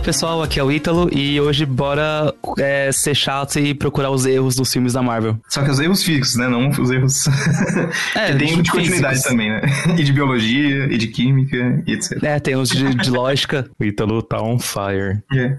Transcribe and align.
Fala 0.00 0.06
pessoal, 0.06 0.42
aqui 0.42 0.58
é 0.58 0.64
o 0.64 0.72
Ítalo 0.72 1.10
e 1.12 1.38
hoje 1.38 1.66
bora 1.66 2.34
é, 2.58 2.90
ser 2.90 3.14
chato 3.14 3.58
e 3.58 3.74
procurar 3.74 4.10
os 4.10 4.24
erros 4.24 4.56
dos 4.56 4.72
filmes 4.72 4.94
da 4.94 5.02
Marvel. 5.02 5.38
Só 5.46 5.62
que 5.62 5.70
os 5.70 5.78
erros 5.78 6.02
físicos, 6.02 6.36
né? 6.36 6.48
Não 6.48 6.70
os 6.70 6.90
erros. 6.90 7.26
É, 8.16 8.34
tem 8.34 8.62
de 8.62 8.70
continuidade 8.70 9.16
físicos. 9.16 9.22
também, 9.30 9.50
né? 9.50 9.60
E 9.98 10.02
de 10.02 10.12
biologia, 10.12 10.86
e 10.86 10.96
de 10.96 11.06
química, 11.08 11.82
e 11.86 11.92
etc. 11.92 12.22
É, 12.22 12.40
tem 12.40 12.56
os 12.56 12.70
de, 12.70 12.94
de 12.94 13.10
lógica. 13.10 13.68
O 13.78 13.84
Ítalo 13.84 14.22
tá 14.22 14.40
on 14.42 14.58
fire. 14.58 15.22
É. 15.34 15.58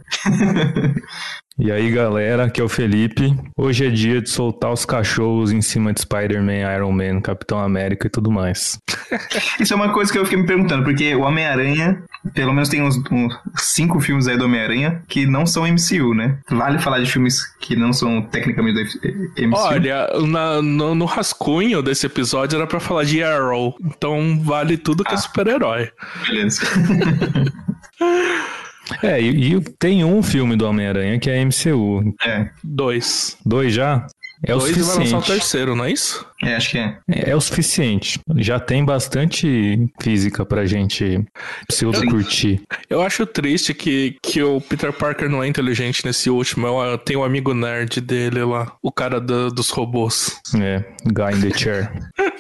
E 1.60 1.70
aí, 1.70 1.92
galera, 1.92 2.46
aqui 2.46 2.62
é 2.62 2.64
o 2.64 2.70
Felipe. 2.70 3.36
Hoje 3.58 3.86
é 3.86 3.90
dia 3.90 4.22
de 4.22 4.30
soltar 4.30 4.72
os 4.72 4.86
cachorros 4.86 5.52
em 5.52 5.62
cima 5.62 5.94
de 5.94 6.02
Spider-Man, 6.02 6.74
Iron 6.76 6.92
Man, 6.94 7.20
Capitão 7.20 7.60
América 7.60 8.08
e 8.08 8.10
tudo 8.10 8.32
mais. 8.32 8.80
Isso 9.60 9.74
é 9.74 9.76
uma 9.76 9.92
coisa 9.92 10.12
que 10.12 10.18
eu 10.18 10.24
fiquei 10.24 10.40
me 10.40 10.48
perguntando, 10.48 10.84
porque 10.84 11.14
o 11.14 11.22
Homem-Aranha, 11.22 12.02
pelo 12.34 12.54
menos 12.54 12.70
tem 12.70 12.82
uns, 12.82 12.98
uns, 13.12 13.38
cinco 13.58 14.00
filmes 14.00 14.28
aí 14.28 14.38
do 14.38 14.46
Homem-Aranha 14.46 15.04
que 15.10 15.26
não 15.26 15.46
são 15.46 15.68
MCU, 15.68 16.14
né? 16.14 16.40
Vale 16.50 16.80
falar 16.80 17.00
de 17.00 17.12
filmes 17.12 17.44
que 17.60 17.76
não 17.76 17.92
são 17.92 18.22
tecnicamente 18.22 18.76
do 18.76 19.48
MCU? 19.48 19.58
Olha, 19.58 20.08
na, 20.26 20.62
no, 20.62 20.96
no, 20.96 21.06
rascunho 21.06 21.84
desse 21.84 22.06
episódio 22.06 22.56
era 22.56 22.66
para 22.66 22.80
falar 22.80 23.04
de 23.04 23.22
Arrow, 23.22 23.76
então 23.84 24.42
vale 24.42 24.78
tudo 24.78 25.04
que 25.04 25.12
é 25.12 25.16
ah. 25.16 25.18
é 25.18 25.22
super-herói. 25.22 25.92
Beleza. 26.26 26.62
É, 29.04 29.22
e, 29.22 29.56
e, 29.56 29.62
tem 29.80 30.04
um 30.04 30.22
filme 30.22 30.56
do 30.56 30.68
Homem-Aranha 30.68 31.20
que 31.20 31.30
é 31.30 31.44
MCU. 31.44 32.16
É. 32.26 32.50
Dois. 32.64 33.38
Dois 33.46 33.74
já? 33.74 34.08
É 34.44 34.54
Dois 34.54 34.64
o 34.64 34.68
suficiente. 34.68 34.98
vai 34.98 35.06
lançar 35.06 35.18
o 35.20 35.36
terceiro, 35.36 35.76
não 35.76 35.86
é 35.86 35.92
isso? 35.92 36.26
É, 36.44 36.56
acho 36.56 36.72
que 36.72 36.78
é. 36.80 36.98
é. 37.10 37.30
É, 37.30 37.36
o 37.36 37.42
suficiente. 37.42 38.20
Já 38.38 38.60
tem 38.60 38.84
bastante 38.84 39.88
física 40.02 40.44
pra 40.44 40.66
gente 40.66 41.24
se 41.70 41.86
eu 41.86 41.92
curtir. 42.10 42.62
Eu 42.90 43.02
acho 43.02 43.26
triste 43.28 43.74
que, 43.74 44.18
que 44.22 44.42
o 44.42 44.60
Peter 44.60 44.92
Parker 44.92 45.30
não 45.30 45.44
é 45.44 45.48
inteligente 45.48 46.04
nesse 46.04 46.30
último. 46.30 46.66
Eu 46.68 46.98
tenho 46.98 47.20
um 47.20 47.24
amigo 47.24 47.54
nerd 47.54 48.02
dele 48.02 48.44
lá, 48.44 48.76
o 48.82 48.92
cara 48.92 49.22
do, 49.22 49.52
dos 49.52 49.70
robôs. 49.70 50.40
É, 50.60 50.84
Guy 51.06 51.38
in 51.38 51.50
the 51.50 51.58
Chair. 51.58 51.92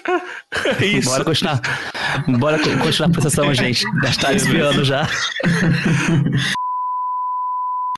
É 0.81 0.85
isso. 0.85 1.09
Bora 1.09 1.23
continuar. 1.23 1.61
Bora 2.27 2.59
continuar 2.59 3.07
a 3.07 3.11
processão, 3.11 3.53
gente. 3.53 3.83
Já 4.03 4.09
está 4.09 4.33
espiando 4.33 4.83
já. 4.83 5.07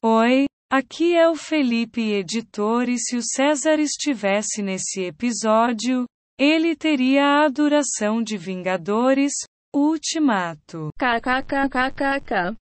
Oi, 0.03 0.45
aqui 0.73 1.15
é 1.15 1.29
o 1.29 1.35
Felipe 1.35 2.01
editor 2.13 2.89
e 2.89 2.97
se 2.97 3.15
o 3.15 3.21
César 3.21 3.79
estivesse 3.79 4.63
nesse 4.63 5.01
episódio, 5.01 6.05
ele 6.39 6.75
teria 6.75 7.43
a 7.43 7.47
duração 7.47 8.23
de 8.23 8.37
Vingadores, 8.37 9.33
Ultimato. 9.71 10.89
KKKKK. 10.97 12.57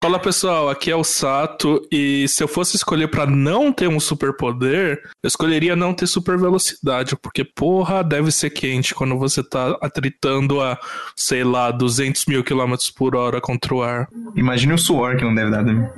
Fala 0.00 0.20
pessoal, 0.20 0.68
aqui 0.68 0.90
é 0.90 0.96
o 0.96 1.02
Sato 1.02 1.80
e 1.90 2.28
se 2.28 2.44
eu 2.44 2.48
fosse 2.48 2.76
escolher 2.76 3.08
para 3.08 3.26
não 3.26 3.72
ter 3.72 3.88
um 3.88 3.98
superpoder, 3.98 5.00
eu 5.22 5.28
escolheria 5.28 5.74
não 5.74 5.92
ter 5.92 6.06
super 6.06 6.38
velocidade, 6.38 7.16
porque 7.16 7.44
porra, 7.44 8.04
deve 8.04 8.30
ser 8.30 8.50
quente 8.50 8.94
quando 8.94 9.18
você 9.18 9.42
tá 9.42 9.76
atritando 9.80 10.60
a, 10.60 10.78
sei 11.16 11.42
lá, 11.42 11.72
200 11.72 12.26
mil 12.26 12.44
quilômetros 12.44 12.90
por 12.90 13.16
hora 13.16 13.40
contra 13.40 13.74
o 13.74 13.82
ar. 13.82 14.08
Imagine 14.36 14.74
o 14.74 14.78
suor 14.78 15.16
que 15.16 15.24
não 15.24 15.34
deve 15.34 15.50
dar, 15.50 15.64
né? 15.64 15.92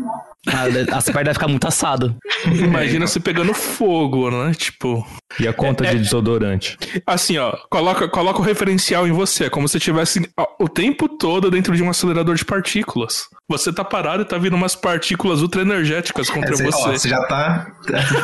A 0.47 1.13
parte 1.13 1.25
vai 1.25 1.35
ficar 1.35 1.49
muito 1.49 1.67
assado. 1.67 2.17
Imagina 2.47 3.07
você 3.07 3.19
pegando 3.19 3.55
fogo, 3.55 4.31
né? 4.31 4.53
Tipo. 4.55 5.07
E 5.41 5.49
a 5.49 5.53
conta 5.53 5.85
é, 5.85 5.91
de 5.91 5.97
é 5.97 5.99
desodorante? 6.01 6.79
Assim, 7.07 7.39
ó, 7.39 7.53
coloca, 7.71 8.09
coloca 8.09 8.41
o 8.41 8.43
referencial 8.43 9.07
em 9.07 9.13
você, 9.13 9.49
como 9.51 9.67
se 9.67 9.79
estivesse 9.79 10.29
o 10.61 10.69
tempo 10.69 11.09
todo 11.09 11.51
dentro 11.51 11.75
de 11.75 11.83
um 11.83 11.91
acelerador 11.91 12.35
de 12.35 12.45
partículas. 12.45 13.25
Você 13.49 13.73
tá 13.73 13.85
parado 13.85 14.23
e 14.23 14.25
tá 14.25 14.39
vindo 14.39 14.55
umas 14.55 14.75
partículas 14.75 15.43
ultra 15.43 15.63
energéticas 15.63 16.31
contra 16.31 16.55
é, 16.55 16.57
você. 16.57 16.89
Ó, 16.89 16.93
você 16.93 17.09
já 17.09 17.21
tá, 17.27 17.67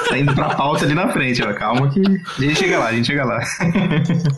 tá 0.08 0.16
indo 0.16 0.34
pra 0.34 0.54
pauta 0.54 0.84
ali 0.84 0.94
na 0.94 1.08
frente, 1.08 1.42
ó. 1.42 1.52
Calma 1.52 1.90
que. 1.90 2.00
A 2.00 2.40
gente 2.40 2.56
chega 2.56 2.78
lá, 2.78 2.86
a 2.86 2.92
gente 2.92 3.06
chega 3.06 3.24
lá. 3.24 3.40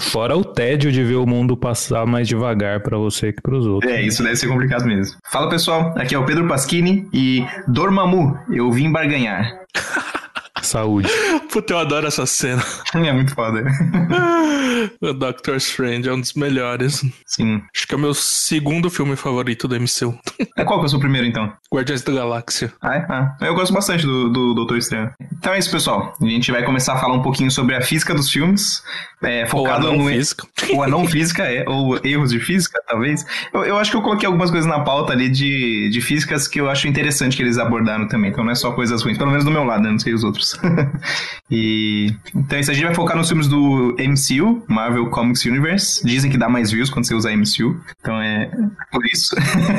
Fora 0.01 0.37
o 0.37 0.45
tédio 0.45 0.91
de 0.91 1.05
ver 1.05 1.17
o 1.17 1.27
mundo 1.27 1.57
passar 1.57 2.07
mais 2.07 2.27
devagar 2.27 2.81
para 2.81 2.97
você 2.97 3.33
que 3.33 3.41
pros 3.41 3.67
outros. 3.67 3.93
É, 3.93 4.03
isso 4.03 4.23
deve 4.23 4.37
ser 4.37 4.49
complicado 4.49 4.85
mesmo. 4.85 5.17
Fala 5.31 5.49
pessoal, 5.49 5.95
aqui 5.97 6.15
é 6.15 6.19
o 6.19 6.25
Pedro 6.25 6.49
Pasquini 6.49 7.09
e 7.13 7.45
Dormammu, 7.73 8.39
eu 8.51 8.71
vim 8.71 8.93
barganhar. 8.93 9.65
Saúde. 10.73 11.09
Puta, 11.53 11.75
eu 11.75 11.79
adoro 11.79 12.07
essa 12.07 12.25
cena. 12.25 12.63
É 12.95 13.13
muito 13.13 13.35
foda. 13.35 13.63
o 15.03 15.13
Doctor 15.13 15.57
Strange 15.57 16.09
é 16.09 16.13
um 16.13 16.19
dos 16.21 16.33
melhores. 16.33 17.05
Sim. 17.27 17.63
Acho 17.77 17.87
que 17.87 17.95
é 17.95 17.97
o 17.97 18.01
meu 18.01 18.15
segundo 18.15 18.89
filme 18.89 19.15
favorito 19.17 19.69
do 19.69 19.79
MCU. 19.79 20.19
É 20.55 20.65
qual 20.65 20.79
que 20.79 20.85
é 20.85 20.87
o 20.87 20.91
seu 20.91 21.01
primeiro, 21.01 21.27
então? 21.27 21.51
Guardiões 21.73 22.03
da 22.03 22.13
Galáxia. 22.13 22.73
Ah, 22.83 22.95
é? 22.95 23.07
ah, 23.09 23.37
eu 23.41 23.55
gosto 23.55 23.73
bastante 23.73 24.05
do, 24.05 24.29
do 24.29 24.55
Doutor 24.55 24.77
Estranho. 24.77 25.11
Então 25.33 25.55
é 25.55 25.59
isso, 25.59 25.71
pessoal. 25.71 26.15
A 26.21 26.25
gente 26.27 26.53
vai 26.53 26.63
começar 26.63 26.93
a 26.93 26.99
falar 26.99 27.15
um 27.15 27.23
pouquinho 27.23 27.51
sobre 27.51 27.75
a 27.75 27.81
física 27.81 28.15
dos 28.15 28.31
filmes. 28.31 28.83
É, 29.23 29.47
focado 29.47 29.87
ou 29.87 29.93
a 29.93 29.97
não 29.97 30.05
no... 30.05 30.11
física. 30.11 30.47
Ou 30.71 30.83
a 30.83 30.87
não 30.87 31.07
física, 31.07 31.45
é. 31.45 31.65
Ou 31.67 31.99
erros 32.05 32.31
de 32.31 32.39
física, 32.39 32.79
talvez. 32.87 33.25
Eu, 33.53 33.65
eu 33.65 33.79
acho 33.79 33.91
que 33.91 33.97
eu 33.97 34.03
coloquei 34.03 34.27
algumas 34.27 34.51
coisas 34.51 34.69
na 34.69 34.81
pauta 34.81 35.15
ali 35.15 35.31
de, 35.31 35.89
de 35.91 36.01
físicas 36.03 36.47
que 36.47 36.61
eu 36.61 36.69
acho 36.69 36.87
interessante 36.87 37.35
que 37.37 37.43
eles 37.43 37.57
abordaram 37.57 38.07
também. 38.07 38.31
Então 38.31 38.45
não 38.45 38.53
é 38.53 38.55
só 38.55 38.73
coisas 38.73 39.03
ruins. 39.03 39.17
Pelo 39.17 39.31
menos 39.31 39.45
do 39.45 39.51
meu 39.51 39.65
lado, 39.65 39.83
né? 39.83 39.91
Não 39.91 39.99
sei 39.99 40.13
os 40.13 40.23
outros. 40.23 40.59
e 41.51 42.15
então 42.35 42.59
isso 42.59 42.71
a 42.71 42.75
gente 42.75 42.85
vai 42.85 42.95
focar 42.95 43.17
nos 43.17 43.29
filmes 43.29 43.47
do 43.47 43.97
MCU, 43.99 44.65
Marvel 44.69 45.07
Comics 45.11 45.45
Universe. 45.45 46.07
Dizem 46.07 46.31
que 46.31 46.39
dá 46.39 46.49
mais 46.49 46.71
views 46.71 46.91
quando 46.91 47.07
você 47.07 47.15
usa 47.15 47.35
MCU, 47.35 47.81
então 48.01 48.21
é 48.21 48.51
por 48.91 49.05
isso. 49.07 49.35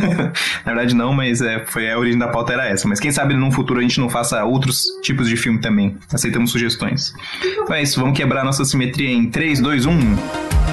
Na 0.66 0.73
verdade 0.73 0.95
não, 0.95 1.13
mas 1.13 1.41
é, 1.41 1.66
foi 1.66 1.91
a 1.91 1.97
origem 1.97 2.19
da 2.19 2.27
pauta 2.27 2.53
era 2.53 2.67
essa. 2.67 2.88
Mas 2.88 2.99
quem 2.99 3.11
sabe 3.11 3.33
no 3.33 3.51
futuro 3.51 3.79
a 3.79 3.83
gente 3.83 3.99
não 3.99 4.09
faça 4.09 4.44
outros 4.44 4.85
tipos 5.01 5.27
de 5.27 5.35
filme 5.35 5.59
também. 5.59 5.97
Aceitamos 6.11 6.51
sugestões. 6.51 7.13
Então 7.44 7.75
é 7.75 7.81
isso, 7.81 8.00
vamos 8.00 8.17
quebrar 8.17 8.44
nossa 8.44 8.65
simetria 8.65 9.09
em 9.09 9.29
3, 9.29 9.59
2, 9.59 9.85
1. 9.85 10.72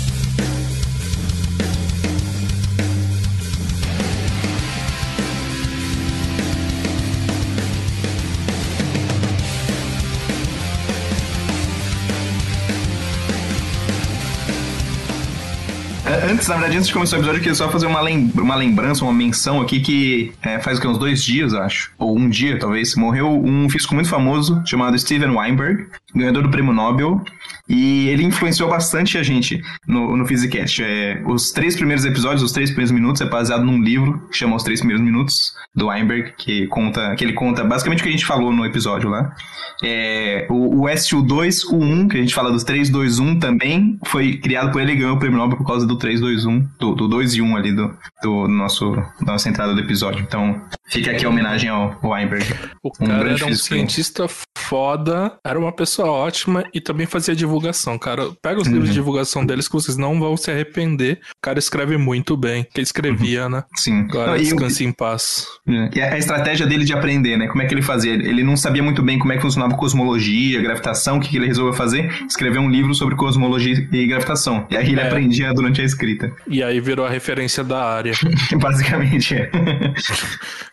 Antes, 16.29 16.47
na 16.47 16.55
verdade, 16.55 16.77
antes 16.77 16.87
de 16.87 16.93
começar 16.93 17.15
o 17.15 17.19
episódio, 17.19 17.37
eu 17.37 17.41
queria 17.41 17.55
só 17.55 17.69
fazer 17.69 17.85
uma, 17.85 18.01
uma 18.01 18.55
lembrança, 18.55 19.03
uma 19.05 19.13
menção 19.13 19.61
aqui 19.61 19.79
que 19.79 20.33
é, 20.41 20.59
faz 20.59 20.79
que? 20.79 20.87
Uns 20.87 20.97
dois 20.97 21.23
dias, 21.23 21.53
acho. 21.53 21.91
Ou 21.97 22.17
um 22.17 22.27
dia, 22.27 22.59
talvez. 22.59 22.95
Morreu 22.95 23.29
um 23.29 23.69
físico 23.69 23.95
muito 23.95 24.09
famoso 24.09 24.61
chamado 24.65 24.97
Steven 24.99 25.29
Weinberg, 25.29 25.87
ganhador 26.13 26.43
do 26.43 26.49
prêmio 26.49 26.73
Nobel. 26.73 27.23
E 27.71 28.09
ele 28.09 28.25
influenciou 28.25 28.69
bastante 28.69 29.17
a 29.17 29.23
gente 29.23 29.61
no, 29.87 30.17
no 30.17 30.25
Physicast. 30.25 30.83
É, 30.83 31.23
os 31.25 31.53
três 31.53 31.73
primeiros 31.73 32.03
episódios, 32.03 32.43
os 32.43 32.51
três 32.51 32.69
primeiros 32.69 32.91
minutos, 32.91 33.21
é 33.21 33.25
baseado 33.25 33.63
num 33.63 33.81
livro 33.81 34.27
que 34.29 34.37
chama 34.37 34.57
Os 34.57 34.63
Três 34.63 34.81
Primeiros 34.81 35.01
Minutos, 35.01 35.53
do 35.73 35.87
Weinberg, 35.87 36.33
que 36.37 36.67
conta, 36.67 37.15
que 37.15 37.23
ele 37.23 37.31
conta 37.31 37.63
basicamente 37.63 38.01
o 38.01 38.03
que 38.03 38.09
a 38.09 38.11
gente 38.11 38.25
falou 38.25 38.51
no 38.51 38.65
episódio 38.65 39.09
lá. 39.09 39.33
É, 39.81 40.47
o, 40.49 40.81
o 40.81 40.83
SU2, 40.83 41.63
o 41.71 41.77
1, 41.77 42.09
que 42.09 42.17
a 42.17 42.19
gente 42.19 42.33
fala 42.33 42.51
dos 42.51 42.65
3, 42.65 42.89
2, 42.89 43.19
1 43.19 43.39
também, 43.39 43.97
foi 44.05 44.35
criado 44.35 44.69
por 44.73 44.81
ele 44.81 44.91
e 44.91 44.95
ganhou 44.97 45.15
o 45.15 45.19
prêmio 45.19 45.37
Nobel 45.37 45.57
por 45.57 45.65
causa 45.65 45.87
do 45.87 45.95
3, 45.95 46.19
2, 46.19 46.45
1, 46.45 46.67
do, 46.77 46.93
do 46.93 47.07
2 47.07 47.35
e 47.35 47.41
1 47.41 47.55
ali 47.55 47.73
do, 47.73 47.97
do 48.21 48.47
nosso, 48.49 48.91
da 49.21 49.31
nossa 49.31 49.47
entrada 49.47 49.73
do 49.73 49.79
episódio. 49.79 50.21
Então, 50.21 50.61
fica 50.89 51.11
aqui 51.11 51.25
a 51.25 51.29
homenagem 51.29 51.69
ao 51.69 51.97
Weinberg. 52.03 52.45
O 52.83 52.89
um 52.89 53.07
cara 53.07 53.31
era 53.31 53.45
um 53.45 53.55
cientista 53.55 54.27
foda, 54.71 55.33
era 55.43 55.59
uma 55.59 55.73
pessoa 55.73 56.09
ótima 56.09 56.63
e 56.73 56.79
também 56.79 57.05
fazia 57.05 57.35
divulgação, 57.35 57.99
cara. 57.99 58.29
Pega 58.41 58.61
os 58.61 58.67
uhum. 58.67 58.75
livros 58.75 58.89
de 58.91 58.95
divulgação 58.95 59.45
deles 59.45 59.67
que 59.67 59.73
vocês 59.73 59.97
não 59.97 60.17
vão 60.17 60.37
se 60.37 60.49
arrepender. 60.49 61.19
O 61.35 61.41
cara 61.41 61.59
escreve 61.59 61.97
muito 61.97 62.37
bem. 62.37 62.63
Que 62.63 62.79
ele 62.79 62.83
escrevia, 62.83 63.43
uhum. 63.43 63.49
né? 63.49 63.63
Sim. 63.75 64.07
Agora 64.09 64.39
descanse 64.39 64.85
em 64.85 64.93
paz. 64.93 65.45
É. 65.67 65.89
E 65.93 66.01
a 66.01 66.17
estratégia 66.17 66.65
dele 66.65 66.85
de 66.85 66.93
aprender, 66.93 67.35
né? 67.35 67.47
Como 67.47 67.61
é 67.61 67.65
que 67.65 67.73
ele 67.73 67.81
fazia? 67.81 68.13
Ele 68.13 68.45
não 68.45 68.55
sabia 68.55 68.81
muito 68.81 69.03
bem 69.03 69.19
como 69.19 69.33
é 69.33 69.35
que 69.35 69.41
funcionava 69.41 69.75
cosmologia, 69.75 70.61
gravitação, 70.61 71.17
o 71.17 71.19
que, 71.19 71.27
que 71.27 71.35
ele 71.35 71.47
resolveu 71.47 71.73
fazer? 71.73 72.09
Escrever 72.25 72.59
um 72.59 72.69
livro 72.69 72.95
sobre 72.95 73.17
cosmologia 73.17 73.75
e 73.91 74.07
gravitação. 74.07 74.65
E 74.69 74.77
aí 74.77 74.87
ele 74.87 75.01
é. 75.01 75.07
aprendia 75.07 75.53
durante 75.53 75.81
a 75.81 75.83
escrita. 75.83 76.31
E 76.47 76.63
aí 76.63 76.79
virou 76.79 77.05
a 77.05 77.09
referência 77.09 77.61
da 77.61 77.83
área. 77.83 78.13
Basicamente, 78.55 79.35
é. 79.35 79.51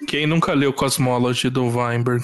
Quem 0.06 0.24
nunca 0.24 0.52
leu 0.52 0.72
Cosmology 0.72 1.50
do 1.50 1.66
Weinberg? 1.66 2.22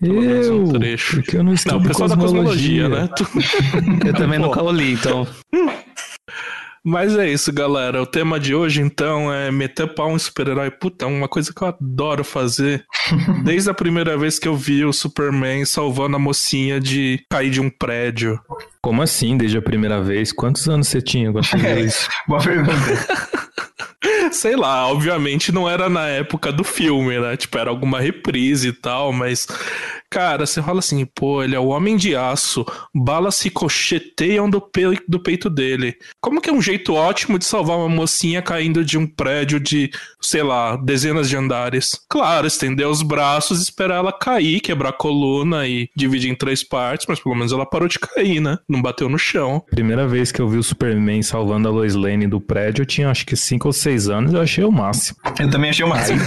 Eu, 0.00 0.62
um 0.62 0.72
trecho. 0.72 1.16
porque 1.16 1.36
eu 1.36 1.42
não 1.42 1.52
estudo 1.52 1.76
não, 1.76 1.82
pessoal 1.82 2.08
cosmologia. 2.08 2.88
da 2.88 3.08
cosmologia, 3.08 3.68
né? 3.88 4.02
eu 4.08 4.14
também 4.14 4.38
nunca 4.38 4.62
li, 4.62 4.92
então... 4.92 5.26
Mas 6.84 7.16
é 7.16 7.28
isso, 7.28 7.52
galera. 7.52 8.00
O 8.00 8.06
tema 8.06 8.40
de 8.40 8.54
hoje, 8.54 8.80
então, 8.80 9.32
é 9.32 9.50
meter 9.50 9.94
pau 9.94 10.10
em 10.12 10.18
super-herói. 10.18 10.70
Puta, 10.70 11.04
é 11.04 11.08
uma 11.08 11.28
coisa 11.28 11.52
que 11.52 11.62
eu 11.62 11.68
adoro 11.68 12.24
fazer. 12.24 12.84
Desde 13.44 13.68
a 13.68 13.74
primeira 13.74 14.16
vez 14.16 14.38
que 14.38 14.48
eu 14.48 14.56
vi 14.56 14.84
o 14.84 14.92
Superman 14.92 15.64
salvando 15.66 16.16
a 16.16 16.18
mocinha 16.18 16.80
de 16.80 17.20
cair 17.30 17.50
de 17.50 17.60
um 17.60 17.68
prédio. 17.68 18.40
Como 18.82 19.02
assim, 19.02 19.36
desde 19.36 19.58
a 19.58 19.62
primeira 19.62 20.00
vez? 20.00 20.32
Quantos 20.32 20.68
anos 20.68 20.88
você 20.88 21.00
tinha 21.00 21.32
quando 21.32 21.46
você 21.46 21.56
viu 21.56 21.78
isso? 21.84 22.08
Boa 22.26 22.42
pergunta. 22.42 22.72
Sei 24.30 24.54
lá, 24.54 24.86
obviamente 24.86 25.50
não 25.50 25.68
era 25.68 25.88
na 25.88 26.06
época 26.06 26.52
do 26.52 26.62
filme, 26.62 27.18
né? 27.18 27.36
Tipo, 27.36 27.58
era 27.58 27.70
alguma 27.70 27.98
reprise 28.00 28.68
e 28.68 28.72
tal, 28.72 29.12
mas 29.12 29.46
Cara, 30.10 30.46
você 30.46 30.62
fala 30.62 30.78
assim, 30.78 31.04
pô, 31.04 31.42
ele 31.42 31.54
é 31.54 31.60
o 31.60 31.66
homem 31.66 31.94
de 31.94 32.16
aço, 32.16 32.64
balas 32.94 33.42
ricocheteiam 33.42 34.48
do, 34.48 34.58
pe 34.58 34.98
do 35.06 35.22
peito 35.22 35.50
dele. 35.50 35.96
Como 36.18 36.40
que 36.40 36.48
é 36.48 36.52
um 36.52 36.62
jeito 36.62 36.94
ótimo 36.94 37.38
de 37.38 37.44
salvar 37.44 37.76
uma 37.76 37.90
mocinha 37.90 38.40
caindo 38.40 38.82
de 38.82 38.96
um 38.96 39.06
prédio 39.06 39.60
de, 39.60 39.90
sei 40.18 40.42
lá, 40.42 40.76
dezenas 40.76 41.28
de 41.28 41.36
andares? 41.36 42.00
Claro, 42.08 42.46
estender 42.46 42.88
os 42.88 43.02
braços, 43.02 43.60
esperar 43.60 43.96
ela 43.96 44.12
cair, 44.12 44.60
quebrar 44.60 44.90
a 44.90 44.94
coluna 44.94 45.68
e 45.68 45.90
dividir 45.94 46.30
em 46.30 46.34
três 46.34 46.64
partes, 46.64 47.06
mas 47.06 47.20
pelo 47.20 47.34
menos 47.34 47.52
ela 47.52 47.66
parou 47.66 47.86
de 47.86 47.98
cair, 47.98 48.40
né? 48.40 48.58
Não 48.68 48.80
bateu 48.80 49.08
no 49.08 49.18
chão. 49.18 49.62
Primeira 49.70 50.06
vez 50.06 50.32
que 50.32 50.40
eu 50.40 50.48
vi 50.48 50.58
o 50.58 50.62
Superman 50.62 51.22
salvando 51.22 51.68
a 51.68 51.70
Lois 51.70 51.94
Lane 51.94 52.26
do 52.26 52.40
prédio, 52.40 52.82
eu 52.82 52.86
tinha 52.86 53.10
acho 53.10 53.26
que 53.26 53.36
cinco 53.36 53.68
ou 53.68 53.72
seis 53.72 54.08
anos, 54.08 54.32
eu 54.32 54.40
achei 54.40 54.64
o 54.64 54.72
máximo. 54.72 55.18
Eu 55.38 55.50
também 55.50 55.70
achei 55.70 55.84
o 55.84 55.88
máximo. 55.88 56.20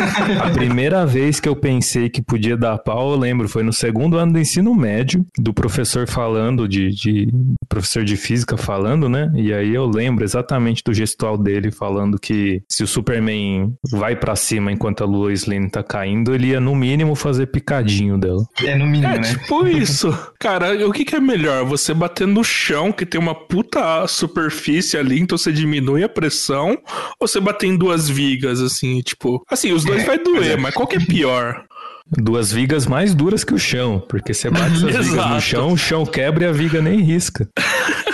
A 0.44 0.50
primeira 0.50 1.06
vez 1.06 1.40
que 1.40 1.50
eu 1.50 1.56
pensei 1.56 2.10
que 2.10 2.22
podia 2.22 2.56
dar 2.56 2.78
pau, 2.78 3.12
eu 3.12 3.18
lembro, 3.18 3.50
foi 3.50 3.64
no 3.64 3.72
no 3.72 3.74
segundo 3.74 4.18
ano 4.18 4.34
do 4.34 4.40
ensino 4.40 4.76
médio, 4.76 5.26
do 5.38 5.54
professor 5.54 6.06
falando, 6.06 6.68
de, 6.68 6.90
de, 6.90 7.30
professor 7.70 8.04
de 8.04 8.18
física 8.18 8.58
falando, 8.58 9.08
né? 9.08 9.32
E 9.34 9.54
aí 9.54 9.74
eu 9.74 9.86
lembro 9.86 10.26
exatamente 10.26 10.84
do 10.84 10.94
gestual 10.94 11.38
dele 11.38 11.72
falando 11.72 12.20
que 12.20 12.62
se 12.70 12.84
o 12.84 12.88
Superman 12.88 13.74
vai 13.90 14.14
para 14.14 14.36
cima 14.36 14.74
enquanto 14.74 15.04
a 15.04 15.08
Lois 15.08 15.46
Lane 15.46 15.70
tá 15.70 15.82
caindo, 15.82 16.36
ele 16.36 16.48
ia 16.48 16.60
no 16.60 16.76
mínimo 16.76 17.16
fazer 17.16 17.46
picadinho 17.46 18.18
dela. 18.18 18.46
É, 18.62 18.76
no 18.76 18.86
mínimo, 18.86 19.14
é, 19.14 19.20
né? 19.20 19.30
tipo 19.30 19.66
isso. 19.66 20.12
Cara, 20.38 20.86
o 20.86 20.92
que, 20.92 21.06
que 21.06 21.16
é 21.16 21.22
melhor? 21.22 21.64
Você 21.64 21.94
bater 21.94 22.28
no 22.32 22.44
chão, 22.44 22.92
que 22.92 23.06
tem 23.06 23.20
uma 23.20 23.36
puta 23.36 24.08
superfície 24.08 24.98
ali, 24.98 25.20
então 25.20 25.38
você 25.38 25.52
diminui 25.52 26.04
a 26.04 26.10
pressão, 26.10 26.78
ou 27.20 27.28
você 27.28 27.40
bater 27.40 27.68
em 27.68 27.78
duas 27.78 28.10
vigas, 28.10 28.62
assim, 28.62 29.02
tipo... 29.02 29.44
Assim, 29.50 29.72
os 29.72 29.84
dois 29.84 30.04
é, 30.04 30.06
vai 30.06 30.18
doer, 30.18 30.52
é. 30.52 30.58
mas 30.58 30.74
qual 30.74 30.88
que 30.88 30.96
é 30.96 31.00
pior? 31.00 31.66
Duas 32.08 32.52
vigas 32.52 32.86
mais 32.86 33.14
duras 33.14 33.44
que 33.44 33.54
o 33.54 33.60
chão, 33.60 34.04
porque 34.10 34.34
você 34.34 34.50
bate 34.50 34.76
essas 34.76 35.08
vigas 35.08 35.30
no 35.30 35.42
chão, 35.42 35.72
o 35.74 35.78
chão 35.78 36.06
quebra 36.06 36.46
e 36.46 36.48
a 36.48 36.52
viga 36.52 36.82
nem 36.82 37.02
risca. 37.02 37.48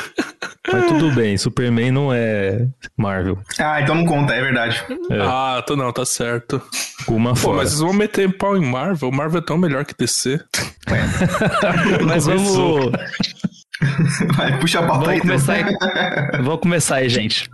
Mas 0.71 0.85
tudo 0.87 1.11
bem, 1.11 1.37
Superman 1.37 1.91
não 1.91 2.13
é 2.13 2.67
Marvel. 2.97 3.39
Ah, 3.57 3.81
então 3.81 3.95
não 3.95 4.05
conta, 4.05 4.33
é 4.33 4.41
verdade. 4.41 4.83
É. 5.09 5.21
Ah, 5.21 5.63
tô 5.65 5.75
não, 5.75 5.91
tá 5.93 6.05
certo. 6.05 6.61
Uma 7.07 7.33
Pô, 7.33 7.53
mas 7.53 7.69
vocês 7.69 7.79
vão 7.79 7.93
meter 7.93 8.37
pau 8.37 8.57
em 8.57 8.65
Marvel? 8.65 9.09
Marvel 9.11 9.39
é 9.39 9.43
tão 9.43 9.57
melhor 9.57 9.85
que 9.85 9.95
DC. 9.97 10.39
É. 10.87 12.03
mas 12.03 12.25
vamos. 12.25 12.91
Vai, 14.35 14.59
puxa 14.59 14.79
a 14.79 14.87
pauta 14.87 15.05
vamos 15.05 15.09
aí. 15.09 15.17
Então. 15.17 15.29
Começar 15.29 15.53
aí. 15.53 16.41
Vamos 16.43 16.59
começar 16.59 16.95
aí, 16.97 17.09
gente. 17.09 17.49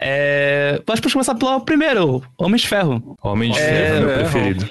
É... 0.00 0.80
Pode 0.84 1.00
começar 1.00 1.34
pelo 1.34 1.60
primeiro, 1.60 2.22
Homem 2.38 2.56
de 2.56 2.66
Ferro. 2.66 3.16
Homem 3.22 3.52
de 3.52 3.58
é... 3.58 3.62
Ferro, 3.62 4.06
meu 4.06 4.14
preferido. 4.14 4.70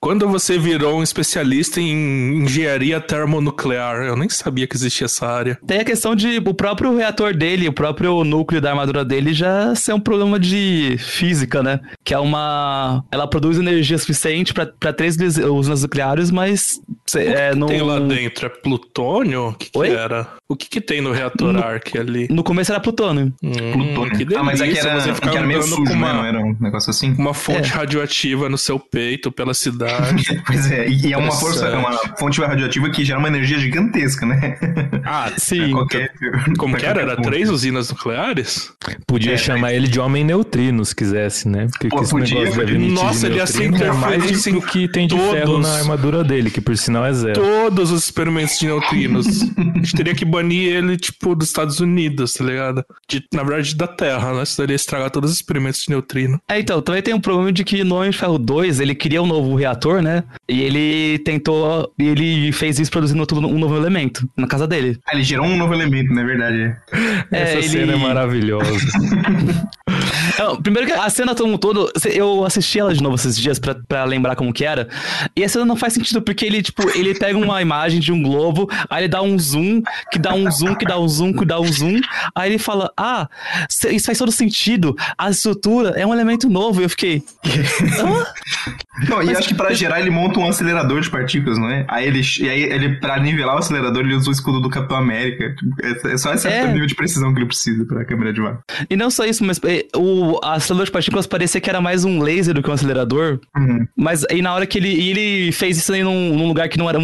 Quando 0.00 0.28
você 0.28 0.58
virou 0.58 0.98
um 0.98 1.02
especialista 1.02 1.80
em 1.80 2.42
engenharia 2.42 3.00
termonuclear, 3.00 4.02
eu 4.02 4.16
nem 4.16 4.28
sabia 4.28 4.66
que 4.66 4.74
existia 4.74 5.04
essa 5.04 5.26
área. 5.26 5.58
Tem 5.64 5.78
a 5.78 5.84
questão 5.84 6.16
de 6.16 6.38
o 6.38 6.54
próprio 6.54 6.96
reator 6.96 7.34
dele, 7.34 7.68
o 7.68 7.72
próprio 7.72 8.24
núcleo 8.24 8.60
da 8.60 8.70
armadura 8.70 9.04
dele 9.04 9.32
já 9.32 9.74
ser 9.76 9.92
um 9.92 10.00
problema 10.00 10.40
de 10.40 10.96
física, 10.98 11.62
né? 11.62 11.80
Que 12.04 12.14
é 12.14 12.18
uma. 12.18 13.04
Ela 13.12 13.28
produz 13.28 13.58
energia 13.58 13.96
suficiente 13.96 14.52
para 14.52 14.92
três 14.92 15.16
usinas 15.16 15.82
nucleares, 15.82 16.30
mas. 16.30 16.80
O 16.88 17.12
que, 17.12 17.18
é, 17.18 17.50
que 17.50 17.58
não... 17.58 17.66
tem 17.68 17.82
lá 17.82 18.00
dentro? 18.00 18.46
É 18.46 18.48
plutônio? 18.48 19.48
O 19.48 19.54
que, 19.54 19.70
que 19.70 19.86
era? 19.86 20.28
O 20.48 20.56
que, 20.56 20.68
que 20.68 20.80
tem 20.80 21.00
no 21.00 21.12
reator 21.12 21.52
no, 21.52 21.60
Arc 21.60 21.96
ali? 21.96 22.26
No 22.30 22.42
começo 22.42 22.72
era 22.72 22.80
plutônio. 22.80 23.32
Hum, 23.42 23.52
plutônio. 23.72 24.10
Que 24.10 24.24
delícia, 24.24 24.40
ah, 24.40 24.44
mas 24.44 24.60
é 24.60 24.68
que 24.68 24.78
era, 24.78 25.00
você 25.00 25.14
ficar 25.14 25.36
era 25.36 25.46
meio 25.46 25.62
sujo, 25.62 25.84
com 25.84 25.92
uma, 25.92 26.22
né? 26.22 26.28
Era 26.28 26.40
um 26.40 26.56
negócio 26.60 26.90
assim. 26.90 27.14
Uma 27.14 27.34
fonte 27.34 27.70
é. 27.70 27.74
radioativa 27.74 28.48
no 28.48 28.58
seu 28.58 28.78
peito 28.78 29.30
pela 29.30 29.51
cidade. 29.54 30.42
pois 30.46 30.70
é, 30.70 30.88
e 30.88 31.12
é 31.12 31.16
uma 31.16 31.32
força, 31.32 31.66
é 31.66 31.76
uma 31.76 31.92
fonte 32.18 32.40
radioativa 32.40 32.90
que 32.90 33.04
gera 33.04 33.18
uma 33.18 33.28
energia 33.28 33.58
gigantesca, 33.58 34.26
né? 34.26 34.58
Ah, 35.04 35.30
sim. 35.38 35.70
Qualquer, 35.70 36.12
Como 36.58 36.76
que 36.76 36.84
era? 36.84 37.02
Era 37.02 37.16
três 37.16 37.50
usinas 37.50 37.90
nucleares? 37.90 38.72
Podia 39.06 39.34
é, 39.34 39.36
chamar 39.36 39.72
é. 39.72 39.76
ele 39.76 39.88
de 39.88 39.98
homem 40.00 40.24
neutrino, 40.24 40.84
se 40.84 40.94
quisesse, 40.94 41.48
né? 41.48 41.66
Porque 41.70 41.88
Pô, 41.88 42.02
podia, 42.02 42.50
podia. 42.50 42.78
Nossa, 42.78 43.26
ele 43.26 43.36
ia 43.36 43.46
ser 43.46 43.70
mais 43.70 44.44
do 44.44 44.62
que 44.62 44.88
tem 44.88 45.06
de 45.06 45.16
todos, 45.16 45.32
ferro 45.32 45.58
na 45.58 45.74
armadura 45.74 46.24
dele, 46.24 46.50
que 46.50 46.60
por 46.60 46.76
sinal 46.76 47.04
é 47.04 47.12
zero. 47.12 47.40
Todos 47.40 47.90
os 47.90 48.04
experimentos 48.04 48.58
de 48.58 48.66
neutrinos. 48.66 49.42
a 49.42 49.78
gente 49.78 49.96
teria 49.96 50.14
que 50.14 50.24
banir 50.24 50.72
ele, 50.72 50.96
tipo, 50.96 51.34
dos 51.34 51.48
Estados 51.48 51.80
Unidos, 51.80 52.34
tá 52.34 52.44
ligado? 52.44 52.84
De, 53.08 53.24
na 53.32 53.42
verdade, 53.42 53.74
da 53.74 53.86
Terra, 53.86 54.32
né? 54.32 54.42
Isso 54.42 54.58
daria 54.58 54.76
estragar 54.76 55.10
todos 55.10 55.30
os 55.30 55.36
experimentos 55.36 55.82
de 55.82 55.90
neutrino. 55.90 56.40
É, 56.48 56.58
então, 56.58 56.80
também 56.82 57.02
tem 57.02 57.14
um 57.14 57.20
problema 57.20 57.52
de 57.52 57.64
que 57.64 57.82
no 57.84 57.96
Homem 57.96 58.10
de 58.10 58.18
Ferro 58.18 58.38
2 58.38 58.80
ele 58.80 58.94
cria 58.94 59.22
um 59.22 59.26
novo 59.26 59.41
reator, 59.54 60.02
né? 60.02 60.24
E 60.48 60.62
ele 60.62 61.18
tentou. 61.20 61.92
Ele 61.98 62.52
fez 62.52 62.78
isso 62.78 62.90
produzindo 62.90 63.22
um 63.46 63.58
novo 63.58 63.76
elemento 63.76 64.28
na 64.36 64.46
casa 64.46 64.66
dele. 64.66 64.98
Ah, 65.06 65.14
ele 65.14 65.22
gerou 65.22 65.46
um 65.46 65.56
novo 65.56 65.74
elemento, 65.74 66.12
na 66.12 66.24
verdade. 66.24 66.74
É, 67.30 67.42
Essa 67.42 67.58
ele... 67.58 67.68
cena 67.68 67.92
é 67.92 67.96
maravilhosa. 67.96 68.70
Não, 70.38 70.60
primeiro 70.60 70.88
que 70.88 70.92
a 70.92 71.08
cena 71.10 71.34
todo 71.34 71.56
todo, 71.58 71.92
eu 72.12 72.44
assisti 72.44 72.78
ela 72.78 72.94
de 72.94 73.02
novo 73.02 73.14
esses 73.14 73.36
dias 73.38 73.58
pra, 73.58 73.74
pra 73.74 74.04
lembrar 74.04 74.34
como 74.34 74.52
que 74.52 74.64
era. 74.64 74.88
E 75.36 75.44
a 75.44 75.48
cena 75.48 75.64
não 75.64 75.76
faz 75.76 75.92
sentido, 75.92 76.22
porque 76.22 76.44
ele, 76.44 76.62
tipo, 76.62 76.88
ele 76.96 77.14
pega 77.14 77.38
uma 77.38 77.60
imagem 77.60 78.00
de 78.00 78.12
um 78.12 78.22
globo, 78.22 78.68
aí 78.88 79.02
ele 79.02 79.08
dá 79.08 79.22
um 79.22 79.38
zoom, 79.38 79.82
que 80.10 80.18
dá 80.18 80.34
um 80.34 80.50
zoom, 80.50 80.74
que 80.74 80.84
dá 80.84 80.98
um 80.98 81.08
zoom, 81.08 81.32
que 81.32 81.44
dá 81.44 81.60
um 81.60 81.72
zoom. 81.72 82.00
Aí 82.34 82.50
ele 82.50 82.58
fala: 82.58 82.92
Ah, 82.96 83.28
isso 83.90 84.06
faz 84.06 84.18
todo 84.18 84.32
sentido. 84.32 84.96
A 85.16 85.30
estrutura 85.30 85.90
é 85.90 86.06
um 86.06 86.12
elemento 86.12 86.48
novo. 86.48 86.80
E 86.80 86.84
eu 86.84 86.90
fiquei. 86.90 87.22
Não, 89.08 89.22
e 89.22 89.31
Mas, 89.32 89.38
acho 89.40 89.48
que 89.48 89.54
pra 89.54 89.72
gerar 89.72 90.00
ele 90.00 90.10
monta 90.10 90.38
um 90.38 90.48
acelerador 90.48 91.00
de 91.00 91.10
partículas, 91.10 91.58
não 91.58 91.70
é? 91.70 91.84
Aí 91.88 92.06
ele, 92.06 92.20
e 92.40 92.48
aí 92.48 92.62
ele, 92.62 92.96
pra 92.96 93.18
nivelar 93.20 93.56
o 93.56 93.58
acelerador, 93.58 94.02
ele 94.02 94.14
usa 94.14 94.28
o 94.28 94.32
escudo 94.32 94.60
do 94.60 94.68
Capitão 94.68 94.96
América. 94.96 95.54
É, 95.82 96.12
é 96.12 96.16
só 96.16 96.32
esse 96.32 96.48
é. 96.48 96.66
nível 96.66 96.86
de 96.86 96.94
precisão 96.94 97.32
que 97.32 97.40
ele 97.40 97.46
precisa 97.46 97.84
pra 97.84 98.04
câmera 98.04 98.32
de 98.32 98.40
vácuo. 98.40 98.62
E 98.88 98.96
não 98.96 99.10
só 99.10 99.24
isso, 99.24 99.44
mas 99.44 99.60
é, 99.64 99.86
o 99.96 100.38
acelerador 100.42 100.86
de 100.86 100.92
partículas 100.92 101.26
parecia 101.26 101.60
que 101.60 101.68
era 101.68 101.80
mais 101.80 102.04
um 102.04 102.20
laser 102.20 102.54
do 102.54 102.62
que 102.62 102.70
um 102.70 102.72
acelerador. 102.72 103.38
Uhum. 103.56 103.86
Mas 103.96 104.24
aí 104.30 104.42
na 104.42 104.54
hora 104.54 104.66
que 104.66 104.78
ele, 104.78 105.10
ele 105.10 105.52
fez 105.52 105.76
isso 105.76 105.92
aí 105.92 106.02
num, 106.02 106.36
num 106.36 106.48
lugar 106.48 106.68
que 106.68 106.78
não 106.78 106.88
era. 106.88 106.98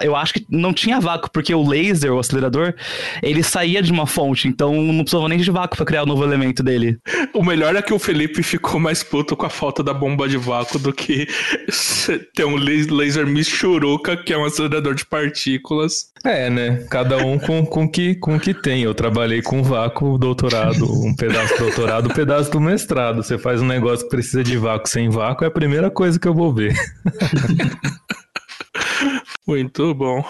Eu 0.00 0.16
acho 0.16 0.34
que 0.34 0.46
não 0.48 0.72
tinha 0.72 1.00
vácuo, 1.00 1.30
porque 1.30 1.54
o 1.54 1.66
laser, 1.66 2.12
o 2.12 2.18
acelerador, 2.18 2.74
ele 3.22 3.42
saía 3.42 3.82
de 3.82 3.92
uma 3.92 4.06
fonte, 4.06 4.48
então 4.48 4.74
não 4.82 5.04
precisava 5.04 5.28
nem 5.28 5.38
de 5.38 5.50
vácuo 5.50 5.76
pra 5.76 5.86
criar 5.86 6.02
o 6.02 6.04
um 6.04 6.08
novo 6.08 6.24
elemento 6.24 6.62
dele. 6.62 6.98
O 7.34 7.44
melhor 7.44 7.74
é 7.76 7.82
que 7.82 7.92
o 7.92 7.98
Felipe 7.98 8.42
ficou 8.42 8.80
mais 8.80 9.02
puto 9.02 9.36
com 9.36 9.46
a 9.46 9.50
falta 9.50 9.82
da 9.82 9.92
bomba 9.92 10.28
de 10.28 10.36
vácuo 10.36 10.78
do 10.78 10.92
que 10.92 11.26
ter 12.34 12.44
um 12.44 12.56
laser 12.56 13.26
michuruca, 13.26 14.16
que 14.16 14.32
é 14.32 14.38
um 14.38 14.44
acelerador 14.44 14.94
de 14.94 15.04
partículas. 15.04 16.10
É, 16.24 16.50
né? 16.50 16.86
Cada 16.90 17.18
um 17.18 17.38
com, 17.38 17.64
com 17.64 17.88
que 17.88 18.14
com 18.16 18.38
que 18.38 18.54
tem. 18.54 18.82
Eu 18.82 18.94
trabalhei 18.94 19.42
com 19.42 19.62
vácuo, 19.62 20.18
doutorado, 20.18 20.84
um 21.04 21.14
pedaço 21.14 21.56
do 21.56 21.64
doutorado, 21.64 22.08
um 22.08 22.14
pedaço 22.14 22.50
do 22.50 22.60
mestrado. 22.60 23.22
Você 23.22 23.38
faz 23.38 23.60
um 23.60 23.66
negócio 23.66 24.04
que 24.04 24.10
precisa 24.10 24.42
de 24.42 24.56
vácuo 24.56 24.88
sem 24.88 25.08
vácuo, 25.08 25.44
é 25.44 25.48
a 25.48 25.50
primeira 25.50 25.90
coisa 25.90 26.18
que 26.18 26.26
eu 26.26 26.34
vou 26.34 26.52
ver. 26.52 26.74
Muito 29.46 29.94
bom. 29.94 30.22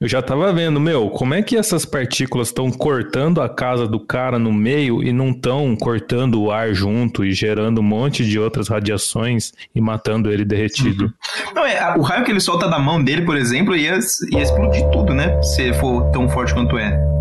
Eu 0.00 0.08
já 0.08 0.22
tava 0.22 0.50
vendo, 0.50 0.80
meu, 0.80 1.10
como 1.10 1.34
é 1.34 1.42
que 1.42 1.58
essas 1.58 1.84
partículas 1.84 2.48
estão 2.48 2.70
cortando 2.70 3.42
a 3.42 3.50
casa 3.50 3.86
do 3.86 4.00
cara 4.00 4.38
no 4.38 4.50
meio 4.50 5.02
e 5.02 5.12
não 5.12 5.28
estão 5.28 5.76
cortando 5.76 6.40
o 6.40 6.50
ar 6.50 6.72
junto 6.72 7.22
e 7.22 7.34
gerando 7.34 7.82
um 7.82 7.84
monte 7.84 8.24
de 8.24 8.38
outras 8.38 8.68
radiações 8.68 9.52
e 9.74 9.80
matando 9.80 10.32
ele 10.32 10.42
derretido? 10.42 11.12
Não, 11.54 11.66
é, 11.66 11.94
o 11.98 12.00
raio 12.00 12.24
que 12.24 12.30
ele 12.30 12.40
solta 12.40 12.66
da 12.66 12.78
mão 12.78 13.04
dele, 13.04 13.26
por 13.26 13.36
exemplo, 13.36 13.76
ia, 13.76 13.98
ia 14.32 14.42
explodir 14.42 14.88
tudo, 14.90 15.12
né? 15.12 15.38
Se 15.42 15.70
for 15.74 16.10
tão 16.12 16.30
forte 16.30 16.54
quanto 16.54 16.78
é. 16.78 17.19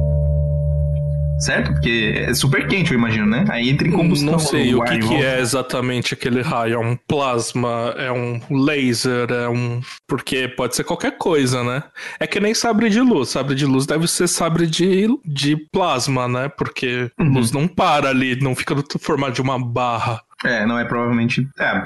Certo? 1.39 1.71
Porque 1.71 2.13
é 2.27 2.33
super 2.33 2.67
quente, 2.67 2.91
eu 2.91 2.97
imagino, 2.97 3.25
né? 3.25 3.45
Aí 3.49 3.69
entra 3.69 3.87
em 3.87 3.91
combustão. 3.91 4.33
Não 4.33 4.39
sei 4.39 4.75
o 4.75 4.81
ar 4.81 4.89
que, 4.89 4.99
que 4.99 5.15
é 5.15 5.39
exatamente 5.39 6.13
aquele 6.13 6.41
raio. 6.41 6.75
É 6.75 6.77
um 6.77 6.95
plasma, 6.95 7.93
é 7.97 8.11
um 8.11 8.39
laser, 8.49 9.31
é 9.31 9.47
um. 9.47 9.79
Porque 10.07 10.47
pode 10.49 10.75
ser 10.75 10.83
qualquer 10.83 11.17
coisa, 11.17 11.63
né? 11.63 11.83
É 12.19 12.27
que 12.27 12.39
nem 12.39 12.53
sabre 12.53 12.89
de 12.89 12.99
luz. 12.99 13.29
Sabre 13.29 13.55
de 13.55 13.65
luz 13.65 13.85
deve 13.85 14.07
ser 14.07 14.27
sabre 14.27 14.67
de, 14.67 15.07
de 15.25 15.55
plasma, 15.71 16.27
né? 16.27 16.49
Porque 16.49 17.09
Uhum. 17.19 17.33
luz 17.33 17.51
não 17.51 17.67
para 17.67 18.09
ali, 18.09 18.35
não 18.41 18.55
fica 18.55 18.75
no 18.75 18.83
formato 18.99 19.33
de 19.33 19.41
uma 19.41 19.57
barra. 19.63 20.21
É, 20.43 20.65
não 20.65 20.77
é 20.79 20.85
provavelmente. 20.85 21.47
É, 21.59 21.83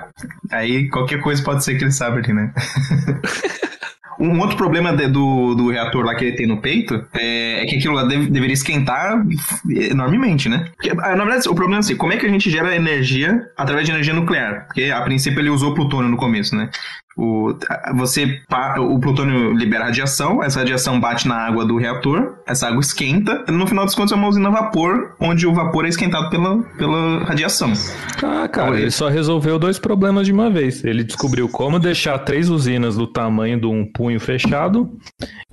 aí 0.51 0.87
qualquer 0.89 1.19
coisa 1.21 1.43
pode 1.43 1.63
ser 1.63 1.75
que 1.77 1.83
ele 1.83 1.91
saiba 1.91 2.17
ali, 2.17 2.33
né? 2.33 2.53
Um 4.19 4.39
outro 4.39 4.55
problema 4.57 4.93
de- 4.95 5.07
do, 5.07 5.55
do 5.55 5.69
reator 5.69 6.05
lá 6.05 6.15
que 6.15 6.25
ele 6.25 6.35
tem 6.35 6.47
no 6.47 6.57
peito 6.61 7.03
é, 7.13 7.63
é 7.63 7.65
que 7.65 7.75
aquilo 7.77 7.93
lá 7.93 8.03
deve- 8.03 8.27
deveria 8.27 8.53
esquentar 8.53 9.23
enormemente, 9.69 10.49
né? 10.49 10.65
Porque, 10.75 10.91
ah, 10.91 11.15
na 11.15 11.23
verdade, 11.25 11.47
o 11.49 11.55
problema 11.55 11.77
é 11.77 11.79
assim, 11.79 11.95
como 11.95 12.13
é 12.13 12.17
que 12.17 12.25
a 12.25 12.29
gente 12.29 12.49
gera 12.49 12.75
energia 12.75 13.41
através 13.57 13.85
de 13.85 13.91
energia 13.91 14.13
nuclear? 14.13 14.65
Porque 14.67 14.85
a 14.91 15.01
princípio 15.01 15.39
ele 15.39 15.49
usou 15.49 15.73
plutônio 15.73 16.09
no 16.09 16.17
começo, 16.17 16.55
né? 16.55 16.69
O, 17.15 17.53
você, 17.95 18.41
o 18.79 18.99
plutônio 18.99 19.53
libera 19.53 19.85
radiação, 19.85 20.43
essa 20.43 20.59
radiação 20.59 20.99
bate 20.99 21.27
na 21.27 21.35
água 21.35 21.65
do 21.65 21.77
reator, 21.77 22.35
essa 22.45 22.67
água 22.67 22.79
esquenta, 22.79 23.43
e 23.47 23.51
no 23.51 23.67
final 23.67 23.85
das 23.85 23.95
contas 23.95 24.11
é 24.11 24.15
uma 24.15 24.27
usina 24.27 24.49
a 24.49 24.51
vapor, 24.51 25.15
onde 25.19 25.45
o 25.45 25.53
vapor 25.53 25.85
é 25.85 25.89
esquentado 25.89 26.29
pela, 26.29 26.63
pela 26.77 27.23
radiação. 27.23 27.71
Ah, 28.23 28.47
cara, 28.47 28.71
Olha. 28.71 28.81
ele 28.81 28.91
só 28.91 29.09
resolveu 29.09 29.59
dois 29.59 29.77
problemas 29.77 30.25
de 30.25 30.33
uma 30.33 30.49
vez. 30.49 30.83
Ele 30.83 31.03
descobriu 31.03 31.47
como 31.47 31.79
deixar 31.79 32.17
três 32.19 32.49
usinas 32.49 32.95
do 32.95 33.07
tamanho 33.07 33.59
de 33.59 33.67
um 33.67 33.85
punho 33.85 34.19
fechado 34.19 34.97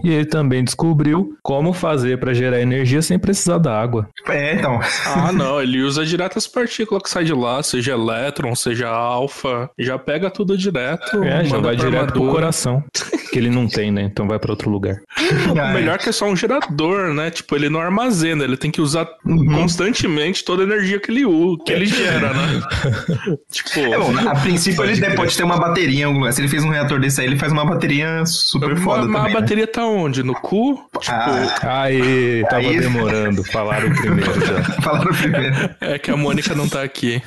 e 0.02 0.10
ele 0.10 0.24
também 0.24 0.64
descobriu 0.64 1.36
como 1.42 1.72
fazer 1.72 2.18
para 2.18 2.32
gerar 2.32 2.60
energia 2.60 3.02
sem 3.02 3.18
precisar 3.18 3.58
da 3.58 3.78
água. 3.78 4.08
É, 4.28 4.54
então. 4.54 4.80
Ah, 5.06 5.32
não, 5.32 5.60
ele 5.60 5.82
usa 5.82 6.04
direto 6.04 6.38
as 6.38 6.46
partículas 6.46 7.02
que 7.02 7.10
saem 7.10 7.26
de 7.26 7.34
lá, 7.34 7.62
seja 7.62 7.92
elétron, 7.92 8.54
seja 8.54 8.88
alfa, 8.88 9.70
já 9.78 9.98
pega 9.98 10.30
tudo 10.30 10.56
direto. 10.56 11.22
É, 11.22 11.44
já 11.50 11.59
vai 11.59 11.76
direto 11.76 12.12
pro 12.12 12.26
coração. 12.30 12.83
Que 13.30 13.38
ele 13.38 13.49
não 13.50 13.69
tem, 13.69 13.92
né? 13.92 14.02
Então 14.02 14.26
vai 14.26 14.38
para 14.40 14.50
outro 14.50 14.69
lugar. 14.71 14.97
O 15.50 15.73
melhor 15.75 15.99
que 15.99 16.09
é 16.09 16.12
só 16.12 16.26
um 16.26 16.35
gerador, 16.37 17.14
né? 17.14 17.30
Tipo, 17.30 17.54
ele 17.57 17.69
não 17.69 17.80
armazena, 17.80 18.42
ele 18.45 18.57
tem 18.57 18.71
que 18.71 18.80
usar 18.80 19.07
Uhum. 19.25 19.47
constantemente 19.54 20.45
toda 20.45 20.62
a 20.62 20.66
energia 20.66 20.99
que 20.99 21.11
ele, 21.11 21.25
u- 21.25 21.57
que 21.64 21.73
ele 21.73 21.87
gera, 21.87 22.33
né? 22.33 22.61
tipo, 23.50 23.80
É 23.80 23.97
bom, 23.99 24.28
a 24.28 24.35
princípio 24.37 24.76
Pode 24.78 24.92
ele 24.92 25.00
crer. 25.00 25.14
pode 25.16 25.37
ter 25.37 25.45
uma 25.45 25.57
bateria. 25.59 26.07
Se 26.33 26.40
ele 26.40 26.49
fez 26.49 26.64
um 26.64 26.71
reator 26.71 26.99
desse 27.00 27.21
aí, 27.21 27.26
ele 27.26 27.38
faz 27.38 27.52
uma 27.52 27.64
bateria 27.64 28.23
super 28.26 28.76
foda 28.78 29.07
mas 29.07 29.12
também. 29.12 29.21
a 29.21 29.35
né? 29.35 29.40
bateria 29.40 29.66
tá 29.66 29.85
onde? 29.87 30.23
No 30.23 30.35
cu? 30.35 30.75
Tipo, 31.00 31.12
Ah, 31.14 31.83
Aê, 31.85 32.42
tava 32.49 32.62
Aí- 32.69 32.80
demorando. 32.80 33.45
Falaram 33.45 33.90
primeiro 33.95 34.47
já. 34.47 34.62
falaram 34.83 35.12
primeiro. 35.14 35.54
é 35.80 35.99
que 35.99 36.11
a 36.11 36.16
Mônica 36.16 36.54
não 36.54 36.69
tá 36.69 36.83
aqui. 36.83 37.23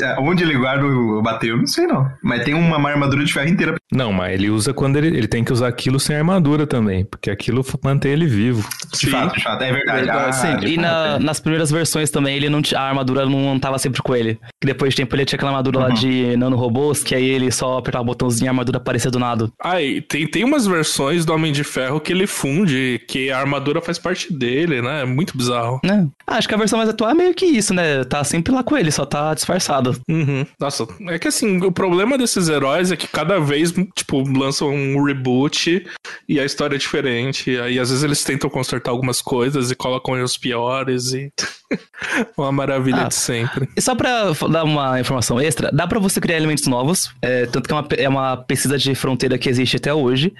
É, 0.00 0.16
Onde 0.18 0.42
ele 0.42 0.56
guarda 0.56 0.86
o 0.86 1.20
bateria, 1.22 1.54
eu 1.54 1.58
não 1.58 1.66
sei 1.66 1.86
não. 1.86 2.10
Mas 2.22 2.44
tem 2.44 2.54
uma 2.54 2.76
armadura 2.88 3.24
de 3.24 3.32
ferro 3.32 3.48
inteira. 3.48 3.74
Não, 3.92 4.12
mas 4.12 4.32
ele 4.34 4.48
usa 4.50 4.72
quando 4.72 4.96
ele, 4.96 5.08
ele 5.08 5.28
tem 5.28 5.44
que 5.44 5.52
usar 5.52 5.68
aquilo 5.68 6.00
sem 6.00 6.16
armadura 6.16 6.66
também, 6.66 7.04
porque 7.04 7.30
aquilo 7.30 7.64
mantém 7.84 8.12
ele 8.12 8.26
vivo. 8.26 8.66
De 8.98 9.10
fato, 9.10 9.34
de 9.36 9.42
fato. 9.42 9.62
É 9.62 9.72
verdade. 9.72 10.08
Ah, 10.10 10.32
Sim, 10.32 10.56
e 10.66 10.76
na- 10.78 11.16
é. 11.16 11.18
nas 11.18 11.40
primeiras 11.40 11.70
versões 11.70 12.10
também, 12.10 12.36
ele 12.36 12.48
não 12.48 12.62
a 12.74 12.80
armadura 12.80 13.26
não 13.26 13.58
tava 13.58 13.78
sempre 13.78 14.00
com 14.02 14.14
ele. 14.16 14.38
Que 14.60 14.66
depois 14.66 14.92
de 14.94 14.96
tempo 14.96 15.14
ele 15.14 15.24
tinha 15.24 15.36
aquela 15.36 15.50
armadura 15.50 15.78
lá 15.80 15.88
Uhum. 15.88 15.94
de 15.94 16.36
nanorobôs, 16.36 17.02
que 17.04 17.14
aí 17.14 17.24
ele 17.28 17.50
só 17.50 17.78
apertava 17.78 18.02
o 18.02 18.06
botãozinho 18.06 18.46
e 18.46 18.48
a 18.48 18.50
armadura 18.50 18.78
aparecia 18.78 19.10
do 19.10 19.18
nada. 19.18 19.50
Aí, 19.62 20.00
tem, 20.00 20.26
tem 20.26 20.44
umas 20.44 20.66
versões 20.66 21.24
do 21.26 21.32
Homem 21.34 21.52
de 21.52 21.64
Ferro 21.64 22.00
que 22.00 22.12
ele 22.12 22.26
funde, 22.26 23.00
que 23.06 23.30
a 23.30 23.38
armadura 23.38 23.80
faz 23.82 23.98
parte 23.98 24.32
dele, 24.32 24.80
né? 24.80 25.02
É 25.02 25.04
muito 25.04 25.36
bizarro. 25.36 25.80
Né? 25.84 26.06
Ah, 26.26 26.36
acho 26.36 26.48
que 26.48 26.54
a 26.54 26.58
versão 26.58 26.78
mais 26.78 26.88
atual 26.88 27.10
é 27.10 27.14
meio 27.14 27.34
que 27.34 27.44
isso, 27.44 27.74
né? 27.74 28.04
Tá 28.04 28.24
sempre 28.24 28.52
lá 28.54 28.62
com 28.62 28.76
ele, 28.76 28.90
só 28.90 29.04
tá 29.12 29.34
disfarçado. 29.34 30.00
Uhum. 30.08 30.46
Nossa, 30.58 30.88
é 31.08 31.18
que 31.18 31.28
assim, 31.28 31.58
o 31.62 31.70
problema 31.70 32.16
desses 32.16 32.48
heróis 32.48 32.90
é 32.90 32.96
que 32.96 33.06
cada 33.06 33.38
vez, 33.38 33.72
tipo, 33.94 34.26
lançam 34.26 34.70
um 34.70 35.04
reboot 35.04 35.84
e 36.26 36.40
a 36.40 36.44
história 36.44 36.76
é 36.76 36.78
diferente. 36.78 37.58
Aí 37.58 37.78
às 37.78 37.90
vezes 37.90 38.02
eles 38.02 38.24
tentam 38.24 38.48
consertar 38.48 38.90
algumas 38.90 39.20
coisas 39.20 39.70
e 39.70 39.74
colocam 39.74 40.22
os 40.22 40.38
piores 40.38 41.12
e. 41.12 41.30
Uma 42.36 42.52
maravilha 42.52 43.02
Ah. 43.04 43.08
de 43.08 43.14
sempre. 43.14 43.68
E 43.76 43.80
só 43.80 43.94
pra 43.94 44.30
f- 44.34 44.48
dar 44.48 44.64
uma 44.64 45.00
informação 45.00 45.40
extra, 45.40 45.70
dá 45.72 45.86
pra 45.86 45.98
você 45.98 46.20
criar 46.20 46.36
elementos 46.36 46.66
novos, 46.66 47.10
é, 47.22 47.46
tanto 47.46 47.66
que 47.68 47.72
é 47.72 47.76
uma, 47.76 47.88
é 47.98 48.08
uma 48.08 48.36
pesquisa 48.36 48.76
de 48.78 48.94
fronteira 48.94 49.38
que 49.38 49.48
existe 49.48 49.76
até 49.76 49.92
hoje. 49.92 50.32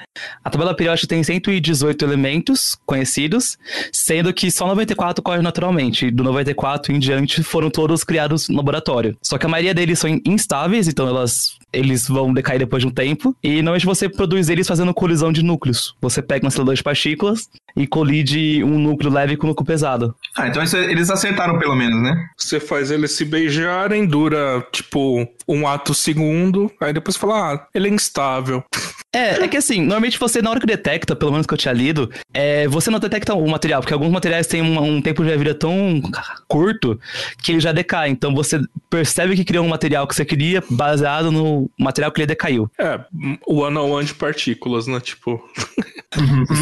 A 0.44 0.50
tabela 0.50 0.74
periódica 0.74 1.06
tem 1.08 1.22
118 1.22 2.04
elementos 2.04 2.76
conhecidos, 2.86 3.56
sendo 3.92 4.32
que 4.32 4.50
só 4.50 4.66
94 4.66 5.22
correm 5.22 5.42
naturalmente. 5.42 6.06
E 6.06 6.10
do 6.10 6.22
94 6.24 6.92
em 6.92 6.98
diante 6.98 7.42
foram 7.42 7.70
todos 7.70 8.04
criados 8.04 8.48
no 8.48 8.56
laboratório. 8.56 9.16
Só 9.22 9.38
que 9.38 9.46
a 9.46 9.48
maioria 9.48 9.74
deles 9.74 9.98
são 9.98 10.10
instáveis, 10.26 10.88
então 10.88 11.06
elas, 11.08 11.56
eles 11.72 12.06
vão 12.08 12.32
decair 12.32 12.58
depois 12.58 12.82
de 12.82 12.88
um 12.88 12.90
tempo. 12.90 13.34
E 13.42 13.56
normalmente 13.56 13.86
você 13.86 14.08
produz 14.08 14.48
eles 14.48 14.66
fazendo 14.68 14.92
colisão 14.92 15.32
de 15.32 15.42
núcleos. 15.42 15.94
Você 16.00 16.20
pega 16.22 16.44
um 16.44 16.48
acelerador 16.48 16.74
de 16.74 16.82
partículas 16.82 17.48
e 17.76 17.86
colide 17.86 18.62
um 18.64 18.78
núcleo 18.78 19.10
leve 19.10 19.36
com 19.36 19.46
um 19.46 19.50
núcleo 19.50 19.66
pesado. 19.66 20.14
Ah, 20.36 20.48
então 20.48 20.62
isso- 20.62 20.76
eles 20.76 21.08
acertaram 21.10 21.58
pelo 21.58 21.74
menos, 21.74 22.02
né? 22.02 22.14
Você 22.36 22.60
faz 22.60 22.90
eles 22.90 23.12
se 23.12 23.24
beijarem, 23.24 24.06
dura, 24.06 24.66
tipo, 24.72 25.26
um 25.48 25.66
ato 25.66 25.94
segundo, 25.94 26.70
aí 26.80 26.92
depois 26.92 27.16
fala, 27.16 27.54
ah, 27.54 27.66
ele 27.74 27.88
é 27.88 27.90
instável. 27.90 28.62
É, 29.14 29.44
é 29.44 29.48
que 29.48 29.56
assim, 29.56 29.80
normalmente 29.80 30.18
você, 30.18 30.40
na 30.40 30.50
hora 30.50 30.58
que 30.60 30.66
detecta, 30.66 31.14
pelo 31.14 31.32
menos 31.32 31.46
que 31.46 31.52
eu 31.52 31.58
tinha 31.58 31.74
lido, 31.74 32.10
é, 32.32 32.66
você 32.68 32.90
não 32.90 32.98
detecta 32.98 33.34
o 33.34 33.46
material, 33.48 33.80
porque 33.82 33.92
alguns 33.92 34.10
materiais 34.10 34.46
têm 34.46 34.62
um, 34.62 34.80
um 34.82 35.02
tempo 35.02 35.22
de 35.24 35.36
vida 35.36 35.54
tão 35.54 36.00
curto 36.48 36.98
que 37.42 37.52
ele 37.52 37.60
já 37.60 37.72
decai. 37.72 38.08
Então 38.08 38.34
você 38.34 38.60
percebe 38.88 39.36
que 39.36 39.44
criou 39.44 39.64
um 39.64 39.68
material 39.68 40.06
que 40.06 40.14
você 40.14 40.24
queria 40.24 40.62
baseado 40.70 41.30
no 41.30 41.70
material 41.78 42.10
que 42.10 42.20
ele 42.20 42.26
decaiu. 42.26 42.70
É, 42.78 43.00
o 43.46 43.60
one 43.60 43.76
on 43.76 43.90
one 43.90 44.06
de 44.06 44.14
partículas, 44.14 44.86
né? 44.86 44.98
Tipo. 45.00 45.42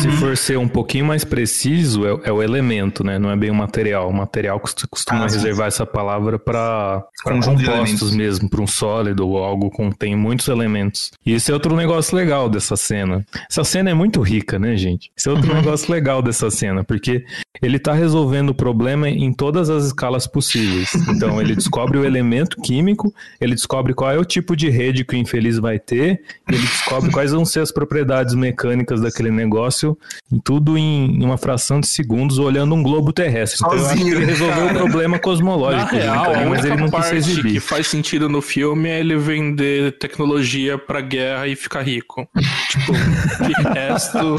Se 0.00 0.09
for 0.12 0.37
ser 0.37 0.57
um 0.59 0.69
pouquinho 0.69 1.04
mais 1.04 1.25
preciso, 1.25 2.07
é, 2.07 2.28
é 2.28 2.33
o 2.33 2.40
elemento, 2.40 3.02
né? 3.02 3.19
Não 3.19 3.30
é 3.33 3.37
bem 3.37 3.50
o 3.50 3.54
material. 3.54 4.09
O 4.09 4.12
material 4.12 4.61
cost- 4.61 4.87
costuma 4.88 5.25
Ah, 5.25 5.28
sim. 5.28 5.37
reservar 5.38 5.66
essa 5.66 5.85
palavra 5.85 6.38
para 6.38 7.02
compostos 7.25 8.14
mesmo, 8.14 8.49
para 8.49 8.61
um 8.61 8.66
sólido 8.66 9.26
ou 9.28 9.42
algo 9.42 9.69
que 9.69 9.76
contém 9.76 10.14
muitos 10.14 10.47
elementos. 10.47 11.11
E 11.26 11.33
esse 11.33 11.50
é 11.50 11.54
outro 11.54 11.75
negócio 11.75 12.16
legal 12.16 12.39
dessa 12.49 12.76
cena. 12.76 13.25
Essa 13.50 13.64
cena 13.64 13.90
é 13.90 13.94
muito 13.94 14.20
rica, 14.20 14.59
né, 14.59 14.76
gente? 14.76 15.11
Esse 15.16 15.28
é 15.28 15.32
outro 15.32 15.52
negócio 15.54 15.90
legal 15.92 16.23
dessa 16.23 16.50
cena, 16.50 16.85
porque 16.85 17.25
ele 17.62 17.78
tá 17.78 17.92
resolvendo 17.92 18.50
o 18.50 18.54
problema 18.54 19.09
em 19.09 19.32
todas 19.32 19.68
as 19.68 19.87
escalas 19.87 20.26
possíveis. 20.26 20.94
Então, 21.09 21.40
ele 21.40 21.54
descobre 21.54 21.99
o 21.99 22.04
elemento 22.04 22.61
químico, 22.61 23.12
ele 23.40 23.54
descobre 23.54 23.92
qual 23.92 24.11
é 24.11 24.18
o 24.18 24.25
tipo 24.25 24.56
de 24.56 24.70
rede 24.70 25.04
que 25.04 25.14
o 25.14 25.18
infeliz 25.18 25.59
vai 25.59 25.78
ter, 25.78 26.23
ele 26.49 26.59
descobre 26.59 27.11
quais 27.11 27.32
vão 27.32 27.44
ser 27.44 27.61
as 27.61 27.70
propriedades 27.70 28.35
mecânicas 28.35 29.00
daquele 29.00 29.30
negócio, 29.30 29.97
tudo 30.44 30.78
em, 30.78 31.23
uma 31.23 31.37
fração 31.37 31.80
de 31.80 31.87
segundos, 31.87 32.38
olhando 32.38 32.75
um 32.75 32.82
globo 32.82 33.12
terrestre. 33.12 33.59
Então, 33.61 33.76
eu 33.76 33.87
acho 33.87 33.94
que 33.94 33.99
Sozinho, 34.00 34.16
ele 34.16 34.25
resolveu 34.25 34.66
cara? 34.66 34.73
o 34.73 34.78
problema 34.78 35.18
cosmológico 35.18 35.94
real, 35.94 36.32
mas 36.49 36.64
ele 36.64 36.76
não 36.76 36.85
quis 36.85 36.90
parte 36.90 37.16
exibir. 37.16 37.52
que 37.52 37.61
faz 37.61 37.87
sentido 37.87 38.28
no 38.28 38.40
filme 38.40 38.88
é 38.88 39.00
ele 39.00 39.16
vender 39.16 39.99
tecnologia 39.99 40.78
pra 40.78 41.00
guerra 41.00 41.47
e 41.47 41.56
ficar 41.56 41.82
rico. 41.82 42.26
Tipo, 42.70 42.92
de 43.46 43.75
resto. 43.75 44.37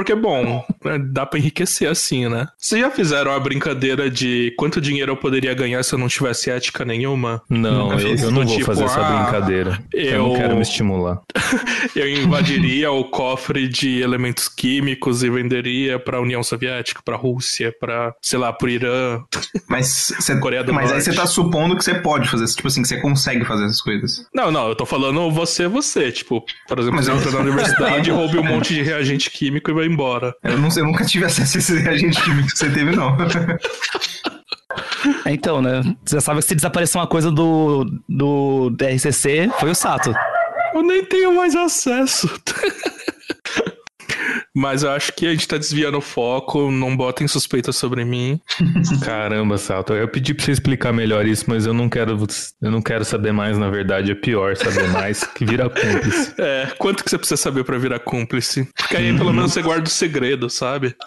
Porque, 0.00 0.14
bom, 0.14 0.64
né, 0.82 0.98
dá 0.98 1.26
pra 1.26 1.38
enriquecer 1.38 1.86
assim, 1.86 2.26
né? 2.26 2.48
Vocês 2.56 2.80
já 2.80 2.90
fizeram 2.90 3.32
a 3.32 3.38
brincadeira 3.38 4.08
de 4.10 4.50
quanto 4.56 4.80
dinheiro 4.80 5.12
eu 5.12 5.16
poderia 5.16 5.52
ganhar 5.52 5.82
se 5.82 5.92
eu 5.94 5.98
não 5.98 6.08
tivesse 6.08 6.48
ética 6.50 6.86
nenhuma? 6.86 7.42
Não, 7.50 7.92
eu, 8.00 8.16
eu 8.16 8.30
não 8.30 8.46
vou 8.46 8.56
tipo, 8.56 8.64
fazer 8.64 8.84
essa 8.84 8.98
ah, 8.98 9.22
brincadeira. 9.24 9.78
Eu... 9.92 10.18
não 10.22 10.30
eu- 10.32 10.36
quero 10.36 10.56
me 10.56 10.62
estimular. 10.62 11.20
Eu 11.94 12.08
invadiria 12.08 12.90
o 12.92 13.04
cofre 13.04 13.66
de 13.68 14.00
elementos 14.00 14.48
químicos 14.48 15.22
e 15.24 15.28
venderia 15.28 15.98
pra 15.98 16.20
União 16.20 16.42
Soviética, 16.42 17.02
pra 17.04 17.16
Rússia, 17.16 17.74
pra, 17.78 18.14
sei 18.22 18.38
lá, 18.38 18.52
pro 18.52 18.68
Irã. 18.70 19.20
Mas, 19.68 20.12
você, 20.18 20.38
Coreia 20.38 20.62
do 20.62 20.72
mas 20.72 20.86
aí 20.86 20.92
Norte. 20.98 21.04
você 21.04 21.12
tá 21.14 21.26
supondo 21.26 21.76
que 21.76 21.84
você 21.84 21.94
pode 21.96 22.28
fazer, 22.28 22.46
tipo 22.46 22.68
assim, 22.68 22.80
que 22.82 22.88
você 22.88 23.00
consegue 23.00 23.44
fazer 23.44 23.64
essas 23.64 23.80
coisas. 23.82 24.24
Não, 24.32 24.50
não, 24.52 24.68
eu 24.68 24.76
tô 24.76 24.86
falando 24.86 25.30
você, 25.30 25.66
você. 25.66 26.10
Tipo, 26.12 26.44
por 26.68 26.78
exemplo, 26.78 26.96
Mas 26.96 27.06
você 27.06 27.10
eu- 27.10 27.16
entra 27.16 27.30
na 27.32 27.40
universidade, 27.40 28.10
roube 28.10 28.38
um 28.38 28.44
monte 28.44 28.74
de 28.74 28.82
reagente 28.82 29.28
químico 29.30 29.70
e 29.70 29.74
vai 29.74 29.86
embora. 29.90 30.34
Eu, 30.42 30.58
não, 30.58 30.70
sei, 30.70 30.82
eu 30.82 30.86
nunca 30.86 31.04
tive 31.04 31.24
acesso 31.24 31.56
a 31.56 31.60
esse 31.60 31.78
reagente 31.78 32.22
químico 32.22 32.48
que 32.48 32.58
você 32.58 32.70
teve, 32.70 32.94
não. 32.94 33.16
É, 35.24 35.32
Então, 35.32 35.60
né? 35.60 35.82
Você 36.04 36.16
já 36.16 36.20
sabe 36.20 36.40
que 36.40 36.46
se 36.46 36.54
desaparecer 36.54 37.00
uma 37.00 37.06
coisa 37.06 37.30
do, 37.30 37.84
do 38.08 38.70
DRCC, 38.70 39.50
foi 39.58 39.70
o 39.70 39.74
Sato. 39.74 40.14
Eu 40.74 40.82
nem 40.82 41.04
tenho 41.04 41.34
mais 41.34 41.54
acesso. 41.56 42.28
Mas 44.56 44.82
eu 44.82 44.90
acho 44.90 45.12
que 45.12 45.26
a 45.26 45.30
gente 45.30 45.46
tá 45.46 45.56
desviando 45.56 45.98
o 45.98 46.00
foco, 46.00 46.72
não 46.72 46.96
botem 46.96 47.28
suspeita 47.28 47.70
sobre 47.70 48.04
mim. 48.04 48.40
Caramba, 49.04 49.56
Salto. 49.56 49.92
Eu 49.94 50.08
pedi 50.08 50.34
pra 50.34 50.44
você 50.44 50.50
explicar 50.50 50.92
melhor 50.92 51.24
isso, 51.26 51.44
mas 51.46 51.66
eu 51.66 51.72
não 51.72 51.88
quero, 51.88 52.18
eu 52.60 52.70
não 52.70 52.82
quero 52.82 53.04
saber 53.04 53.32
mais, 53.32 53.56
na 53.56 53.70
verdade. 53.70 54.10
É 54.10 54.14
pior 54.14 54.56
saber 54.56 54.88
mais 54.88 55.22
que 55.24 55.44
vira 55.44 55.68
cúmplice. 55.70 56.34
É, 56.42 56.66
quanto 56.78 57.04
que 57.04 57.10
você 57.10 57.18
precisa 57.18 57.36
saber 57.40 57.64
pra 57.64 57.78
virar 57.78 57.98
cúmplice? 58.00 58.68
Porque 58.76 58.96
aí 58.96 59.16
pelo 59.16 59.32
menos 59.32 59.52
você 59.52 59.62
guarda 59.62 59.84
o 59.86 59.90
segredo, 59.90 60.48
sabe? 60.50 60.96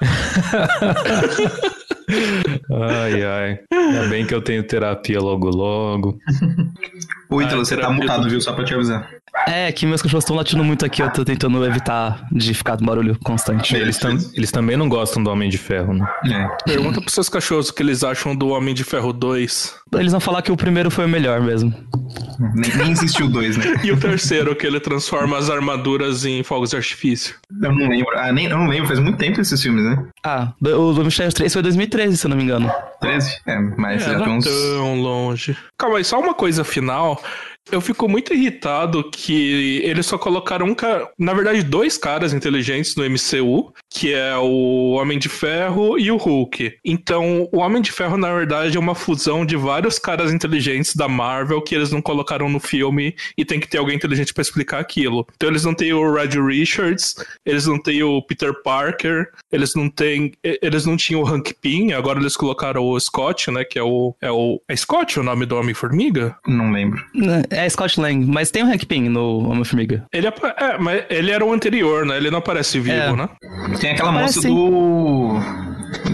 Ai, 2.71 3.23
ai. 3.23 3.59
Ainda 3.71 4.07
bem 4.07 4.25
que 4.25 4.33
eu 4.33 4.41
tenho 4.41 4.63
terapia 4.63 5.19
logo 5.19 5.49
logo. 5.49 6.17
Ô, 7.29 7.41
Ítalo, 7.41 7.65
você 7.65 7.77
tá 7.77 7.89
mutado, 7.89 8.23
do- 8.23 8.29
viu? 8.29 8.41
Só 8.41 8.53
pra 8.53 8.63
te 8.63 8.73
avisar. 8.73 9.09
É, 9.47 9.71
que 9.71 9.85
meus 9.85 10.01
cachorros 10.01 10.23
estão 10.23 10.35
latindo 10.35 10.63
muito 10.63 10.85
aqui, 10.85 11.01
eu 11.01 11.11
tô 11.11 11.25
tentando 11.25 11.65
evitar 11.65 12.25
de 12.31 12.53
ficar 12.53 12.77
com 12.77 12.85
barulho 12.85 13.17
constante. 13.23 13.75
Eles, 13.75 13.97
tam- 13.97 14.17
eles 14.33 14.51
também 14.51 14.77
não 14.77 14.87
gostam 14.87 15.23
do 15.23 15.29
Homem 15.31 15.49
de 15.49 15.57
Ferro, 15.57 15.93
né? 15.93 16.07
É. 16.25 16.47
Pergunta 16.65 17.01
pros 17.01 17.13
seus 17.13 17.29
cachorros 17.29 17.69
o 17.69 17.73
que 17.73 17.81
eles 17.81 18.03
acham 18.03 18.35
do 18.35 18.49
Homem 18.49 18.73
de 18.75 18.83
Ferro 18.83 19.11
2. 19.11 19.75
Eles 19.95 20.11
vão 20.11 20.21
falar 20.21 20.41
que 20.43 20.51
o 20.51 20.57
primeiro 20.57 20.89
foi 20.91 21.05
o 21.05 21.09
melhor 21.09 21.41
mesmo. 21.41 21.73
Nem, 22.55 22.75
nem 22.77 22.91
existiu 22.91 23.27
dois, 23.27 23.57
né? 23.57 23.65
E 23.83 23.91
o 23.91 23.97
terceiro, 23.99 24.55
que 24.55 24.65
ele 24.67 24.79
transforma 24.79 25.37
as 25.37 25.49
armaduras 25.49 26.25
em 26.25 26.43
fogos 26.43 26.69
de 26.71 26.75
artifício. 26.75 27.35
Eu 27.61 27.71
não 27.71 27.87
lembro. 27.89 28.11
Ah, 28.17 28.31
nem, 28.31 28.45
eu 28.45 28.57
não 28.57 28.67
lembro. 28.67 28.87
Faz 28.87 28.99
muito 28.99 29.17
tempo 29.17 29.41
esses 29.41 29.61
filmes, 29.61 29.83
né? 29.83 30.05
Ah, 30.23 30.53
o 30.61 30.93
do 30.93 31.03
Mistério 31.05 31.33
3 31.33 31.51
foi 31.51 31.61
2013, 31.61 32.17
se 32.17 32.25
eu 32.25 32.29
não 32.29 32.37
me 32.37 32.43
engano. 32.43 32.71
13? 33.01 33.37
É, 33.47 33.59
mas 33.77 34.01
É, 34.01 34.05
já 34.11 34.17
não 34.19 34.25
tem 34.25 34.33
uns... 34.37 34.45
tão 34.45 35.01
longe. 35.01 35.57
Calma 35.77 35.97
aí, 35.97 36.03
só 36.03 36.19
uma 36.19 36.33
coisa 36.33 36.63
final. 36.63 37.21
Eu 37.71 37.81
fico 37.81 38.07
muito 38.09 38.33
irritado 38.33 39.09
que 39.09 39.81
eles 39.83 40.05
só 40.05 40.17
colocaram 40.17 40.65
um 40.65 40.75
cara, 40.75 41.09
na 41.17 41.33
verdade, 41.33 41.63
dois 41.63 41.97
caras 41.97 42.33
inteligentes 42.33 42.95
no 42.95 43.03
MCU, 43.09 43.73
que 43.89 44.13
é 44.13 44.35
o 44.37 44.91
Homem 44.91 45.17
de 45.17 45.29
Ferro 45.29 45.97
e 45.97 46.11
o 46.11 46.17
Hulk. 46.17 46.77
Então, 46.83 47.47
o 47.51 47.59
Homem 47.59 47.81
de 47.81 47.91
Ferro, 47.91 48.17
na 48.17 48.33
verdade, 48.33 48.75
é 48.75 48.79
uma 48.79 48.95
fusão 48.95 49.45
de 49.45 49.55
vários 49.55 49.97
caras 49.97 50.33
inteligentes 50.33 50.95
da 50.95 51.07
Marvel 51.07 51.61
que 51.61 51.73
eles 51.73 51.91
não 51.91 52.01
colocaram 52.01 52.49
no 52.49 52.59
filme 52.59 53.15
e 53.37 53.45
tem 53.45 53.59
que 53.59 53.67
ter 53.67 53.77
alguém 53.77 53.95
inteligente 53.95 54.33
pra 54.33 54.41
explicar 54.41 54.79
aquilo. 54.79 55.25
Então, 55.35 55.49
eles 55.49 55.63
não 55.63 55.73
têm 55.73 55.93
o 55.93 56.13
Red 56.13 56.39
Richards, 56.41 57.15
eles 57.45 57.65
não 57.65 57.81
têm 57.81 58.03
o 58.03 58.21
Peter 58.21 58.53
Parker, 58.61 59.29
eles 59.51 59.73
não 59.73 59.89
têm, 59.89 60.33
eles 60.43 60.85
não 60.85 60.97
tinham 60.97 61.21
o 61.21 61.27
Hank 61.27 61.53
Pym, 61.61 61.93
agora 61.93 62.19
eles 62.19 62.35
colocaram 62.35 62.83
o 62.83 62.99
Scott, 62.99 63.49
né, 63.51 63.63
que 63.63 63.79
é 63.79 63.83
o 63.83 64.15
é 64.21 64.31
o 64.31 64.61
é 64.67 64.75
Scott 64.75 65.19
o 65.19 65.23
nome 65.23 65.45
do 65.45 65.55
Homem-Formiga? 65.57 66.35
Não 66.47 66.71
lembro. 66.71 67.03
É 67.53 67.69
Scott 67.69 67.99
Lang, 67.99 68.25
mas 68.25 68.51
tem 68.51 68.63
o 68.63 68.65
Hank 68.67 68.85
Pym 68.85 69.09
no 69.09 69.49
Homem-Formiga. 69.49 70.05
Ele 70.11 70.27
é, 70.27 70.33
mas 70.79 71.03
ele 71.09 71.31
era 71.31 71.43
o 71.45 71.53
anterior, 71.53 72.05
né? 72.05 72.17
Ele 72.17 72.29
não 72.31 72.39
aparece 72.39 72.79
vivo, 72.79 72.95
É. 72.95 73.15
né? 73.15 73.29
Tem 73.79 73.91
aquela 73.91 74.11
moça 74.11 74.41
sim. 74.41 74.53
do... 74.53 75.39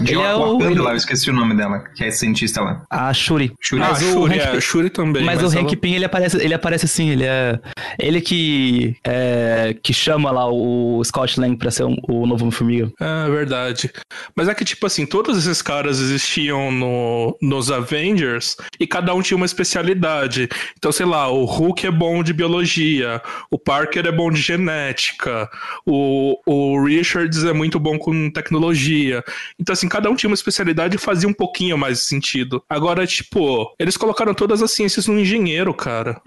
De 0.02 0.12
Ele 0.12 0.20
é 0.22 0.34
o- 0.34 0.58
Wakanda 0.58 0.82
lá, 0.82 0.90
eu 0.90 0.96
esqueci 0.96 1.30
o 1.30 1.32
nome 1.32 1.54
dela, 1.56 1.82
que 1.96 2.04
é 2.04 2.10
cientista 2.10 2.60
lá. 2.60 2.82
A 2.90 3.12
Shuri. 3.14 3.52
Shuri. 3.60 3.82
Ah, 3.82 3.88
Mas 3.92 4.02
Shuri, 4.02 4.34
Hank 4.38 4.56
é, 4.56 4.60
Shuri 4.60 4.90
também. 4.90 5.24
Mas, 5.24 5.42
o 5.42 5.46
ela- 5.46 5.60
Hank 5.62 5.74
Pym, 5.76 5.94
ele 5.94 6.04
aparece, 6.04 6.36
ele 6.36 6.52
aparece 6.52 6.84
assim, 6.84 7.08
ele 7.08 7.24
é. 7.24 7.58
Ele 7.98 8.20
que. 8.20 8.94
é, 9.06 9.74
que 9.82 9.94
chama 9.94 10.30
lá 10.30 10.46
o 10.50 11.02
Scott 11.02 11.40
Lang 11.40 11.56
pra 11.56 11.70
ser 11.70 11.84
um- 11.84 11.96
o 12.08 12.26
novo 12.26 12.42
Homem-Formiga. 12.44 12.90
É 13.00 13.30
verdade. 13.30 13.90
Mas 14.36 14.48
é 14.48 14.54
que, 14.54 14.66
tipo 14.66 14.86
assim, 14.86 15.06
todos 15.06 15.38
esses 15.38 15.62
caras 15.62 15.98
existiam 15.98 16.70
no, 16.70 17.36
nos 17.40 17.70
Avengers 17.70 18.56
e 18.78 18.86
cada 18.86 19.14
um 19.14 19.22
tinha 19.22 19.36
uma 19.36 19.46
especialidade. 19.46 20.46
Então, 20.76 20.92
sei 20.92 21.06
lá, 21.06 21.29
o 21.30 21.44
Hulk 21.44 21.86
é 21.86 21.90
bom 21.90 22.22
de 22.22 22.32
biologia, 22.32 23.22
o 23.50 23.58
Parker 23.58 24.06
é 24.06 24.12
bom 24.12 24.30
de 24.30 24.40
genética, 24.40 25.48
o, 25.86 26.38
o 26.46 26.84
Richards 26.84 27.44
é 27.44 27.52
muito 27.52 27.78
bom 27.78 27.98
com 27.98 28.30
tecnologia. 28.30 29.22
Então, 29.58 29.72
assim, 29.72 29.88
cada 29.88 30.10
um 30.10 30.14
tinha 30.14 30.28
uma 30.28 30.34
especialidade 30.34 30.96
e 30.96 30.98
fazia 30.98 31.28
um 31.28 31.32
pouquinho 31.32 31.76
mais 31.78 32.00
sentido. 32.00 32.62
Agora, 32.68 33.06
tipo, 33.06 33.74
eles 33.78 33.96
colocaram 33.96 34.34
todas 34.34 34.62
as 34.62 34.70
ciências 34.72 35.06
no 35.06 35.18
engenheiro, 35.18 35.72
cara. 35.72 36.20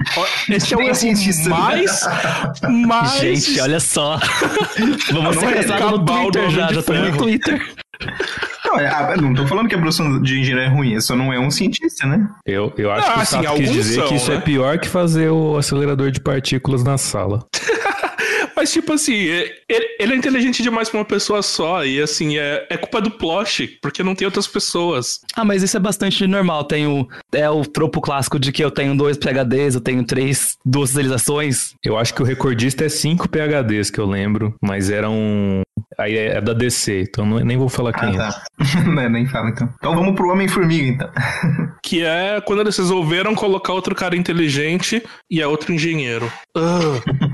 Esse 0.50 0.74
é 0.74 0.78
o 0.78 0.82
erro 0.82 0.96
cientista. 0.96 1.50
mais. 1.50 2.02
mais 2.88 3.20
Gente, 3.20 3.60
olha 3.60 3.80
só. 3.80 4.20
Vamos 5.12 5.38
ser 5.38 5.46
é 5.46 5.54
casados 5.64 6.00
no 6.00 6.06
Twitter 6.06 6.50
já, 6.50 6.68
de 6.68 6.74
já 6.76 6.80
estamos 6.80 7.12
no. 7.12 7.18
Twitter. 7.18 7.74
Não, 8.66 8.80
é, 8.80 8.88
ah, 8.88 9.14
falando 9.48 9.68
que 9.68 9.76
a 9.76 9.78
profissão 9.78 10.22
de 10.22 10.40
engenheiro 10.40 10.60
é 10.62 10.68
ruim, 10.68 11.00
só 11.00 11.16
não 11.16 11.32
é 11.32 11.40
um 11.40 11.52
cientista, 11.52 12.08
né? 12.08 12.28
Eu, 12.46 12.74
eu 12.78 12.92
acho 12.92 13.08
Ah, 13.08 13.14
que 13.14 13.20
o 13.20 13.22
assim, 13.22 13.44
Sato 13.44 13.56
quis 13.56 13.72
dizer 13.72 13.96
são, 13.96 14.08
que 14.08 14.16
isso 14.16 14.32
né? 14.32 14.38
é 14.38 14.42
pior 14.42 14.80
que 14.80 14.88
fazer 14.88 15.30
o 15.30 15.58
acelerador 15.58 16.12
de 16.12 16.20
partículas 16.20 16.84
na 16.84 16.98
sala. 16.98 17.46
Mas, 18.64 18.72
tipo 18.72 18.94
assim, 18.94 19.28
é- 19.28 19.52
ele, 19.68 19.86
ele 20.00 20.14
é 20.14 20.16
inteligente 20.16 20.64
demais 20.64 20.88
pra 20.90 21.00
uma 21.00 21.06
pessoa 21.06 21.42
só. 21.42 21.84
E, 21.86 22.02
assim, 22.02 22.38
é, 22.38 22.66
é 22.70 22.78
culpa 22.78 23.02
do 23.02 23.12
plot, 23.12 23.78
porque 23.82 24.02
não 24.02 24.16
tem 24.16 24.26
outras 24.26 24.48
pessoas. 24.48 25.20
Ah, 25.36 25.44
mas 25.44 25.62
isso 25.64 25.76
é 25.76 25.80
bastante 25.82 26.26
normal. 26.26 26.64
Tem 26.64 26.88
o, 26.88 27.06
é 27.34 27.50
o 27.50 27.66
tropo 27.66 28.00
clássico 28.00 28.40
de 28.40 28.54
que 28.54 28.64
eu 28.64 28.72
tenho 28.72 28.96
dois 28.96 29.18
PHDs, 29.18 29.76
eu 29.76 29.82
tenho 29.82 30.02
três, 30.06 30.56
duas 30.66 30.92
civilizações. 30.92 31.74
Eu 31.84 31.98
acho 31.98 32.14
que 32.14 32.22
o 32.22 32.26
recordista 32.26 32.86
é 32.86 32.90
5 32.90 33.28
PHDs 33.28 33.92
que 33.92 34.00
eu 34.00 34.06
lembro, 34.06 34.56
mas 34.64 34.90
era 34.90 35.10
um. 35.10 35.62
Aí 36.00 36.18
é, 36.18 36.38
é 36.38 36.42
da 36.42 36.54
DC, 36.54 37.02
então 37.10 37.26
não- 37.26 37.40
nem 37.40 37.58
vou 37.58 37.68
falar 37.70 37.90
Ah, 37.96 38.00
quem 38.00 38.10
é. 38.16 38.18
tá. 38.18 38.44
Não, 38.86 39.10
nem 39.10 39.28
fala 39.28 39.50
então. 39.50 39.70
Então 39.78 39.96
vamos 39.96 40.16
pro 40.16 40.30
Homem-Formiga, 40.32 40.88
então. 40.88 41.10
Que 41.84 42.02
é 42.04 42.40
quando 42.42 42.62
eles 42.62 42.78
resolveram 42.78 43.36
colocar 43.36 43.74
outro 43.74 43.94
cara 43.94 44.16
inteligente 44.16 45.04
e 45.30 45.42
é 45.42 45.46
outro 45.48 45.74
engenheiro. 45.74 46.32
Ah. 46.56 46.80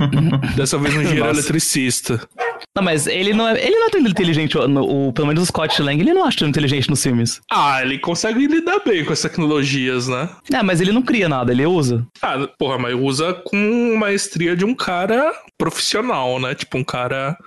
Dessa 0.57 0.77
vez 0.77 0.95
um 0.95 1.01
engenheiro 1.01 1.18
Nossa. 1.19 1.39
eletricista. 1.39 2.27
Não, 2.75 2.83
mas 2.83 3.07
ele 3.07 3.33
não 3.33 3.47
é, 3.47 3.59
ele 3.65 3.75
não 3.75 3.87
é 3.87 3.89
tão 3.89 4.01
inteligente, 4.01 4.57
o, 4.57 5.13
pelo 5.13 5.27
menos 5.27 5.43
o 5.43 5.45
Scott 5.45 5.81
Lang, 5.81 5.99
ele 5.99 6.13
não 6.13 6.25
acha 6.25 6.39
tão 6.39 6.47
inteligente 6.47 6.89
nos 6.89 7.01
filmes. 7.01 7.41
Ah, 7.51 7.81
ele 7.81 7.97
consegue 7.97 8.47
lidar 8.47 8.79
bem 8.85 9.03
com 9.03 9.13
as 9.13 9.21
tecnologias, 9.21 10.07
né? 10.07 10.29
É, 10.51 10.61
mas 10.61 10.79
ele 10.81 10.91
não 10.91 11.01
cria 11.01 11.27
nada, 11.29 11.51
ele 11.51 11.65
usa. 11.65 12.05
Ah, 12.21 12.47
porra, 12.57 12.77
mas 12.77 12.95
usa 12.95 13.33
com 13.33 13.95
maestria 13.97 14.55
de 14.55 14.65
um 14.65 14.75
cara 14.75 15.33
profissional, 15.57 16.39
né? 16.39 16.55
Tipo, 16.55 16.77
um 16.77 16.83
cara. 16.83 17.37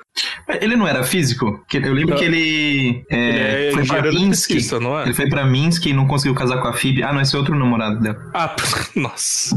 Ele 0.61 0.77
não 0.77 0.87
era 0.87 1.03
físico? 1.03 1.65
Que 1.67 1.79
Eu 1.79 1.93
lembro 1.95 2.11
Não. 2.11 2.19
que 2.19 2.25
ele, 2.25 3.05
é, 3.11 3.69
Ele 3.69 3.69
é 3.69 3.73
foi 3.73 3.87
pra 3.87 4.13
Minsk. 4.13 4.51
não 4.81 4.99
é? 4.99 5.05
Ele 5.05 5.15
foi 5.15 5.29
pra 5.29 5.45
Minsk 5.47 5.87
e 5.87 5.93
não 5.95 6.07
conseguiu 6.07 6.35
casar 6.35 6.59
com 6.61 6.69
a 6.69 6.73
Phoebe. 6.75 7.03
Ah, 7.03 7.13
não, 7.13 7.21
esse 7.21 7.35
é 7.35 7.39
outro 7.39 7.57
namorado 7.59 7.99
dela. 8.01 8.19
Ah, 8.35 8.55
nossa. 8.95 9.57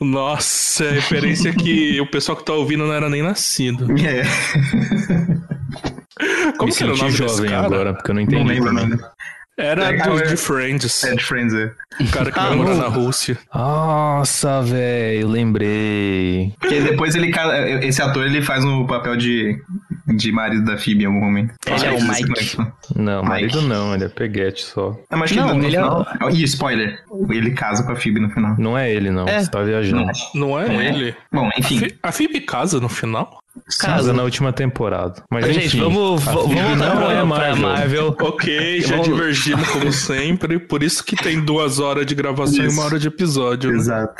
Nossa, 0.00 0.84
é 0.84 0.90
referência 0.92 1.52
que 1.54 1.98
o 2.00 2.06
pessoal 2.06 2.36
que 2.36 2.44
tá 2.44 2.52
ouvindo 2.52 2.84
não 2.86 2.92
era 2.92 3.08
nem 3.08 3.22
nascido. 3.22 3.86
É, 4.02 4.22
Me 6.46 6.52
Como 6.58 6.72
que 6.74 6.82
era 6.82 6.92
o 6.92 6.96
nome 6.96 7.10
desse 7.12 7.18
jovem 7.18 7.50
cara? 7.50 7.66
agora, 7.66 7.94
porque 7.94 8.10
eu 8.10 8.14
não 8.14 8.20
entendi. 8.20 8.42
não 8.44 8.48
lembro 8.50 8.72
nome. 8.74 8.98
Era 9.60 9.84
É, 9.84 9.96
do, 9.96 10.18
é- 10.18 10.22
de 10.26 10.36
Friends. 10.36 11.04
É 11.04 11.14
de 11.14 11.22
Friends, 11.24 11.52
é. 11.54 11.70
O 12.00 12.10
cara 12.10 12.30
que 12.32 12.38
Ah, 12.38 12.48
vai 12.48 12.56
morar 12.56 12.70
não. 12.74 12.78
na 12.80 12.88
Rússia. 12.88 13.38
Nossa, 13.54 14.62
velho, 14.62 15.28
lembrei. 15.28 16.52
Porque 16.58 16.80
depois 16.80 17.14
ele. 17.14 17.30
Esse 17.82 18.00
ator 18.02 18.26
ele 18.26 18.40
faz 18.42 18.64
o 18.64 18.86
papel 18.86 19.16
de, 19.16 19.58
de 20.16 20.32
marido 20.32 20.64
da 20.64 20.76
Phoebe 20.76 21.04
em 21.04 21.06
algum 21.06 21.20
momento. 21.20 21.54
Ele 21.66 21.84
é 21.86 21.90
o 21.92 22.00
Mike. 22.02 22.56
Não, 22.96 23.18
Mike. 23.22 23.28
marido 23.28 23.62
não, 23.62 23.94
ele 23.94 24.04
é 24.04 24.08
peguete 24.08 24.64
só. 24.64 24.96
Ah, 25.10 25.16
mas 25.16 25.30
Não, 25.32 25.54
no 25.54 25.64
ele 25.64 25.76
é 25.76 25.80
final... 25.80 26.06
Ih, 26.30 26.42
spoiler. 26.44 26.98
Ele 27.28 27.50
casa 27.52 27.82
com 27.84 27.92
a 27.92 27.96
Phoebe 27.96 28.20
no 28.20 28.30
final. 28.30 28.54
Não 28.58 28.76
é 28.76 28.90
ele, 28.92 29.10
não. 29.10 29.26
É. 29.28 29.40
Você 29.40 29.50
tá 29.50 29.62
viajando. 29.62 30.04
Não. 30.34 30.48
Não 30.48 30.58
é 30.60 30.68
Não 30.68 30.80
é? 30.80 30.88
ele. 30.88 31.14
Bom, 31.32 31.48
enfim. 31.58 31.78
Fi- 31.78 31.98
a 32.02 32.12
Phoebe 32.12 32.40
casa 32.40 32.80
no 32.80 32.88
final? 32.88 33.38
Casa 33.80 34.12
na 34.12 34.22
última 34.22 34.52
temporada. 34.52 35.22
Mas 35.30 35.44
Gente, 35.46 35.66
enfim, 35.66 35.80
vamos, 35.80 36.26
a 36.26 36.32
vamos 36.32 36.52
Phoebe 36.52 36.60
voltar 36.60 36.76
não 36.94 36.96
pra, 36.96 37.12
é 37.12 37.16
pra 37.16 37.26
Marvel. 37.26 37.56
Marvel. 37.62 38.16
Ok, 38.20 38.80
já 38.80 38.88
Vamos- 38.96 39.08
divergimos 39.08 39.68
como 39.68 39.92
sempre. 39.92 40.58
Por 40.58 40.82
isso 40.82 41.04
que 41.04 41.16
tem 41.16 41.40
duas 41.40 41.78
horas 41.80 42.06
de 42.06 42.14
gravação 42.14 42.64
e 42.64 42.68
Isso. 42.68 42.76
uma 42.78 42.86
hora 42.86 42.98
de 42.98 43.08
episódio. 43.08 43.70
né? 43.70 43.76
Exato. 43.76 44.14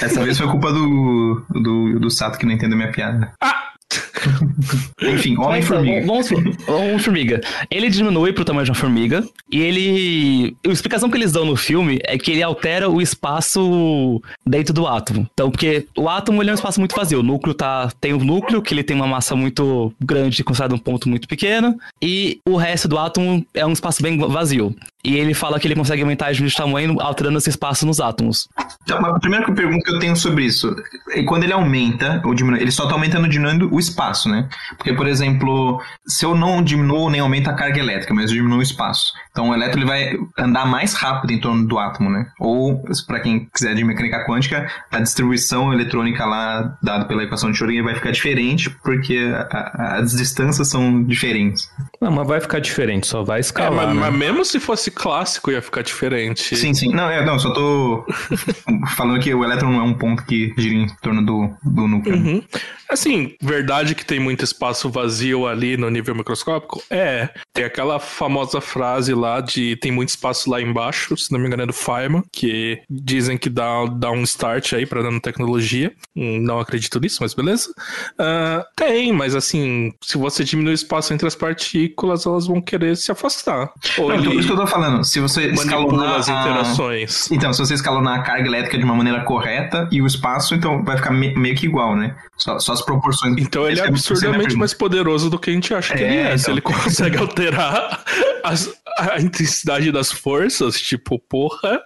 Essa 0.00 0.22
vez 0.24 0.38
foi 0.38 0.46
culpa 0.48 0.72
do, 0.72 1.44
do, 1.50 1.98
do 2.00 2.10
Sato 2.10 2.38
que 2.38 2.46
não 2.46 2.52
entendeu 2.52 2.76
minha 2.78 2.90
piada. 2.92 3.32
Ah! 3.42 3.64
Enfim, 5.00 5.36
Homem-Formiga. 5.38 6.06
Vamos, 6.06 6.28
vamos 6.66 7.04
formiga. 7.04 7.40
Ele 7.70 7.88
diminui 7.88 8.32
pro 8.32 8.44
tamanho 8.44 8.64
de 8.64 8.70
uma 8.70 8.76
formiga 8.76 9.24
e 9.50 9.60
ele. 9.60 10.56
A 10.66 10.70
explicação 10.70 11.10
que 11.10 11.16
eles 11.16 11.32
dão 11.32 11.44
no 11.44 11.56
filme 11.56 12.00
é 12.04 12.18
que 12.18 12.30
ele 12.30 12.42
altera 12.42 12.88
o 12.88 13.00
espaço 13.00 14.20
dentro 14.44 14.74
do 14.74 14.86
átomo. 14.86 15.28
Então, 15.32 15.50
porque 15.50 15.86
o 15.96 16.08
átomo 16.08 16.42
ele 16.42 16.50
é 16.50 16.52
um 16.52 16.56
espaço 16.56 16.80
muito 16.80 16.96
vazio. 16.96 17.20
O 17.20 17.22
núcleo 17.22 17.54
tá. 17.54 17.90
Tem 18.00 18.12
o 18.12 18.18
núcleo, 18.18 18.62
que 18.62 18.74
ele 18.74 18.82
tem 18.82 18.96
uma 18.96 19.06
massa 19.06 19.36
muito 19.36 19.92
grande, 20.00 20.42
considerado 20.42 20.74
um 20.74 20.78
ponto 20.78 21.08
muito 21.08 21.28
pequeno, 21.28 21.78
e 22.02 22.40
o 22.46 22.56
resto 22.56 22.88
do 22.88 22.98
átomo 22.98 23.46
é 23.54 23.64
um 23.64 23.72
espaço 23.72 24.02
bem 24.02 24.18
vazio. 24.18 24.74
E 25.06 25.16
ele 25.16 25.34
fala 25.34 25.60
que 25.60 25.68
ele 25.68 25.76
consegue 25.76 26.02
aumentar 26.02 26.32
de 26.32 26.54
tamanho 26.56 27.00
alterando 27.00 27.38
esse 27.38 27.48
espaço 27.48 27.86
nos 27.86 28.00
átomos. 28.00 28.48
Então, 28.82 28.98
a 29.04 29.18
primeira 29.20 29.50
pergunta 29.52 29.84
que 29.84 29.90
eu 29.92 29.98
tenho 30.00 30.16
sobre 30.16 30.44
isso 30.44 30.74
é 31.12 31.22
quando 31.22 31.44
ele 31.44 31.52
aumenta 31.52 32.20
ou 32.24 32.34
diminui, 32.34 32.60
ele 32.60 32.70
só 32.72 32.86
tá 32.86 32.94
aumentando 32.94 33.28
diminuindo 33.28 33.72
o 33.72 33.78
espaço, 33.78 34.28
né? 34.28 34.48
Porque, 34.76 34.92
por 34.92 35.06
exemplo, 35.06 35.80
se 36.06 36.24
eu 36.24 36.34
não 36.34 36.62
diminuo 36.62 37.08
nem 37.08 37.20
aumento 37.20 37.48
a 37.48 37.52
carga 37.54 37.78
elétrica, 37.78 38.12
mas 38.12 38.30
eu 38.30 38.36
diminuo 38.36 38.58
o 38.58 38.62
espaço. 38.62 39.12
Então 39.30 39.50
o 39.50 39.54
elétron 39.54 39.78
ele 39.80 39.86
vai 39.86 40.16
andar 40.38 40.66
mais 40.66 40.94
rápido 40.94 41.30
em 41.32 41.38
torno 41.40 41.66
do 41.66 41.78
átomo, 41.78 42.10
né? 42.10 42.26
Ou, 42.40 42.82
para 43.06 43.20
quem 43.20 43.48
quiser 43.54 43.74
de 43.74 43.84
mecânica 43.84 44.24
quântica, 44.26 44.66
a 44.90 44.98
distribuição 44.98 45.72
eletrônica 45.72 46.24
lá, 46.24 46.76
dada 46.82 47.04
pela 47.04 47.22
equação 47.22 47.50
de 47.50 47.58
Schrödinger, 47.58 47.84
vai 47.84 47.94
ficar 47.94 48.10
diferente, 48.10 48.70
porque 48.82 49.18
a- 49.34 49.56
a- 49.58 49.96
as 49.98 50.12
distâncias 50.12 50.68
são 50.68 51.04
diferentes. 51.04 51.68
Não, 52.00 52.10
mas 52.10 52.26
vai 52.26 52.40
ficar 52.40 52.60
diferente, 52.60 53.06
só 53.06 53.22
vai 53.22 53.38
É, 53.38 53.40
escalar. 53.40 53.72
mas, 53.72 53.88
né? 53.88 53.94
mas 54.00 54.14
mesmo 54.14 54.44
se 54.44 54.58
fosse 54.58 54.90
clássico 54.96 55.50
ia 55.50 55.60
ficar 55.60 55.82
diferente. 55.82 56.56
Sim, 56.56 56.72
sim. 56.72 56.88
Não, 56.92 57.08
é, 57.10 57.24
não, 57.24 57.38
só 57.38 57.50
tô 57.52 58.04
falando 58.96 59.20
que 59.20 59.32
o 59.32 59.44
elétron 59.44 59.70
não 59.70 59.80
é 59.80 59.82
um 59.82 59.94
ponto 59.94 60.24
que 60.24 60.54
gira 60.56 60.74
em 60.74 60.86
torno 61.02 61.24
do, 61.24 61.50
do 61.62 61.86
núcleo. 61.86 62.16
Uhum. 62.16 62.42
Assim, 62.88 63.34
verdade 63.42 63.94
que 63.94 64.04
tem 64.04 64.20
muito 64.20 64.44
espaço 64.44 64.88
vazio 64.88 65.46
ali 65.46 65.76
no 65.76 65.90
nível 65.90 66.14
microscópico? 66.14 66.82
É. 66.88 67.28
Tem 67.52 67.64
aquela 67.64 67.98
famosa 67.98 68.60
frase 68.60 69.12
lá 69.12 69.40
de 69.40 69.76
tem 69.76 69.90
muito 69.90 70.10
espaço 70.10 70.48
lá 70.48 70.60
embaixo, 70.62 71.16
se 71.16 71.32
não 71.32 71.38
me 71.40 71.46
engano 71.46 71.64
é 71.64 71.66
do 71.66 71.72
Feynman, 71.72 72.22
que 72.32 72.80
dizem 72.88 73.36
que 73.36 73.50
dá, 73.50 73.84
dá 73.86 74.10
um 74.10 74.22
start 74.22 74.72
aí 74.72 74.86
pra 74.86 75.02
nanotecnologia. 75.02 75.92
Hum, 76.14 76.40
Não 76.40 76.60
acredito 76.60 77.00
nisso, 77.00 77.18
mas 77.20 77.34
beleza. 77.34 77.72
Ah, 78.18 78.64
tem, 78.76 79.12
mas 79.12 79.34
assim, 79.34 79.92
se 80.02 80.16
você 80.16 80.44
diminuir 80.44 80.72
o 80.72 80.74
espaço 80.74 81.12
entre 81.12 81.26
as 81.26 81.34
partículas, 81.34 82.24
elas 82.24 82.46
vão 82.46 82.60
querer 82.60 82.96
se 82.96 83.10
afastar. 83.10 83.70
Ou 83.98 84.08
Não, 84.08 84.14
então, 84.14 84.24
por 84.24 84.30
ele 84.32 84.38
isso 84.38 84.46
que 84.48 84.52
eu 84.52 84.56
tô 84.56 84.62
falando. 84.76 85.04
Se 85.04 85.20
você 85.20 85.48
escalonar 85.50 86.14
as 86.16 86.28
a- 86.28 86.40
interações. 86.40 87.30
Então, 87.30 87.52
se 87.52 87.58
você 87.58 87.74
escalonar 87.74 88.18
a 88.20 88.22
carga 88.22 88.46
elétrica 88.48 88.78
de 88.78 88.84
uma 88.84 88.94
maneira 88.94 89.20
correta 89.24 89.88
e 89.90 90.00
o 90.02 90.06
espaço, 90.06 90.54
então 90.54 90.82
vai 90.84 90.96
ficar 90.96 91.10
me- 91.10 91.34
meio 91.34 91.54
que 91.56 91.66
igual, 91.66 91.96
né? 91.96 92.14
Só, 92.36 92.58
só 92.58 92.72
as 92.72 92.82
proporções. 92.82 93.34
Então 93.38 93.66
ele 93.68 93.80
é 93.80 93.84
a 93.84 93.88
absurdamente 93.88 94.54
mais 94.56 94.74
poderoso 94.74 95.30
do 95.30 95.38
que 95.38 95.50
a 95.50 95.52
gente 95.52 95.72
acha 95.74 95.94
que 95.94 96.02
É, 96.04 96.06
ele 96.06 96.16
é. 96.16 96.36
Se 96.36 96.42
então. 96.44 96.54
ele 96.54 96.60
consegue 96.60 97.16
alterar 97.18 98.02
as- 98.44 98.70
a 98.98 99.20
intensidade 99.20 99.90
das 99.92 100.10
forças, 100.12 100.80
tipo, 100.80 101.18
porra. 101.18 101.80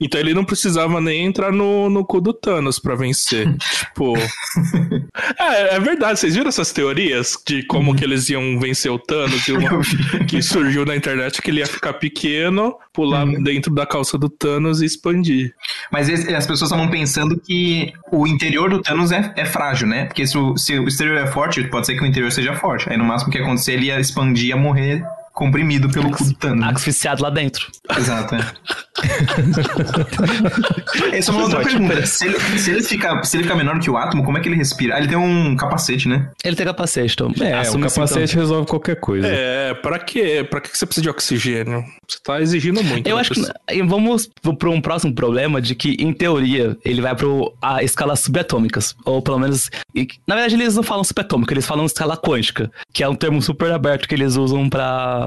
Então 0.00 0.18
ele 0.20 0.32
não 0.34 0.44
precisava 0.44 1.00
nem 1.00 1.24
entrar 1.26 1.52
no, 1.52 1.90
no 1.90 2.04
cu 2.04 2.20
do 2.20 2.32
Thanos 2.32 2.78
pra 2.78 2.94
vencer. 2.94 3.54
tipo. 3.78 4.14
É, 5.38 5.76
é 5.76 5.80
verdade, 5.80 6.18
vocês 6.18 6.34
viram 6.34 6.48
essas 6.48 6.72
teorias 6.72 7.36
de 7.46 7.62
como 7.64 7.94
que 7.94 8.04
eles 8.04 8.28
iam 8.30 8.58
vencer 8.58 8.90
o 8.90 8.98
Thanos? 8.98 9.46
E 9.48 9.52
uma- 9.52 9.80
que 10.28 10.42
surgiu 10.42 10.84
na 10.84 10.96
internet 10.96 11.40
que 11.42 11.50
ele 11.50 11.60
ia 11.60 11.66
ficar 11.66 11.92
pequeno, 12.14 12.76
pular 12.92 13.26
dentro 13.26 13.74
da 13.74 13.84
calça 13.84 14.16
do 14.16 14.28
Thanos 14.28 14.80
e 14.80 14.86
expandir. 14.86 15.52
Mas 15.90 16.08
esse- 16.08 16.34
as 16.34 16.46
pessoas 16.46 16.70
estavam 16.70 16.88
pensando 16.90 17.38
que 17.38 17.92
o 18.12 18.26
interior 18.26 18.70
do 18.70 18.80
Thanos 18.80 19.10
é, 19.12 19.32
é 19.36 19.44
frágil, 19.44 19.88
né? 19.88 20.04
Porque 20.06 20.26
se 20.26 20.38
o, 20.38 20.56
se 20.56 20.78
o 20.78 20.86
exterior 20.88 21.18
é 21.18 21.26
forte, 21.26 21.62
pode 21.64 21.86
ser 21.86 21.96
que 21.96 22.02
o 22.02 22.06
interior 22.06 22.30
seja 22.30 22.54
forte. 22.54 22.88
Aí 22.88 22.96
no 22.96 23.04
máximo 23.04 23.30
que 23.30 23.38
ia 23.38 23.44
acontecer, 23.44 23.72
ele 23.72 23.86
ia 23.86 23.98
expandir, 24.00 24.48
ia 24.48 24.56
morrer 24.56 25.04
comprimido 25.34 25.90
pelo 25.90 26.10
cu 26.10 26.24
do 26.24 26.32
Thanos. 26.34 26.66
Asfixiado 26.68 27.22
lá 27.22 27.28
dentro. 27.28 27.66
Exato, 27.98 28.36
é. 28.36 28.40
Essa 31.12 31.30
é 31.30 31.34
uma 31.34 31.42
outra 31.44 31.62
pergunta. 31.62 32.06
Se 32.06 32.26
ele, 32.26 32.38
se, 32.58 32.70
ele 32.70 32.82
fica, 32.82 33.22
se 33.24 33.36
ele 33.36 33.44
fica 33.44 33.56
menor 33.56 33.78
que 33.80 33.90
o 33.90 33.96
átomo, 33.96 34.24
como 34.24 34.38
é 34.38 34.40
que 34.40 34.48
ele 34.48 34.56
respira? 34.56 34.94
Ah, 34.94 34.98
ele 34.98 35.08
tem 35.08 35.18
um 35.18 35.56
capacete, 35.56 36.08
né? 36.08 36.30
Ele 36.44 36.54
tem 36.54 36.64
capacete, 36.64 37.14
então. 37.14 37.32
É, 37.44 37.58
o 37.58 37.62
esse 37.62 37.78
capacete 37.78 38.36
resolve 38.36 38.68
qualquer 38.68 38.96
coisa. 39.00 39.26
É, 39.26 39.74
pra 39.74 39.98
quê? 39.98 40.46
Pra 40.48 40.60
que 40.60 40.76
você 40.76 40.86
precisa 40.86 41.02
de 41.02 41.10
oxigênio? 41.10 41.84
Você 42.08 42.18
tá 42.22 42.40
exigindo 42.40 42.82
muito. 42.82 43.06
Eu 43.06 43.18
acho 43.18 43.30
que 43.30 43.40
pessoa. 43.40 43.54
e 43.72 43.82
vamos 43.82 44.30
para 44.58 44.70
um 44.70 44.80
próximo 44.80 45.12
problema 45.14 45.60
de 45.60 45.74
que, 45.74 45.96
em 45.98 46.12
teoria, 46.12 46.76
ele 46.84 47.00
vai 47.00 47.14
para 47.16 47.82
escalas 47.82 48.20
subatômicas. 48.20 48.94
Ou 49.04 49.20
pelo 49.20 49.38
menos. 49.38 49.70
e- 49.94 50.06
na 50.26 50.36
verdade, 50.36 50.54
eles 50.54 50.76
não 50.76 50.82
falam 50.82 51.02
subatômica, 51.02 51.52
eles 51.52 51.66
falam 51.66 51.84
escala 51.86 52.16
quântica, 52.16 52.70
que 52.92 53.02
é 53.02 53.08
um 53.08 53.14
termo 53.16 53.42
super 53.42 53.72
aberto 53.72 54.06
que 54.08 54.14
eles 54.14 54.36
usam 54.36 54.68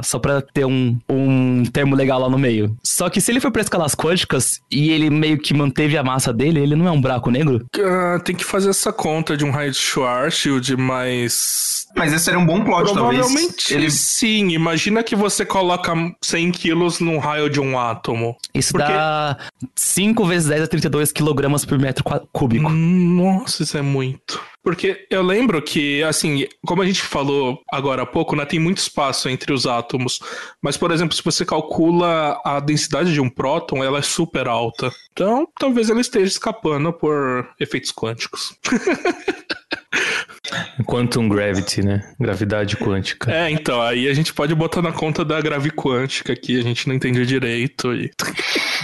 só 0.04 0.20
para 0.20 0.42
ter 0.42 0.66
um, 0.66 0.98
um 1.10 1.64
termo 1.66 1.96
legal 1.96 2.20
lá 2.20 2.30
no 2.30 2.38
meio. 2.38 2.76
Só 2.84 3.10
que 3.10 3.22
se 3.22 3.32
ele 3.32 3.40
for 3.40 3.52
para 3.52 3.62
escalas 3.62 3.96
quânticas 3.96 4.60
e 4.72 4.92
ele 4.92 5.10
meio 5.10 5.38
que 5.38 5.54
manteve 5.54 5.98
a 5.98 6.04
massa 6.04 6.34
dele, 6.34 6.60
ele 6.60 6.76
não 6.76 6.88
é 6.88 6.92
um 6.92 7.02
buraco 7.02 7.30
negro? 7.32 7.66
Ah, 7.80 8.20
tem 8.24 8.36
que 8.36 8.44
fazer 8.44 8.70
essa 8.70 8.92
conta 8.92 9.36
de 9.38 9.46
um 9.46 9.52
raio 9.52 9.72
de 9.72 9.78
Schwarzschild, 9.78 10.76
mas. 10.78 11.86
Mas 11.96 12.14
esse 12.14 12.26
seria 12.26 12.40
um 12.40 12.46
bom 12.46 12.64
plot, 12.64 12.92
Provavelmente 12.94 13.70
talvez. 13.70 13.72
Ele... 13.72 13.90
sim. 13.92 14.50
Imagina 14.50 15.04
que 15.04 15.16
você 15.16 15.46
coloca 15.46 15.94
100 16.22 16.52
quilos 16.52 17.00
num 17.00 17.18
raio 17.18 17.50
de 17.50 17.60
um 17.60 17.78
átomo. 17.80 18.36
Isso 18.54 18.74
Porque- 18.74 18.88
dá 18.92 19.38
5 19.76 20.26
vezes 20.26 20.50
10 20.50 20.64
a 20.64 20.68
32 20.68 21.12
quilogramas 21.12 21.66
por 21.66 21.80
metro 21.80 22.04
cúbico. 22.32 22.70
Nossa, 22.70 23.64
isso 23.64 23.78
é 23.78 23.82
muito. 23.82 24.40
Porque 24.68 25.08
eu 25.10 25.24
lembro 25.24 25.62
que, 25.62 26.04
assim, 26.04 26.46
como 26.66 26.82
a 26.82 26.86
gente 26.86 27.02
falou 27.02 27.64
agora 27.72 28.02
há 28.02 28.06
pouco, 28.06 28.36
né, 28.36 28.44
tem 28.44 28.60
muito 28.60 28.80
espaço 28.80 29.30
entre 29.30 29.54
os 29.54 29.66
átomos. 29.66 30.20
Mas, 30.62 30.76
por 30.76 30.92
exemplo, 30.92 31.16
se 31.16 31.24
você 31.24 31.46
calcula 31.46 32.38
a 32.44 32.60
densidade 32.60 33.14
de 33.14 33.22
um 33.22 33.30
próton, 33.30 33.82
ela 33.82 34.00
é 34.00 34.02
super 34.02 34.46
alta. 34.46 34.92
Então, 35.14 35.48
talvez 35.58 35.90
ela 35.90 36.02
esteja 36.02 36.26
escapando 36.26 36.92
por 36.92 37.50
efeitos 37.62 37.94
quânticos. 37.94 38.58
Quantum 40.86 41.28
gravity, 41.28 41.82
né? 41.82 42.04
Gravidade 42.20 42.76
quântica. 42.78 43.32
É, 43.32 43.50
então, 43.50 43.82
aí 43.82 44.08
a 44.08 44.14
gente 44.14 44.34
pode 44.34 44.54
botar 44.56 44.82
na 44.82 44.92
conta 44.92 45.26
da 45.26 45.40
graviquântica 45.42 46.34
aqui, 46.34 46.60
a 46.60 46.64
gente 46.64 46.88
não 46.88 46.96
entende 46.96 47.26
direito. 47.26 47.94
E... 47.94 48.12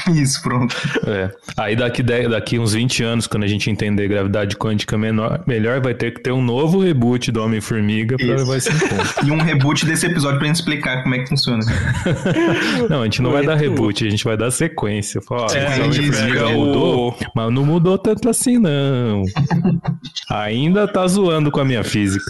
Isso, 0.13 0.41
pronto. 0.41 0.75
É. 1.07 1.31
Aí 1.55 1.75
daqui, 1.75 2.03
daqui 2.03 2.59
uns 2.59 2.73
20 2.73 3.03
anos, 3.03 3.27
quando 3.27 3.43
a 3.43 3.47
gente 3.47 3.69
entender 3.69 4.07
gravidade 4.07 4.55
quântica 4.57 4.97
menor, 4.97 5.43
melhor, 5.47 5.79
vai 5.79 5.93
ter 5.93 6.13
que 6.13 6.21
ter 6.21 6.31
um 6.31 6.41
novo 6.41 6.79
reboot 6.79 7.31
do 7.31 7.41
Homem-Formiga 7.43 8.17
pra 8.17 8.35
levar 8.35 8.57
isso 8.57 8.71
em 8.71 8.79
conta. 8.79 9.25
E 9.25 9.31
um 9.31 9.41
reboot 9.41 9.85
desse 9.85 10.05
episódio 10.05 10.39
pra 10.39 10.47
gente 10.47 10.57
explicar 10.57 11.03
como 11.03 11.15
é 11.15 11.19
que 11.19 11.29
funciona. 11.29 11.63
Não, 12.89 13.01
a 13.01 13.03
gente 13.05 13.21
não 13.21 13.31
vai 13.31 13.45
dar 13.45 13.55
reboot, 13.55 14.05
a 14.05 14.09
gente 14.09 14.23
vai 14.23 14.35
dar 14.35 14.51
sequência. 14.51 15.21
Fala, 15.21 15.43
ó, 15.43 15.55
É, 15.55 15.69
esse 15.69 15.81
Homem-Formiga 15.81 16.49
mudou, 16.49 17.17
mas 17.35 17.53
não 17.53 17.65
mudou 17.65 17.97
tanto 17.97 18.29
assim, 18.29 18.57
não. 18.57 19.23
Ainda 20.29 20.87
tá 20.87 21.05
zoando 21.07 21.51
com 21.53 21.61
a 21.61 21.65
minha 21.65 21.83
física. 21.83 22.25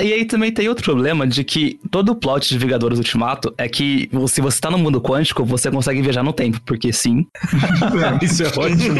E 0.00 0.12
aí 0.12 0.24
também 0.24 0.52
tem 0.52 0.68
outro 0.68 0.84
problema 0.84 1.26
de 1.26 1.42
que 1.44 1.78
todo 1.90 2.10
o 2.10 2.14
plot 2.16 2.48
de 2.48 2.58
Vingadores 2.58 2.98
Ultimato 2.98 3.54
é 3.56 3.68
que 3.68 4.10
se 4.28 4.40
você 4.40 4.60
tá 4.60 4.70
no 4.70 4.78
mundo 4.78 5.00
quântico, 5.00 5.44
você 5.44 5.70
consegue 5.70 6.02
viajar 6.02 6.22
no 6.22 6.32
tempo, 6.32 6.60
porque 6.66 6.92
sim. 6.92 7.26
Isso 8.20 8.42
é 8.42 8.46
ótimo. 8.48 8.96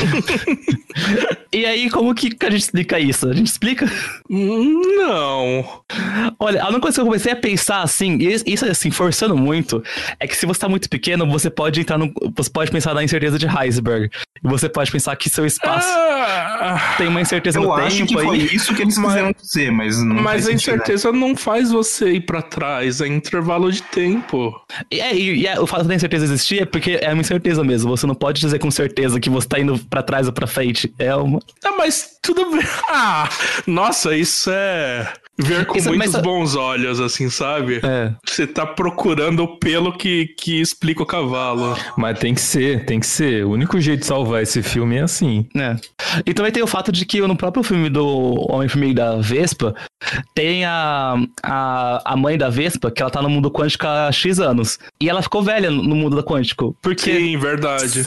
E 1.53 1.65
aí, 1.65 1.91
como 1.91 2.15
que 2.15 2.35
a 2.45 2.51
gente 2.51 2.63
explica 2.63 2.99
isso? 2.99 3.29
A 3.29 3.33
gente 3.35 3.47
explica? 3.49 3.91
Não. 4.29 5.65
Olha, 6.39 6.63
a 6.63 6.67
única 6.67 6.81
coisa 6.81 6.97
que 6.97 7.01
eu 7.01 7.05
comecei 7.05 7.33
a 7.33 7.37
pensar 7.37 7.83
assim, 7.83 8.19
e 8.19 8.35
isso 8.47 8.65
assim, 8.67 8.91
forçando 8.91 9.37
muito, 9.37 9.83
é 10.21 10.27
que 10.27 10.37
se 10.37 10.47
você 10.47 10.61
tá 10.61 10.69
muito 10.69 10.89
pequeno, 10.89 11.27
você 11.27 11.49
pode 11.51 11.81
entrar 11.81 11.99
no. 11.99 12.13
Você 12.37 12.51
pode 12.51 12.71
pensar 12.71 12.95
na 12.95 13.03
incerteza 13.05 13.39
de 13.39 13.47
Heisenberg. 13.47 14.11
E 14.45 14.49
você 14.49 14.69
pode 14.69 14.91
pensar 14.91 15.17
que 15.17 15.31
seu 15.31 15.47
espaço 15.47 15.89
Ah, 15.89 16.95
tem 16.99 17.09
uma 17.09 17.21
incerteza 17.21 17.59
Eu 17.59 17.63
no 17.65 17.73
acho 17.73 17.97
tempo 17.97 18.09
que 18.09 18.15
foi 18.15 18.37
aí. 18.37 18.55
isso 18.55 18.75
que 18.75 18.83
eles 18.83 18.99
quiseram 18.99 19.35
mas 19.71 20.03
não 20.03 20.23
mas 20.23 20.47
a 20.47 20.51
né? 20.51 20.55
incerteza 20.55 21.13
não 21.13 21.37
faz 21.37 21.71
você 21.71 22.13
ir 22.13 22.21
pra 22.21 22.43
trás, 22.43 23.01
é 23.01 23.07
intervalo 23.07 23.71
de 23.71 23.83
tempo. 23.83 24.55
E, 24.91 25.01
é, 25.01 25.15
e, 25.15 25.43
e 25.43 25.47
é, 25.47 25.59
o 25.59 25.67
fato 25.67 25.85
da 25.85 25.95
incerteza 25.95 26.25
existir 26.25 26.63
é 26.63 26.65
porque 26.65 26.99
é 27.01 27.13
uma 27.13 27.21
incerteza 27.21 27.65
mesmo. 27.65 27.97
Você 27.97 28.07
não 28.07 28.15
pode 28.15 28.41
dizer 28.41 28.59
com 28.59 28.71
certeza 28.71 29.21
que 29.21 29.31
você 29.31 29.49
tá 29.49 29.59
indo 29.59 29.79
pra 29.91 30.03
trás 30.03 30.27
ou 30.27 30.33
pra 30.33 30.47
frente. 30.47 30.93
É 30.99 31.15
uma. 31.15 31.41
Ah, 31.65 31.73
mas 31.77 32.19
tudo 32.23 32.51
bem. 32.51 32.67
Ah, 32.89 33.29
nossa, 33.67 34.17
isso 34.17 34.51
é 34.51 35.13
ver 35.39 35.67
com 35.67 35.77
Isso- 35.77 35.89
mas 35.89 35.97
muitos 35.99 36.13
sa- 36.13 36.21
bons 36.23 36.55
olhos, 36.57 37.01
assim, 37.01 37.29
sabe? 37.29 37.81
É. 37.83 38.13
Você 38.25 38.47
tá 38.47 38.65
procurando 38.67 39.41
o 39.45 39.57
pelo 39.59 39.93
que, 39.97 40.27
que 40.39 40.61
explica 40.61 41.03
o 41.03 41.07
cavalo. 41.07 41.77
Mas 41.97 42.19
tem 42.19 42.35
que 42.35 42.41
ser, 42.41 42.85
tem 42.85 43.01
que 43.01 43.07
ser. 43.07 43.45
O 43.45 43.51
único 43.51 43.81
jeito 43.81 44.01
de 44.01 44.07
salvar 44.07 44.43
esse 44.43 44.63
filme 44.63 44.97
é 44.97 45.03
assim. 45.03 45.47
É. 45.57 45.77
E 46.25 46.33
também 46.35 46.53
tem 46.53 46.63
o 46.63 46.67
fato 46.67 46.91
de 46.93 47.05
que 47.05 47.21
no 47.21 47.37
próprio 47.37 47.63
filme 47.63 47.89
do 47.91 48.07
Homem-Formiga 48.51 48.95
da 48.97 49.17
Vespa, 49.17 49.75
tem 50.35 50.65
a, 50.65 51.17
a, 51.43 52.13
a 52.13 52.17
mãe 52.17 52.39
da 52.39 52.49
Vespa, 52.49 52.91
que 52.91 53.03
ela 53.03 53.11
tá 53.11 53.21
no 53.21 53.29
mundo 53.29 53.51
quântico 53.51 53.87
há 53.87 54.11
X 54.13 54.39
anos. 54.41 54.79
E 55.01 55.09
ela 55.09 55.23
ficou 55.23 55.43
velha 55.43 55.71
no 55.71 55.95
mundo 55.95 56.17
da 56.17 56.23
quântico. 56.23 56.77
Porque, 56.83 57.15
Sim, 57.15 57.37
verdade. 57.37 58.07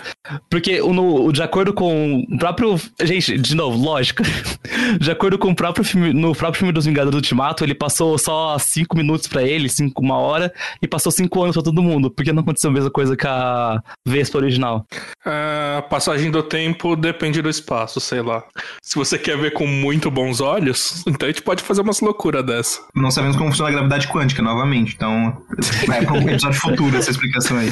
porque 0.49 0.81
o, 0.81 0.93
no, 0.93 1.31
de 1.31 1.41
acordo 1.43 1.73
com 1.73 2.25
o 2.31 2.37
próprio. 2.37 2.79
Gente, 3.03 3.37
de 3.37 3.55
novo, 3.55 3.77
lógica. 3.77 4.23
De 4.99 5.11
acordo 5.11 5.37
com 5.37 5.49
o 5.51 5.55
próprio 5.55 5.83
filme, 5.83 6.13
no 6.13 6.33
próprio 6.33 6.59
filme 6.59 6.71
dos 6.73 6.85
Vingadores 6.85 7.18
Ultimato, 7.19 7.63
ele 7.63 7.75
passou 7.75 8.17
só 8.17 8.57
5 8.57 8.95
minutos 8.95 9.27
pra 9.27 9.43
ele, 9.43 9.69
cinco, 9.69 10.01
uma 10.01 10.17
hora, 10.17 10.53
e 10.81 10.87
passou 10.87 11.11
5 11.11 11.43
anos 11.43 11.55
pra 11.55 11.63
todo 11.63 11.81
mundo. 11.81 12.09
Porque 12.09 12.33
não 12.33 12.41
aconteceu 12.41 12.69
a 12.69 12.73
mesma 12.73 12.89
coisa 12.89 13.15
com 13.15 13.27
a 13.27 13.81
Vespa 14.05 14.37
original. 14.37 14.85
A 15.25 15.81
passagem 15.83 16.31
do 16.31 16.41
tempo 16.43 16.95
depende 16.95 17.41
do 17.41 17.49
espaço, 17.49 17.99
sei 17.99 18.21
lá. 18.21 18.43
Se 18.81 18.95
você 18.95 19.17
quer 19.17 19.37
ver 19.37 19.51
com 19.51 19.67
muito 19.67 20.09
bons 20.09 20.41
olhos, 20.41 21.03
então 21.07 21.27
a 21.27 21.31
gente 21.31 21.43
pode 21.43 21.63
fazer 21.63 21.81
umas 21.81 21.99
loucuras 22.01 22.45
dessa. 22.45 22.81
Não 22.95 23.11
sabemos 23.11 23.37
como 23.37 23.49
funciona 23.49 23.69
a 23.69 23.73
gravidade 23.73 24.07
quântica, 24.07 24.41
novamente. 24.41 24.95
Então, 24.95 25.41
vai 25.85 26.05
para 26.05 26.13
um 26.13 26.29
episódio 26.29 26.59
futuro 26.59 26.97
essa 26.97 27.11
explicação 27.11 27.57
aí. 27.57 27.71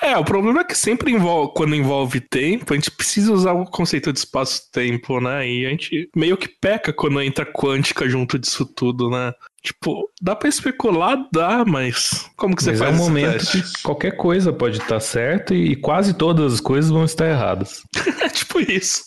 É, 0.00 0.16
o 0.16 0.24
problema 0.24 0.60
é 0.60 0.64
que 0.64 0.76
sempre 0.76 1.12
envolve, 1.12 1.52
quando 1.54 1.74
envolve 1.74 2.20
tempo, 2.20 2.72
a 2.72 2.76
gente 2.76 2.90
precisa 2.90 3.32
usar 3.32 3.52
o 3.52 3.64
conceito 3.64 4.12
de 4.12 4.18
espaço-tempo, 4.18 5.20
né? 5.20 5.48
E 5.48 5.66
a 5.66 5.70
gente 5.70 6.08
meio 6.14 6.36
que 6.36 6.48
peca 6.48 6.92
quando 6.92 7.20
entra 7.20 7.46
quântica 7.46 8.08
junto 8.08 8.38
disso 8.42 8.66
tudo, 8.66 9.08
né? 9.10 9.32
Tipo, 9.62 10.10
dá 10.20 10.34
pra 10.36 10.48
especular? 10.48 11.16
Dá, 11.32 11.64
mas 11.64 12.28
como 12.36 12.54
que 12.56 12.62
você 12.64 12.72
Mas 12.72 12.80
é 12.80 12.84
faz 12.84 12.94
um 12.94 13.00
esse 13.00 13.08
momento 13.10 13.32
teste? 13.38 13.62
que 13.62 13.82
qualquer 13.82 14.16
coisa 14.16 14.52
pode 14.52 14.78
estar 14.78 14.98
certa 15.00 15.54
e 15.54 15.76
quase 15.76 16.14
todas 16.14 16.54
as 16.54 16.60
coisas 16.60 16.90
vão 16.90 17.04
estar 17.04 17.28
erradas. 17.28 17.82
É 18.22 18.28
tipo 18.28 18.60
isso. 18.60 19.02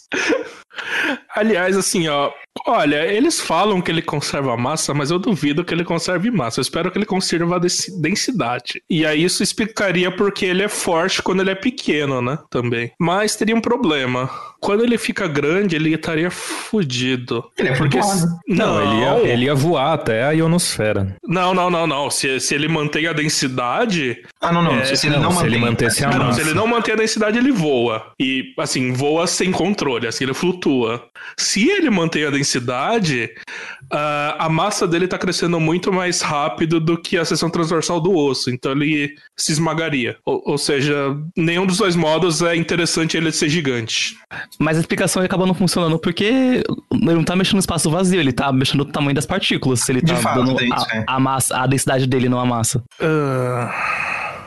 Aliás, 1.36 1.76
assim, 1.78 2.08
ó. 2.08 2.32
Olha, 2.66 3.06
eles 3.06 3.42
falam 3.42 3.82
que 3.82 3.92
ele 3.92 4.02
conserva 4.02 4.56
massa, 4.56 4.94
mas 4.94 5.12
eu 5.12 5.20
duvido 5.20 5.64
que 5.66 5.74
ele 5.74 5.84
conserve 5.84 6.32
massa. 6.32 6.60
Eu 6.60 6.62
espero 6.62 6.90
que 6.90 6.98
ele 6.98 7.06
conserve 7.06 7.54
a 7.54 7.60
densi- 7.60 8.02
densidade. 8.02 8.82
E 8.90 9.06
aí 9.06 9.22
isso 9.24 9.44
explicaria 9.44 10.10
porque 10.10 10.46
ele 10.46 10.64
é 10.64 10.70
forte 10.70 11.22
quando 11.22 11.42
ele 11.42 11.52
é 11.52 11.56
pequeno, 11.56 12.22
né? 12.22 12.40
Também. 12.50 12.92
Mas 12.98 13.36
teria 13.36 13.54
um 13.56 13.60
problema. 13.60 14.30
Quando 14.62 14.84
ele 14.86 14.98
fica 14.98 15.28
grande, 15.28 15.76
ele 15.76 15.94
estaria 15.94 16.32
fudido. 16.32 17.44
Ele 17.58 17.70
é 17.70 17.76
Porque 17.76 17.98
flutuado. 18.02 18.20
se- 18.22 18.38
Não, 18.48 18.82
ele, 18.82 19.02
ia, 19.02 19.34
ele 19.34 19.46
ia 19.46 19.54
voar 19.56 19.94
até 19.94 20.24
a 20.24 20.32
ionosfera. 20.32 21.16
Não, 21.28 21.54
não, 21.54 21.70
não, 21.70 21.86
não. 21.86 22.10
Se, 22.10 22.40
se 22.40 22.56
ele 22.56 22.68
mantém 22.70 23.06
a 23.06 23.14
densidade. 23.14 24.24
Ah, 24.42 24.52
não, 24.52 24.64
não. 24.64 24.76
É, 24.80 24.86
se, 24.86 24.96
se 24.98 25.08
ele 25.08 25.16
não, 25.18 25.24
não, 25.24 25.32
se 25.32 25.36
mantém. 25.38 25.54
ele 25.54 25.60
mantesse 25.66 26.06
a 26.06 26.10
não, 26.10 26.18
massa. 26.20 26.42
se 26.42 26.48
ele 26.48 26.54
não 26.56 26.68
mantém 26.68 26.94
a 26.94 26.98
densidade, 26.98 27.38
ele 27.38 27.52
voa. 27.52 28.12
E, 28.20 28.54
assim, 28.58 28.94
voa 28.94 29.28
sem 29.28 29.52
controle, 29.52 30.08
assim, 30.08 30.24
ele 30.24 30.34
flutua. 30.34 31.04
Se 31.38 31.70
ele 31.70 31.90
mantém 31.90 32.26
a 32.26 32.30
densidade, 32.30 33.30
ah, 33.92 34.36
a 34.40 34.50
massa 34.50 34.88
dele 34.88 35.08
tá 35.08 35.18
crescendo 35.18 35.60
muito 35.60 35.92
mais 35.92 36.22
rápido 36.22 36.80
do 36.80 36.98
que 36.98 37.18
a 37.18 37.26
seção 37.26 37.50
transversal 37.50 38.00
do 38.00 38.16
osso. 38.16 38.50
Então 38.50 38.72
ele 38.72 39.16
se 39.36 39.52
esmagaria. 39.52 40.18
Ou, 40.26 40.42
ou 40.46 40.58
seja, 40.58 41.16
nenhum 41.36 41.66
dos 41.66 41.78
dois 41.78 41.96
modos 41.96 42.42
é 42.42 42.56
interessante 42.56 43.18
ele 43.18 43.32
ser 43.32 43.50
gigante. 43.50 44.18
Mas 44.60 44.78
a 44.78 44.80
explicação 44.80 45.22
acaba 45.22 45.46
não 45.46 45.54
funcionando 45.54 46.00
porque 46.00 46.26
ele 46.26 46.64
não 46.92 47.24
tá 47.24 47.36
mexendo 47.36 47.56
no 47.56 47.60
espaço 47.60 47.90
vazio, 47.90 48.20
ele 48.20 48.34
tá 48.34 48.52
mexendo 48.52 48.80
no 48.80 48.86
tamanho 48.86 49.16
das 49.16 49.26
partículas. 49.26 49.82
Se 49.82 49.92
ele 49.92 50.02
De 50.02 50.14
tá 50.14 50.18
fato, 50.18 50.44
dando 50.44 50.60
é 50.60 50.66
isso, 50.66 50.88
a, 50.92 50.98
é. 50.98 51.06
a 51.08 51.20
massa, 51.20 51.58
a 51.58 51.68
densidade 51.68 52.08
dele 52.08 52.30
não 52.30 52.40
a 52.40 52.46
massa. 52.46 52.84
Ah, 53.00 54.46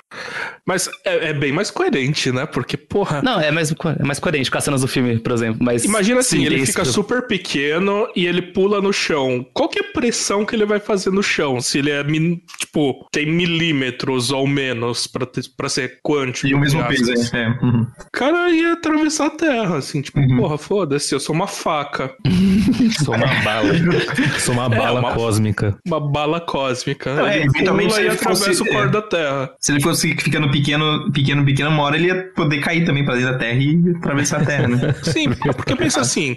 Mas 0.68 0.86
é, 1.02 1.30
é 1.30 1.32
bem 1.32 1.50
mais 1.50 1.70
coerente, 1.70 2.30
né? 2.30 2.44
Porque, 2.44 2.76
porra. 2.76 3.22
Não, 3.22 3.40
é 3.40 3.50
mais, 3.50 3.72
é 3.72 4.04
mais 4.04 4.18
coerente 4.18 4.50
com 4.50 4.58
as 4.58 4.64
cenas 4.64 4.82
do 4.82 4.86
filme, 4.86 5.18
por 5.18 5.32
exemplo. 5.32 5.56
Mas 5.62 5.82
Imagina 5.86 6.20
assim, 6.20 6.40
sim, 6.40 6.44
ele 6.44 6.66
fica 6.66 6.84
super 6.84 7.26
pequeno 7.26 8.06
e 8.14 8.26
ele 8.26 8.42
pula 8.42 8.78
no 8.82 8.92
chão. 8.92 9.46
Qual 9.54 9.66
que 9.66 9.78
é 9.78 9.82
a 9.82 9.92
pressão 9.94 10.44
que 10.44 10.54
ele 10.54 10.66
vai 10.66 10.78
fazer 10.78 11.10
no 11.10 11.22
chão? 11.22 11.58
Se 11.58 11.78
ele 11.78 11.90
é, 11.90 12.04
tipo, 12.58 13.08
tem 13.10 13.24
milímetros 13.26 14.30
ou 14.30 14.46
menos 14.46 15.06
pra, 15.06 15.24
ter- 15.24 15.44
pra 15.56 15.70
ser 15.70 16.00
quântico. 16.02 16.46
E 16.48 16.54
o 16.54 16.60
mesmo 16.60 16.84
peso, 16.86 17.12
é. 17.12 17.38
é. 17.44 17.48
Uhum. 17.64 17.86
O 18.06 18.10
cara 18.12 18.50
ia 18.50 18.74
atravessar 18.74 19.26
a 19.26 19.30
terra, 19.30 19.78
assim, 19.78 20.02
tipo, 20.02 20.18
Uhum. 20.20 20.36
porra, 20.36 20.58
foda-se, 20.58 21.14
eu 21.14 21.20
sou 21.20 21.34
uma 21.34 21.46
faca. 21.46 22.12
Sou 23.04 23.14
uma 23.14 23.26
bala. 23.42 23.72
Sou 24.38 24.54
uma 24.54 24.68
bala 24.68 25.00
uma- 25.00 25.12
cósmica. 25.14 25.76
Uma 25.86 26.00
bala 26.00 26.40
cósmica. 26.40 27.14
Não, 27.14 27.26
é, 27.26 27.36
ele 27.38 27.46
eventualmente, 27.46 27.88
pula 27.88 27.96
se 27.96 28.00
e 28.02 28.06
ele 28.06 28.14
atravessa 28.14 28.44
fosse- 28.46 28.62
o 28.62 28.66
core 28.66 28.86
é. 28.88 28.90
da 28.90 29.02
terra. 29.02 29.50
Se 29.60 29.72
ele 29.72 29.80
fosse 29.80 30.14
ficando 30.16 30.46
pequeno, 30.50 30.57
pequeno, 30.62 31.10
pequeno, 31.44 31.70
uma 31.70 31.82
hora 31.82 31.96
ele 31.96 32.06
ia 32.06 32.30
poder 32.34 32.60
cair 32.60 32.84
também 32.84 33.04
pra 33.04 33.14
dentro 33.14 33.32
da 33.32 33.38
Terra 33.38 33.58
e 33.58 33.94
atravessar 33.96 34.42
a 34.42 34.44
Terra, 34.44 34.68
né? 34.68 34.94
Sim, 35.02 35.30
porque 35.56 35.76
pensa 35.76 36.00
assim, 36.00 36.36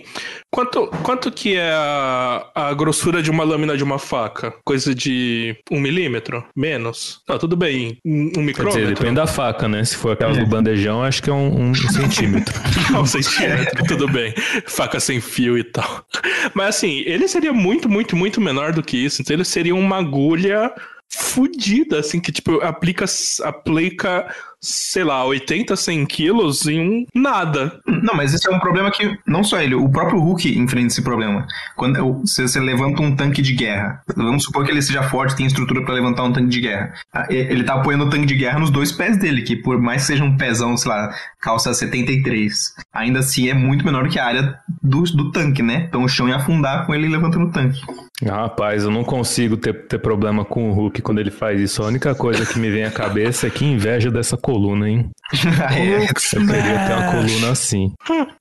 quanto, 0.52 0.88
quanto 1.04 1.32
que 1.32 1.56
é 1.56 1.72
a, 1.72 2.48
a 2.56 2.74
grossura 2.74 3.22
de 3.22 3.32
uma 3.32 3.44
lâmina 3.44 3.76
de 3.76 3.84
uma 3.84 4.00
faca? 4.00 4.54
Coisa 4.64 4.94
de 4.94 5.56
um 5.72 5.80
milímetro? 5.80 6.44
Menos? 6.56 7.22
Tá, 7.26 7.38
tudo 7.38 7.56
bem. 7.56 7.98
Um, 8.06 8.26
um 8.26 8.32
Quer 8.32 8.42
micrômetro? 8.42 8.82
dizer, 8.82 8.96
depende 8.96 9.16
da 9.16 9.28
faca, 9.28 9.68
né? 9.68 9.84
Se 9.84 9.96
for 9.96 10.14
aquela 10.14 10.34
do 10.34 10.46
bandejão, 10.46 11.04
acho 11.04 11.22
que 11.22 11.30
é 11.30 11.34
um, 11.34 11.70
um 11.70 11.76
centímetro. 11.76 12.54
Um 12.92 13.06
centímetro, 13.06 13.86
tudo 13.86 14.08
bem. 14.08 14.34
Faca 14.68 15.00
sem 15.00 15.22
fio 15.22 15.58
e 15.58 15.64
tal. 15.64 16.06
Mas 16.54 16.76
assim, 16.76 17.04
ele 17.06 17.28
seria 17.28 17.54
muito, 17.54 17.88
muito, 17.88 18.16
muito 18.16 18.42
menor 18.42 18.74
do 18.74 18.84
que 18.84 18.98
isso. 18.98 19.22
Então 19.22 19.36
ele 19.36 19.46
seria 19.46 19.74
uma 19.74 19.98
agulha 19.98 20.72
fudida, 21.12 22.00
assim, 22.00 22.20
que 22.20 22.32
tipo, 22.32 22.62
aplica, 22.62 23.06
aplica, 23.44 24.34
sei 24.62 25.04
lá, 25.04 25.26
80, 25.26 25.76
100 25.76 26.06
quilos 26.06 26.68
em 26.68 26.80
um 26.80 27.06
nada. 27.16 27.80
Não, 27.86 28.14
mas 28.14 28.34
esse 28.34 28.48
é 28.48 28.56
um 28.56 28.60
problema 28.60 28.92
que 28.92 29.18
não 29.26 29.44
só 29.44 29.60
ele, 29.60 29.76
o 29.76 29.90
próprio 29.90 30.20
Hulk 30.20 30.58
enfrenta 30.58 30.88
esse 30.88 31.02
problema. 31.02 31.46
Quando 31.76 32.22
você, 32.22 32.44
você 32.44 32.60
levanta 32.60 33.02
um 33.02 33.16
tanque 33.16 33.42
de 33.42 33.54
guerra, 33.56 34.02
vamos 34.16 34.44
supor 34.44 34.64
que 34.64 34.72
ele 34.72 34.82
seja 34.82 35.04
forte, 35.04 35.36
tem 35.36 35.46
estrutura 35.46 35.84
pra 35.84 35.94
levantar 35.94 36.24
um 36.24 36.32
tanque 36.32 36.50
de 36.50 36.62
guerra. 36.62 36.94
Ah, 37.14 37.26
Ele 37.30 37.64
tá 37.64 37.74
apoiando 37.76 38.06
o 38.06 38.10
tanque 38.10 38.26
de 38.26 38.36
guerra 38.36 38.60
nos 38.60 38.70
dois 38.70 38.92
pés 38.92 39.18
dele, 39.18 39.42
que 39.42 39.56
por 39.56 39.80
mais 39.80 40.02
que 40.02 40.08
seja 40.08 40.24
um 40.24 40.38
pezão, 40.38 40.78
sei 40.78 40.92
lá, 40.92 41.14
calça 41.40 41.74
73, 41.74 42.76
ainda 42.94 43.20
assim 43.20 43.50
é 43.50 43.54
muito 43.54 43.84
menor 43.84 44.08
que 44.10 44.20
a 44.20 44.26
área 44.26 44.60
do, 44.82 45.04
do 45.04 45.32
tanque, 45.32 45.64
né? 45.64 45.86
Então 45.88 46.04
o 46.04 46.10
chão 46.10 46.30
ia 46.30 46.36
afundar 46.36 46.86
com 46.86 46.94
ele 46.94 47.08
levantando 47.08 47.48
o 47.48 47.52
tanque. 47.52 47.82
Rapaz, 48.24 48.84
eu 48.84 48.92
não 48.92 49.04
consigo 49.04 49.58
ter, 49.58 49.88
ter 49.88 49.98
problema 49.98 50.46
com 50.46 50.70
o 50.70 50.74
Hulk 50.74 51.02
quando 51.02 51.20
ele 51.20 51.32
faz 51.32 51.60
isso. 51.60 51.82
A 51.82 51.88
única 51.88 52.14
coisa 52.14 52.46
que 52.46 52.60
me 52.60 52.70
vem 52.70 52.84
à 52.84 52.92
cabeça 52.92 53.48
é 53.48 53.50
que 53.50 53.66
inveja 53.66 54.12
dessa 54.12 54.38
coluna, 54.52 54.90
hein? 54.90 55.10
É, 55.72 56.04
Eu 56.04 56.46
queria 56.46 56.88
ter 56.88 56.94
uma 56.94 57.12
coluna 57.12 57.52
assim. 57.52 57.94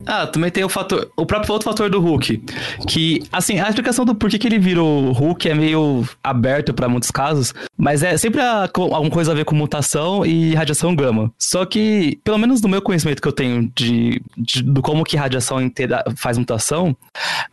Ah, 0.04 0.26
também 0.26 0.50
tem 0.50 0.64
o 0.64 0.68
fator. 0.68 1.08
O 1.16 1.24
próprio 1.24 1.52
outro 1.52 1.68
fator 1.70 1.88
do 1.88 2.00
Hulk. 2.00 2.42
Que, 2.88 3.22
assim, 3.30 3.60
a 3.60 3.68
explicação 3.68 4.04
do 4.04 4.12
porquê 4.14 4.38
que 4.38 4.48
ele 4.48 4.58
virou 4.58 5.12
Hulk 5.12 5.48
é 5.48 5.54
meio 5.54 6.04
aberta 6.22 6.72
pra 6.72 6.88
muitos 6.88 7.10
casos. 7.12 7.54
Mas 7.76 8.02
é 8.02 8.16
sempre 8.16 8.40
a- 8.40 8.68
alguma 8.74 9.10
coisa 9.10 9.30
a 9.30 9.34
ver 9.34 9.44
com 9.44 9.54
mutação 9.54 10.26
e 10.26 10.52
radiação 10.54 10.94
gama. 10.96 11.30
Só 11.38 11.64
que, 11.64 12.18
pelo 12.24 12.38
menos 12.38 12.60
no 12.60 12.68
meu 12.68 12.82
conhecimento 12.82 13.22
que 13.22 13.28
eu 13.28 13.32
tenho 13.32 13.70
de, 13.76 14.20
de- 14.36 14.62
do 14.64 14.82
como 14.82 15.04
que 15.04 15.16
radiação 15.16 15.60
inteira 15.62 16.02
faz 16.16 16.36
mutação, 16.38 16.96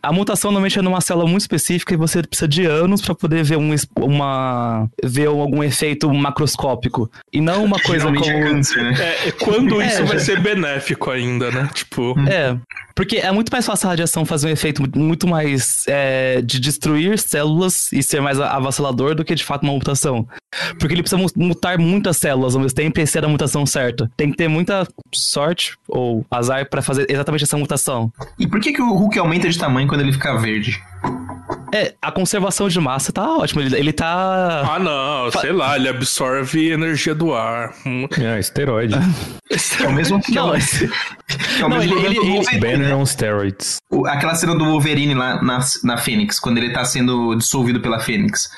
a 0.02 0.12
mutação 0.12 0.50
normalmente 0.50 0.78
é 0.78 0.82
numa 0.82 1.00
célula 1.00 1.28
muito 1.28 1.42
específica 1.42 1.94
e 1.94 1.96
você 1.96 2.22
precisa 2.22 2.48
de 2.48 2.66
anos 2.66 3.00
pra 3.00 3.14
poder 3.14 3.44
ver 3.44 3.56
um, 3.56 3.72
uma, 4.00 4.88
ver 5.04 5.26
algum 5.28 5.62
efeito 5.62 6.12
macroscópico. 6.12 7.08
E 7.32 7.40
não 7.40 7.64
uma 7.64 7.78
coisa 7.78 8.06
como. 8.06 8.18
Câncer, 8.52 8.82
né? 8.82 8.94
É, 8.98 9.28
é 9.28 9.32
quando 9.32 9.80
É, 9.80 9.86
isso 9.86 10.04
vai 10.04 10.18
já- 10.18 10.24
ser 10.24 10.40
benéfico 10.40 11.10
ainda, 11.10 11.50
né? 11.50 11.68
Tipo. 11.74 12.14
É, 12.28 12.56
porque 12.94 13.16
é 13.18 13.30
muito 13.30 13.50
mais 13.50 13.64
fácil 13.64 13.86
a 13.86 13.90
radiação 13.90 14.24
fazer 14.24 14.48
um 14.48 14.50
efeito 14.50 14.82
muito 14.98 15.26
mais 15.28 15.84
é, 15.86 16.40
de 16.42 16.58
destruir 16.58 17.18
células 17.18 17.92
e 17.92 18.02
ser 18.02 18.20
mais 18.20 18.40
avassalador 18.40 19.14
do 19.14 19.24
que 19.24 19.34
de 19.34 19.44
fato 19.44 19.62
uma 19.62 19.72
mutação. 19.72 20.26
Porque 20.80 20.94
ele 20.94 21.02
precisa 21.02 21.20
mu- 21.20 21.30
mutar 21.36 21.78
muitas 21.78 22.16
células 22.16 22.54
ao 22.54 22.60
mesmo 22.60 22.74
tempo 22.74 22.98
e 22.98 23.06
ser 23.06 23.24
a 23.24 23.28
mutação 23.28 23.64
certa. 23.66 24.10
Tem 24.16 24.30
que 24.30 24.36
ter 24.36 24.48
muita 24.48 24.86
sorte 25.14 25.76
ou 25.86 26.24
azar 26.30 26.68
pra 26.68 26.82
fazer 26.82 27.06
exatamente 27.08 27.44
essa 27.44 27.56
mutação. 27.56 28.10
E 28.38 28.46
por 28.46 28.58
que, 28.60 28.72
que 28.72 28.82
o 28.82 28.92
Hulk 28.94 29.18
aumenta 29.18 29.48
de 29.48 29.58
tamanho 29.58 29.86
quando 29.86 30.00
ele 30.00 30.12
fica 30.12 30.36
verde? 30.38 30.80
É, 31.72 31.94
a 32.00 32.10
conservação 32.10 32.66
de 32.68 32.80
massa 32.80 33.12
tá 33.12 33.22
ótima. 33.36 33.60
Ele, 33.62 33.76
ele 33.76 33.92
tá. 33.92 34.62
Ah, 34.74 34.78
não, 34.78 35.30
sei 35.40 35.52
lá, 35.52 35.76
ele 35.76 35.88
absorve 35.88 36.70
energia 36.70 37.14
do 37.14 37.34
ar. 37.34 37.74
Hum. 37.84 38.06
É, 38.18 38.38
esteroide. 38.38 38.94
É 39.82 39.86
o 39.86 39.92
mesmo 39.92 40.20
que 40.20 40.36
é 40.36 40.40
Não, 40.40 40.54
é 40.54 40.56
o 40.56 41.68
Não, 41.68 41.78
mesmo 41.78 41.94
ele- 41.94 42.00
do 42.00 42.06
ele- 42.06 42.16
ele- 42.18 42.30
Wolverine, 42.30 42.60
Banner 42.60 42.96
on 42.96 43.04
steroids. 43.04 43.76
Aquela 44.06 44.34
cena 44.34 44.54
do 44.56 44.64
Wolverine 44.64 45.12
lá 45.14 45.42
na, 45.42 45.60
na 45.84 45.96
Fênix, 45.98 46.38
quando 46.40 46.56
ele 46.58 46.72
tá 46.72 46.84
sendo 46.84 47.34
dissolvido 47.34 47.80
pela 47.80 48.00
Fênix. 48.00 48.48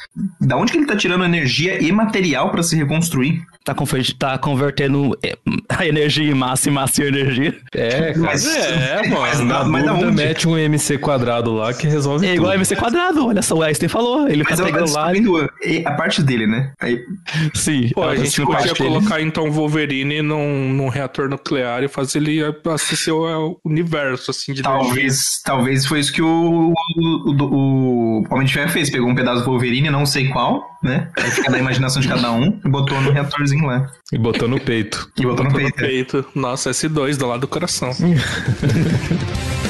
Da 0.41 0.57
onde 0.57 0.71
que 0.71 0.79
ele 0.79 0.87
tá 0.87 0.97
tirando 0.97 1.25
energia 1.25 1.83
e 1.83 1.91
material 1.91 2.51
pra 2.51 2.63
se 2.63 2.77
reconstruir? 2.77 3.43
tá, 3.65 3.75
tá 4.19 4.39
convertendo 4.39 5.17
é, 5.23 5.37
a 5.69 5.87
energia 5.87 6.31
em 6.31 6.35
massa 6.35 6.69
e 6.69 6.73
massa 6.73 7.03
em 7.03 7.07
energia. 7.07 7.57
É, 7.75 8.13
cara. 8.13 8.19
Mas, 8.19 8.47
é, 8.57 9.09
mano, 9.09 9.21
Mas, 9.21 9.41
mas 9.41 9.85
dúvida, 9.85 10.07
onde? 10.09 10.17
mete 10.17 10.49
um 10.49 10.57
MC 10.59 10.99
quadrado 10.99 11.53
lá 11.53 11.73
que 11.75 11.87
resolve 11.87 12.27
É 12.31 12.35
igual 12.35 12.53
a. 12.53 12.55
MC 12.55 12.77
quadrado, 12.77 13.27
olha 13.27 13.43
só, 13.43 13.55
o 13.57 13.63
Einstein 13.63 13.89
falou. 13.89 14.29
Ele 14.29 14.43
Mas 14.45 14.57
tá 14.59 14.63
ela 14.65 14.73
tá 14.73 14.79
pegando 14.79 14.93
lá. 14.93 15.13
e- 15.65 15.83
a 15.87 15.93
parte 15.93 16.23
dele, 16.23 16.47
né? 16.47 16.73
Aí, 16.81 16.99
Sim, 17.55 17.89
Pô, 17.95 18.05
a 18.05 18.17
gente 18.17 18.41
podia 18.43 18.55
parte 18.67 18.79
dele. 18.83 18.91
colocar 18.95 19.21
então 19.21 19.51
Wolverine 19.51 20.23
num, 20.23 20.69
num 20.73 20.89
reator 20.89 21.29
nuclear 21.29 21.83
e 21.83 21.89
fazer 21.89 22.19
ele 22.19 22.45
abastecer 22.45 23.15
o 23.15 23.59
universo, 23.65 24.31
assim, 24.31 24.53
de 24.53 24.61
energia. 24.61 24.85
talvez, 24.85 25.25
talvez 25.45 25.87
foi 25.87 26.01
isso 26.01 26.13
que 26.13 26.23
o, 26.23 26.73
o, 26.73 26.75
o, 27.31 28.23
o 28.23 28.35
Homem 28.35 28.47
de 28.47 28.53
Ferro 28.53 28.71
fez. 28.71 28.91
Pegou 28.91 29.09
um 29.09 29.15
pedaço 29.15 29.41
do 29.41 29.47
Wolverine, 29.47 29.91
não 29.91 30.05
sei 30.07 30.29
qual, 30.29 30.65
né? 30.83 31.09
Aí 31.17 31.31
fica 31.31 31.51
na 31.51 31.59
imaginação 31.59 32.01
de 32.03 32.09
cada 32.09 32.31
um 32.33 32.61
e 32.65 32.69
botou 32.69 33.01
no 33.01 33.11
reatorzinho 33.13 33.67
lá. 33.67 33.87
E 34.13 34.19
botou 34.19 34.49
no 34.49 34.59
peito. 34.61 35.09
E 35.19 35.23
botou 35.23 35.45
no 35.45 35.51
Botou 35.51 35.63
no 35.67 35.73
peito. 35.73 35.85
é. 35.85 35.89
peito. 35.89 36.25
Nossa, 36.35 36.71
S2 36.71 37.17
do 37.17 37.27
lado 37.27 37.41
do 37.41 37.49
coração. 37.49 37.91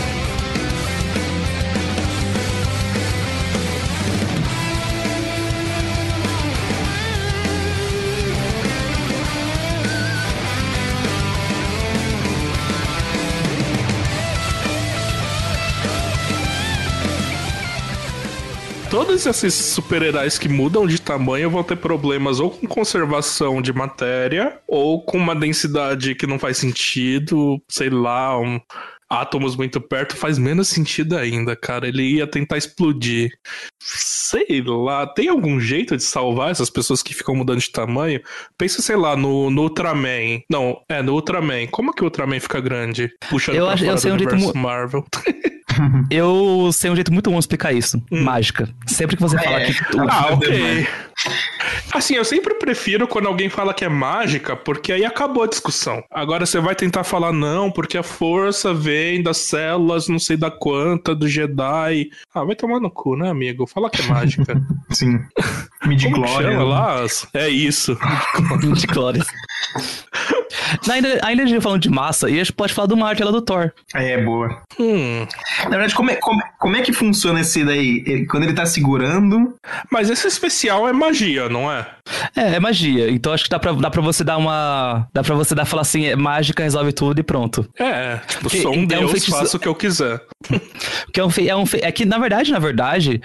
todos 19.11 19.27
esses 19.27 19.55
super-heróis 19.55 20.39
que 20.39 20.49
mudam 20.49 20.87
de 20.87 21.01
tamanho 21.01 21.51
vão 21.51 21.65
ter 21.65 21.75
problemas 21.75 22.39
ou 22.39 22.49
com 22.49 22.65
conservação 22.69 23.61
de 23.61 23.73
matéria, 23.73 24.61
ou 24.69 25.05
com 25.05 25.19
uma 25.19 25.35
densidade 25.35 26.15
que 26.15 26.29
não 26.29 26.39
faz 26.39 26.59
sentido, 26.59 27.61
sei 27.69 27.91
lá, 27.91 28.39
um, 28.39 28.61
átomos 29.11 29.57
muito 29.57 29.81
perto 29.81 30.17
faz 30.17 30.39
menos 30.39 30.69
sentido 30.69 31.17
ainda, 31.17 31.57
cara. 31.57 31.89
Ele 31.89 32.05
ia 32.19 32.27
tentar 32.27 32.57
explodir. 32.57 33.31
Sei 33.83 34.63
lá, 34.65 35.09
tem 35.09 35.29
algum 35.29 35.59
jeito 35.59 35.97
de 35.97 36.05
salvar 36.05 36.53
essas 36.53 36.71
pessoas 36.71 37.03
que 37.03 37.13
ficam 37.13 37.35
mudando 37.35 37.59
de 37.59 37.73
tamanho? 37.73 38.21
Pensa, 38.57 38.81
sei 38.81 38.95
lá, 38.95 39.17
no, 39.17 39.51
no 39.51 39.63
Ultraman. 39.63 40.41
Não, 40.49 40.81
é, 40.89 41.03
no 41.03 41.15
Ultraman. 41.15 41.67
Como 41.67 41.93
que 41.93 42.03
o 42.03 42.05
Ultraman 42.05 42.39
fica 42.39 42.61
grande? 42.61 43.11
Puxando 43.29 43.57
Eu 43.57 43.65
pra 43.65 43.75
acho- 43.75 43.83
eu 43.83 43.89
fora 43.89 44.01
sei 44.01 44.11
do 44.11 44.15
um 44.15 44.17
universo 44.19 44.57
Marvel. 44.57 45.05
Eu 46.11 46.71
sei 46.73 46.91
um 46.91 46.95
jeito 46.95 47.13
muito 47.13 47.31
bom 47.31 47.37
de 47.37 47.41
explicar 47.43 47.73
isso. 47.73 48.03
Hum. 48.11 48.23
Mágica. 48.23 48.69
Sempre 48.87 49.17
que 49.17 49.23
você 49.23 49.37
fala 49.39 49.61
É. 49.61 49.65
que. 49.67 49.97
o- 49.97 50.11
Ah, 50.11 50.29
ok. 50.33 50.87
Assim, 51.93 52.15
eu 52.15 52.25
sempre 52.25 52.55
prefiro 52.55 53.07
quando 53.07 53.27
alguém 53.27 53.51
fala 53.51 53.75
que 53.75 53.85
é 53.85 53.89
mágica, 53.89 54.57
porque 54.57 54.93
aí 54.93 55.05
acabou 55.05 55.43
a 55.43 55.47
discussão. 55.47 56.03
Agora 56.11 56.47
você 56.47 56.59
vai 56.61 56.75
tentar 56.75 57.05
falar 57.05 57.33
não, 57.33 57.71
porque 57.71 57.99
a 57.99 58.03
força 58.03 58.73
vem 58.73 59.23
das 59.23 59.37
células, 59.39 60.09
não 60.09 60.19
sei 60.19 60.37
da 60.37 60.51
quanta, 60.51 61.15
do 61.15 61.29
Jedi. 61.29 62.09
Ah, 62.35 62.45
vai 62.45 62.55
tomar 62.57 62.81
no 62.81 62.91
cu, 62.91 63.17
né, 63.17 63.29
amigo? 63.29 63.67
Fala 63.67 63.91
que 63.91 64.01
é 64.01 64.07
mágica. 64.07 64.55
Sim. 64.91 65.19
Como 65.19 65.61
que 65.83 65.89
Midi-glória. 65.89 66.51
chama 66.53 66.65
lá? 66.65 67.05
É 67.35 67.49
isso. 67.49 67.99
clores. 68.91 69.27
Ainda, 70.91 71.19
ainda 71.23 71.43
a 71.43 71.47
gente 71.47 71.61
falando 71.61 71.81
de 71.83 71.91
massa, 71.91 72.29
e 72.31 72.35
a 72.35 72.39
gente 72.39 72.53
pode 72.53 72.73
falar 72.73 72.87
do 72.87 72.97
martelo 72.97 73.33
do 73.33 73.43
Thor. 73.43 73.73
É, 73.95 74.23
boa. 74.23 74.49
Hum. 74.79 75.27
Na 75.65 75.71
verdade, 75.71 75.95
como 75.95 76.11
é, 76.11 76.17
como, 76.17 76.41
como 76.59 76.77
é 76.77 76.83
que 76.83 76.93
funciona 76.93 77.41
esse 77.41 77.65
daí? 77.65 78.03
Ele- 78.07 78.27
quando 78.27 78.45
ele 78.45 78.53
tá 78.55 78.67
segurando. 78.67 79.55
Mas 79.91 80.09
esse 80.11 80.27
especial 80.27 80.89
é 80.89 80.93
magia, 80.93 81.49
não 81.49 81.71
é? 81.71 81.87
É, 82.37 82.55
é 82.57 82.61
magia. 82.61 83.11
Então 83.11 83.33
acho 83.33 83.45
que 83.45 83.51
dá 83.51 83.59
pra, 83.59 83.73
dá 83.73 83.91
pra 83.91 84.01
você 84.03 84.23
dar 84.25 84.37
uma. 84.37 85.07
Dá 85.13 85.23
pra 85.23 85.35
você 85.35 85.55
dar 85.55 85.65
falar 85.65 85.83
assim, 85.83 86.07
é 86.07 86.17
mágica, 86.17 86.63
resolve 86.63 86.93
tudo 86.93 87.21
e 87.21 87.23
pronto. 87.23 87.69
É, 87.79 88.19
tipo, 88.27 88.49
Que- 88.51 88.63
sou 88.63 88.73
um 88.73 88.77
é 88.77 88.79
um 88.79 88.87
deus, 88.87 89.11
feitiço- 89.13 89.31
faço 89.39 89.57
o 89.57 89.61
que 89.61 89.69
eu 89.69 89.75
quiser. 89.75 90.21
Porque 91.05 91.21
é 91.21 91.25
um, 91.25 91.31
fe- 91.31 91.49
é 91.49 91.57
um 91.57 91.67
fe- 91.67 91.81
é 91.83 91.91
que, 91.93 92.05
na 92.05 92.19
verdade, 92.19 92.51
na 92.53 92.59
verdade, 92.59 93.21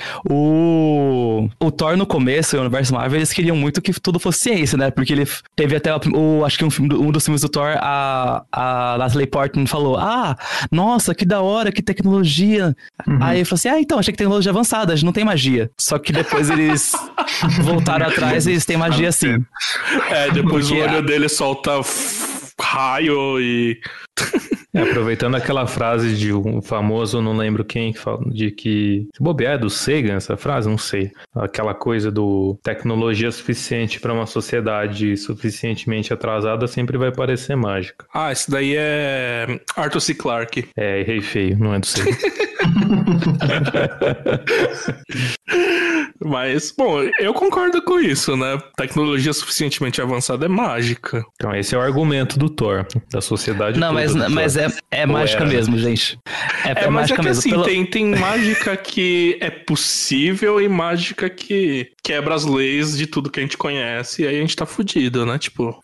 o, 0.59 1.47
o 1.59 1.71
Thor 1.71 1.95
no 1.97 2.05
começo, 2.05 2.57
o 2.57 2.61
universo 2.61 2.93
Marvel, 2.93 3.17
eles 3.19 3.33
queriam 3.33 3.55
muito 3.55 3.81
que 3.81 3.91
tudo 3.99 4.19
fosse 4.19 4.39
ciência, 4.41 4.77
né? 4.77 4.91
Porque 4.91 5.13
ele 5.13 5.27
teve 5.55 5.75
até 5.75 5.93
o, 5.93 5.99
o- 6.15 6.45
acho 6.45 6.57
que 6.57 6.65
um, 6.65 6.69
filme 6.69 6.89
do- 6.89 7.01
um 7.01 7.11
dos 7.11 7.23
filmes 7.23 7.34
do 7.41 7.49
Thor, 7.49 7.75
a, 7.79 8.43
a 8.51 8.97
Natalie 8.97 9.27
Portman 9.27 9.65
falou: 9.67 9.97
Ah, 9.97 10.35
nossa, 10.71 11.13
que 11.15 11.25
da 11.25 11.41
hora, 11.41 11.71
que 11.71 11.81
tecnologia. 11.81 12.75
Aí 13.21 13.39
eu 13.39 13.45
falei 13.45 13.59
assim: 13.59 13.69
Ah, 13.69 13.79
então, 13.81 13.99
achei 13.99 14.11
que 14.11 14.17
tecnologia 14.17 14.51
avançada, 14.51 14.93
a 14.93 14.95
gente 14.95 15.05
não 15.05 15.13
tem 15.13 15.23
magia. 15.23 15.69
Só 15.79 15.97
que 15.99 16.11
depois 16.11 16.49
eles 16.49 16.91
voltaram 17.61 18.07
atrás 18.07 18.45
e 18.47 18.51
eles 18.51 18.65
têm 18.65 18.77
magia 18.77 19.11
sim. 19.11 19.43
É, 20.09 20.31
depois 20.31 20.65
o 20.69 20.75
Porque 20.75 20.87
olho 20.89 20.97
a- 20.97 21.01
dele 21.01 21.29
solta 21.29 21.71
raio 22.59 23.39
e. 23.39 23.79
É, 24.73 24.81
aproveitando 24.81 25.35
aquela 25.35 25.65
frase 25.65 26.15
de 26.15 26.33
um 26.33 26.61
famoso, 26.61 27.21
não 27.21 27.35
lembro 27.35 27.63
quem, 27.63 27.93
que 27.93 27.99
fala, 27.99 28.19
de 28.29 28.51
que. 28.51 29.07
Se 29.15 29.23
bobear 29.23 29.53
é 29.53 29.57
do 29.57 29.69
Sagan 29.69 30.15
essa 30.15 30.35
frase? 30.35 30.69
Não 30.69 30.77
sei. 30.77 31.11
Aquela 31.33 31.73
coisa 31.73 32.11
do 32.11 32.59
tecnologia 32.61 33.31
suficiente 33.31 33.99
para 33.99 34.13
uma 34.13 34.25
sociedade 34.25 35.15
suficientemente 35.15 36.13
atrasada 36.13 36.67
sempre 36.67 36.97
vai 36.97 37.11
parecer 37.11 37.55
mágica. 37.55 38.05
Ah, 38.13 38.31
esse 38.31 38.51
daí 38.51 38.75
é 38.75 39.59
Arthur 39.75 40.01
C. 40.01 40.13
Clarke. 40.13 40.67
É, 40.75 40.99
errei 40.99 41.21
feio, 41.21 41.57
não 41.57 41.73
é 41.73 41.79
do 41.79 41.85
Sagan. 41.85 42.15
Mas, 46.23 46.73
bom, 46.77 47.01
eu 47.19 47.33
concordo 47.33 47.81
com 47.81 47.99
isso, 47.99 48.37
né? 48.37 48.57
Tecnologia 48.77 49.33
suficientemente 49.33 50.01
avançada 50.01 50.45
é 50.45 50.49
mágica. 50.49 51.23
então, 51.35 51.53
esse 51.55 51.75
é 51.75 51.77
o 51.77 51.81
argumento 51.81 52.39
do 52.39 52.49
Thor, 52.49 52.85
da 53.11 53.19
sociedade 53.21 53.79
Não, 53.79 53.89
toda 53.89 53.99
mas, 54.01 54.13
do 54.13 54.19
Thor. 54.21 54.29
mas 54.29 54.57
é, 54.57 54.67
é 54.91 55.05
mágica 55.05 55.41
era, 55.43 55.49
né? 55.49 55.55
mesmo, 55.55 55.77
gente. 55.77 56.17
É, 56.63 56.69
É, 56.69 56.71
é 56.71 56.73
mas 56.73 56.85
é 56.85 56.89
mágica 56.89 57.15
que 57.21 57.25
mesmo. 57.27 57.39
assim, 57.39 57.49
Pelo- 57.49 57.63
tem, 57.65 57.85
tem 57.85 58.05
mágica 58.15 58.77
que 58.77 59.37
é 59.41 59.49
possível 59.49 60.61
e 60.61 60.69
mágica 60.69 61.29
que 61.29 61.89
quebra 62.05 62.35
as 62.35 62.45
leis 62.45 62.95
de 62.95 63.07
tudo 63.07 63.31
que 63.31 63.39
a 63.39 63.43
gente 63.43 63.57
conhece 63.57 64.21
e 64.21 64.27
aí 64.27 64.37
a 64.37 64.39
gente 64.39 64.55
tá 64.55 64.65
fudido, 64.65 65.25
né? 65.25 65.39
Tipo. 65.39 65.81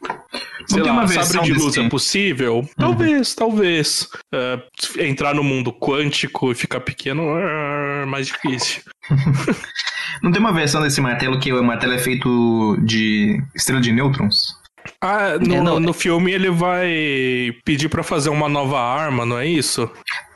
Sei 0.67 0.81
lá, 0.84 0.91
uma 0.91 1.07
sabre 1.07 1.41
de 1.41 1.53
luz 1.53 1.75
é 1.75 1.89
possível? 1.89 2.69
Talvez, 2.77 3.34
talvez. 3.34 4.07
É, 4.31 4.62
entrar 4.99 5.34
no 5.34 5.43
mundo 5.43 5.73
quântico 5.73 6.51
e 6.51 6.55
ficar 6.55 6.81
pequeno 6.81 7.23
é 7.36 8.05
mais 8.05 8.27
difícil. 8.27 8.84
Não 10.21 10.31
tem 10.31 10.39
uma 10.39 10.53
versão 10.53 10.84
desse 10.84 11.01
martelo 11.01 11.39
que 11.39 11.51
o 11.51 11.63
martelo 11.63 11.93
é 11.93 11.97
feito 11.97 12.77
de 12.86 13.41
estrela 13.55 13.81
de 13.81 13.91
nêutrons? 13.91 14.55
Ah, 15.01 15.37
no, 15.39 15.55
É, 15.55 15.61
não- 15.61 15.79
no 15.79 15.93
filme 15.93 16.31
ele 16.31 16.49
vai 16.49 17.51
pedir 17.65 17.89
pra 17.89 18.03
fazer 18.03 18.29
uma 18.29 18.47
nova 18.47 18.79
arma, 18.79 19.25
não 19.25 19.37
é 19.39 19.47
isso? 19.47 19.89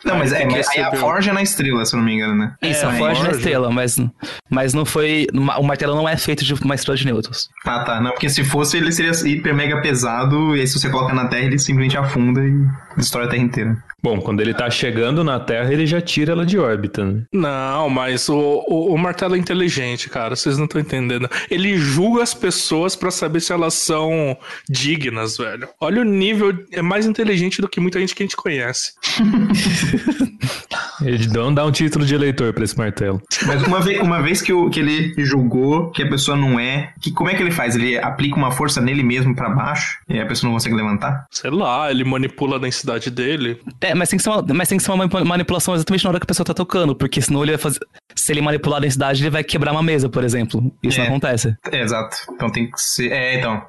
Não, 0.04 0.18
mas, 0.20 0.32
é, 0.34 0.46
que 0.46 0.54
mas 0.56 0.68
aí 0.70 0.82
a 0.84 0.92
forja 0.96 1.32
é 1.32 1.34
na 1.34 1.42
estrela, 1.42 1.84
se 1.84 1.96
eu 1.96 1.98
não 1.98 2.06
me 2.06 2.14
engano, 2.14 2.36
né? 2.36 2.54
Isso, 2.62 2.86
É, 2.86 2.90
a 2.90 2.92
forja 2.94 3.08
na 3.08 3.26
forja. 3.26 3.32
estrela, 3.38 3.72
mas, 3.72 3.98
mas 4.52 4.72
não 4.74 4.86
foi. 4.86 5.26
O 5.58 5.64
martelo 5.64 5.96
não 5.96 6.08
é 6.08 6.16
feito 6.16 6.44
de 6.46 6.54
uma 6.54 6.76
estrela 6.76 6.96
de 6.96 7.06
nêutrons. 7.06 7.50
Ah, 7.66 7.84
tá. 7.84 8.00
Não, 8.00 8.12
porque 8.12 8.30
se 8.30 8.44
fosse, 8.44 8.78
ele 8.78 8.92
seria 8.92 9.12
hiper 9.28 9.56
mega 9.56 9.82
pesado, 9.82 10.56
e 10.56 10.60
aí 10.62 10.68
se 10.68 10.80
você 10.80 10.90
coloca 10.92 11.12
na 11.14 11.28
Terra, 11.28 11.46
ele 11.46 11.58
simplesmente 11.58 11.98
afunda 11.98 12.40
e 12.40 12.54
destrói 12.96 13.26
a 13.26 13.30
Terra 13.30 13.44
inteira. 13.44 13.78
Bom, 14.04 14.22
quando 14.22 14.42
ele 14.42 14.54
tá 14.54 14.70
chegando 14.70 15.24
na 15.24 15.40
Terra, 15.40 15.74
ele 15.74 15.88
já 15.88 16.00
tira 16.00 16.34
ela 16.34 16.46
de 16.46 16.60
órbita, 16.60 17.04
né? 17.04 17.24
Não, 17.34 17.90
mas 17.90 18.30
o, 18.30 18.64
o, 18.68 18.94
o 18.94 18.98
martelo 19.00 19.36
é 19.36 19.40
inteligente, 19.40 20.08
cara. 20.08 20.36
Vocês 20.36 20.60
não 20.60 20.66
estão 20.66 20.80
entendendo. 20.80 21.28
Ele 21.50 21.76
julga 21.78 22.22
as 22.22 22.32
pessoas 22.36 22.96
pra 22.96 23.10
saber 23.10 23.40
se 23.40 23.52
elas 23.52 23.74
são 23.74 24.38
dignas, 24.70 25.38
velho. 25.38 25.68
Olha 25.80 26.02
o 26.02 26.06
nível. 26.06 26.54
É 26.72 26.82
mais 26.82 27.06
inteligente 27.06 27.62
do 27.62 27.68
que 27.70 27.80
muita 27.80 28.00
gente 28.00 28.16
que 28.16 28.24
a 28.24 28.26
gente 28.26 28.36
conhece. 28.38 28.94
Ele 31.04 31.28
não 31.28 31.54
dá 31.54 31.66
um 31.66 31.72
título 31.72 32.06
de 32.06 32.16
eleitor 32.16 32.54
pra 32.54 32.64
esse 32.64 32.78
martelo. 32.78 33.22
Mas 33.46 33.62
uma 33.64 33.82
vez, 33.82 34.00
uma 34.00 34.22
vez 34.22 34.42
que, 34.42 34.54
o, 34.54 34.70
que 34.70 34.80
ele 34.80 35.14
julgou 35.26 35.92
que 35.92 36.02
a 36.02 36.10
pessoa 36.10 36.38
não 36.38 36.60
é, 36.60 36.94
que, 37.02 37.12
como 37.12 37.30
é 37.30 37.36
que 37.36 37.44
ele 37.44 37.52
faz? 37.52 37.76
Ele 37.76 37.98
aplica 37.98 38.36
uma 38.38 38.50
força 38.52 38.80
nele 38.82 39.04
mesmo 39.04 39.36
pra 39.36 39.50
baixo 39.50 39.98
e 40.08 40.20
a 40.20 40.26
pessoa 40.26 40.48
não 40.50 40.54
consegue 40.56 40.76
levantar? 40.76 41.26
Sei 41.32 41.50
lá, 41.52 41.92
ele 41.92 42.04
manipula 42.04 42.56
a 42.56 42.60
densidade 42.60 43.10
dele. 43.12 43.60
É, 43.82 43.94
mas 43.94 44.10
tem, 44.10 44.18
que 44.18 44.24
ser 44.24 44.30
uma, 44.30 44.42
mas 44.54 44.70
tem 44.70 44.78
que 44.78 44.84
ser 44.84 44.92
uma 44.92 45.06
manip- 45.06 45.26
manipulação 45.28 45.76
exatamente 45.76 46.04
na 46.06 46.10
hora 46.12 46.20
que 46.20 46.24
a 46.24 46.28
pessoa 46.28 46.46
tá 46.46 46.54
tocando, 46.54 46.96
porque 46.96 47.22
senão 47.22 47.44
ele 47.44 47.52
vai 47.52 47.60
fazer. 47.62 47.80
Se 48.16 48.32
ele 48.32 48.42
manipular 48.42 48.78
a 48.78 48.82
densidade, 48.82 49.22
ele 49.22 49.30
vai 49.30 49.44
quebrar 49.44 49.74
uma 49.74 49.84
mesa, 49.84 50.08
por 50.08 50.24
exemplo. 50.24 50.74
Isso 50.82 50.98
É. 51.00 51.04
não 51.04 51.10
acontece. 51.10 51.56
É, 51.72 51.82
exato. 51.82 52.16
Então 52.32 52.50
tem 52.50 52.72
que 52.72 52.80
ser. 52.82 53.12
É, 53.12 53.38
então. 53.38 53.62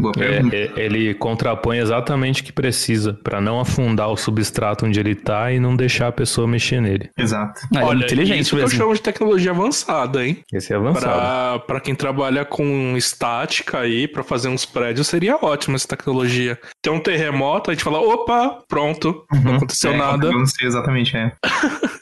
Boa 0.00 0.12
É, 0.16 0.20
pergunta. 0.28 0.56
é, 0.56 0.70
ele 0.76 1.14
contrapõe 1.14 1.78
exatamente 1.78 2.42
o 2.42 2.44
que 2.44 2.52
precisa 2.52 3.12
pra 3.22 3.40
não 3.40 3.60
afundar 3.60 4.08
o 4.08 4.16
substrato 4.16 4.86
onde 4.86 4.98
ele 4.98 5.14
tá 5.14 5.52
e 5.52 5.60
não 5.60 5.76
deixar 5.76 6.08
a 6.08 6.12
pessoa 6.12 6.46
mexer 6.46 6.80
nele. 6.80 7.10
Exato. 7.18 7.60
Ah, 7.74 7.80
é 7.80 7.84
Olha, 7.84 8.04
inteligente 8.04 8.40
isso 8.40 8.50
que 8.50 8.56
eu 8.62 8.64
mesmo. 8.64 8.78
chamo 8.78 8.94
de 8.94 9.00
tecnologia 9.02 9.50
avançada, 9.50 10.24
hein? 10.26 10.38
Esse 10.52 10.72
é 10.72 10.76
avançado. 10.76 11.04
Pra, 11.14 11.58
pra 11.66 11.80
quem 11.80 11.94
trabalha 11.94 12.44
com 12.44 12.94
estática 12.96 13.78
aí, 13.80 14.08
pra 14.08 14.22
fazer 14.22 14.48
uns 14.48 14.64
prédios, 14.64 15.06
seria 15.08 15.36
ótimo 15.40 15.76
essa 15.76 15.88
tecnologia. 15.88 16.58
Tem 16.82 16.92
um 16.92 17.00
terremoto, 17.00 17.70
a 17.70 17.74
gente 17.74 17.84
fala, 17.84 17.98
opa, 18.00 18.62
pronto, 18.68 19.24
não 19.44 19.56
aconteceu 19.56 19.92
É, 19.92 19.96
nada. 19.96 20.26
Eu 20.28 20.38
não 20.38 20.46
sei 20.46 20.66
exatamente, 20.66 21.16
é. 21.16 21.32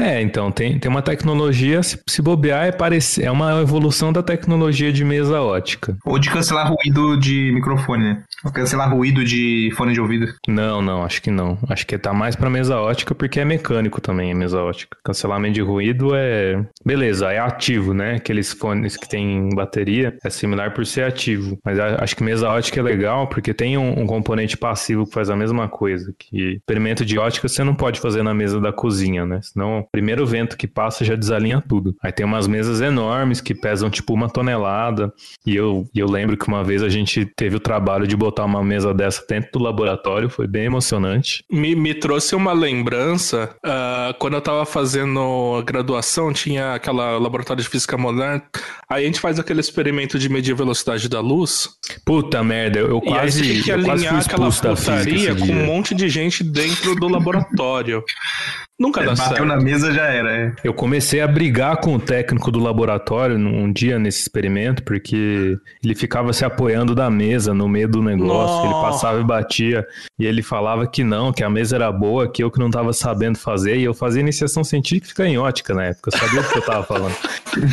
É, 0.00 0.20
então, 0.20 0.50
tem, 0.50 0.78
tem 0.78 0.90
uma 0.90 1.02
tecnologia, 1.02 1.80
se, 1.82 1.98
se 2.08 2.20
bobear, 2.20 2.66
é, 2.66 2.72
parec- 2.72 3.20
é 3.22 3.30
uma 3.30 3.60
evolução 3.62 4.12
da 4.12 4.22
tecnologia 4.22 4.92
de 4.92 5.04
mesa 5.04 5.40
ótica. 5.40 5.96
Ou 6.04 6.18
de 6.18 6.30
cancelar 6.30 6.68
ruído 6.72 7.16
de 7.16 7.33
microfone, 7.52 8.04
né? 8.04 8.22
Cancelar 8.52 8.92
ruído 8.92 9.24
de 9.24 9.72
fone 9.76 9.92
de 9.92 10.00
ouvido. 10.00 10.26
Não, 10.46 10.82
não, 10.82 11.02
acho 11.02 11.22
que 11.22 11.30
não. 11.30 11.58
Acho 11.68 11.86
que 11.86 11.98
tá 11.98 12.12
mais 12.12 12.36
pra 12.36 12.50
mesa 12.50 12.78
ótica 12.78 13.14
porque 13.14 13.40
é 13.40 13.44
mecânico 13.44 14.00
também 14.00 14.32
a 14.32 14.34
mesa 14.34 14.60
ótica. 14.62 14.96
Cancelamento 15.04 15.54
de 15.54 15.60
ruído 15.62 16.10
é. 16.14 16.64
Beleza, 16.84 17.32
é 17.32 17.38
ativo, 17.38 17.94
né? 17.94 18.16
Aqueles 18.16 18.52
fones 18.52 18.96
que 18.96 19.08
tem 19.08 19.48
bateria 19.54 20.16
é 20.22 20.30
similar 20.30 20.72
por 20.72 20.84
ser 20.86 21.04
ativo. 21.04 21.58
Mas 21.64 21.78
acho 21.78 22.16
que 22.16 22.22
mesa 22.22 22.48
ótica 22.48 22.80
é 22.80 22.82
legal 22.82 23.26
porque 23.28 23.54
tem 23.54 23.76
um, 23.78 24.00
um 24.00 24.06
componente 24.06 24.56
passivo 24.56 25.06
que 25.06 25.14
faz 25.14 25.30
a 25.30 25.36
mesma 25.36 25.68
coisa. 25.68 26.14
Que 26.18 26.54
experimento 26.56 27.04
de 27.04 27.18
ótica 27.18 27.48
você 27.48 27.64
não 27.64 27.74
pode 27.74 28.00
fazer 28.00 28.22
na 28.22 28.34
mesa 28.34 28.60
da 28.60 28.72
cozinha, 28.72 29.24
né? 29.24 29.40
Senão 29.42 29.80
o 29.80 29.90
primeiro 29.90 30.26
vento 30.26 30.56
que 30.56 30.66
passa 30.66 31.04
já 31.04 31.14
desalinha 31.14 31.62
tudo. 31.66 31.96
Aí 32.02 32.12
tem 32.12 32.26
umas 32.26 32.46
mesas 32.46 32.80
enormes 32.80 33.40
que 33.40 33.54
pesam 33.54 33.90
tipo 33.90 34.12
uma 34.12 34.28
tonelada. 34.28 35.12
E 35.46 35.54
eu, 35.54 35.86
eu 35.94 36.06
lembro 36.06 36.36
que 36.36 36.48
uma 36.48 36.62
vez 36.64 36.82
a 36.82 36.88
gente 36.88 37.23
teve 37.24 37.56
o 37.56 37.60
trabalho 37.60 38.06
de 38.06 38.16
botar 38.16 38.44
uma 38.44 38.62
mesa 38.62 38.92
dessa 38.92 39.24
dentro 39.28 39.50
do 39.52 39.58
laboratório, 39.58 40.28
foi 40.28 40.46
bem 40.46 40.64
emocionante. 40.64 41.44
Me, 41.50 41.74
me 41.74 41.94
trouxe 41.94 42.34
uma 42.34 42.52
lembrança, 42.52 43.54
ah, 43.64 44.14
quando 44.18 44.34
eu 44.34 44.40
tava 44.40 44.64
fazendo 44.64 45.56
a 45.58 45.62
graduação, 45.62 46.32
tinha 46.32 46.74
aquela 46.74 47.18
laboratório 47.18 47.62
de 47.62 47.68
física 47.68 47.96
moderna, 47.96 48.42
aí 48.88 49.04
a 49.04 49.06
gente 49.06 49.20
faz 49.20 49.38
aquele 49.38 49.60
experimento 49.60 50.18
de 50.18 50.28
medir 50.28 50.52
a 50.52 50.56
velocidade 50.56 51.08
da 51.08 51.20
luz, 51.20 51.68
Puta 52.04 52.42
merda, 52.42 52.78
eu, 52.78 52.88
eu 52.88 53.02
e 53.04 53.08
aí 53.08 53.14
quase, 53.14 53.42
que 53.42 53.62
fui 53.62 53.72
alinhar 53.72 54.18
aquela 54.18 54.50
putaria 54.50 55.34
com 55.34 55.46
um 55.46 55.66
monte 55.66 55.94
de 55.94 56.08
gente 56.08 56.42
dentro 56.42 56.94
do 56.94 57.08
laboratório. 57.08 58.02
Nunca 58.78 59.02
dá 59.02 59.14
Bateu 59.14 59.36
certo. 59.36 59.44
na 59.44 59.56
mesa 59.56 59.92
já 59.92 60.04
era. 60.06 60.32
É. 60.32 60.52
Eu 60.64 60.74
comecei 60.74 61.20
a 61.20 61.28
brigar 61.28 61.76
com 61.76 61.94
o 61.94 62.00
técnico 62.00 62.50
do 62.50 62.58
laboratório 62.58 63.38
num 63.38 63.64
um 63.64 63.72
dia 63.72 64.00
nesse 64.00 64.22
experimento, 64.22 64.82
porque 64.82 65.56
ele 65.82 65.94
ficava 65.94 66.32
se 66.32 66.44
apoiando 66.44 66.94
da 66.94 67.08
mesa 67.08 67.54
no 67.54 67.68
meio 67.68 67.88
do 67.88 68.02
negócio, 68.02 68.66
ele 68.66 68.74
passava 68.74 69.20
e 69.20 69.24
batia, 69.24 69.86
e 70.18 70.26
ele 70.26 70.42
falava 70.42 70.86
que 70.88 71.04
não, 71.04 71.32
que 71.32 71.44
a 71.44 71.48
mesa 71.48 71.76
era 71.76 71.92
boa, 71.92 72.30
que 72.30 72.42
eu 72.42 72.50
que 72.50 72.58
não 72.58 72.70
tava 72.70 72.92
sabendo 72.92 73.38
fazer, 73.38 73.76
e 73.76 73.84
eu 73.84 73.94
fazia 73.94 74.20
iniciação 74.20 74.64
científica 74.64 75.26
em 75.26 75.38
ótica 75.38 75.72
na 75.72 75.84
época, 75.84 76.10
eu 76.12 76.18
sabia 76.18 76.40
o 76.40 76.48
que 76.48 76.58
eu 76.58 76.62
tava 76.62 76.82
falando. 76.82 77.14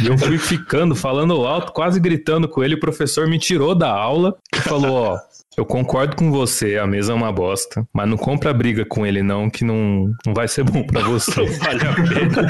E 0.03 0.07
eu 0.07 0.17
fui 0.17 0.37
ficando, 0.37 0.95
falando 0.95 1.33
alto, 1.45 1.71
quase 1.71 1.99
gritando 1.99 2.47
com 2.47 2.63
ele, 2.63 2.75
o 2.75 2.79
professor 2.79 3.27
me 3.27 3.39
tirou 3.39 3.73
da 3.73 3.91
aula 3.91 4.35
e 4.53 4.59
falou, 4.59 4.93
ó, 4.93 5.19
eu 5.61 5.65
concordo 5.65 6.15
com 6.15 6.31
você, 6.31 6.77
a 6.77 6.87
mesa 6.87 7.11
é 7.11 7.15
uma 7.15 7.31
bosta, 7.31 7.87
mas 7.93 8.09
não 8.09 8.17
compra 8.17 8.51
briga 8.51 8.83
com 8.83 9.05
ele 9.05 9.21
não, 9.21 9.47
que 9.47 9.63
não, 9.63 10.11
não 10.25 10.33
vai 10.33 10.47
ser 10.47 10.63
bom 10.63 10.83
pra 10.83 11.01
você. 11.07 11.45
Vale 11.45 11.87
a 11.87 11.93
pena. 11.93 12.47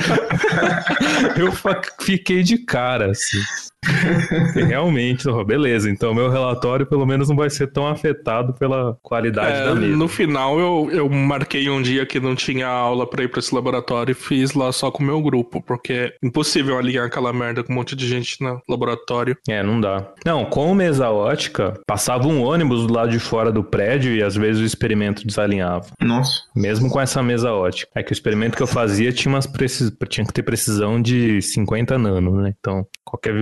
Eu 1.35 1.51
fiquei 1.99 2.41
de 2.41 2.57
cara, 2.59 3.11
assim. 3.11 3.37
Realmente, 4.53 5.27
ó, 5.29 5.43
beleza. 5.43 5.89
Então, 5.89 6.13
meu 6.13 6.29
relatório 6.29 6.85
pelo 6.85 7.05
menos 7.05 7.29
não 7.29 7.35
vai 7.35 7.49
ser 7.49 7.67
tão 7.71 7.87
afetado 7.87 8.53
pela 8.53 8.97
qualidade 9.01 9.57
É, 9.61 9.65
da 9.65 9.75
mesa. 9.75 9.95
no 9.97 10.07
final, 10.07 10.59
eu, 10.59 10.89
eu 10.91 11.09
marquei 11.09 11.69
um 11.69 11.81
dia 11.81 12.05
que 12.05 12.19
não 12.19 12.35
tinha 12.35 12.67
aula 12.67 13.07
pra 13.07 13.23
ir 13.23 13.27
pra 13.29 13.39
esse 13.39 13.53
laboratório 13.53 14.11
e 14.11 14.15
fiz 14.15 14.53
lá 14.53 14.71
só 14.71 14.91
com 14.91 15.03
o 15.03 15.05
meu 15.05 15.21
grupo, 15.21 15.61
porque 15.61 15.93
é 15.93 16.13
impossível 16.23 16.77
alinhar 16.77 17.05
aquela 17.05 17.33
merda 17.33 17.63
com 17.63 17.71
um 17.71 17.75
monte 17.75 17.95
de 17.95 18.07
gente 18.07 18.41
no 18.43 18.61
laboratório. 18.69 19.35
É, 19.47 19.63
não 19.63 19.79
dá. 19.79 20.07
Não, 20.25 20.45
com 20.45 20.73
mesa 20.73 21.09
ótica, 21.09 21.79
passava 21.87 22.27
um 22.27 22.43
ônibus 22.43 22.85
do 22.87 22.93
lado 22.93 23.11
de 23.11 23.19
fora 23.19 23.51
do 23.51 23.63
prédio 23.63 24.13
e 24.15 24.23
às 24.23 24.35
vezes 24.35 24.61
o 24.61 24.65
experimento 24.65 25.25
desalinhava. 25.25 25.85
Nossa. 26.01 26.41
Mesmo 26.55 26.89
com 26.89 26.99
essa 26.99 27.21
mesa 27.23 27.51
ótica. 27.51 27.89
É 27.95 28.03
que 28.03 28.11
o 28.11 28.13
experimento 28.13 28.55
que 28.57 28.63
eu 28.63 28.67
fazia 28.67 29.11
tinha, 29.11 29.33
umas 29.33 29.47
precis... 29.47 29.91
tinha 30.09 30.25
que 30.25 30.33
ter 30.33 30.43
precisão 30.43 31.01
de 31.01 31.41
50 31.41 31.97
nano, 31.97 32.41
né? 32.41 32.53
Então, 32.59 32.85
qualquer 33.05 33.33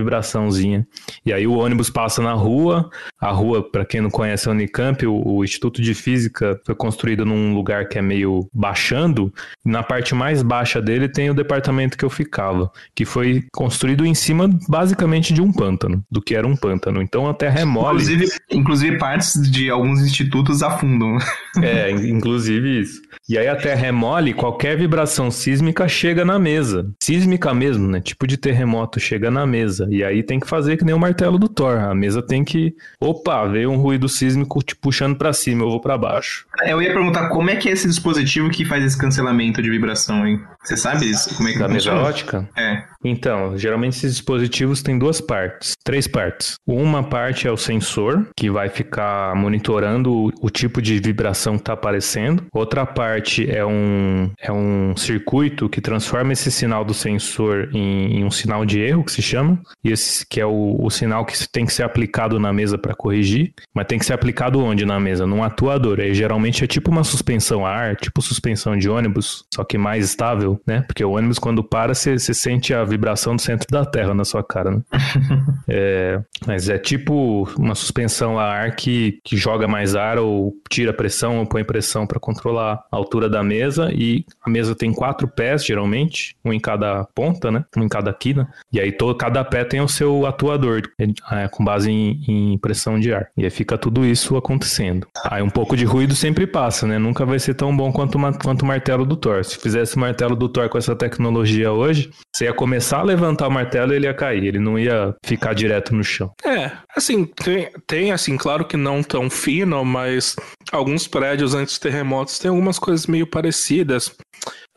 E 1.24 1.32
aí 1.32 1.46
o 1.46 1.54
ônibus 1.54 1.90
passa 1.90 2.22
na 2.22 2.32
rua. 2.32 2.90
A 3.20 3.30
rua, 3.30 3.62
para 3.62 3.84
quem 3.84 4.00
não 4.00 4.10
conhece 4.10 4.48
a 4.48 4.52
Unicamp, 4.52 5.06
o, 5.06 5.36
o 5.36 5.44
Instituto 5.44 5.82
de 5.82 5.94
Física 5.94 6.58
foi 6.64 6.74
construído 6.74 7.24
num 7.26 7.54
lugar 7.54 7.88
que 7.88 7.98
é 7.98 8.02
meio 8.02 8.48
baixando. 8.52 9.32
Na 9.64 9.82
parte 9.82 10.14
mais 10.14 10.42
baixa 10.42 10.80
dele 10.80 11.08
tem 11.08 11.30
o 11.30 11.34
departamento 11.34 11.98
que 11.98 12.04
eu 12.04 12.10
ficava, 12.10 12.70
que 12.94 13.04
foi 13.04 13.44
construído 13.52 14.06
em 14.06 14.14
cima 14.14 14.48
basicamente 14.68 15.34
de 15.34 15.42
um 15.42 15.52
pântano, 15.52 16.02
do 16.10 16.20
que 16.22 16.34
era 16.34 16.46
um 16.46 16.56
pântano. 16.56 17.02
Então 17.02 17.28
a 17.28 17.34
terra 17.34 17.60
é 17.60 17.64
mole. 17.64 17.88
Inclusive, 18.02 18.26
inclusive, 18.50 18.98
partes 18.98 19.50
de 19.50 19.68
alguns 19.70 20.00
institutos 20.00 20.62
afundam. 20.62 21.18
É, 21.62 21.90
in- 21.90 22.10
inclusive 22.16 22.80
isso. 22.80 23.00
E 23.28 23.38
aí 23.38 23.48
a 23.48 23.56
terra 23.56 23.86
é 23.86 23.92
mole, 23.92 24.34
qualquer 24.34 24.76
vibração 24.76 25.30
sísmica 25.30 25.88
chega 25.88 26.24
na 26.24 26.38
mesa. 26.38 26.90
Sísmica 27.02 27.52
mesmo, 27.54 27.88
né? 27.88 28.00
Tipo 28.00 28.26
de 28.26 28.36
terremoto 28.36 28.98
chega 29.00 29.30
na 29.30 29.46
mesa. 29.46 29.86
E 29.90 30.02
aí 30.02 30.22
tem 30.22 30.40
que 30.40 30.48
fazer 30.48 30.76
que 30.76 30.84
nem 30.84 30.94
o 30.94 30.98
martelo 30.98 31.38
do 31.38 31.48
Thor. 31.48 31.78
A 31.78 31.94
mesa 31.94 32.22
tem 32.22 32.44
que. 32.44 32.74
Opa, 33.00 33.46
veio 33.46 33.70
um 33.70 33.76
ruído 33.76 34.08
sísmico 34.08 34.62
te 34.62 34.74
puxando 34.74 35.16
pra 35.16 35.32
cima, 35.32 35.64
eu 35.64 35.70
vou 35.70 35.80
pra 35.80 35.98
baixo. 35.98 36.46
Eu 36.66 36.82
ia 36.82 36.92
perguntar 36.92 37.28
como 37.28 37.50
é 37.50 37.56
que 37.56 37.68
é 37.68 37.72
esse 37.72 37.86
dispositivo 37.88 38.50
que 38.50 38.64
faz 38.64 38.84
esse 38.84 38.98
cancelamento 38.98 39.62
de 39.62 39.70
vibração, 39.70 40.26
hein? 40.26 40.40
Você 40.62 40.76
sabe 40.76 41.10
isso? 41.10 41.34
como 41.34 41.48
é 41.48 41.52
que 41.52 41.58
Da 41.58 41.68
mesa 41.68 41.92
ótica? 41.94 42.48
É. 42.56 42.84
Então, 43.02 43.56
geralmente 43.56 43.96
esses 43.96 44.16
dispositivos 44.16 44.82
têm 44.82 44.98
duas 44.98 45.20
partes, 45.20 45.72
três 45.82 46.06
partes. 46.06 46.56
Uma 46.66 47.02
parte 47.02 47.48
é 47.48 47.50
o 47.50 47.56
sensor, 47.56 48.28
que 48.36 48.50
vai 48.50 48.68
ficar 48.68 49.34
monitorando 49.34 50.12
o, 50.12 50.30
o 50.42 50.50
tipo 50.50 50.82
de 50.82 50.98
vibração 51.00 51.54
que 51.54 51.62
está 51.62 51.72
aparecendo. 51.72 52.44
Outra 52.52 52.84
parte 52.84 53.50
é 53.50 53.64
um, 53.64 54.30
é 54.38 54.52
um 54.52 54.94
circuito 54.96 55.68
que 55.68 55.80
transforma 55.80 56.32
esse 56.32 56.50
sinal 56.50 56.84
do 56.84 56.92
sensor 56.92 57.70
em, 57.72 58.18
em 58.18 58.24
um 58.24 58.30
sinal 58.30 58.66
de 58.66 58.80
erro, 58.80 59.04
que 59.04 59.12
se 59.12 59.22
chama, 59.22 59.58
e 59.82 59.90
esse 59.90 60.26
que 60.26 60.40
é 60.40 60.46
o, 60.46 60.76
o 60.78 60.90
sinal 60.90 61.24
que 61.24 61.48
tem 61.48 61.64
que 61.64 61.72
ser 61.72 61.84
aplicado 61.84 62.38
na 62.38 62.52
mesa 62.52 62.76
para 62.76 62.94
corrigir, 62.94 63.54
mas 63.74 63.86
tem 63.86 63.98
que 63.98 64.04
ser 64.04 64.12
aplicado 64.12 64.62
onde 64.62 64.84
na 64.84 65.00
mesa? 65.00 65.26
Num 65.26 65.42
atuador. 65.42 66.00
Aí 66.00 66.12
geralmente 66.12 66.64
é 66.64 66.66
tipo 66.66 66.90
uma 66.90 67.04
suspensão 67.04 67.64
a 67.64 67.70
ar, 67.70 67.96
tipo 67.96 68.20
suspensão 68.20 68.76
de 68.76 68.90
ônibus, 68.90 69.44
só 69.54 69.64
que 69.64 69.78
mais 69.78 70.04
estável, 70.04 70.49
né? 70.66 70.82
Porque 70.82 71.04
o 71.04 71.12
ônibus 71.12 71.38
quando 71.38 71.62
para, 71.62 71.94
você 71.94 72.18
você 72.18 72.32
sente 72.34 72.72
a 72.74 72.84
vibração 72.84 73.36
do 73.36 73.42
centro 73.42 73.66
da 73.70 73.84
Terra 73.84 74.14
na 74.14 74.24
sua 74.24 74.42
cara, 74.42 74.70
né? 74.70 74.80
É, 75.72 76.20
mas 76.46 76.68
é 76.68 76.78
tipo 76.78 77.48
uma 77.56 77.74
suspensão 77.74 78.38
a 78.38 78.44
ar 78.44 78.74
que, 78.74 79.20
que 79.24 79.36
joga 79.36 79.68
mais 79.68 79.94
ar 79.94 80.18
ou 80.18 80.52
tira 80.68 80.92
pressão 80.92 81.38
ou 81.38 81.46
põe 81.46 81.62
pressão 81.64 82.06
para 82.06 82.18
controlar 82.18 82.82
a 82.90 82.96
altura 82.96 83.28
da 83.28 83.42
mesa. 83.42 83.90
E 83.92 84.24
a 84.44 84.50
mesa 84.50 84.74
tem 84.74 84.92
quatro 84.92 85.28
pés, 85.28 85.64
geralmente, 85.64 86.34
um 86.44 86.52
em 86.52 86.58
cada 86.58 87.04
ponta, 87.14 87.50
né? 87.50 87.64
Um 87.76 87.84
em 87.84 87.88
cada 87.88 88.12
quina. 88.12 88.48
E 88.72 88.80
aí 88.80 88.90
todo, 88.90 89.16
cada 89.16 89.44
pé 89.44 89.64
tem 89.64 89.80
o 89.80 89.88
seu 89.88 90.26
atuador, 90.26 90.82
é, 91.30 91.48
com 91.48 91.64
base 91.64 91.90
em, 91.90 92.20
em 92.26 92.58
pressão 92.58 92.98
de 92.98 93.12
ar. 93.12 93.28
E 93.36 93.44
aí 93.44 93.50
fica 93.50 93.78
tudo 93.78 94.04
isso 94.04 94.36
acontecendo. 94.36 95.06
Aí 95.24 95.42
um 95.42 95.50
pouco 95.50 95.76
de 95.76 95.84
ruído 95.84 96.14
sempre 96.16 96.46
passa, 96.46 96.86
né? 96.86 96.98
Nunca 96.98 97.24
vai 97.24 97.38
ser 97.38 97.54
tão 97.54 97.76
bom 97.76 97.92
quanto, 97.92 98.16
uma- 98.16 98.32
quanto 98.32 98.62
o 98.62 98.66
martelo 98.66 99.06
do 99.06 99.16
Thor. 99.16 99.44
Se 99.44 99.56
fizesse 99.58 99.96
o 99.96 100.00
martelo 100.00 100.34
do 100.40 100.48
Thor 100.48 100.68
com 100.68 100.78
essa 100.78 100.96
tecnologia 100.96 101.70
hoje, 101.70 102.10
você 102.34 102.46
ia 102.46 102.52
começar 102.52 103.00
a 103.00 103.02
levantar 103.02 103.46
o 103.46 103.50
martelo 103.50 103.92
e 103.92 103.96
ele 103.96 104.06
ia 104.06 104.14
cair. 104.14 104.44
Ele 104.44 104.58
não 104.58 104.78
ia 104.78 105.14
ficar 105.24 105.54
direto 105.54 105.94
no 105.94 106.02
chão. 106.02 106.32
É, 106.44 106.72
assim, 106.96 107.24
tem, 107.24 107.70
tem, 107.86 108.12
assim, 108.12 108.36
claro 108.36 108.64
que 108.64 108.76
não 108.76 109.02
tão 109.02 109.28
fino, 109.28 109.84
mas 109.84 110.34
alguns 110.72 111.06
prédios 111.06 111.54
antes 111.54 111.78
terremotos 111.78 112.38
têm 112.38 112.48
algumas 112.48 112.78
coisas 112.78 113.06
meio 113.06 113.26
parecidas. 113.26 114.16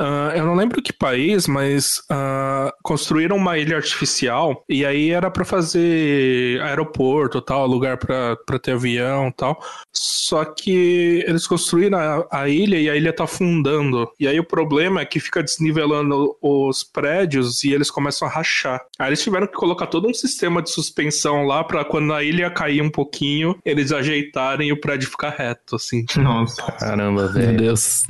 Ah, 0.04 0.34
eu 0.36 0.46
não 0.46 0.54
lembro 0.54 0.82
que 0.82 0.92
país, 0.92 1.48
mas 1.48 2.02
ah, 2.10 2.74
construíram 2.84 3.38
uma 3.38 3.58
ilha 3.58 3.78
artificial 3.78 4.66
e 4.68 4.86
aí 4.86 5.12
era 5.12 5.32
pra 5.32 5.46
fazer 5.46 6.62
aeroporto, 6.62 7.42
tal, 7.42 7.66
lugar 7.66 7.98
pra 7.98 8.36
pra 8.46 8.60
ter 8.60 8.74
avião, 8.74 9.32
tal. 9.32 9.58
Só 9.94 10.44
que 10.44 11.24
eles 11.26 11.48
construíram 11.48 11.98
a, 11.98 12.28
a 12.30 12.50
ilha 12.50 12.78
e 12.78 12.90
a 12.90 12.96
ilha 12.98 13.14
tá 13.14 13.24
afundando. 13.24 14.10
E 14.20 14.28
aí 14.28 14.38
o 14.40 14.44
problema 14.44 15.00
é 15.00 15.06
que 15.06 15.22
fica 15.22 15.42
desnivelando 15.42 16.36
os 16.42 16.84
prédios 16.84 17.64
e 17.64 17.72
eles 17.72 17.90
começam 17.90 18.28
a 18.28 18.32
rachar. 18.32 18.82
Aí 19.00 19.08
eles 19.08 19.24
tiveram 19.24 19.48
que 19.48 19.54
colocar 19.54 19.88
todo 19.88 20.10
um 20.10 20.14
sistema 20.14 20.62
de 20.62 20.70
suspensão 20.70 21.46
lá 21.46 21.64
pra 21.64 21.86
quando 21.86 22.14
a 22.14 22.22
ilha 22.22 22.50
cair 22.50 22.82
um 22.82 22.90
pouquinho, 22.90 23.58
eles 23.64 23.94
ajeitarem 23.94 24.68
e 24.68 24.74
o 24.74 24.82
prédio 24.82 25.10
ficar 25.10 25.30
reto, 25.30 25.78
assim. 25.78 26.06
Nossa. 26.18 26.62
Caramba, 26.74 27.24
Meu 27.24 27.34
velho. 27.34 27.58
Deus. 27.58 28.04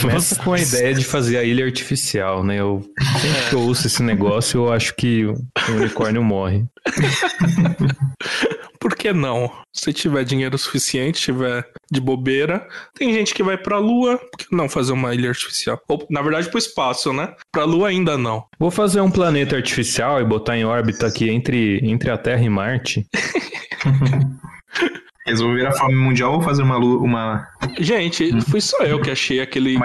Começa 0.00 0.36
com 0.36 0.54
a 0.54 0.58
ideia 0.58 0.77
de 0.92 1.04
fazer 1.04 1.38
a 1.38 1.44
ilha 1.44 1.64
artificial, 1.64 2.42
né? 2.44 2.60
Eu, 2.60 2.82
sempre 3.20 3.48
que 3.48 3.54
eu 3.54 3.60
ouço 3.60 3.86
esse 3.86 4.02
negócio, 4.02 4.60
eu 4.60 4.72
acho 4.72 4.94
que 4.94 5.24
o 5.24 5.36
unicórnio 5.76 6.22
morre. 6.22 6.64
Por 8.80 8.94
que 8.94 9.12
não? 9.12 9.50
Se 9.72 9.92
tiver 9.92 10.24
dinheiro 10.24 10.56
suficiente, 10.56 11.20
tiver 11.20 11.68
de 11.90 12.00
bobeira, 12.00 12.66
tem 12.94 13.12
gente 13.12 13.34
que 13.34 13.42
vai 13.42 13.58
pra 13.58 13.78
lua, 13.78 14.18
por 14.18 14.38
que 14.38 14.54
não 14.54 14.68
fazer 14.68 14.92
uma 14.92 15.12
ilha 15.14 15.30
artificial? 15.30 15.80
Ou, 15.88 16.06
na 16.08 16.22
verdade, 16.22 16.48
pro 16.48 16.58
espaço, 16.58 17.12
né? 17.12 17.34
Pra 17.52 17.64
lua 17.64 17.88
ainda 17.88 18.16
não. 18.16 18.44
Vou 18.58 18.70
fazer 18.70 19.00
um 19.00 19.10
planeta 19.10 19.56
artificial 19.56 20.20
e 20.20 20.24
botar 20.24 20.56
em 20.56 20.64
órbita 20.64 21.06
aqui 21.08 21.28
entre, 21.28 21.80
entre 21.82 22.08
a 22.10 22.16
Terra 22.16 22.42
e 22.42 22.48
Marte. 22.48 23.06
Resolver 25.28 25.66
a 25.66 25.72
fome 25.72 25.94
mundial 25.94 26.34
ou 26.34 26.42
fazer 26.42 26.62
uma, 26.62 26.78
uma, 26.78 27.46
Gente, 27.78 28.40
fui 28.42 28.60
só 28.60 28.78
eu 28.82 29.00
que 29.00 29.10
achei 29.10 29.40
aquele 29.40 29.78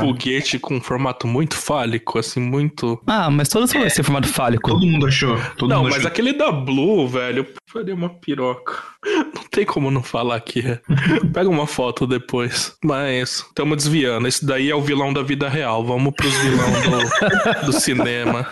foguete 0.00 0.58
com 0.58 0.76
um 0.76 0.80
formato 0.80 1.26
muito 1.26 1.56
fálico, 1.56 2.18
assim, 2.18 2.40
muito. 2.40 3.00
Ah, 3.06 3.30
mas 3.30 3.48
todos 3.48 3.72
vão 3.72 3.88
ser 3.88 4.02
formato 4.02 4.28
fálico. 4.28 4.70
Todo 4.70 4.86
mundo 4.86 5.06
achou. 5.06 5.36
Todo 5.56 5.70
não, 5.70 5.78
mundo 5.78 5.90
mas 5.90 5.98
achou. 5.98 6.08
aquele 6.08 6.32
da 6.32 6.52
Blue, 6.52 7.08
velho, 7.08 7.46
faria 7.66 7.94
uma 7.94 8.08
piroca. 8.08 8.74
Não 9.34 9.44
tem 9.50 9.66
como 9.66 9.90
não 9.90 10.02
falar 10.02 10.36
aqui. 10.36 10.62
Pega 11.32 11.48
uma 11.48 11.66
foto 11.66 12.06
depois. 12.06 12.74
Mas 12.82 13.44
estamos 13.46 13.76
desviando. 13.76 14.26
Esse 14.26 14.44
daí 14.44 14.70
é 14.70 14.74
o 14.74 14.80
vilão 14.80 15.12
da 15.12 15.22
vida 15.22 15.48
real. 15.48 15.84
Vamos 15.84 16.14
pros 16.14 16.34
vilão 16.38 16.70
do, 17.60 17.66
do 17.66 17.72
cinema. 17.72 18.48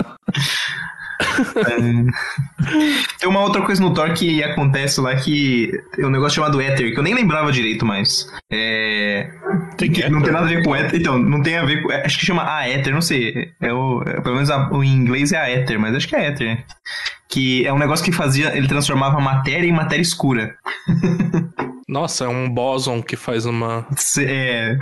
Tem 3.19 3.29
uma 3.29 3.41
outra 3.41 3.63
coisa 3.63 3.81
no 3.83 3.93
Thor 3.95 4.13
que 4.15 4.43
acontece 4.43 5.01
lá 5.01 5.15
que 5.17 5.71
é 5.99 6.07
um 6.07 6.11
negócio 6.11 6.37
chamado 6.37 6.61
Ether, 6.61 6.93
que 6.93 6.99
eu 6.99 7.03
nem 7.03 7.15
lembrava 7.15 7.53
direito 7.53 7.85
mais. 7.85 8.27
É. 8.51 9.31
Tem 9.77 9.91
que 9.91 10.09
não 10.09 10.23
tem 10.23 10.33
nada 10.33 10.47
a 10.47 10.49
ver 10.49 10.63
com 10.65 10.75
Ether. 10.77 11.01
Então, 11.01 11.19
não 11.19 11.43
tem 11.43 11.57
a 11.57 11.65
ver 11.65 11.83
com. 11.83 11.91
Acho 11.93 12.19
que 12.19 12.27
chama 12.27 12.43
a 12.57 12.69
Ether, 12.69 12.93
não 12.93 13.03
sei. 13.03 13.51
É 13.61 13.73
o, 13.73 14.03
é, 14.07 14.21
pelo 14.21 14.35
menos 14.37 14.51
a- 14.51 14.69
o 14.71 14.83
em 14.83 14.89
inglês 14.95 15.33
é 15.33 15.39
a 15.39 15.51
Ether, 15.51 15.79
mas 15.79 15.95
acho 15.95 16.09
que 16.09 16.17
é 16.17 16.29
Ether. 16.29 16.47
né? 16.49 16.65
Que 17.29 17.67
é 17.67 17.73
um 17.73 17.79
negócio 17.79 18.05
que 18.05 18.13
fazia. 18.13 18.57
Ele 18.57 18.69
transformava 18.69 19.19
matéria 19.21 19.67
em 19.67 19.73
matéria 19.73 20.03
escura. 20.03 20.55
Nossa, 21.93 22.25
é 22.25 22.29
um 22.29 22.49
bóson 22.49 23.03
que 23.03 23.17
faz 23.17 23.45
uma. 23.45 23.87
É, 24.19 24.79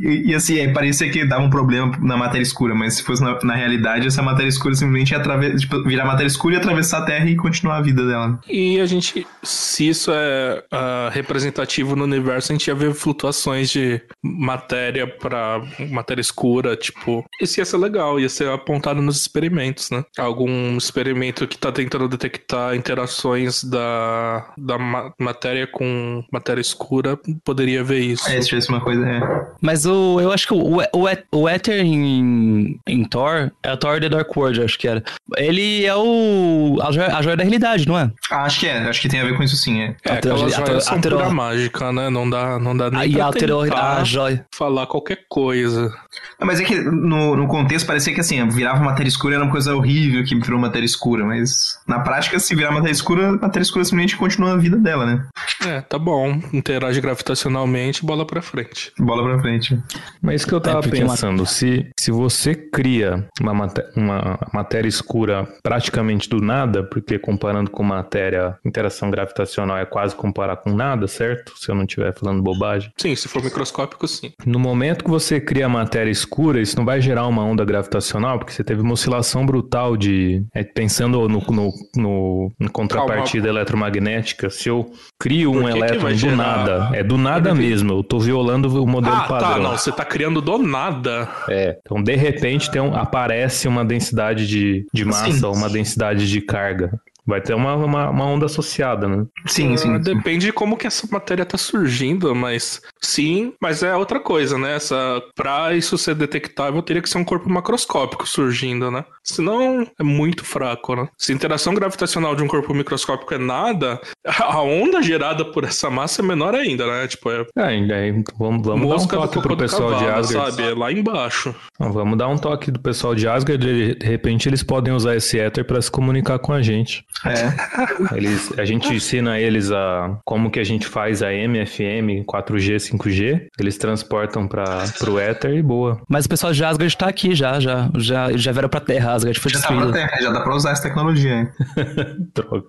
e, 0.00 0.30
e 0.30 0.34
assim, 0.34 0.58
é, 0.58 0.72
parecia 0.72 1.10
que 1.10 1.22
dava 1.26 1.44
um 1.44 1.50
problema 1.50 1.94
na 2.00 2.16
matéria 2.16 2.42
escura, 2.42 2.74
mas 2.74 2.94
se 2.94 3.02
fosse 3.02 3.22
na, 3.22 3.38
na 3.42 3.54
realidade, 3.54 4.06
essa 4.06 4.22
matéria 4.22 4.48
escura 4.48 4.74
simplesmente 4.74 5.10
ia 5.10 5.18
atraves, 5.18 5.60
tipo, 5.60 5.82
virar 5.84 6.06
matéria 6.06 6.26
escura 6.26 6.54
e 6.54 6.58
atravessar 6.58 6.98
a 6.98 7.04
Terra 7.04 7.28
e 7.28 7.36
continuar 7.36 7.76
a 7.76 7.82
vida 7.82 8.06
dela. 8.06 8.40
E 8.48 8.80
a 8.80 8.86
gente, 8.86 9.26
se 9.42 9.86
isso 9.86 10.10
é 10.14 10.64
ah, 10.72 11.10
representativo 11.12 11.94
no 11.94 12.04
universo, 12.04 12.52
a 12.52 12.54
gente 12.54 12.68
ia 12.68 12.74
ver 12.74 12.94
flutuações 12.94 13.68
de 13.68 14.00
matéria 14.22 15.06
pra 15.06 15.60
matéria 15.90 16.22
escura, 16.22 16.74
tipo. 16.74 17.22
Isso 17.38 17.60
ia 17.60 17.66
ser 17.66 17.76
legal, 17.76 18.18
ia 18.18 18.30
ser 18.30 18.48
apontado 18.48 19.02
nos 19.02 19.20
experimentos, 19.20 19.90
né? 19.90 20.02
Algum 20.18 20.76
experimento 20.78 21.46
que 21.46 21.58
tá 21.58 21.70
tentando 21.70 22.08
detectar 22.08 22.74
interações 22.74 23.62
da, 23.62 24.52
da 24.56 24.78
ma- 24.78 25.12
matéria 25.20 25.66
com 25.66 26.13
matéria 26.32 26.60
escura 26.60 27.18
poderia 27.44 27.82
ver 27.82 28.00
isso. 28.00 28.28
É, 28.28 28.40
se 28.40 28.48
tivesse 28.48 28.68
uma 28.68 28.80
coisa. 28.80 29.06
É. 29.06 29.20
Mas 29.60 29.86
o, 29.86 30.20
eu 30.20 30.32
acho 30.32 30.46
que 30.46 30.54
o, 30.54 30.78
o, 30.78 31.38
o 31.40 31.48
Ether 31.48 31.80
em, 31.84 32.78
em 32.86 33.04
Thor 33.04 33.50
é 33.62 33.72
o 33.72 33.76
Thor 33.76 34.00
The 34.00 34.08
Dark 34.08 34.36
World, 34.36 34.62
acho 34.62 34.78
que 34.78 34.86
era. 34.88 35.02
Ele 35.36 35.84
é 35.84 35.94
o. 35.94 36.78
A 36.82 36.92
joia, 36.92 37.16
a 37.16 37.22
joia 37.22 37.36
da 37.36 37.42
realidade, 37.44 37.86
não 37.86 37.98
é? 37.98 38.10
Ah, 38.30 38.44
acho 38.44 38.60
que 38.60 38.66
é, 38.66 38.78
acho 38.88 39.00
que 39.00 39.08
tem 39.08 39.20
a 39.20 39.24
ver 39.24 39.36
com 39.36 39.42
isso 39.42 39.56
sim, 39.56 39.80
é. 39.80 39.96
É, 40.04 40.10
altero- 40.16 40.38
joias 40.38 40.84
são 40.84 40.94
altero- 40.96 41.32
mágica, 41.34 41.92
né? 41.92 42.10
Não 42.10 42.28
dá, 42.28 42.58
não 42.58 42.76
dá 42.76 42.90
nem 42.90 43.00
Aí 43.00 43.12
pra 43.14 43.26
alterou 43.26 43.64
tentar 43.64 43.98
a 43.98 44.04
joia. 44.04 44.44
falar 44.54 44.86
qualquer 44.86 45.20
coisa. 45.28 45.92
Ah, 46.38 46.44
Mas 46.44 46.60
é 46.60 46.64
que 46.64 46.74
no, 46.80 47.36
no 47.36 47.46
contexto 47.46 47.86
parecia 47.86 48.12
que 48.14 48.20
assim, 48.20 48.46
virava 48.48 48.82
matéria 48.82 49.08
escura 49.08 49.34
era 49.36 49.44
uma 49.44 49.50
coisa 49.52 49.74
horrível 49.74 50.24
que 50.24 50.34
virou 50.34 50.58
matéria 50.58 50.86
escura, 50.86 51.24
mas 51.24 51.78
na 51.86 52.00
prática, 52.00 52.38
se 52.38 52.54
virar 52.54 52.70
matéria 52.72 52.92
escura, 52.92 53.28
a 53.28 53.32
matéria 53.32 53.62
escura 53.62 53.84
simplesmente 53.84 54.16
continua 54.16 54.52
a 54.52 54.56
vida 54.56 54.76
dela, 54.76 55.06
né? 55.06 55.26
É, 55.66 55.80
tá 55.80 55.98
bom. 55.98 56.40
Interage 56.52 57.00
gravitacionalmente, 57.00 58.04
bola 58.04 58.26
pra 58.26 58.42
frente. 58.42 58.92
Bola 58.98 59.22
pra 59.24 59.38
frente. 59.40 59.78
Mas 60.22 60.36
isso 60.36 60.46
que 60.48 60.54
eu 60.54 60.60
tava 60.60 60.86
É, 60.86 60.90
pensando, 60.90 61.44
se, 61.46 61.90
se 61.98 62.10
você 62.10 62.54
cria 62.54 63.26
uma, 63.40 63.54
maté- 63.54 63.86
uma 63.96 64.38
matéria 64.52 64.88
escura 64.88 65.48
praticamente 65.62 66.28
do 66.28 66.40
nada, 66.40 66.82
porque 66.84 67.18
comparando 67.18 67.70
com 67.70 67.82
matéria, 67.82 68.56
interação 68.64 69.10
gravitacional 69.10 69.76
é 69.78 69.84
quase 69.86 70.14
comparar 70.14 70.56
com 70.56 70.74
nada, 70.74 71.06
certo? 71.08 71.52
Se 71.56 71.70
eu 71.70 71.74
não 71.74 71.84
estiver 71.84 72.14
falando 72.14 72.42
bobagem. 72.42 72.90
Sim, 72.96 73.14
se 73.16 73.28
for 73.28 73.42
microscópico, 73.42 74.06
sim. 74.06 74.32
No 74.46 74.58
momento 74.58 75.04
que 75.04 75.10
você 75.10 75.40
cria 75.40 75.68
matéria 75.68 76.03
escura, 76.10 76.60
isso 76.60 76.76
não 76.76 76.84
vai 76.84 77.00
gerar 77.00 77.26
uma 77.26 77.44
onda 77.44 77.64
gravitacional, 77.64 78.38
porque 78.38 78.52
você 78.52 78.62
teve 78.64 78.80
uma 78.82 78.92
oscilação 78.92 79.44
brutal 79.44 79.96
de. 79.96 80.44
é, 80.54 80.62
pensando 80.64 81.28
no, 81.28 81.38
no, 81.40 81.70
no- 81.96 82.52
em 82.60 82.68
contrapartida 82.68 83.48
eletromagnética, 83.48 84.48
se 84.50 84.68
eu 84.68 84.86
crio 85.18 85.50
um 85.52 85.64
que 85.64 85.72
que 85.72 85.78
elétron 85.78 86.00
vai 86.00 86.14
do 86.14 86.36
nada, 86.36 86.90
é 86.92 87.02
do 87.02 87.18
nada 87.18 87.50
Eu 87.50 87.54
mesmo, 87.54 87.92
eu 87.92 88.02
tô 88.04 88.18
violando 88.18 88.82
o 88.82 88.86
modelo 88.86 89.16
Ah, 89.16 89.24
padrão. 89.28 89.48
tá, 89.50 89.58
não, 89.58 89.76
você 89.78 89.92
tá 89.92 90.04
criando 90.04 90.40
do 90.40 90.58
nada. 90.58 91.28
É. 91.48 91.76
Então, 91.84 92.02
de 92.02 92.14
repente, 92.16 92.70
tem 92.70 92.80
um- 92.80 92.94
aparece 92.94 93.68
uma 93.68 93.84
densidade 93.84 94.46
de, 94.46 94.86
de 94.92 95.04
massa, 95.04 95.32
Sim. 95.32 95.46
uma 95.46 95.68
densidade 95.68 96.28
de 96.28 96.40
carga. 96.40 96.90
Vai 97.26 97.40
ter 97.40 97.54
uma, 97.54 97.74
uma, 97.74 98.10
uma 98.10 98.24
onda 98.26 98.46
associada, 98.46 99.08
né? 99.08 99.24
Sim, 99.46 99.76
sim. 99.76 99.94
sim. 99.94 99.98
Depende 100.00 100.46
de 100.46 100.52
como 100.52 100.76
que 100.76 100.86
essa 100.86 101.06
matéria 101.10 101.44
tá 101.44 101.56
surgindo, 101.56 102.34
mas 102.34 102.82
sim, 103.00 103.54
mas 103.60 103.82
é 103.82 103.94
outra 103.96 104.20
coisa, 104.20 104.58
né? 104.58 104.76
Essa, 104.76 105.22
pra 105.34 105.74
isso 105.74 105.96
ser 105.96 106.14
detectável, 106.14 106.82
teria 106.82 107.00
que 107.00 107.08
ser 107.08 107.18
um 107.18 107.24
corpo 107.24 107.48
macroscópico 107.50 108.28
surgindo, 108.28 108.90
né? 108.90 109.04
Senão 109.22 109.86
é 109.98 110.02
muito 110.02 110.44
fraco, 110.44 110.94
né? 110.94 111.08
Se 111.16 111.32
a 111.32 111.34
interação 111.34 111.74
gravitacional 111.74 112.36
de 112.36 112.42
um 112.42 112.48
corpo 112.48 112.74
microscópico 112.74 113.32
é 113.34 113.38
nada, 113.38 114.00
a 114.26 114.60
onda 114.60 115.02
gerada 115.02 115.44
por 115.44 115.64
essa 115.64 115.88
massa 115.88 116.20
é 116.20 116.24
menor 116.24 116.54
ainda, 116.54 116.86
né? 116.86 117.06
Tipo, 117.08 117.30
é 117.30 117.46
É, 117.56 117.64
aí, 117.64 118.22
vamos, 118.38 118.66
vamos 118.66 118.88
dar 118.88 118.96
um 118.96 119.06
toque 119.06 119.40
pro 119.40 119.56
pessoal 119.56 119.94
de 119.94 120.04
cavalo, 120.04 120.18
Asgard. 120.18 120.56
sabe? 120.56 120.68
É 120.68 120.74
lá 120.74 120.92
embaixo. 120.92 121.54
Não, 121.78 121.92
Vamos 121.92 122.18
dar 122.18 122.28
um 122.28 122.36
toque 122.36 122.70
do 122.70 122.80
pessoal 122.80 123.14
de 123.14 123.26
Asgard. 123.26 123.64
De 123.64 123.94
de 123.94 124.06
repente, 124.06 124.48
eles 124.48 124.62
podem 124.62 124.92
usar 124.92 125.16
esse 125.16 125.38
éter 125.38 125.64
para 125.64 125.80
se 125.80 125.90
comunicar 125.90 126.38
com 126.38 126.52
a 126.52 126.62
gente. 126.62 127.04
É. 127.24 128.16
Eles, 128.16 128.52
a 128.58 128.64
gente 128.64 128.92
ensina 128.92 129.38
eles 129.40 129.70
a 129.70 130.18
como 130.24 130.50
que 130.50 130.60
a 130.60 130.64
gente 130.64 130.86
faz 130.86 131.22
a 131.22 131.28
MFM 131.32 132.24
4G, 132.26 132.76
5G. 132.76 133.46
Eles 133.58 133.78
transportam 133.78 134.46
para 134.46 134.84
pro 134.98 135.18
éter 135.18 135.54
e 135.54 135.62
boa. 135.62 136.00
Mas 136.08 136.26
o 136.26 136.28
pessoal 136.28 136.52
de 136.52 136.64
Asgard 136.64 136.96
tá 136.96 137.06
aqui 137.08 137.34
já, 137.34 137.58
já, 137.60 137.88
já, 137.96 138.32
já 138.36 138.52
vieram 138.52 138.68
pra 138.68 138.80
Terra, 138.80 139.12
Asgard 139.12 139.38
foi 139.40 139.50
Já 139.52 139.60
tá 139.60 139.68
destruída. 139.68 139.92
terra, 139.92 140.20
já 140.20 140.30
dá 140.30 140.40
pra 140.40 140.54
usar 140.54 140.72
essa 140.72 140.82
tecnologia. 140.82 141.32
hein? 141.34 141.48
Droga. 142.34 142.66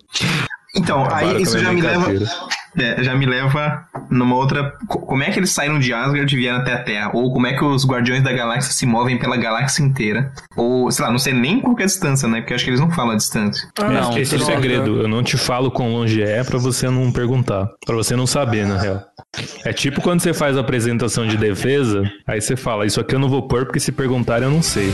Então, 0.76 1.08
aí 1.12 1.42
isso 1.42 1.54
minha 1.58 1.66
já 1.66 1.74
me 1.74 1.82
leva. 1.82 2.12
é, 2.78 3.04
já 3.04 3.16
me 3.16 3.26
leva 3.26 3.86
numa 4.10 4.36
outra. 4.36 4.74
co- 4.88 5.00
Como 5.00 5.24
é 5.24 5.32
que 5.32 5.40
eles 5.40 5.52
saíram 5.52 5.80
de 5.80 5.94
Asgard 5.94 6.34
e 6.34 6.38
vieram 6.38 6.58
até 6.60 6.74
a 6.74 6.84
Terra? 6.84 7.12
Ou 7.14 7.32
como 7.32 7.48
é 7.48 7.54
que 7.54 7.64
os 7.64 7.86
Guardiões 7.88 8.22
da 8.24 8.34
Galáxia 8.34 8.74
se 8.74 8.86
movem 8.86 9.18
pela 9.18 9.38
galáxia 9.38 9.82
inteira? 9.84 10.32
Ou, 10.58 10.92
sei 10.92 11.06
lá, 11.06 11.12
não 11.12 11.18
sei 11.20 11.34
nem 11.34 11.62
qual 11.62 11.76
que 11.76 11.84
é 11.84 11.86
a 11.86 11.88
distância, 11.88 12.28
né? 12.28 12.42
Porque 12.42 12.54
eu 12.54 12.56
acho 12.56 12.66
que 12.66 12.72
eles 12.72 12.80
não 12.82 12.92
falam 12.92 13.12
a 13.14 13.16
distância. 13.16 13.68
Não, 13.80 14.18
Esse 14.18 14.36
é 14.36 14.38
o 14.38 14.42
segredo. 14.42 15.02
Eu 15.02 15.08
não 15.08 15.24
te 15.24 15.38
falo 15.38 15.72
quão 15.72 15.92
longe 15.94 16.22
é 16.22 16.44
pra 16.44 16.58
você 16.58 16.90
não 16.90 17.12
perguntar. 17.12 17.70
Pra 17.86 17.96
você 17.96 18.16
não 18.16 18.28
saber, 18.28 18.66
na 18.68 18.78
real. 18.80 19.02
É 19.64 19.72
tipo 19.74 20.02
quando 20.02 20.20
você 20.22 20.34
faz 20.34 20.58
a 20.58 20.62
apresentação 20.62 21.26
de 21.28 21.38
defesa, 21.38 22.04
aí 22.28 22.40
você 22.42 22.56
fala, 22.56 22.86
isso 22.86 23.00
aqui 23.00 23.16
eu 23.16 23.20
não 23.20 23.28
vou 23.30 23.48
pôr 23.48 23.66
porque 23.66 23.80
se 23.80 23.92
perguntarem 23.92 24.48
eu 24.48 24.52
não 24.54 24.62
sei. 24.62 24.94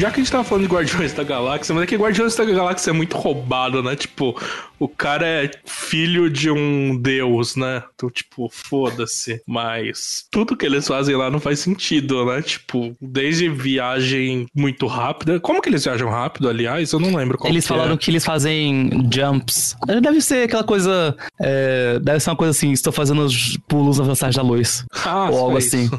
Já 0.00 0.10
que 0.10 0.18
a 0.18 0.22
gente 0.22 0.32
tava 0.32 0.44
falando 0.44 0.66
de 0.66 0.72
Guardiões 0.74 1.12
da 1.12 1.22
Galáxia, 1.22 1.74
mas 1.74 1.84
é 1.84 1.86
que 1.86 1.94
Guardiões 1.94 2.34
da 2.34 2.42
Galáxia 2.46 2.88
é 2.88 2.92
muito 2.94 3.18
roubado, 3.18 3.82
né? 3.82 3.94
Tipo, 3.94 4.34
o 4.78 4.88
cara 4.88 5.26
é 5.26 5.50
filho 5.66 6.30
de 6.30 6.50
um 6.50 6.96
deus, 6.96 7.54
né? 7.54 7.82
Então, 7.94 8.08
tipo, 8.08 8.48
foda-se. 8.50 9.42
Mas 9.46 10.24
tudo 10.30 10.56
que 10.56 10.64
eles 10.64 10.88
fazem 10.88 11.14
lá 11.14 11.30
não 11.30 11.38
faz 11.38 11.60
sentido, 11.60 12.24
né? 12.24 12.40
Tipo, 12.40 12.96
desde 12.98 13.50
viagem 13.50 14.46
muito 14.56 14.86
rápida. 14.86 15.38
Como 15.38 15.60
que 15.60 15.68
eles 15.68 15.84
viajam 15.84 16.08
rápido, 16.08 16.48
aliás? 16.48 16.92
Eu 16.92 16.98
não 16.98 17.14
lembro 17.14 17.36
qual 17.36 17.52
Eles 17.52 17.64
que 17.64 17.68
falaram 17.68 17.92
é. 17.92 17.96
que 17.98 18.10
eles 18.10 18.24
fazem 18.24 18.88
jumps. 19.12 19.76
Deve 20.00 20.22
ser 20.22 20.44
aquela 20.44 20.64
coisa. 20.64 21.14
é, 21.38 21.98
deve 22.00 22.20
ser 22.20 22.30
uma 22.30 22.36
coisa 22.36 22.52
assim, 22.52 22.72
estou 22.72 22.92
fazendo 22.92 23.20
os 23.22 23.58
pulos 23.68 23.98
na 23.98 24.04
velocidade 24.04 24.36
da 24.36 24.42
luz. 24.42 24.86
Ah, 25.04 25.28
ou 25.28 25.38
algo 25.38 25.60
só 25.60 25.66
assim. 25.66 25.90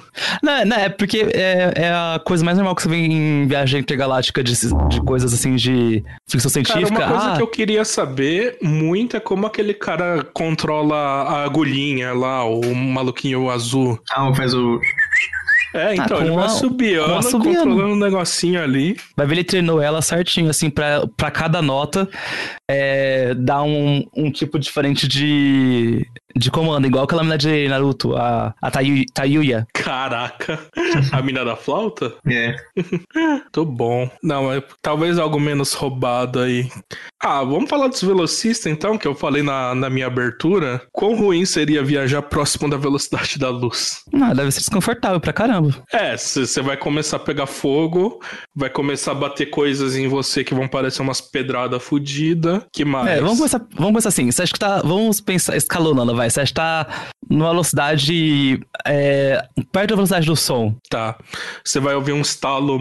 Não, 0.42 0.66
não, 0.66 0.78
é 0.78 0.90
porque 0.90 1.20
é, 1.34 1.72
é 1.76 1.90
a 1.92 2.20
coisa 2.26 2.44
mais 2.44 2.58
normal 2.58 2.76
que 2.76 2.82
você 2.82 2.90
vê 2.90 2.96
em 2.96 3.46
viagem 3.46 3.84
intergaláctica 3.92 4.44
de, 4.44 4.54
de 4.90 5.02
coisas 5.02 5.34
assim 5.34 5.56
de 5.56 6.04
ficção 6.28 6.52
Cara, 6.52 6.66
científica. 6.66 7.00
uma 7.00 7.12
coisa 7.12 7.34
ah, 7.34 7.36
que 7.36 7.42
eu 7.42 7.48
queria 7.48 7.84
saber 7.84 8.58
muito 8.62 9.18
é 9.18 9.20
como 9.20 9.46
aquele 9.46 9.74
cara 9.74 10.24
controla 10.34 10.96
a 10.96 11.44
agulhinha 11.44 12.14
lá, 12.14 12.46
o 12.46 12.74
maluquinho 12.74 13.50
azul. 13.50 14.00
Ah, 14.12 14.34
faz 14.34 14.54
o. 14.54 14.80
É, 15.74 15.96
então, 15.96 16.18
com 16.18 16.24
ele 16.24 16.32
vai 16.32 16.50
subiando, 16.50 17.16
a 17.16 17.22
subiando. 17.22 17.70
controlando 17.70 17.94
um 17.94 17.98
negocinho 17.98 18.62
ali. 18.62 18.98
Vai 19.16 19.26
ver, 19.26 19.36
ele 19.36 19.44
treinou 19.44 19.82
ela 19.82 20.02
certinho, 20.02 20.50
assim, 20.50 20.70
pra, 20.70 21.08
pra 21.16 21.32
cada 21.32 21.62
nota 21.62 22.10
é, 22.70 23.34
dar 23.34 23.64
um, 23.64 24.04
um 24.16 24.30
tipo 24.30 24.60
diferente 24.60 25.08
de, 25.08 26.06
de 26.36 26.52
comando, 26.52 26.88
igual 26.88 27.04
aquela 27.04 27.24
menina 27.24 27.38
de 27.38 27.68
Naruto, 27.68 28.16
a, 28.16 28.54
a 28.62 28.72
Tayu, 28.72 29.06
Tayuya. 29.14 29.68
Caraca, 29.74 30.60
a 31.12 31.22
mina 31.22 31.44
da 31.44 31.56
flauta? 31.56 32.14
É. 32.28 32.56
Tô 33.52 33.66
bom. 33.66 34.10
Não, 34.24 34.52
é 34.52 34.64
talvez 34.82 35.18
algo 35.18 35.40
menos 35.40 35.74
roubado 35.74 36.40
aí. 36.40 36.70
Ah, 37.22 37.44
vamos 37.44 37.70
falar 37.70 37.88
dos 37.88 38.02
velocistas 38.02 38.72
então, 38.72 38.98
que 38.98 39.08
eu 39.08 39.14
falei 39.14 39.44
na, 39.44 39.76
na 39.76 39.90
minha 39.90 40.08
abertura. 40.08 40.82
Quão 40.92 41.16
ruim 41.16 41.46
seria 41.46 41.84
viajar 41.84 42.22
próximo 42.22 42.70
da 42.70 42.78
velocidade 42.78 43.38
da 43.38 43.50
luz? 43.50 44.04
Ah, 44.14 44.34
deve 44.34 44.52
ser 44.52 44.60
desconfortável 44.60 45.20
pra 45.20 45.34
caramba. 45.34 45.72
É, 45.92 46.18
você 46.18 46.62
vai 46.62 46.78
começar 46.78 47.18
a 47.18 47.20
pegar 47.20 47.46
fogo, 47.46 48.20
vai 48.56 48.70
começar 48.70 49.12
a 49.12 49.16
bater 49.16 49.48
coisas 49.48 49.96
em 49.96 50.08
você 50.08 50.44
que 50.44 50.54
vão 50.54 50.68
parecer 50.68 51.02
umas 51.02 51.22
pedradas 51.22 51.82
fodidas. 51.82 52.64
Que 52.74 52.84
mais? 52.84 53.08
É, 53.08 53.22
vamos 53.22 53.38
começar, 53.38 53.60
vamos 53.60 53.92
começar 53.92 54.10
assim. 54.10 54.32
Você 54.32 54.42
acha 54.44 54.54
que 54.54 54.60
tá. 54.60 54.82
Vamos 54.82 55.22
pensar 55.22 55.56
escalonando, 55.56 56.16
vai. 56.16 56.21
Flash. 56.22 56.34
Você 56.34 56.42
está 56.44 56.88
numa 57.30 57.50
velocidade 57.50 58.60
é, 58.86 59.44
perto 59.72 59.90
da 59.90 59.96
velocidade 59.96 60.26
do 60.26 60.36
som. 60.36 60.76
Tá. 60.90 61.16
Você 61.64 61.80
vai 61.80 61.96
ouvir 61.96 62.12
um 62.14 62.22
estalo 62.22 62.78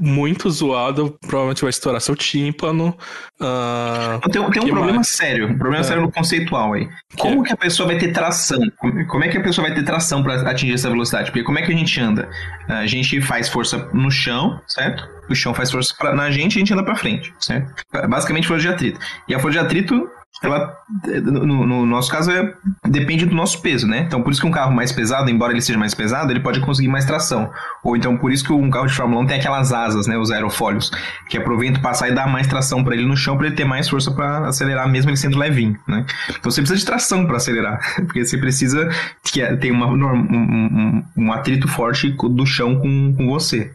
muito 0.00 0.50
zoado, 0.50 1.16
provavelmente 1.20 1.62
vai 1.62 1.70
estourar 1.70 2.00
seu 2.00 2.16
tímpano. 2.16 2.96
ah, 3.40 4.18
Tem, 4.32 4.40
um- 4.42 4.50
tem 4.50 4.62
um 4.62 4.64
que 4.66 4.72
problema 4.72 4.96
mais? 4.96 5.08
sério, 5.08 5.46
um 5.48 5.58
problema 5.58 5.80
É. 5.80 5.84
sério 5.84 6.02
no 6.02 6.10
conceitual 6.10 6.72
aí. 6.74 6.88
Como 7.18 7.42
que 7.42 7.52
a 7.52 7.56
pessoa 7.56 7.86
vai 7.86 7.98
ter 7.98 8.12
tração? 8.12 8.58
Como 8.78 9.06
como 9.06 9.24
é 9.24 9.28
que 9.28 9.38
a 9.38 9.42
pessoa 9.42 9.66
vai 9.66 9.74
ter 9.76 9.84
tração 9.84 10.22
para 10.22 10.34
atingir 10.50 10.74
essa 10.74 10.88
velocidade? 10.90 11.30
Porque 11.30 11.44
como 11.44 11.58
é 11.58 11.62
que 11.62 11.72
a 11.72 11.76
gente 11.76 12.00
anda? 12.00 12.28
A 12.68 12.86
gente 12.86 13.20
faz 13.20 13.48
força 13.48 13.88
no 13.92 14.10
chão, 14.10 14.60
certo? 14.66 15.06
O 15.30 15.34
chão 15.34 15.54
faz 15.54 15.70
força 15.70 15.94
pra, 15.98 16.14
na 16.14 16.30
gente 16.30 16.54
e 16.54 16.56
a 16.56 16.60
gente 16.60 16.72
anda 16.72 16.82
pra 16.84 16.96
frente, 16.96 17.32
certo? 17.40 17.72
Basicamente 18.08 18.46
força 18.48 18.62
de 18.62 18.68
atrito. 18.68 18.98
E 19.28 19.34
a 19.34 19.38
força 19.38 19.58
de 19.58 19.64
atrito, 19.64 20.08
ela, 20.42 20.76
no, 21.22 21.66
no 21.66 21.86
nosso 21.86 22.10
caso, 22.10 22.30
é, 22.30 22.52
depende 22.86 23.24
do 23.24 23.34
nosso 23.34 23.62
peso, 23.62 23.86
né? 23.86 24.00
Então 24.00 24.20
por 24.22 24.30
isso 24.32 24.40
que 24.40 24.46
um 24.46 24.50
carro 24.50 24.72
mais 24.74 24.92
pesado, 24.92 25.30
embora 25.30 25.52
ele 25.52 25.60
seja 25.62 25.78
mais 25.78 25.94
pesado, 25.94 26.30
ele 26.32 26.40
pode 26.40 26.60
conseguir 26.60 26.88
mais 26.88 27.04
tração. 27.04 27.50
Ou 27.82 27.96
então 27.96 28.16
por 28.18 28.30
isso 28.32 28.44
que 28.44 28.52
um 28.52 28.68
carro 28.68 28.86
de 28.86 28.94
Fórmula 28.94 29.22
1 29.22 29.26
tem 29.26 29.38
aquelas 29.38 29.72
asas, 29.72 30.06
né? 30.06 30.18
Os 30.18 30.30
aerofólios, 30.30 30.90
que 31.28 31.38
pro 31.40 31.56
vento 31.58 31.80
passar 31.80 32.08
e 32.08 32.14
dar 32.14 32.26
mais 32.26 32.46
tração 32.46 32.84
para 32.84 32.94
ele 32.94 33.06
no 33.06 33.16
chão, 33.16 33.36
para 33.38 33.46
ele 33.46 33.56
ter 33.56 33.64
mais 33.64 33.88
força 33.88 34.10
para 34.10 34.48
acelerar, 34.48 34.88
mesmo 34.88 35.10
ele 35.10 35.16
sendo 35.16 35.38
levinho, 35.38 35.78
né? 35.88 36.04
Então 36.28 36.50
você 36.50 36.60
precisa 36.60 36.78
de 36.78 36.84
tração 36.84 37.24
para 37.26 37.36
acelerar, 37.36 37.78
porque 38.04 38.24
você 38.24 38.36
precisa 38.36 38.88
que 39.22 39.40
é- 39.40 39.56
ter 39.56 39.70
uma, 39.70 39.86
um, 39.86 39.94
um- 40.04 41.04
um 41.16 41.32
atrito 41.32 41.68
forte 41.68 42.10
do 42.10 42.44
chão 42.44 42.76
com, 42.80 43.14
com 43.16 43.26
você. 43.28 43.70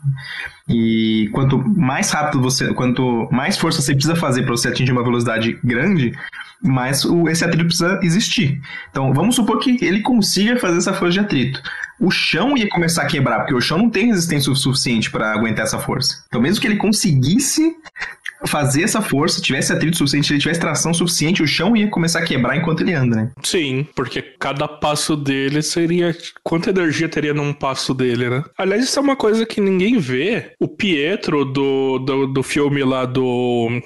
E 0.70 1.30
quanto 1.34 1.58
mais 1.58 2.12
rápido 2.12 2.42
você, 2.42 2.72
quanto 2.74 3.28
mais 3.32 3.58
força 3.58 3.82
você 3.82 3.94
precisa 3.94 4.16
fazer 4.16 4.44
para 4.44 4.52
você 4.52 4.68
atingir 4.68 4.92
uma 4.92 5.04
velocidade 5.04 5.60
grande, 5.64 6.14
mais 6.62 7.04
o, 7.06 7.28
esse 7.28 7.44
atrito 7.44 7.66
precisa 7.66 8.00
existir. 8.04 8.62
Então 8.92 9.14
vamos 9.14 9.36
supor 9.36 9.60
que 9.60 9.84
ele 9.84 10.02
consiga 10.02 10.60
fazer 10.60 10.78
essa 10.78 10.94
força 10.94 11.14
de 11.14 11.20
atrito. 11.22 11.62
O 12.00 12.12
chão 12.12 12.56
ia 12.56 12.70
começar 12.70 13.04
a 13.04 13.08
quebrar, 13.08 13.40
porque 13.40 13.54
o 13.54 13.62
chão 13.62 13.78
não 13.78 13.90
tem 13.90 14.08
resistência 14.08 14.54
suficiente 14.54 15.10
para 15.10 15.34
aguentar 15.34 15.66
essa 15.66 15.80
força. 15.80 16.24
Então 16.28 16.42
mesmo 16.42 16.62
que 16.62 16.68
ele 16.68 16.78
conseguisse 16.78 17.76
fazer 18.48 18.84
essa 18.84 19.02
força, 19.02 19.42
tivesse 19.42 19.74
atrito 19.74 19.98
suficiente, 19.98 20.34
ele 20.34 20.40
tivesse 20.40 20.60
tração 20.60 20.94
suficiente, 20.94 21.44
o 21.44 21.48
chão 21.48 21.76
ia 21.76 21.90
começar 21.90 22.20
a 22.20 22.26
quebrar 22.26 22.56
enquanto 22.56 22.82
ele 22.82 22.94
anda, 22.94 23.16
né? 23.16 23.32
Sim, 23.44 23.88
porque 23.96 24.22
cada 24.40 24.68
passo 24.68 25.16
dele 25.16 25.62
seria. 25.62 26.16
Quanta 26.44 26.70
energia 26.70 27.10
teria 27.10 27.34
num 27.34 27.54
passo 27.54 27.94
dele, 27.94 28.30
né? 28.30 28.44
Aliás, 28.58 28.84
isso 28.84 28.98
é 29.00 29.02
uma 29.02 29.16
coisa 29.16 29.46
que 29.46 29.62
ninguém 29.62 29.98
vê. 29.98 30.52
O 30.60 30.68
Pietro 30.68 31.46
do, 31.46 32.00
do, 32.00 32.28
do 32.28 32.44
filme 32.44 32.84
lá 32.84 33.06
do. 33.06 33.82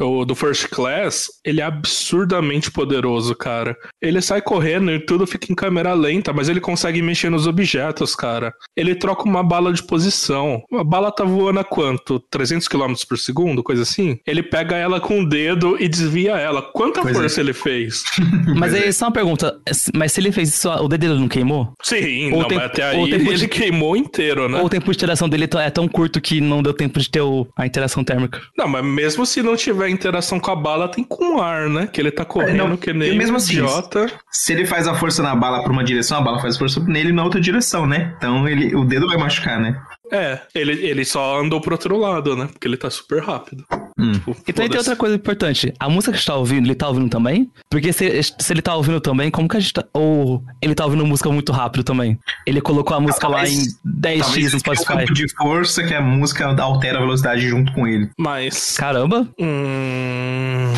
O- 0.00 0.24
Do 0.24 0.34
First 0.34 0.68
Class, 0.68 1.28
ele 1.44 1.60
é 1.60 1.64
absurdamente 1.64 2.70
poderoso, 2.70 3.34
cara. 3.34 3.76
Ele 4.00 4.20
sai 4.20 4.40
correndo 4.42 4.90
e 4.90 4.98
tudo 5.00 5.26
fica 5.26 5.50
em 5.52 5.54
câmera 5.54 5.92
lenta, 5.94 6.32
mas 6.32 6.48
ele 6.48 6.60
consegue 6.60 7.00
mexer 7.02 7.30
nos 7.30 7.46
objetos, 7.46 8.14
cara. 8.14 8.52
Ele 8.76 8.94
troca 8.94 9.24
uma 9.24 9.42
bala 9.42 9.72
de 9.72 9.82
posição. 9.82 10.62
A 10.72 10.84
bala 10.84 11.10
tá 11.12 11.24
voando 11.24 11.60
a 11.60 11.64
quanto? 11.64 12.20
300 12.30 12.68
km 12.68 12.94
por 13.08 13.18
segundo? 13.18 13.62
Coisa 13.62 13.82
assim? 13.82 14.18
Ele 14.26 14.42
pega 14.42 14.76
ela 14.76 15.00
com 15.00 15.20
o 15.20 15.28
dedo 15.28 15.76
e 15.80 15.88
desvia 15.88 16.32
ela. 16.36 16.62
Quanta 16.62 17.02
Pois 17.02 17.16
é. 17.16 17.20
força 17.20 17.40
ele 17.40 17.52
fez? 17.52 18.02
Mas 18.56 18.74
aí, 18.74 18.92
só 18.92 19.06
uma 19.06 19.12
pergunta. 19.12 19.56
Mas 19.94 20.12
se 20.12 20.20
ele 20.20 20.32
fez 20.32 20.48
isso, 20.54 20.68
o 20.68 20.88
dedo 20.88 21.00
dele 21.02 21.14
não 21.20 21.28
queimou? 21.28 21.72
Sim, 21.82 22.32
Ou 22.32 22.40
não, 22.42 22.48
tem- 22.48 22.58
mas 22.58 22.66
até 22.66 22.82
aí 22.84 23.02
ele 23.02 23.24
puti- 23.24 23.48
queimou 23.48 23.96
inteiro, 23.96 24.48
né? 24.48 24.58
Ou 24.58 24.66
o 24.66 24.68
tempo 24.68 24.90
de 24.90 24.96
interação 24.96 25.28
dele 25.28 25.48
é 25.58 25.70
tão 25.70 25.88
curto 25.88 26.20
que 26.20 26.40
não 26.40 26.62
deu 26.62 26.72
tempo 26.72 26.98
de 27.00 27.10
ter 27.10 27.20
o- 27.20 27.46
a 27.56 27.66
interação 27.66 28.04
térmica? 28.04 28.40
Não, 28.56 28.68
mas 28.68 28.84
mesmo 28.84 29.24
se 29.26 29.42
não 29.42 29.56
tiver 29.62 29.88
interação 29.88 30.38
com 30.38 30.50
a 30.50 30.56
bala, 30.56 30.88
tem 30.88 31.04
com 31.04 31.36
o 31.36 31.40
ar, 31.40 31.68
né? 31.68 31.86
Que 31.86 32.00
ele 32.00 32.10
tá 32.10 32.24
correndo 32.24 32.68
não, 32.68 32.76
que 32.76 32.90
e 32.90 32.94
nem 32.94 33.16
mesmo 33.16 33.34
um 33.34 33.36
assim, 33.36 33.54
idiota. 33.54 34.10
Se 34.30 34.52
ele 34.52 34.66
faz 34.66 34.86
a 34.86 34.94
força 34.94 35.22
na 35.22 35.34
bala 35.34 35.62
para 35.62 35.72
uma 35.72 35.84
direção, 35.84 36.18
a 36.18 36.20
bala 36.20 36.40
faz 36.40 36.56
força 36.56 36.80
nele 36.80 37.12
na 37.12 37.24
outra 37.24 37.40
direção, 37.40 37.86
né? 37.86 38.14
Então 38.16 38.48
ele, 38.48 38.74
o 38.74 38.84
dedo 38.84 39.06
vai 39.06 39.16
machucar, 39.16 39.60
né? 39.60 39.80
É, 40.12 40.40
ele, 40.54 40.72
ele 40.86 41.04
só 41.04 41.40
andou 41.40 41.60
pro 41.60 41.72
outro 41.74 41.96
lado, 41.96 42.36
né? 42.36 42.46
Porque 42.52 42.68
ele 42.68 42.76
tá 42.76 42.90
super 42.90 43.22
rápido. 43.22 43.64
Hum. 43.98 44.12
Tipo, 44.12 44.36
E 44.46 44.52
também 44.52 44.68
tem 44.70 44.78
outra 44.78 44.94
coisa 44.94 45.16
importante. 45.16 45.72
A 45.80 45.88
música 45.88 46.12
que 46.12 46.16
a 46.16 46.18
gente 46.18 46.26
tá 46.26 46.34
ouvindo, 46.36 46.66
ele 46.66 46.74
tá 46.74 46.88
ouvindo 46.88 47.08
também? 47.08 47.50
Porque 47.70 47.92
se, 47.92 48.22
se 48.22 48.52
ele 48.52 48.60
tá 48.60 48.74
ouvindo 48.74 49.00
também, 49.00 49.30
como 49.30 49.48
que 49.48 49.56
a 49.56 49.60
gente 49.60 49.72
tá... 49.72 49.84
Ou 49.94 50.44
ele 50.60 50.74
tá 50.74 50.84
ouvindo 50.84 51.06
música 51.06 51.30
muito 51.30 51.50
rápido 51.52 51.82
também? 51.82 52.18
Ele 52.46 52.60
colocou 52.60 52.96
a 52.96 53.00
música 53.00 53.26
lá 53.26 53.48
em 53.48 53.56
talvez- 53.56 53.78
10x 53.84 54.18
no 54.18 54.20
Talvez 54.22 54.44
seja 54.44 54.56
o 54.56 54.60
Spotify. 54.60 54.86
campo 54.86 55.14
de 55.14 55.34
força 55.34 55.82
que 55.82 55.94
a 55.94 56.00
música 56.02 56.46
altera 56.60 56.98
a 56.98 57.00
velocidade 57.00 57.48
junto 57.48 57.72
com 57.72 57.86
ele. 57.88 58.10
Mas. 58.18 58.76
Caramba! 58.76 59.26
Hum... 59.40 60.72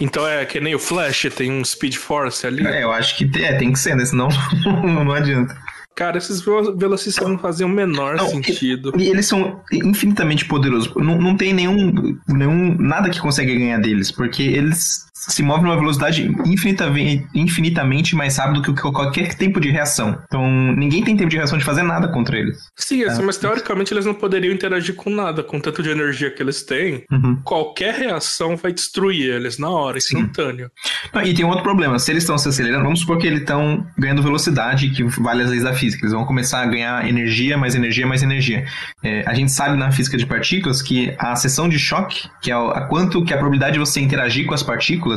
Então 0.00 0.26
é 0.26 0.44
que 0.44 0.60
nem 0.60 0.74
o 0.74 0.78
Flash, 0.78 1.26
tem 1.34 1.50
um 1.50 1.64
Speed 1.64 1.94
Force 1.96 2.46
ali. 2.46 2.66
É, 2.66 2.82
eu 2.82 2.92
acho 2.92 3.16
que 3.16 3.26
te- 3.28 3.42
é, 3.42 3.54
tem 3.56 3.72
que 3.72 3.78
ser, 3.78 3.96
né? 3.96 4.04
Senão 4.04 4.28
não 4.84 5.12
adianta. 5.12 5.56
Cara, 5.94 6.16
esses 6.18 6.40
velo- 6.40 6.76
velocistas 6.76 7.28
não 7.28 7.38
faziam 7.38 7.68
o 7.68 7.72
menor 7.72 8.16
Não, 8.16 8.28
sentido. 8.28 8.92
E 8.98 9.08
eles 9.08 9.26
são 9.26 9.60
infinitamente 9.72 10.46
poderosos. 10.46 10.92
Não, 10.96 11.18
não 11.20 11.36
tem 11.36 11.52
nenhum, 11.52 12.16
nenhum. 12.26 12.76
nada 12.78 13.10
que 13.10 13.20
consegue 13.20 13.54
ganhar 13.58 13.78
deles, 13.78 14.10
porque 14.10 14.42
eles 14.42 15.06
se 15.28 15.42
movem 15.42 15.64
numa 15.64 15.76
velocidade 15.76 16.30
infinitamente, 16.44 17.26
infinitamente 17.34 18.14
mais 18.16 18.36
rápido 18.36 18.62
que 18.62 18.70
o- 18.86 18.92
qualquer 18.92 19.34
tempo 19.34 19.60
de 19.60 19.70
reação. 19.70 20.18
Então, 20.26 20.50
ninguém 20.76 21.04
tem 21.04 21.16
tempo 21.16 21.30
de 21.30 21.36
reação 21.36 21.58
de 21.58 21.64
fazer 21.64 21.82
nada 21.82 22.08
contra 22.08 22.38
eles. 22.38 22.58
Sim, 22.76 23.04
assim, 23.04 23.22
mas 23.22 23.36
teoricamente 23.36 23.92
eles 23.94 24.04
não 24.06 24.14
poderiam 24.14 24.52
interagir 24.54 24.94
com 24.94 25.10
nada, 25.10 25.42
com 25.42 25.60
tanto 25.60 25.82
de 25.82 25.90
energia 25.90 26.30
que 26.30 26.42
eles 26.42 26.62
têm. 26.62 27.04
Uhum. 27.10 27.36
Qualquer 27.44 27.94
reação 27.94 28.56
vai 28.56 28.72
destruir 28.72 29.30
eles 29.30 29.58
na 29.58 29.68
hora, 29.70 29.98
instantâneo. 29.98 30.70
Não, 31.14 31.22
e 31.22 31.34
tem 31.34 31.44
um 31.44 31.48
outro 31.48 31.62
problema. 31.62 31.98
Se 31.98 32.10
eles 32.10 32.22
estão 32.22 32.36
se 32.38 32.48
acelerando, 32.48 32.84
vamos 32.84 33.00
supor 33.00 33.18
que 33.18 33.26
eles 33.26 33.40
estão 33.40 33.86
ganhando 33.98 34.22
velocidade, 34.22 34.90
que 34.90 35.02
vale 35.20 35.42
as 35.42 35.50
leis 35.50 35.62
da 35.62 35.74
física. 35.74 36.04
Eles 36.04 36.12
vão 36.14 36.24
começar 36.24 36.62
a 36.62 36.66
ganhar 36.66 37.08
energia, 37.08 37.56
mais 37.56 37.74
energia, 37.74 38.06
mais 38.06 38.22
energia. 38.22 38.64
É, 39.04 39.22
a 39.26 39.34
gente 39.34 39.52
sabe 39.52 39.76
na 39.76 39.90
física 39.92 40.16
de 40.16 40.26
partículas 40.26 40.80
que 40.82 41.14
a 41.18 41.34
seção 41.36 41.68
de 41.68 41.78
choque, 41.78 42.28
que 42.40 42.50
é 42.50 42.56
o- 42.56 42.70
a 42.70 42.82
quanto 42.86 43.24
que 43.24 43.32
a 43.32 43.36
probabilidade 43.36 43.74
de 43.74 43.78
você 43.78 44.00
interagir 44.00 44.46
com 44.46 44.54
as 44.54 44.62
partículas, 44.62 45.11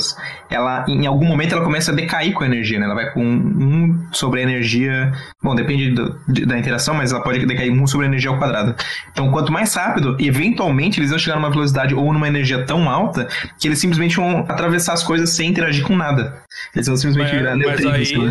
ela 0.49 0.85
em 0.87 1.05
algum 1.05 1.25
momento 1.25 1.53
ela 1.53 1.63
começa 1.63 1.91
a 1.91 1.95
decair 1.95 2.33
com 2.33 2.43
a 2.43 2.47
energia, 2.47 2.79
né? 2.79 2.85
Ela 2.85 2.95
vai 2.95 3.11
com 3.11 3.23
um 3.23 4.07
sobre 4.11 4.39
a 4.39 4.43
energia. 4.43 5.11
Bom, 5.43 5.55
depende 5.55 5.91
do- 5.91 6.19
de- 6.27 6.45
da 6.45 6.57
interação, 6.57 6.93
mas 6.95 7.11
ela 7.11 7.21
pode 7.21 7.45
decair 7.45 7.71
um 7.71 7.85
sobre 7.87 8.05
a 8.05 8.09
energia 8.09 8.29
ao 8.29 8.37
quadrado. 8.37 8.75
Então, 9.11 9.29
quanto 9.31 9.51
mais 9.51 9.73
rápido, 9.73 10.15
eventualmente 10.19 10.99
eles 10.99 11.09
vão 11.09 11.19
chegar 11.19 11.35
numa 11.37 11.49
velocidade 11.49 11.93
ou 11.95 12.11
numa 12.13 12.27
energia 12.27 12.63
tão 12.65 12.89
alta 12.89 13.27
que 13.59 13.67
eles 13.67 13.79
simplesmente 13.79 14.15
vão 14.15 14.39
atravessar 14.47 14.93
as 14.93 15.03
coisas 15.03 15.29
sem 15.31 15.49
interagir 15.49 15.83
com 15.85 15.95
nada. 15.95 16.43
Eles 16.73 16.87
vão 16.87 16.95
simplesmente 16.95 17.31
Mas, 17.31 17.39
virar 17.39 17.55
mas 17.57 17.85
aí, 17.85 18.17
né? 18.17 18.29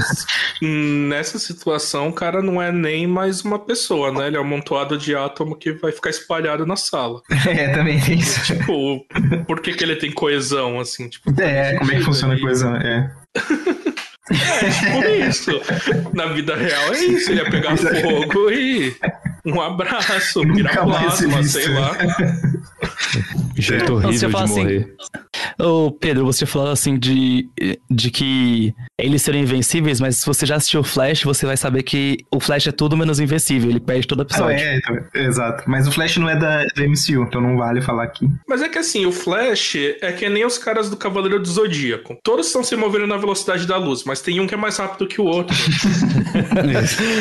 nessa 1.09 1.39
situação, 1.39 2.09
o 2.09 2.13
cara 2.13 2.43
não 2.43 2.61
é 2.61 2.73
nem 2.73 3.07
mais 3.07 3.43
uma 3.45 3.59
pessoa, 3.59 4.11
né? 4.13 4.27
Ele 4.27 4.37
é 4.37 4.41
um 4.41 4.45
amontoado 4.45 4.97
de 4.97 5.15
átomo 5.15 5.57
que 5.57 5.73
vai 5.73 5.93
ficar 5.93 6.11
espalhado 6.11 6.65
na 6.67 6.77
sala. 6.77 7.21
É, 7.47 7.69
também 7.69 8.01
tem 8.01 8.19
isso. 8.19 8.43
Tipo, 8.45 9.05
por 9.47 9.61
que, 9.61 9.75
que 9.75 9.85
ele 9.85 9.97
tem 9.97 10.11
coesão, 10.11 10.81
assim? 10.81 11.09
Tipo, 11.09 11.31
É, 11.41 11.54
como 11.79 11.93
é 11.93 11.97
que 11.97 12.05
funciona 12.05 12.35
a 12.35 12.41
coisa? 12.41 12.69
É. 12.79 13.11
É, 14.31 14.71
tipo 14.71 15.05
isso. 15.29 15.51
Na 16.15 16.27
vida 16.27 16.55
real 16.57 16.95
é 16.95 16.99
isso. 17.05 17.31
Ele 17.31 17.41
ia 17.43 17.51
pegar 17.51 17.75
Vida- 17.75 17.95
fogo 18.01 18.51
e. 18.51 18.97
Um 19.47 19.61
abraço, 19.61 20.41
Nunca 20.43 20.55
virar 20.55 20.87
mais 20.87 21.15
se 21.15 21.25
plasma, 21.25 21.43
visse. 21.43 21.63
sei 21.63 21.69
lá. 21.75 21.97
Jeito 23.57 23.87
você 23.95 24.07
horrível 24.07 24.29
de 24.29 24.33
fala 24.33 24.45
assim, 24.45 24.61
morrer. 24.63 24.95
Ô, 25.61 25.91
Pedro, 25.93 26.25
você 26.25 26.45
falou 26.47 26.71
assim 26.71 26.99
de, 26.99 27.49
de 27.91 28.11
que 28.11 28.75
eles 28.99 29.23
seriam 29.23 29.43
invencíveis, 29.43 30.01
mas 30.01 30.17
se 30.17 30.27
você 30.27 30.45
já 30.47 30.57
assistiu 30.57 30.81
o 30.81 30.85
Flash, 30.85 31.23
você 31.23 31.47
vai 31.47 31.57
saber 31.57 31.83
que 31.83 32.19
o 32.33 32.41
Flash 32.41 32.67
é 32.67 32.73
tudo 32.73 32.97
menos 32.97 33.21
invencível, 33.21 33.71
ele 33.71 33.79
perde 33.81 34.07
todo 34.07 34.21
Ah, 34.21 34.25
episódio. 34.25 34.57
é, 34.57 34.77
então, 34.79 34.97
exato. 35.15 35.63
Mas 35.69 35.87
o 35.87 35.93
Flash 35.93 36.17
não 36.17 36.29
é 36.29 36.37
da, 36.37 36.65
do 36.65 36.83
MCU, 36.83 37.23
então 37.23 37.41
não 37.41 37.57
vale 37.57 37.81
falar 37.81 38.05
aqui. 38.05 38.27
Mas 38.49 38.63
é 38.63 38.69
que 38.69 38.79
assim, 38.79 39.07
o 39.07 39.13
Flash 39.13 39.77
é 40.01 40.11
que 40.13 40.29
nem 40.29 40.45
os 40.45 40.59
caras 40.59 40.91
do 40.91 40.97
Cavaleiro 40.97 41.39
do 41.41 41.49
Zodíaco. 41.49 42.17
Todos 42.25 42.47
estão 42.47 42.65
se 42.65 42.75
movendo 42.77 43.07
na 43.07 43.17
velocidade 43.17 43.67
da 43.67 43.77
luz, 43.77 44.05
mas 44.05 44.21
tem 44.21 44.41
um 44.41 44.47
que 44.47 44.55
é 44.55 44.59
mais 44.59 44.77
rápido 44.79 45.07
que 45.07 45.21
o 45.21 45.25
outro. 45.25 45.55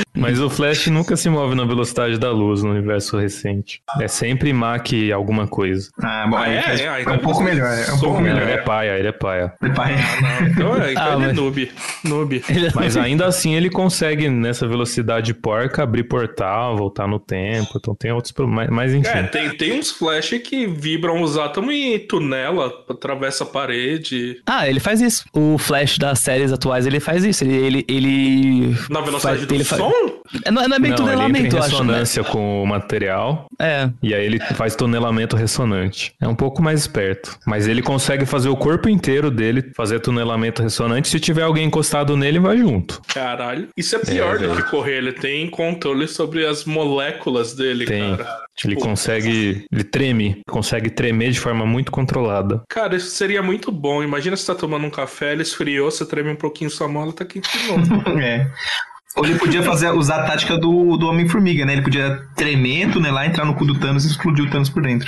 Mas 0.24 0.40
o 0.40 0.50
Flash 0.50 0.88
nunca 0.88 1.16
se 1.16 1.30
move 1.30 1.54
na 1.56 1.66
velocidade 1.66 2.18
da 2.18 2.32
luz 2.32 2.64
no 2.64 2.72
universo 2.72 3.18
recente. 3.18 3.82
É 4.00 4.08
sempre 4.08 4.52
Mach 4.54 4.92
alguma 5.14 5.48
coisa. 5.48 5.90
Ah, 6.02 6.26
bom, 6.30 6.38
Ah, 6.38 6.42
aí 6.44 6.56
é? 6.58 6.62
faz- 6.62 6.80
É, 6.82 6.86
é, 6.86 7.02
então 7.02 7.14
um 7.16 7.20
pouco 7.20 7.44
melhor. 7.44 7.68
É 7.68 7.94
um 7.94 8.00
pouco 8.00 8.22
melhor. 8.22 8.42
ele 8.42 8.52
é 8.52 8.58
paia, 8.58 8.98
ele 8.98 9.08
é 9.08 9.12
paia. 9.12 9.54
Pai. 9.76 9.96
Ah, 9.96 10.42
não. 10.42 10.48
Então 10.48 10.82
é, 10.82 10.92
então 10.92 11.04
Ah, 11.04 11.14
ele 11.16 11.24
é 11.24 11.28
mas- 11.28 11.36
noob. 11.36 11.72
Noob. 12.04 12.44
Mas 12.76 12.98
ainda 12.98 13.26
assim 13.26 13.54
ele 13.56 13.70
consegue, 13.70 14.30
nessa 14.30 14.68
velocidade 14.68 15.34
porca, 15.34 15.84
abrir 15.84 16.04
portal, 16.06 16.76
voltar 16.78 17.08
no 17.08 17.20
tempo. 17.20 17.72
Então 17.78 17.94
tem 17.96 18.12
outros 18.12 18.32
problemas. 18.32 18.70
Mas 18.70 18.94
enfim. 18.94 19.08
É, 19.10 19.24
tem, 19.24 19.50
tem 19.58 19.80
uns 19.80 19.92
flash 19.92 20.30
que 20.44 20.66
vibram 20.68 21.22
os 21.22 21.38
átomos 21.38 21.74
e 21.74 22.00
tunela, 22.00 22.72
atravessa 22.90 23.44
a 23.44 23.48
parede. 23.48 24.42
Ah, 24.46 24.68
ele 24.68 24.80
faz 24.80 25.02
isso. 25.02 25.26
O 25.34 25.58
Flash 25.58 25.98
das 25.98 26.20
séries 26.20 26.52
atuais, 26.52 26.86
ele 26.88 27.00
faz 27.00 27.24
isso. 27.24 27.44
Ele. 27.44 27.54
ele, 27.56 27.86
ele 27.88 28.78
Na 28.90 29.02
velocidade 29.02 29.38
faz- 29.40 29.48
do 29.48 29.54
ele 29.56 29.64
som? 29.64 29.90
É, 29.90 30.13
Não, 30.52 30.68
não 30.68 30.76
é 30.76 30.80
bem 30.80 30.92
Não, 30.92 30.98
ele 31.08 31.24
entra 31.24 31.42
em 31.42 31.50
tunelamento, 31.50 31.56
eu 31.56 31.60
acho. 31.64 31.70
Né? 31.72 31.78
ressonância 31.78 32.24
com 32.24 32.64
o 32.64 32.66
material 32.68 33.48
É. 33.60 33.90
e 34.02 34.14
aí 34.14 34.26
ele 34.26 34.40
faz 34.40 34.76
tunelamento 34.76 35.36
ressonante. 35.36 36.14
É 36.22 36.28
um 36.28 36.36
pouco 36.36 36.62
mais 36.62 36.82
esperto. 36.82 37.38
Mas 37.46 37.68
ele 37.68 37.82
consegue 37.82 38.26
fazer 38.26 38.50
o 38.50 38.56
corpo 38.56 38.90
inteiro 38.90 39.30
dele 39.30 39.72
fazer 39.76 40.00
tunelamento 40.00 40.62
ressonante. 40.64 41.08
Se 41.08 41.20
tiver 41.20 41.44
alguém 41.44 41.66
encostado 41.66 42.16
nele, 42.18 42.40
vai 42.40 42.58
junto. 42.58 43.02
Caralho. 43.08 43.68
Isso 43.78 43.96
é 43.96 44.00
pior 44.00 44.38
do 44.40 44.50
velho. 44.50 44.56
que 44.64 44.70
correr. 44.70 44.98
Ele 44.98 45.14
tem 45.14 45.50
controle 45.50 46.08
sobre 46.08 46.46
as 46.46 46.66
moléculas 46.66 47.54
dele, 47.54 47.86
Tem. 47.86 48.16
cara. 48.16 48.24
Ele 48.64 48.76
Tipo, 48.76 48.88
consegue. 48.88 49.66
Ele 49.72 49.84
treme. 49.84 50.42
Consegue 50.48 50.90
tremer 50.90 51.32
de 51.32 51.40
forma 51.40 51.66
muito 51.66 51.92
controlada. 51.92 52.62
Cara, 52.70 52.96
isso 52.96 53.10
seria 53.12 53.42
muito 53.42 53.72
bom. 53.72 54.04
Imagina 54.04 54.36
você 54.36 54.46
tá 54.46 54.54
tomando 54.56 54.86
um 54.86 54.90
café, 54.92 55.32
ele 55.32 55.42
esfriou, 55.42 55.90
você 55.90 56.06
treme 56.06 56.30
um 56.30 56.36
pouquinho 56.36 56.70
sua 56.70 56.88
mão, 56.88 57.04
ela 57.04 57.14
tá 57.14 57.26
quente 57.26 57.50
de 57.58 57.68
novo. 57.68 57.84
É. 58.22 58.48
Ou 59.16 59.26
ele 59.26 59.38
podia 59.38 59.62
fazer, 59.62 59.92
usar 59.92 60.22
a 60.22 60.24
tática 60.26 60.58
do, 60.58 60.98
do 60.98 61.08
Homem-Formiga, 61.08 61.66
né? 61.66 61.74
Ele 61.74 61.82
podia 61.84 62.20
tremer, 62.36 62.92
tunelar, 62.92 63.26
entrar 63.28 63.46
no 63.46 63.54
cu 63.54 63.66
do 63.66 63.76
Thanos 63.80 64.06
e 64.06 64.08
explodir 64.08 64.46
o 64.46 64.50
Thanos 64.50 64.70
por 64.70 64.82
dentro. 64.82 65.08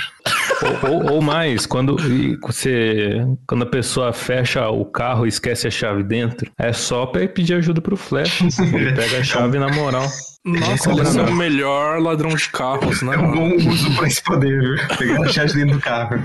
Ou, 0.84 0.90
ou- 0.92 1.12
ou 1.14 1.22
mais, 1.22 1.66
quando 1.66 1.96
você. 2.40 3.20
Quando 3.46 3.62
a 3.62 3.66
pessoa 3.66 4.12
fecha 4.12 4.68
o 4.68 4.84
carro 4.84 5.26
e 5.26 5.28
esquece 5.28 5.66
a 5.66 5.70
chave 5.70 6.02
dentro, 6.02 6.50
é 6.58 6.72
só 6.72 7.06
pe- 7.06 7.28
pedir 7.28 7.54
ajuda 7.54 7.80
pro 7.80 7.96
Flash. 7.96 8.40
Ele 8.72 8.92
pega 8.92 9.18
a 9.18 9.24
chave 9.24 9.58
na 9.58 9.68
moral. 9.72 10.06
Nossa, 10.46 10.90
ele 10.92 11.00
é 11.00 11.22
o 11.22 11.34
melhor 11.34 12.00
ladrão 12.00 12.30
de 12.30 12.48
carros, 12.48 13.02
né? 13.02 13.16
É 13.16 13.18
um 13.18 13.32
bom 13.32 13.56
uso 13.68 13.92
pra 13.96 14.06
esse 14.06 14.22
poder, 14.22 14.60
viu? 14.60 14.96
Pegar 14.96 15.22
a 15.22 15.28
chave 15.28 15.52
dentro 15.54 15.74
do 15.76 15.80
carro. 15.80 16.16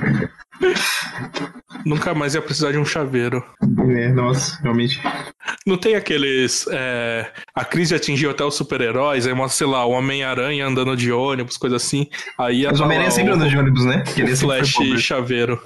Nunca 1.83 2.13
mais 2.13 2.35
ia 2.35 2.41
precisar 2.41 2.71
de 2.71 2.77
um 2.77 2.85
chaveiro. 2.85 3.43
É, 3.89 4.09
nossa, 4.09 4.61
realmente. 4.61 5.01
Não 5.65 5.75
tem 5.75 5.95
aqueles. 5.95 6.67
é, 6.69 7.31
A 7.55 7.65
crise 7.65 7.95
atingiu 7.95 8.29
até 8.29 8.43
os 8.43 8.53
super-heróis, 8.55 9.25
aí 9.25 9.33
mostra, 9.33 9.57
sei 9.57 9.67
lá, 9.67 9.83
o 9.85 9.91
Homem-Aranha 9.91 10.67
andando 10.67 10.95
de 10.95 11.11
ônibus, 11.11 11.57
coisa 11.57 11.77
assim. 11.77 12.07
Aí 12.37 12.65
Mas 12.65 12.79
o 12.79 12.83
Homem-Aranha 12.83 13.11
sempre 13.11 13.33
anda 13.33 13.49
de 13.49 13.57
ônibus, 13.57 13.85
né? 13.85 14.03
Flash 14.39 14.75
chaveiro. 14.99 15.59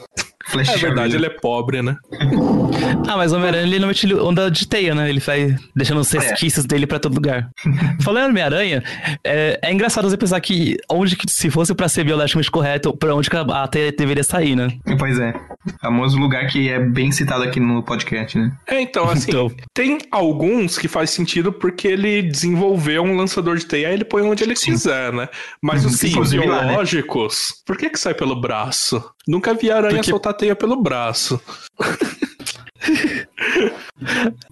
Flash 0.47 0.69
É 0.69 0.77
verdade, 0.77 1.15
ele 1.15 1.25
é 1.25 1.29
pobre, 1.29 1.81
né? 1.81 1.95
Ah, 3.07 3.17
mas 3.17 3.31
o 3.31 3.35
Homem-Aranha, 3.35 3.63
ele 3.63 3.79
normalmente 3.79 4.13
anda 4.13 4.49
de 4.49 4.67
teia, 4.67 4.95
né? 4.95 5.09
Ele 5.09 5.19
vai 5.19 5.55
deixando 5.75 5.99
os 6.01 6.11
resquícios 6.11 6.65
dele 6.65 6.87
pra 6.87 6.97
todo 6.99 7.13
lugar. 7.13 7.49
Falando 8.01 8.25
em 8.25 8.29
Homem-Aranha, 8.31 8.83
é, 9.23 9.59
é 9.61 9.71
engraçado 9.71 10.09
você 10.09 10.17
pensar 10.17 10.39
que 10.41 10.77
onde 10.89 11.15
que, 11.15 11.29
se 11.29 11.49
fosse 11.51 11.73
pra 11.75 11.87
ser 11.87 12.03
biologicamente 12.03 12.49
correto, 12.49 12.95
pra 12.97 13.13
onde 13.13 13.29
que 13.29 13.37
a, 13.37 13.67
teia 13.67 13.91
deveria 13.91 14.23
sair, 14.23 14.55
né? 14.55 14.69
Pois 14.97 15.19
é. 15.19 15.33
Famoso 15.81 16.17
lugar 16.17 16.47
que 16.47 16.69
é 16.69 16.79
bem 16.79 17.11
citado 17.11 17.43
aqui 17.43 17.59
no 17.59 17.83
podcast, 17.83 18.37
né? 18.37 18.51
É, 18.67 18.81
então, 18.81 19.09
assim, 19.09 19.29
Então. 19.29 19.51
tem 19.73 19.99
alguns 20.11 20.77
que 20.77 20.87
faz 20.87 21.09
sentido 21.11 21.53
porque 21.53 21.87
ele 21.87 22.23
desenvolveu 22.23 23.03
um 23.03 23.15
lançador 23.15 23.55
de 23.57 23.65
teia, 23.65 23.87
aí 23.89 23.93
ele 23.93 24.05
põe 24.05 24.23
onde 24.23 24.43
ele 24.43 24.55
quiser, 24.55 25.13
né? 25.13 25.27
Mas 25.61 25.85
os 25.85 25.93
Sim, 25.93 25.97
que 25.97 26.01
são 26.01 26.09
inclusive 26.11 26.45
lá, 26.45 26.61
né? 26.63 26.67
biológicos, 26.69 27.53
por 27.65 27.77
que 27.77 27.89
que 27.89 27.99
sai 27.99 28.13
pelo 28.13 28.39
braço? 28.39 29.03
Nunca 29.27 29.53
vi 29.53 29.71
aranha 29.71 29.95
Porque- 29.97 30.09
soltar 30.11 30.33
teia 30.33 30.55
pelo 30.55 30.81
braço. 30.81 31.39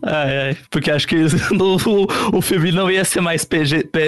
É, 0.06 0.52
é, 0.52 0.58
porque 0.72 0.90
acho 0.90 1.08
que 1.08 1.16
no- 1.54 1.76
o, 1.76 2.38
o 2.38 2.42
filme 2.42 2.72
não 2.72 2.90
ia 2.90 3.04
ser 3.04 3.22
mais 3.22 3.44
PG, 3.44 3.84
P, 3.86 4.00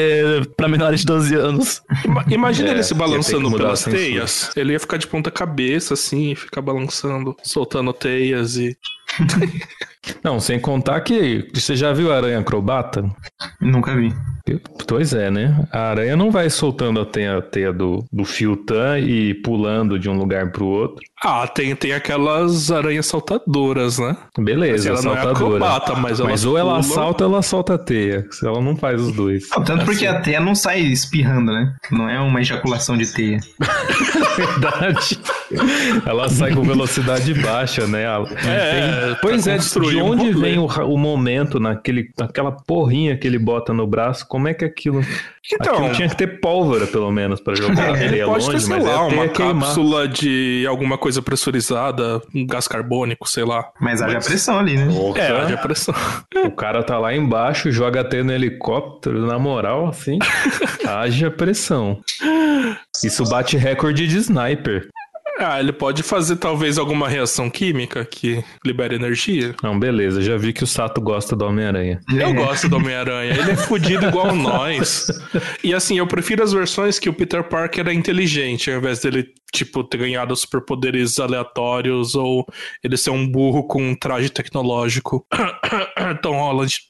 pra 0.55 0.67
menores 0.67 1.01
de 1.01 1.05
12 1.05 1.35
anos. 1.35 1.81
Ima- 2.05 2.25
Imagina 2.29 2.69
É, 2.69 2.71
ele 2.73 2.83
se 2.83 2.93
balançando 2.93 3.51
pelas 3.51 3.83
teias. 3.83 4.51
Ele 4.55 4.73
ia 4.73 4.79
ficar 4.79 4.97
de 4.97 5.07
ponta 5.07 5.29
cabeça, 5.29 5.93
assim, 5.93 6.31
e 6.31 6.35
ficar 6.35 6.61
balançando, 6.61 7.35
soltando 7.43 7.91
teias 7.93 8.55
e. 8.57 8.77
Não, 10.23 10.39
sem 10.39 10.59
contar 10.59 11.01
que 11.01 11.47
você 11.53 11.75
já 11.75 11.91
viu 11.91 12.11
a 12.11 12.17
aranha 12.17 12.39
acrobata? 12.39 13.03
Nunca 13.59 13.95
vi. 13.95 14.13
Pois 14.87 15.13
é, 15.13 15.31
né? 15.31 15.67
A 15.71 15.89
aranha 15.89 16.15
não 16.15 16.29
vai 16.29 16.47
soltando 16.51 16.99
a 16.99 17.05
teia, 17.05 17.37
a 17.37 17.41
teia 17.41 17.73
do, 17.73 18.05
do 18.13 18.23
fio 18.23 18.55
tan 18.55 18.99
e 18.99 19.33
pulando 19.33 19.97
de 19.97 20.07
um 20.07 20.15
lugar 20.15 20.51
pro 20.51 20.65
outro. 20.67 21.03
Ah, 21.23 21.47
tem, 21.47 21.75
tem 21.75 21.93
aquelas 21.93 22.69
aranhas 22.69 23.07
saltadoras, 23.07 23.97
né? 23.97 24.15
Beleza, 24.37 24.89
ela 24.89 25.01
não 25.01 25.17
é. 25.17 25.21
Acrobata, 25.31 25.95
mas 25.95 26.19
elas 26.19 26.45
ou 26.45 26.57
ela 26.57 26.79
pulam. 26.79 26.83
salta 26.83 27.25
ou 27.25 27.31
ela 27.33 27.41
solta 27.41 27.73
a 27.75 27.77
teia. 27.77 28.25
Se 28.31 28.45
ela 28.45 28.61
não 28.61 28.75
faz 28.75 29.01
os 29.01 29.11
dois. 29.13 29.47
Não, 29.55 29.63
tanto 29.63 29.85
porque 29.85 30.05
a 30.05 30.19
teia 30.21 30.39
não 30.39 30.55
sai 30.55 30.81
espirrando, 30.81 31.51
né? 31.51 31.73
Não 31.91 32.09
é 32.09 32.19
uma 32.19 32.41
ejaculação 32.41 32.97
de 32.97 33.05
teia. 33.11 33.39
Verdade. 34.37 35.19
Ela 36.05 36.27
sai 36.29 36.53
com 36.53 36.61
velocidade 36.63 37.33
baixa, 37.35 37.85
né? 37.87 38.03
Ela- 38.03 38.27
É, 38.45 39.05
Tem- 39.05 39.17
Pois 39.21 39.43
pra 39.43 39.53
é, 39.53 39.57
de 39.57 39.97
um 39.97 40.05
onde 40.11 40.31
rolê. 40.31 40.49
vem 40.51 40.59
o, 40.59 40.65
o 40.65 40.97
momento 40.97 41.59
naquele, 41.59 42.09
naquela 42.17 42.51
porrinha 42.51 43.17
que 43.17 43.25
ele 43.27 43.37
bota 43.39 43.73
no 43.73 43.85
braço? 43.87 44.27
Como 44.27 44.47
é 44.47 44.53
que 44.53 44.65
aquilo. 44.65 45.01
Então, 45.53 45.75
aquilo 45.75 45.93
tinha 45.93 46.09
que 46.09 46.15
ter 46.15 46.39
pólvora, 46.39 46.87
pelo 46.87 47.11
menos, 47.11 47.39
pra 47.39 47.53
jogar 47.55 47.93
a 47.93 47.99
Ele 48.01 48.09
teia 48.09 48.25
pode 48.25 48.45
longe, 48.45 48.57
ter, 48.57 48.63
sei 48.63 48.75
mas 48.75 48.83
lá, 48.85 48.91
é 48.91 48.95
a 48.95 49.01
uma 49.01 49.27
queimar. 49.27 49.61
cápsula 49.65 50.07
de 50.07 50.65
alguma 50.67 50.97
coisa 50.97 51.21
pressurizada, 51.21 52.19
um 52.33 52.45
gás 52.47 52.67
carbônico, 52.67 53.29
sei 53.29 53.45
lá. 53.45 53.65
Mas 53.79 54.01
haja 54.01 54.19
pressão 54.19 54.57
ali, 54.59 54.75
né? 54.75 54.87
Porra, 54.91 55.14
É, 55.15 55.31
haja 55.31 55.57
pressão. 55.57 55.93
O 56.45 56.51
cara 56.51 56.83
tá 56.83 56.97
lá 56.97 57.15
embaixo, 57.15 57.71
joga 57.71 58.01
a 58.01 58.03
teia 58.03 58.23
no 58.23 58.31
helicóptero, 58.33 59.25
na 59.25 59.39
moral, 59.39 59.87
assim, 59.87 60.19
haja 60.87 61.31
pressão. 61.31 61.99
Isso 63.03 63.23
bate 63.25 63.57
recorde 63.57 64.07
de 64.07 64.17
sniper. 64.17 64.87
Ah, 65.37 65.59
ele 65.59 65.73
pode 65.73 66.01
fazer 66.01 66.37
talvez 66.37 66.77
alguma 66.77 67.09
reação 67.09 67.49
química 67.49 68.05
que 68.05 68.41
libere 68.65 68.95
energia. 68.95 69.53
Não, 69.61 69.77
beleza, 69.77 70.21
já 70.21 70.37
vi 70.37 70.53
que 70.53 70.63
o 70.63 70.67
Sato 70.67 71.01
gosta 71.01 71.35
do 71.35 71.45
Homem-Aranha. 71.45 71.99
Eu 72.09 72.33
gosto 72.33 72.69
do 72.69 72.77
Homem-Aranha, 72.77 73.33
ele 73.37 73.51
é 73.51 73.55
fudido 73.55 74.05
igual 74.05 74.31
nós. 74.35 75.07
E 75.61 75.73
assim, 75.73 75.97
eu 75.97 76.07
prefiro 76.07 76.41
as 76.41 76.53
versões 76.53 76.97
que 76.99 77.09
o 77.09 77.13
Peter 77.13 77.43
Parker 77.43 77.85
é 77.87 77.93
inteligente, 77.93 78.71
ao 78.71 78.77
invés 78.77 79.01
dele, 79.01 79.27
tipo, 79.55 79.83
ter 79.83 79.97
ganhado 79.97 80.35
superpoderes 80.35 81.19
aleatórios 81.19 82.15
ou 82.15 82.45
ele 82.83 82.97
ser 82.97 83.09
um 83.09 83.27
burro 83.27 83.63
com 83.63 83.81
um 83.81 83.95
traje 83.95 84.29
tecnológico. 84.29 85.25
Tom 86.21 86.37
Holland. 86.37 86.81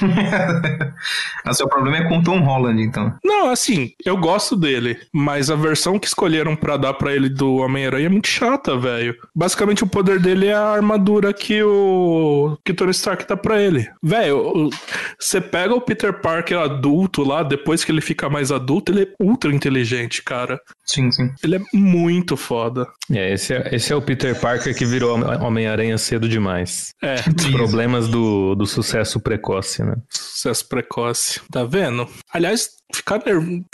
o 1.46 1.52
seu 1.52 1.68
problema 1.68 1.98
é 1.98 2.08
com 2.08 2.22
Tom 2.22 2.40
Holland, 2.40 2.82
então. 2.82 3.14
Não, 3.24 3.50
assim, 3.50 3.92
eu 4.04 4.16
gosto 4.16 4.56
dele, 4.56 4.98
mas 5.12 5.50
a 5.50 5.56
versão 5.56 5.98
que 5.98 6.06
escolheram 6.06 6.54
pra 6.54 6.76
dar 6.76 6.94
pra 6.94 7.14
ele 7.14 7.28
do 7.28 7.56
Homem-Aranha 7.56 8.06
é 8.06 8.10
muito 8.10 8.28
chata, 8.28 8.76
velho. 8.76 9.16
Basicamente 9.34 9.82
o 9.82 9.88
poder 9.88 10.20
dele 10.20 10.46
é 10.46 10.54
a 10.54 10.70
armadura 10.70 11.32
que 11.32 11.62
o 11.62 12.56
que 12.64 12.72
o 12.72 12.74
Tony 12.74 12.92
Stark 12.92 13.26
dá 13.26 13.36
pra 13.36 13.60
ele. 13.60 13.88
Velho, 14.02 14.70
você 15.18 15.40
pega 15.40 15.74
o 15.74 15.80
Peter 15.80 16.12
Parker 16.12 16.58
adulto 16.58 17.22
lá, 17.22 17.42
depois 17.42 17.84
que 17.84 17.90
ele 17.90 18.00
fica 18.00 18.28
mais 18.30 18.52
adulto, 18.52 18.92
ele 18.92 19.02
é 19.02 19.08
ultra 19.18 19.52
inteligente, 19.54 20.22
cara. 20.22 20.60
Sim, 20.84 21.10
sim. 21.10 21.30
Ele 21.42 21.56
é 21.56 21.60
muito 21.72 22.03
foda. 22.36 22.86
É, 23.12 23.32
esse 23.32 23.52
é, 23.54 23.68
esse 23.74 23.92
é 23.92 23.96
o 23.96 24.02
Peter 24.02 24.38
Parker 24.38 24.74
que 24.76 24.84
virou 24.84 25.18
Homem-Aranha 25.42 25.96
cedo 25.98 26.28
demais. 26.28 26.90
É, 27.02 27.16
Os 27.36 27.46
problemas 27.50 28.08
do, 28.08 28.54
do 28.54 28.66
sucesso 28.66 29.20
precoce, 29.20 29.82
né? 29.82 29.94
sucesso 30.10 30.68
precoce. 30.68 31.40
Tá 31.50 31.64
vendo? 31.64 32.06
Aliás, 32.32 32.68
ficar 32.94 33.20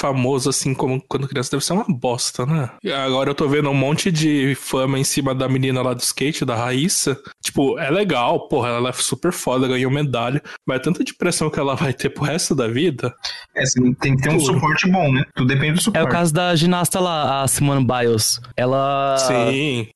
famoso 0.00 0.48
assim 0.48 0.72
como 0.72 1.02
quando 1.08 1.26
criança 1.28 1.50
deve 1.50 1.64
ser 1.64 1.72
uma 1.72 1.84
bosta, 1.88 2.46
né? 2.46 2.70
E 2.82 2.92
agora 2.92 3.30
eu 3.30 3.34
tô 3.34 3.48
vendo 3.48 3.68
um 3.68 3.74
monte 3.74 4.10
de 4.12 4.54
fama 4.54 4.98
em 4.98 5.04
cima 5.04 5.34
da 5.34 5.48
menina 5.48 5.82
lá 5.82 5.92
do 5.94 6.00
skate, 6.00 6.44
da 6.44 6.54
Raíssa. 6.54 7.18
Tipo, 7.42 7.78
é 7.78 7.90
legal, 7.90 8.46
porra, 8.48 8.68
ela 8.68 8.90
é 8.90 8.92
super 8.92 9.32
foda, 9.32 9.66
ganhou 9.66 9.90
medalha, 9.90 10.40
mas 10.66 10.78
é 10.78 10.82
tanta 10.82 11.02
depressão 11.04 11.50
que 11.50 11.58
ela 11.58 11.74
vai 11.74 11.92
ter 11.92 12.10
pro 12.10 12.24
resto 12.24 12.54
da 12.54 12.68
vida. 12.68 13.12
É, 13.54 13.62
assim, 13.62 13.92
tem 13.94 14.16
que 14.16 14.22
ter 14.22 14.30
um 14.30 14.38
Tudo. 14.38 14.54
suporte 14.54 14.88
bom, 14.90 15.12
né? 15.12 15.24
Tudo 15.34 15.48
depende 15.48 15.72
do 15.74 15.78
É 15.78 15.82
suporte. 15.82 16.06
o 16.06 16.10
caso 16.10 16.32
da 16.32 16.54
ginasta 16.54 17.00
lá, 17.00 17.42
a 17.42 17.48
Simone 17.48 17.84
Biles. 17.84 18.19
Ela. 18.56 19.16
Sim. 19.18 19.88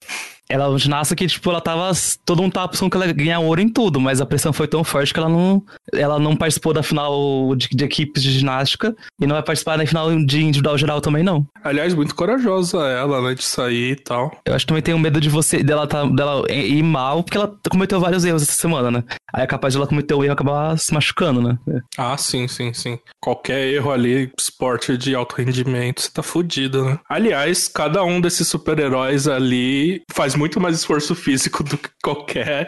Ela 0.49 0.77
ginasta 0.77 1.15
que, 1.15 1.27
tipo, 1.27 1.49
ela 1.49 1.61
tava. 1.61 1.91
Todo 2.23 2.41
mundo 2.41 2.53
tava 2.53 2.69
pensando 2.69 2.89
que 2.89 2.97
ela 2.97 3.07
ia 3.07 3.13
ganhar 3.13 3.39
ouro 3.39 3.61
em 3.61 3.69
tudo, 3.69 3.99
mas 3.99 4.21
a 4.21 4.25
pressão 4.25 4.53
foi 4.53 4.67
tão 4.67 4.83
forte 4.83 5.13
que 5.13 5.19
ela 5.19 5.29
não. 5.29 5.63
Ela 5.93 6.19
não 6.19 6.35
participou 6.35 6.73
da 6.73 6.83
final 6.83 7.55
de, 7.55 7.69
de 7.69 7.83
equipes 7.83 8.21
de 8.21 8.31
ginástica 8.31 8.95
e 9.19 9.25
não 9.25 9.35
vai 9.35 9.43
participar 9.43 9.77
da 9.77 9.85
final 9.85 10.15
de 10.23 10.43
individual 10.43 10.77
geral 10.77 11.01
também, 11.01 11.23
não. 11.23 11.45
Aliás, 11.63 11.93
muito 11.93 12.13
corajosa 12.13 12.77
ela, 12.87 13.21
né, 13.21 13.33
de 13.33 13.43
sair 13.43 13.91
e 13.91 13.95
tal. 13.95 14.31
Eu 14.45 14.53
acho 14.53 14.65
que 14.65 14.69
também 14.69 14.83
tenho 14.83 14.99
medo 14.99 15.19
de 15.19 15.29
você 15.29 15.63
dela, 15.63 15.87
tá, 15.87 16.05
dela 16.05 16.45
ir 16.51 16.83
mal, 16.83 17.23
porque 17.23 17.37
ela 17.37 17.55
cometeu 17.69 17.99
vários 17.99 18.23
erros 18.23 18.43
essa 18.43 18.53
semana, 18.53 18.91
né? 18.91 19.03
Aí 19.33 19.43
é 19.43 19.47
capaz 19.47 19.73
de 19.73 19.79
ela 19.79 19.87
cometer 19.87 20.13
o 20.13 20.23
erro 20.23 20.31
e 20.31 20.33
acabar 20.33 20.77
se 20.77 20.93
machucando, 20.93 21.41
né? 21.41 21.57
Ah, 21.97 22.17
sim, 22.17 22.47
sim, 22.47 22.73
sim. 22.73 22.99
Qualquer 23.19 23.67
erro 23.67 23.91
ali, 23.91 24.31
esporte 24.39 24.97
de 24.97 25.15
alto 25.15 25.35
rendimento, 25.35 26.01
você 26.01 26.11
tá 26.11 26.21
fudido, 26.23 26.85
né? 26.85 26.99
Aliás, 27.09 27.67
cada 27.67 28.03
um 28.03 28.21
desses 28.21 28.47
super-heróis 28.47 29.27
ali 29.27 30.01
faz 30.13 30.34
muito 30.37 30.59
mais 30.59 30.77
esforço 30.77 31.15
físico 31.15 31.63
do 31.63 31.77
que 31.77 31.89
qualquer 32.03 32.67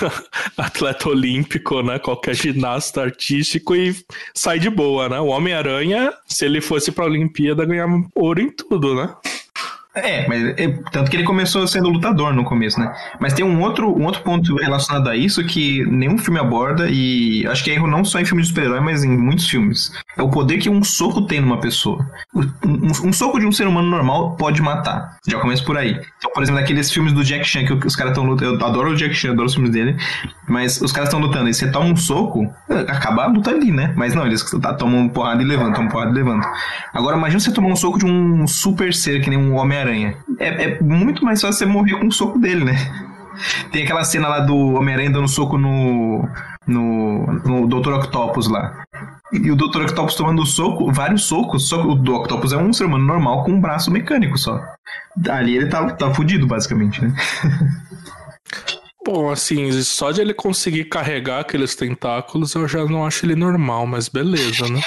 atleta 0.56 1.08
olímpico, 1.08 1.82
né? 1.82 1.98
Qualquer 1.98 2.34
ginasta 2.34 3.02
artístico 3.02 3.74
e 3.74 3.94
sai 4.34 4.58
de 4.58 4.70
boa, 4.70 5.08
né? 5.08 5.20
O 5.20 5.26
Homem-Aranha, 5.26 6.12
se 6.26 6.44
ele 6.44 6.60
fosse 6.60 6.92
pra 6.92 7.04
Olimpíada, 7.04 7.64
ganhava 7.64 8.04
ouro 8.14 8.40
em 8.40 8.50
tudo, 8.50 8.94
né? 8.94 9.14
É, 9.94 10.26
mas 10.26 10.42
é, 10.58 10.68
tanto 10.90 11.08
que 11.08 11.16
ele 11.16 11.24
começou 11.24 11.66
sendo 11.68 11.88
lutador 11.88 12.34
no 12.34 12.44
começo, 12.44 12.80
né? 12.80 12.92
Mas 13.20 13.32
tem 13.32 13.44
um 13.44 13.62
outro, 13.62 13.96
um 13.96 14.04
outro 14.04 14.22
ponto 14.22 14.56
relacionado 14.56 15.08
a 15.08 15.16
isso 15.16 15.44
que 15.44 15.84
nenhum 15.86 16.18
filme 16.18 16.40
aborda, 16.40 16.88
e 16.90 17.46
acho 17.46 17.62
que 17.62 17.70
é 17.70 17.74
erro 17.74 17.86
não 17.86 18.04
só 18.04 18.18
em 18.18 18.24
filmes 18.24 18.46
de 18.46 18.52
super-herói, 18.52 18.80
mas 18.80 19.04
em 19.04 19.16
muitos 19.16 19.48
filmes. 19.48 19.92
É 20.16 20.22
o 20.22 20.28
poder 20.30 20.58
que 20.58 20.68
um 20.70 20.82
soco 20.84 21.22
tem 21.22 21.40
numa 21.40 21.58
pessoa. 21.58 22.04
Um, 22.34 22.42
um- 22.64 23.08
um 23.08 23.12
soco 23.12 23.38
de 23.40 23.46
um 23.46 23.52
ser 23.52 23.66
humano 23.66 23.88
normal 23.88 24.36
pode 24.36 24.62
matar. 24.62 25.16
Já 25.26 25.38
começa 25.40 25.62
por 25.64 25.76
aí. 25.76 25.90
Então, 26.18 26.30
por 26.32 26.42
exemplo, 26.42 26.60
naqueles 26.60 26.90
filmes 26.92 27.12
do 27.12 27.24
Jack 27.24 27.44
Chan, 27.44 27.64
que 27.64 27.72
os 27.86 27.96
caras 27.96 28.12
estão 28.12 28.24
lutando. 28.24 28.58
Eu 28.60 28.66
adoro 28.66 28.90
o 28.90 28.96
Jack 28.96 29.14
Chan, 29.14 29.32
adoro 29.32 29.46
os 29.46 29.54
filmes 29.54 29.70
dele. 29.72 29.96
Mas 30.48 30.80
os 30.80 30.92
caras 30.92 31.08
estão 31.08 31.20
lutando 31.20 31.48
e 31.48 31.54
você 31.54 31.70
toma 31.70 31.86
um 31.86 31.96
soco, 31.96 32.48
acaba 32.88 33.24
a 33.24 33.26
luta 33.26 33.50
ali, 33.50 33.70
né? 33.72 33.92
Mas 33.96 34.14
não, 34.14 34.26
eles 34.26 34.42
tá, 34.60 34.74
tomam 34.74 35.08
porrada 35.08 35.42
e 35.42 35.44
levantam, 35.44 35.74
tomam 35.74 35.88
porrada 35.90 36.10
e 36.10 36.14
levantam. 36.14 36.50
Agora 36.92 37.16
imagina 37.16 37.40
você 37.40 37.52
tomar 37.52 37.68
um 37.68 37.76
soco 37.76 37.98
de 37.98 38.06
um 38.06 38.46
super 38.46 38.92
ser, 38.94 39.20
que 39.20 39.30
nem 39.30 39.38
um 39.38 39.56
Homem-Aranha. 39.56 40.14
É, 40.38 40.64
é 40.64 40.80
muito 40.82 41.24
mais 41.24 41.40
fácil 41.40 41.58
você 41.58 41.66
morrer 41.66 41.98
com 41.98 42.06
um 42.06 42.10
soco 42.10 42.38
dele, 42.38 42.64
né? 42.64 42.76
Tem 43.72 43.82
aquela 43.82 44.04
cena 44.04 44.28
lá 44.28 44.38
do 44.40 44.56
Homem-Aranha 44.74 45.10
dando 45.10 45.26
soco 45.26 45.58
no, 45.58 46.28
no, 46.66 47.26
no 47.44 47.66
Dr. 47.66 47.94
Octopus 47.94 48.48
lá. 48.48 48.84
E 49.42 49.50
o 49.50 49.56
Dr. 49.56 49.82
Octopus 49.82 50.14
tomando 50.14 50.46
soco, 50.46 50.92
vários 50.92 51.24
socos, 51.24 51.68
só 51.68 51.80
que 51.82 51.88
o 51.88 51.94
Dr. 51.94 52.12
Octopus 52.12 52.52
é 52.52 52.56
um 52.56 52.72
ser 52.72 52.84
humano 52.84 53.04
normal 53.04 53.42
com 53.44 53.52
um 53.52 53.60
braço 53.60 53.90
mecânico 53.90 54.38
só. 54.38 54.60
Ali 55.28 55.56
ele 55.56 55.66
tá, 55.68 55.90
tá 55.92 56.12
fudido, 56.14 56.46
basicamente, 56.46 57.02
né? 57.02 57.14
Bom, 59.06 59.30
assim, 59.30 59.70
só 59.82 60.10
de 60.12 60.22
ele 60.22 60.32
conseguir 60.32 60.84
carregar 60.86 61.40
aqueles 61.40 61.74
tentáculos, 61.76 62.54
eu 62.54 62.66
já 62.66 62.86
não 62.86 63.04
acho 63.04 63.26
ele 63.26 63.36
normal, 63.36 63.86
mas 63.86 64.08
beleza, 64.08 64.66
né? 64.66 64.80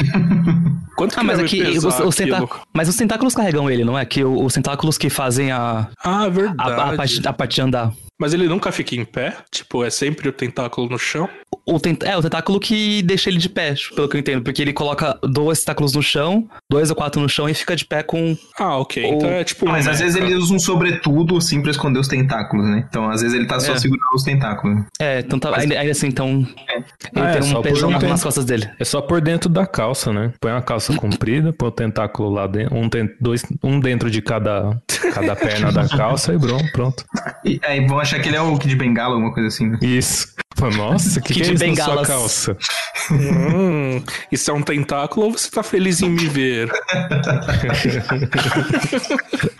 Quanto 0.98 1.14
que 1.14 1.20
Ah, 1.20 1.24
mas 1.24 1.38
aqui 1.40 1.62
os, 1.62 1.84
pesar 1.86 2.04
os 2.04 2.16
tenta- 2.16 2.38
aquilo? 2.38 2.50
mas 2.74 2.90
os 2.90 2.96
tentáculos 2.96 3.36
carregam 3.36 3.70
ele, 3.70 3.84
não 3.86 3.96
é? 3.96 4.04
Que 4.06 4.24
o- 4.24 4.44
os 4.44 4.54
tentáculos 4.56 4.98
que 4.98 5.08
fazem 5.12 5.52
a, 5.52 5.88
Ah, 6.04 6.24
a, 6.24 6.30
verdade. 6.30 6.72
a, 6.72 6.96
parte, 6.98 7.28
a 7.28 7.34
parte 7.34 7.62
andar. 7.62 7.92
Mas 8.20 8.34
ele 8.34 8.48
nunca 8.48 8.72
fica 8.72 8.96
em 8.96 9.06
pé? 9.06 9.36
Tipo, 9.52 9.84
é 9.84 9.90
sempre 9.90 10.28
o 10.30 10.32
tentáculo 10.32 10.90
no 10.90 10.98
chão? 10.98 11.30
O 11.66 11.80
tent... 11.80 12.04
É, 12.04 12.16
o 12.18 12.22
tentáculo 12.22 12.60
que 12.60 13.02
deixa 13.04 13.30
ele 13.30 13.38
de 13.38 13.50
pé, 13.50 13.76
pelo 13.96 14.08
que 14.10 14.16
eu 14.16 14.20
entendo. 14.20 14.44
Porque 14.44 14.62
ele 14.62 14.74
coloca 14.74 15.18
dois 15.24 15.60
tentáculos 15.60 15.94
no 15.94 16.02
chão, 16.02 16.48
dois 16.70 16.90
ou 16.90 16.96
quatro 16.96 17.22
no 17.22 17.30
chão 17.30 17.48
e 17.48 17.54
fica 17.54 17.76
de 17.76 17.86
pé 17.86 18.02
com. 18.04 18.36
Ah, 18.60 18.78
ok. 18.78 19.04
Ou- 19.04 19.14
Então 19.16 19.30
é 19.30 19.44
tipo. 19.44 19.68
Mas 19.68 19.86
um 19.86 19.92
às 19.92 20.00
vezes 20.00 20.16
ele 20.16 20.34
usa 20.36 20.54
um 20.54 20.60
sobretudo, 20.60 21.38
assim, 21.38 21.62
pra 21.62 21.72
esconder 21.72 22.00
os 22.00 22.08
tentáculos, 22.08 22.66
né? 22.66 22.86
Então, 22.90 23.10
às 23.10 23.22
vezes 23.22 23.36
ele 23.38 23.46
tá 23.48 23.60
só 23.60 23.74
É. 23.74 23.78
segurando 23.78 24.08
os 24.16 24.24
tentáculos. 24.24 24.84
É, 25.00 25.20
então 25.20 25.38
tá, 25.40 25.56
ainda, 25.58 25.78
ainda 25.80 25.92
assim, 25.92 26.08
então. 26.08 26.30
Ele 26.68 26.86
Ah, 27.16 27.30
é, 27.30 27.34
tem 27.34 27.42
só 27.44 27.60
um 27.60 27.62
pesão 27.62 27.90
um 27.90 28.00
nas 28.00 28.24
costas 28.24 28.46
dele. 28.46 28.70
É 28.80 28.84
só 28.86 29.02
por 29.02 29.22
dentro 29.22 29.50
da 29.50 29.66
calça, 29.68 30.12
né? 30.14 30.34
Põe 30.40 30.52
uma 30.52 30.62
calça 30.62 30.94
comprida, 30.98 31.54
põe 31.54 31.68
o 31.70 31.72
tentáculo 31.72 32.30
lá 32.30 32.48
dentro, 32.48 32.76
um, 32.76 32.90
ten- 32.90 33.10
dois, 33.22 33.44
um 33.64 33.80
dentro 33.80 34.10
de 34.10 34.22
cada, 34.22 34.82
cada 35.14 35.36
perna 35.36 35.72
da 35.72 35.88
calça 35.88 36.34
e 36.34 36.40
pronto, 36.40 36.72
pronto. 36.72 37.06
E 37.46 37.60
aí 37.64 37.86
vão 37.86 38.00
achar 38.08 38.22
que 38.22 38.30
ele 38.30 38.38
é 38.38 38.42
o 38.42 38.58
Kid 38.58 38.76
Bengala, 38.76 39.16
alguma 39.16 39.34
coisa 39.34 39.50
assim, 39.50 39.68
né? 39.68 39.78
Isso. 39.82 40.30
Nossa, 40.76 41.22
que, 41.22 41.34
que, 41.34 41.42
Kid 41.42 41.64
é 41.64 41.68
isso 41.68 41.80
na 41.80 41.84
sua 41.84 42.06
calça? 42.06 42.58
Hum, 43.10 44.04
isso 44.30 44.52
é 44.52 44.54
um 44.54 44.62
tentáculo 44.62 45.28
ou 45.28 45.32
você 45.32 45.50
tá 45.50 45.64
feliz 45.64 46.02
em 46.02 46.10
me 46.10 46.28
ver? 46.28 46.68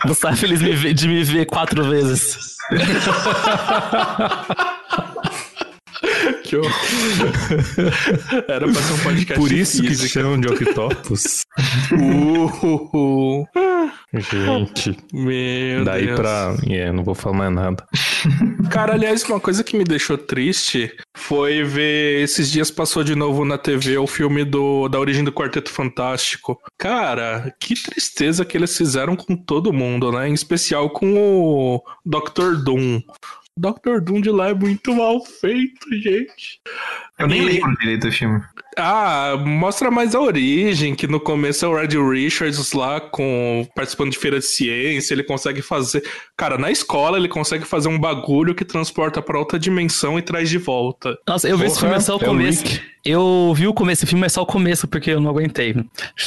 Você 0.04 0.20
tá 0.20 0.36
feliz 0.36 0.60
de 0.60 1.08
me 1.08 1.24
ver 1.24 1.46
quatro 1.46 1.82
vezes. 1.88 2.36
Que 6.44 6.56
horror. 6.56 6.72
Era 8.48 8.66
pra 8.66 8.82
ser 8.82 8.92
um 8.94 8.98
podcast 8.98 9.34
Por 9.34 9.52
isso 9.52 9.82
que 9.82 9.94
chamam 9.94 10.40
de 10.40 10.48
octopus. 10.48 11.42
Uh, 11.92 13.46
Gente, 14.14 14.96
meu 15.12 15.84
daí 15.84 16.06
Deus. 16.06 16.18
pra. 16.18 16.54
É, 16.66 16.90
não 16.90 17.04
vou 17.04 17.14
falar 17.14 17.36
mais 17.36 17.52
nada. 17.52 17.84
Cara, 18.70 18.94
aliás, 18.94 19.22
uma 19.24 19.40
coisa 19.40 19.64
que 19.64 19.76
me 19.76 19.84
deixou 19.84 20.16
triste 20.16 20.94
foi 21.16 21.62
ver 21.62 22.22
esses 22.22 22.50
dias 22.50 22.70
passou 22.70 23.02
de 23.04 23.14
novo 23.14 23.44
na 23.44 23.58
TV 23.58 23.98
o 23.98 24.06
filme 24.06 24.44
do, 24.44 24.88
da 24.88 24.98
origem 24.98 25.24
do 25.24 25.32
Quarteto 25.32 25.70
Fantástico. 25.70 26.60
Cara, 26.78 27.54
que 27.60 27.74
tristeza 27.74 28.44
que 28.44 28.56
eles 28.56 28.76
fizeram 28.76 29.16
com 29.16 29.36
todo 29.36 29.72
mundo, 29.72 30.12
né? 30.12 30.28
Em 30.28 30.34
especial 30.34 30.90
com 30.90 31.16
o 31.16 31.82
Dr. 32.04 32.62
Doom. 32.62 33.02
Dr. 33.56 34.00
Doom 34.00 34.20
de 34.20 34.30
lá 34.30 34.50
é 34.50 34.54
muito 34.54 34.94
mal 34.94 35.24
feito, 35.24 35.92
gente. 36.00 36.60
Eu 37.18 37.26
nem 37.26 37.40
E- 37.42 37.44
lembro 37.44 37.76
direito 37.78 38.06
do 38.06 38.12
filme. 38.12 38.40
Ah, 38.80 39.34
mostra 39.44 39.90
mais 39.90 40.14
a 40.14 40.20
origem, 40.20 40.94
que 40.94 41.08
no 41.08 41.18
começo 41.18 41.64
é 41.64 41.68
o 41.68 41.74
Red 41.74 41.88
Richards 42.12 42.72
lá 42.72 43.00
com 43.00 43.66
participando 43.74 44.12
de 44.12 44.18
feira 44.18 44.38
de 44.38 44.44
ciência, 44.44 45.14
ele 45.14 45.24
consegue 45.24 45.60
fazer, 45.60 46.00
cara, 46.36 46.56
na 46.56 46.70
escola 46.70 47.18
ele 47.18 47.26
consegue 47.26 47.64
fazer 47.64 47.88
um 47.88 47.98
bagulho 47.98 48.54
que 48.54 48.64
transporta 48.64 49.20
pra 49.20 49.36
outra 49.36 49.58
dimensão 49.58 50.16
e 50.16 50.22
traz 50.22 50.48
de 50.48 50.58
volta. 50.58 51.18
Nossa, 51.26 51.48
eu 51.48 51.58
vi 51.58 51.64
esse 51.64 51.74
Porra, 51.80 51.88
filme 51.94 52.04
só 52.04 52.12
o 52.16 52.20
é 52.20 52.22
o 52.22 52.24
começo. 52.24 52.62
Rick. 52.64 52.80
eu 53.04 53.52
vi 53.56 53.66
o 53.66 53.74
começo, 53.74 54.04
esse 54.04 54.10
filme 54.10 54.24
é 54.26 54.28
só 54.28 54.42
o 54.42 54.46
começo, 54.46 54.86
porque 54.86 55.10
eu 55.10 55.20
não 55.20 55.30
aguentei. 55.30 55.74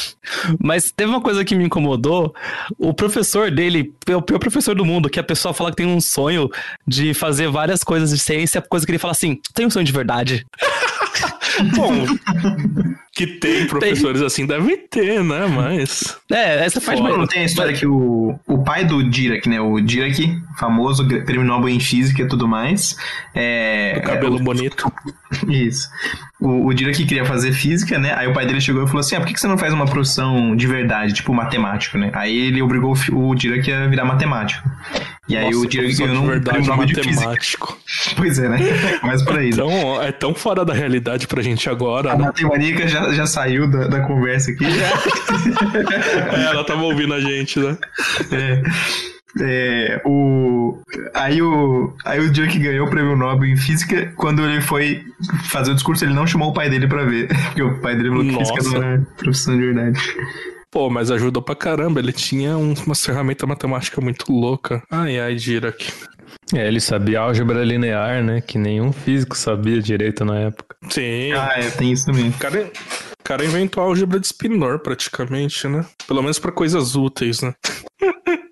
Mas 0.60 0.92
teve 0.92 1.08
uma 1.10 1.22
coisa 1.22 1.44
que 1.46 1.54
me 1.54 1.64
incomodou. 1.64 2.34
O 2.78 2.92
professor 2.92 3.50
dele 3.50 3.94
é 4.06 4.14
o 4.16 4.20
pior 4.20 4.38
professor 4.38 4.74
do 4.74 4.84
mundo, 4.84 5.08
que 5.08 5.18
a 5.18 5.24
pessoa 5.24 5.54
fala 5.54 5.70
que 5.70 5.76
tem 5.76 5.86
um 5.86 6.02
sonho 6.02 6.50
de 6.86 7.14
fazer 7.14 7.48
várias 7.48 7.82
coisas 7.82 8.10
de 8.10 8.18
ciência, 8.18 8.60
coisa 8.60 8.84
que 8.84 8.92
ele 8.92 8.98
fala 8.98 9.12
assim: 9.12 9.40
tem 9.54 9.64
um 9.64 9.70
sonho 9.70 9.86
de 9.86 9.92
verdade. 9.92 10.44
Bom, 11.76 12.06
que 13.12 13.26
tem 13.26 13.66
professores 13.66 14.22
assim, 14.22 14.46
deve 14.46 14.76
ter, 14.76 15.22
né? 15.22 15.46
Mas 15.46 16.16
É, 16.30 16.64
essa 16.64 16.80
Foda. 16.80 17.02
mais. 17.02 17.16
Não 17.16 17.26
tem 17.26 17.42
a 17.42 17.44
história 17.44 17.72
que 17.74 17.86
o, 17.86 18.34
o 18.46 18.64
pai 18.64 18.84
do 18.84 19.02
Dirac, 19.08 19.48
né? 19.48 19.60
O 19.60 19.80
Dirac, 19.80 20.18
famoso, 20.58 21.06
prêmio 21.06 21.44
Nobel 21.44 21.68
em 21.68 21.80
física 21.80 22.22
e 22.22 22.28
tudo 22.28 22.48
mais. 22.48 22.96
É, 23.34 23.96
o 23.98 24.02
cabelo 24.06 24.38
é, 24.38 24.40
o- 24.40 24.44
bonito. 24.44 24.92
Isso. 25.48 25.88
O, 26.40 26.66
o 26.66 26.74
Dirac 26.74 26.96
queria 27.04 27.24
fazer 27.24 27.52
física, 27.52 27.98
né? 27.98 28.14
Aí 28.16 28.26
o 28.26 28.32
pai 28.32 28.46
dele 28.46 28.60
chegou 28.60 28.82
e 28.82 28.86
falou 28.86 29.00
assim: 29.00 29.14
ah, 29.14 29.20
por 29.20 29.26
que 29.28 29.34
que 29.34 29.40
você 29.40 29.46
não 29.48 29.58
faz 29.58 29.72
uma 29.74 29.86
profissão 29.86 30.56
de 30.56 30.66
verdade, 30.66 31.12
tipo 31.12 31.32
matemático, 31.34 31.98
né? 31.98 32.10
Aí 32.14 32.36
ele 32.36 32.62
obrigou 32.62 32.94
o, 33.12 33.34
Dirac 33.34 33.70
a 33.70 33.86
virar 33.86 34.04
matemático. 34.04 34.68
E 35.28 35.36
aí 35.36 35.44
Nossa, 35.46 35.58
o 35.58 35.66
Dirac 35.68 35.94
ganhou 35.94 36.24
um 36.24 36.40
prêmio 36.40 36.66
Nobel 36.66 36.86
de 36.86 36.94
física. 36.94 37.14
matemático. 37.26 37.78
Pois 38.16 38.38
é, 38.38 38.48
né? 38.48 38.58
Mas 39.02 39.22
por 39.22 39.38
aí. 39.38 39.44
né? 39.44 39.50
Então, 39.52 40.02
é 40.02 40.10
tão 40.12 40.34
fora 40.34 40.64
da 40.64 40.72
realidade 40.74 41.01
pra 41.28 41.42
gente 41.42 41.68
agora, 41.68 42.12
A 42.12 42.16
matemaníaca 42.16 42.86
já, 42.88 43.12
já 43.12 43.26
saiu 43.26 43.68
da, 43.70 43.88
da 43.88 44.00
conversa 44.00 44.50
aqui. 44.50 44.64
É, 46.32 46.44
ela 46.44 46.64
tava 46.64 46.82
ouvindo 46.82 47.14
a 47.14 47.20
gente, 47.20 47.58
né? 47.58 47.76
É, 48.30 48.62
é, 49.40 50.02
o, 50.04 50.78
aí 51.14 51.40
o, 51.40 51.94
aí 52.04 52.20
o 52.20 52.30
Dirac 52.30 52.58
ganhou 52.58 52.86
o 52.86 52.90
prêmio 52.90 53.16
Nobel 53.16 53.48
em 53.48 53.56
física. 53.56 54.12
Quando 54.16 54.44
ele 54.44 54.60
foi 54.60 55.02
fazer 55.44 55.70
o 55.72 55.74
discurso, 55.74 56.04
ele 56.04 56.14
não 56.14 56.26
chamou 56.26 56.50
o 56.50 56.52
pai 56.54 56.68
dele 56.68 56.86
pra 56.86 57.04
ver. 57.04 57.28
Porque 57.48 57.62
o 57.62 57.80
pai 57.80 57.96
dele 57.96 58.08
falou 58.10 58.24
que 58.24 58.36
física 58.36 58.56
Nossa. 58.62 58.78
não 58.78 58.82
era 58.86 59.02
profissão 59.16 59.56
de 59.56 59.64
verdade. 59.64 60.00
Pô, 60.70 60.88
mas 60.88 61.10
ajudou 61.10 61.42
pra 61.42 61.54
caramba. 61.54 62.00
Ele 62.00 62.12
tinha 62.12 62.56
um- 62.56 62.74
uma 62.86 62.94
ferramenta 62.94 63.46
matemática 63.46 64.00
muito 64.00 64.32
louca. 64.32 64.82
Ai, 64.90 65.18
ai, 65.18 65.34
Dirac. 65.34 65.92
É, 66.54 66.68
ele 66.68 66.80
sabia 66.80 67.20
álgebra 67.20 67.64
linear, 67.64 68.22
né? 68.22 68.40
Que 68.40 68.58
nenhum 68.58 68.92
físico 68.92 69.36
sabia 69.36 69.80
direito 69.80 70.24
na 70.24 70.38
época. 70.38 70.76
Sim. 70.90 71.32
Ah, 71.32 71.54
é, 71.56 71.70
tem 71.70 71.92
isso 71.92 72.06
também. 72.06 72.28
O 72.28 72.32
cara, 72.34 72.70
cara 73.22 73.44
inventou 73.44 73.82
a 73.82 73.86
álgebra 73.86 74.20
de 74.20 74.26
Spinor, 74.26 74.78
praticamente, 74.80 75.66
né? 75.68 75.84
Pelo 76.06 76.22
menos 76.22 76.38
pra 76.38 76.52
coisas 76.52 76.94
úteis, 76.94 77.42
né? 77.42 77.54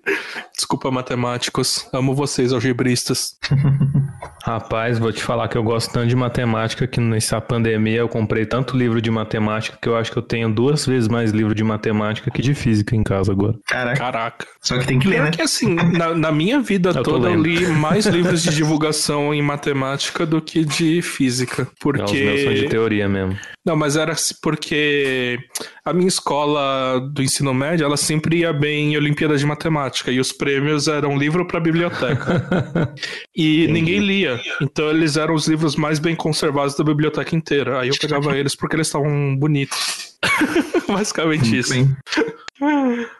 Desculpa, 0.55 0.91
matemáticos. 0.91 1.87
Amo 1.91 2.13
vocês, 2.13 2.53
algebristas. 2.53 3.35
Rapaz, 4.43 4.97
vou 4.97 5.11
te 5.11 5.23
falar 5.23 5.47
que 5.47 5.57
eu 5.57 5.63
gosto 5.63 5.91
tanto 5.91 6.07
de 6.07 6.15
matemática 6.15 6.87
que 6.87 6.99
nessa 6.99 7.39
pandemia 7.39 7.97
eu 7.97 8.09
comprei 8.09 8.45
tanto 8.45 8.75
livro 8.75 9.01
de 9.01 9.11
matemática 9.11 9.77
que 9.79 9.87
eu 9.87 9.95
acho 9.95 10.11
que 10.11 10.17
eu 10.17 10.21
tenho 10.21 10.51
duas 10.51 10.85
vezes 10.85 11.07
mais 11.07 11.31
livro 11.31 11.53
de 11.53 11.63
matemática 11.63 12.31
que 12.31 12.41
de 12.41 12.53
física 12.53 12.95
em 12.95 13.03
casa 13.03 13.31
agora. 13.31 13.55
Caraca. 13.67 13.97
Caraca. 13.97 14.47
Só 14.61 14.77
que 14.77 14.87
tem 14.87 14.99
que 14.99 15.07
ler, 15.07 15.21
né? 15.23 15.31
que 15.31 15.41
assim, 15.41 15.75
na, 15.75 16.13
na 16.13 16.31
minha 16.31 16.59
vida 16.59 16.91
Eu 16.95 17.03
toda 17.03 17.29
eu 17.29 17.41
li 17.41 17.65
mais 17.67 18.05
livros 18.05 18.41
de 18.43 18.51
divulgação 18.51 19.33
em 19.33 19.41
matemática 19.41 20.25
do 20.25 20.41
que 20.41 20.63
de 20.63 21.01
física. 21.01 21.67
Não, 21.83 22.05
os 22.05 22.11
meus 22.11 22.41
são 22.41 22.53
de 22.53 22.59
Porque. 22.61 22.69
teoria 22.69 23.09
mesmo. 23.09 23.37
Não, 23.63 23.75
mas 23.75 23.95
era 23.95 24.15
porque 24.41 25.37
a 25.85 25.93
minha 25.93 26.07
escola 26.07 26.99
do 27.13 27.21
ensino 27.21 27.53
médio, 27.53 27.85
ela 27.85 27.95
sempre 27.95 28.39
ia 28.39 28.51
bem 28.51 28.93
em 28.93 28.97
Olimpíadas 28.97 29.39
de 29.39 29.45
Matemática 29.45 30.11
e 30.11 30.19
os 30.19 30.31
prêmios 30.31 30.87
eram 30.87 31.15
livro 31.15 31.45
para 31.45 31.59
biblioteca. 31.59 32.43
e 33.35 33.67
ninguém 33.67 33.99
lia. 33.99 34.41
Então 34.61 34.89
eles 34.89 35.15
eram 35.15 35.35
os 35.35 35.47
livros 35.47 35.75
mais 35.75 35.99
bem 35.99 36.15
conservados 36.15 36.75
da 36.75 36.83
biblioteca 36.83 37.35
inteira. 37.35 37.81
Aí 37.81 37.89
eu 37.89 37.95
pegava 37.99 38.35
eles 38.35 38.55
porque 38.55 38.75
eles 38.75 38.87
estavam 38.87 39.35
bonitos. 39.37 40.17
Basicamente 40.87 41.57
isso. 41.57 41.73
bem. 41.73 41.95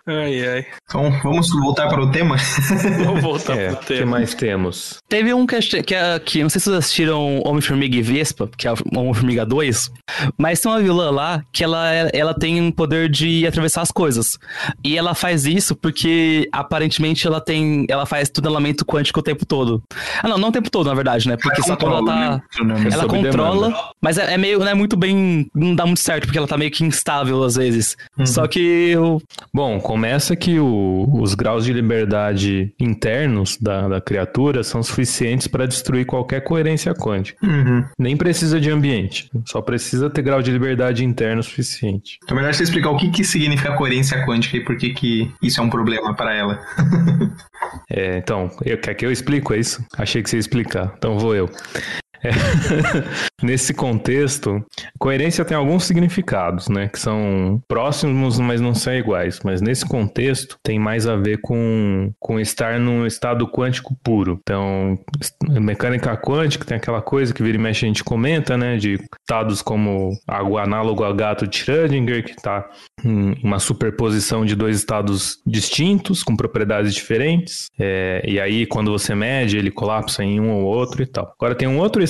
Ai, 0.08 0.48
ai. 0.48 0.66
Então, 0.88 1.12
vamos 1.24 1.50
voltar 1.50 1.88
para 1.88 2.02
o 2.02 2.12
tema? 2.12 2.36
Vamos 3.06 3.22
voltar 3.22 3.58
É, 3.58 3.68
pro 3.70 3.76
o 3.76 3.80
que 3.80 3.86
tema. 3.88 4.12
mais 4.12 4.34
temos? 4.34 4.98
Teve 5.10 5.34
um 5.34 5.46
que, 5.46 5.60
que, 5.84 5.96
é- 5.96 6.20
que 6.20 6.42
não 6.44 6.50
sei 6.50 6.60
se 6.60 6.66
vocês 6.66 6.78
assistiram 6.78 7.42
Homem-Formiga 7.46 7.98
e 7.98 8.02
Vespa, 8.02 8.50
que 8.58 8.68
é 8.68 8.72
o 8.72 8.76
Homem-Formiga 8.96 9.46
2, 9.46 9.92
mas 10.38 10.60
tem 10.60 10.72
uma 10.72 10.80
vilã 10.82 11.10
lá 11.12 11.44
que 11.52 11.64
ela, 11.64 11.92
ela 12.14 12.34
tem 12.34 12.62
um 12.62 12.72
poder 12.72 13.10
de 13.10 13.46
atravessar 13.48 13.82
as 13.82 13.92
coisas. 13.92 14.38
E 14.84 14.98
ela 14.98 15.14
faz 15.16 15.46
isso 15.46 15.76
porque 15.76 16.48
aparentemente 16.52 17.26
ela 17.28 17.42
tem. 17.42 17.86
Ela 17.90 18.06
faz 18.06 18.30
tunelamento 18.30 18.86
quântico 18.86 19.20
o 19.20 19.24
tempo 19.24 19.46
todo. 19.46 19.82
Ah, 20.22 20.28
não, 20.28 20.38
não 20.38 20.50
o 20.50 20.52
tempo 20.52 20.70
todo, 20.70 20.88
na 20.88 20.94
verdade, 20.94 21.28
né? 21.28 21.38
Porque 21.42 21.62
só 21.64 21.76
quando 21.76 21.96
ela 21.98 22.06
tá. 22.06 22.42
Controla, 22.58 22.80
né? 22.80 22.90
Ela 22.94 23.06
controla, 23.08 23.68
demanda. 23.70 23.90
mas 24.02 24.18
é, 24.18 24.34
é 24.34 24.38
meio, 24.38 24.60
não 24.60 24.68
é 24.68 24.74
muito 24.74 24.96
bem, 24.96 25.50
não 25.56 25.76
dá 25.76 25.86
muito 25.86 26.00
certo, 26.00 26.26
porque 26.26 26.38
ela 26.38 26.48
tá 26.48 26.58
meio 26.58 26.72
que 26.72 26.84
instável 26.84 27.44
às 27.44 27.56
vezes. 27.56 27.96
Só 28.26 28.48
que 28.48 28.60
eu, 28.60 29.22
Bom, 29.54 29.80
começa 29.80 30.36
que 30.36 30.60
o- 30.60 31.08
os 31.22 31.34
graus 31.34 31.66
de 31.66 31.74
liberdade 31.74 32.74
internos 32.80 33.58
da, 33.58 33.88
da 33.88 34.02
criatura 34.02 34.64
são 34.64 34.82
suficientes 34.82 35.48
para 35.48 35.66
destruir 35.66 36.06
qualquer 36.06 36.42
coerência 36.42 36.94
quântica. 36.94 37.38
Uhum. 37.46 37.84
Nem 38.00 38.16
precisa 38.16 38.60
de 38.60 38.70
ambiente, 38.70 39.30
só 39.46 39.62
precisa 39.62 40.10
ter 40.10 40.22
grau 40.22 40.42
de 40.42 40.52
liberdade 40.52 41.04
interno 41.04 41.44
suficiente. 41.44 42.18
Então, 42.24 42.36
melhor 42.38 42.54
você 42.54 42.64
explicar 42.64 42.92
o 42.92 42.98
que, 42.98 43.10
que 43.10 43.24
significa 43.24 43.74
coerência 43.76 44.26
quântica 44.26 44.58
e 44.58 44.64
por 44.64 44.78
que, 44.78 44.94
que 44.94 45.32
isso 45.42 45.60
é 45.60 45.64
um 45.64 45.70
problema 45.70 46.14
para 46.14 46.34
ela. 46.34 46.60
É, 47.90 48.18
então, 48.18 48.50
eu, 48.66 48.78
quer 48.78 48.94
que 48.96 49.06
eu 49.06 49.12
explico 49.12 49.54
é 49.54 49.60
isso? 49.60 49.86
Achei 49.98 50.24
que 50.24 50.30
você 50.30 50.38
ia 50.38 50.40
explicar, 50.40 50.94
então 50.98 51.20
vou 51.20 51.36
eu. 51.36 51.50
É, 52.24 52.32
Nesse 53.42 53.74
contexto, 53.74 54.64
coerência 55.00 55.44
tem 55.44 55.58
alguns 55.58 55.86
significados, 55.86 56.70
né? 56.70 56.88
Que 56.88 57.00
são 57.00 57.62
próximos, 57.68 58.40
mas 58.40 58.62
não 58.62 58.76
são 58.76 58.94
iguais. 58.94 59.40
Mas 59.44 59.62
nesse 59.62 59.86
contexto, 59.86 60.58
tem 60.62 60.78
mais 60.78 61.08
a 61.08 61.16
ver 61.16 61.40
com, 61.42 62.12
com 62.20 62.40
estar 62.40 62.80
num 62.80 63.06
estado 63.06 63.48
quântico 63.48 63.96
puro. 64.04 64.40
Então, 64.42 65.00
mecânica 65.50 66.16
quântica 66.16 66.66
tem 66.66 66.78
aquela 66.78 67.02
coisa 67.02 67.34
que 67.34 67.42
vira 67.42 67.58
e 67.58 67.60
mexe 67.60 67.86
a 67.86 67.88
gente 67.88 68.04
comenta, 68.04 68.56
né? 68.56 68.78
De 68.78 69.00
estados 69.22 69.62
como 69.62 70.12
o 70.48 70.58
análogo 70.58 71.04
a 71.04 71.12
gato 71.12 71.48
de 71.48 71.58
Schrödinger, 71.58 72.24
que 72.24 72.32
está 72.32 72.70
em 73.04 73.36
uma 73.44 73.58
superposição 73.58 74.46
de 74.46 74.56
dois 74.56 74.78
estados 74.78 75.40
distintos, 75.46 76.22
com 76.22 76.36
propriedades 76.36 76.94
diferentes. 76.94 77.70
É, 77.80 78.22
e 78.24 78.40
aí, 78.40 78.68
quando 78.68 78.92
você 78.92 79.16
mede, 79.16 79.58
ele 79.58 79.72
colapsa 79.72 80.24
em 80.24 80.40
um 80.40 80.52
ou 80.52 80.64
outro 80.64 81.02
e 81.02 81.08
tal. 81.08 81.34
Agora, 81.40 81.56
tem 81.56 81.68
um 81.68 81.80
outro 81.80 82.04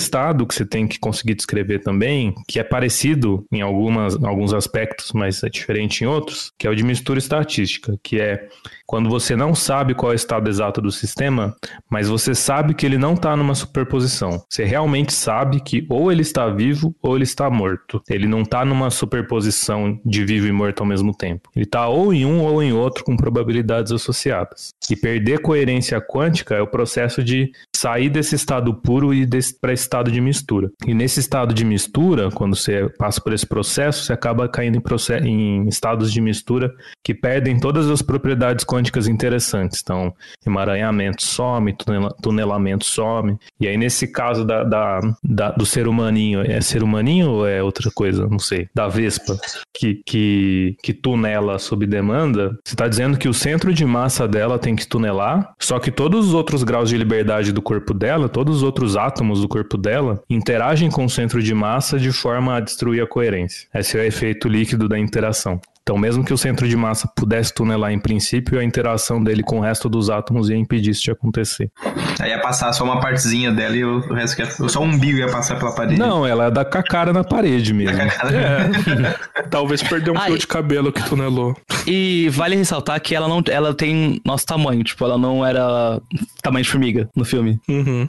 que 0.46 0.54
você 0.54 0.64
tem 0.64 0.86
que 0.86 0.98
conseguir 0.98 1.34
descrever 1.34 1.80
também, 1.80 2.34
que 2.48 2.58
é 2.58 2.64
parecido 2.64 3.44
em 3.50 3.60
algumas, 3.60 4.22
alguns 4.22 4.52
aspectos, 4.52 5.12
mas 5.12 5.42
é 5.42 5.48
diferente 5.48 6.02
em 6.02 6.06
outros, 6.06 6.52
que 6.58 6.66
é 6.66 6.70
o 6.70 6.74
de 6.74 6.82
mistura 6.82 7.18
estatística, 7.18 7.98
que 8.02 8.20
é 8.20 8.48
quando 8.86 9.08
você 9.08 9.34
não 9.34 9.54
sabe 9.54 9.94
qual 9.94 10.12
é 10.12 10.14
o 10.14 10.16
estado 10.16 10.50
exato 10.50 10.80
do 10.82 10.90
sistema, 10.90 11.56
mas 11.90 12.08
você 12.08 12.34
sabe 12.34 12.74
que 12.74 12.84
ele 12.84 12.98
não 12.98 13.14
está 13.14 13.34
numa 13.34 13.54
superposição. 13.54 14.44
Você 14.48 14.64
realmente 14.64 15.14
sabe 15.14 15.60
que 15.60 15.86
ou 15.88 16.12
ele 16.12 16.20
está 16.20 16.48
vivo 16.50 16.94
ou 17.02 17.16
ele 17.16 17.24
está 17.24 17.48
morto. 17.48 18.02
Ele 18.08 18.26
não 18.26 18.42
está 18.42 18.64
numa 18.64 18.90
superposição 18.90 19.98
de 20.04 20.24
vivo 20.24 20.46
e 20.46 20.52
morto 20.52 20.80
ao 20.80 20.86
mesmo 20.86 21.16
tempo. 21.16 21.48
Ele 21.56 21.64
está 21.64 21.88
ou 21.88 22.12
em 22.12 22.26
um 22.26 22.42
ou 22.42 22.62
em 22.62 22.72
outro 22.72 23.02
com 23.02 23.16
probabilidades 23.16 23.92
associadas. 23.92 24.74
E 24.90 24.94
perder 24.94 25.40
coerência 25.40 25.98
quântica 25.98 26.54
é 26.54 26.60
o 26.60 26.66
processo 26.66 27.24
de 27.24 27.50
sair 27.74 28.10
desse 28.10 28.34
estado 28.34 28.74
puro 28.74 29.14
e 29.14 29.26
para 29.60 29.72
estado 29.92 30.10
de 30.10 30.20
mistura. 30.22 30.70
E 30.86 30.94
nesse 30.94 31.20
estado 31.20 31.52
de 31.52 31.64
mistura, 31.66 32.30
quando 32.30 32.56
você 32.56 32.88
passa 32.98 33.20
por 33.20 33.32
esse 33.34 33.46
processo, 33.46 34.04
você 34.04 34.12
acaba 34.12 34.48
caindo 34.48 34.80
em, 35.22 35.28
em 35.28 35.68
estados 35.68 36.10
de 36.10 36.18
mistura 36.20 36.72
que 37.04 37.12
perdem 37.12 37.60
todas 37.60 37.90
as 37.90 38.00
propriedades 38.00 38.64
quânticas 38.64 39.06
interessantes. 39.06 39.80
Então, 39.82 40.14
emaranhamento 40.46 41.22
some, 41.22 41.74
tunela- 41.76 42.14
tunelamento 42.22 42.86
some. 42.86 43.36
E 43.60 43.68
aí, 43.68 43.76
nesse 43.76 44.06
caso 44.10 44.44
da, 44.46 44.64
da- 44.64 45.00
da- 45.22 45.50
do 45.50 45.66
ser 45.66 45.86
humaninho, 45.86 46.40
é 46.40 46.60
ser 46.62 46.82
humaninho 46.82 47.30
ou 47.30 47.46
é 47.46 47.62
outra 47.62 47.90
coisa? 47.94 48.26
Não 48.26 48.38
sei. 48.38 48.68
Da 48.74 48.88
Vespa, 48.88 49.36
que, 49.74 50.00
que, 50.06 50.76
que 50.82 50.94
tunela 50.94 51.58
sob 51.58 51.86
demanda, 51.86 52.56
você 52.64 52.74
está 52.74 52.88
dizendo 52.88 53.18
que 53.18 53.28
o 53.28 53.34
centro 53.34 53.74
de 53.74 53.84
massa 53.84 54.26
dela 54.26 54.58
tem 54.58 54.74
que 54.74 54.86
tunelar, 54.86 55.52
só 55.60 55.78
que 55.78 55.90
todos 55.90 56.28
os 56.28 56.34
outros 56.34 56.62
graus 56.62 56.88
de 56.88 56.96
liberdade 56.96 57.52
do 57.52 57.60
corpo 57.60 57.92
dela, 57.92 58.28
todos 58.28 58.56
os 58.58 58.62
outros 58.62 58.96
átomos 58.96 59.40
do 59.42 59.48
corpo 59.48 59.76
dela, 59.82 60.22
interagem 60.30 60.90
com 60.90 61.04
o 61.04 61.10
centro 61.10 61.42
de 61.42 61.52
massa 61.52 61.98
de 61.98 62.12
forma 62.12 62.56
a 62.56 62.60
destruir 62.60 63.02
a 63.02 63.06
coerência. 63.06 63.68
Esse 63.74 63.98
é 63.98 64.00
o 64.00 64.04
efeito 64.04 64.48
líquido 64.48 64.88
da 64.88 64.98
interação. 64.98 65.60
Então, 65.82 65.98
mesmo 65.98 66.24
que 66.24 66.32
o 66.32 66.38
centro 66.38 66.68
de 66.68 66.76
massa 66.76 67.08
pudesse 67.08 67.52
tunelar 67.52 67.90
em 67.90 67.98
princípio, 67.98 68.58
a 68.58 68.62
interação 68.62 69.22
dele 69.22 69.42
com 69.42 69.58
o 69.58 69.60
resto 69.60 69.88
dos 69.88 70.10
átomos 70.10 70.48
ia 70.48 70.56
impedir 70.56 70.90
isso 70.90 71.02
de 71.02 71.10
acontecer. 71.10 71.70
Aí 72.20 72.30
ia 72.30 72.40
passar 72.40 72.72
só 72.72 72.84
uma 72.84 73.00
partezinha 73.00 73.50
dela 73.50 73.74
e 73.74 73.84
o, 73.84 73.98
resto 74.14 74.36
que 74.36 74.42
ia, 74.42 74.68
só 74.68 74.80
um 74.80 74.84
umbigo 74.84 75.18
ia 75.18 75.26
passar 75.28 75.58
pela 75.58 75.74
parede. 75.74 75.98
Não, 75.98 76.24
ela 76.24 76.50
dá 76.50 76.64
com 76.64 76.78
a 76.78 76.82
cara 76.84 77.12
na 77.12 77.24
parede 77.24 77.74
mesmo. 77.74 78.00
É. 78.00 79.42
Talvez 79.50 79.82
perder 79.82 80.12
um 80.12 80.18
Ai. 80.18 80.28
fio 80.28 80.38
de 80.38 80.46
cabelo 80.46 80.92
que 80.92 81.02
tunelou. 81.02 81.56
E 81.84 82.28
vale 82.30 82.54
ressaltar 82.54 83.00
que 83.00 83.14
ela 83.14 83.26
não 83.26 83.42
ela 83.48 83.74
tem 83.74 84.20
nosso 84.24 84.46
tamanho, 84.46 84.84
tipo, 84.84 85.04
ela 85.04 85.18
não 85.18 85.44
era 85.44 86.00
tamanho 86.42 86.64
de 86.64 86.70
formiga 86.70 87.08
no 87.16 87.24
filme. 87.24 87.60
Uhum. 87.68 88.08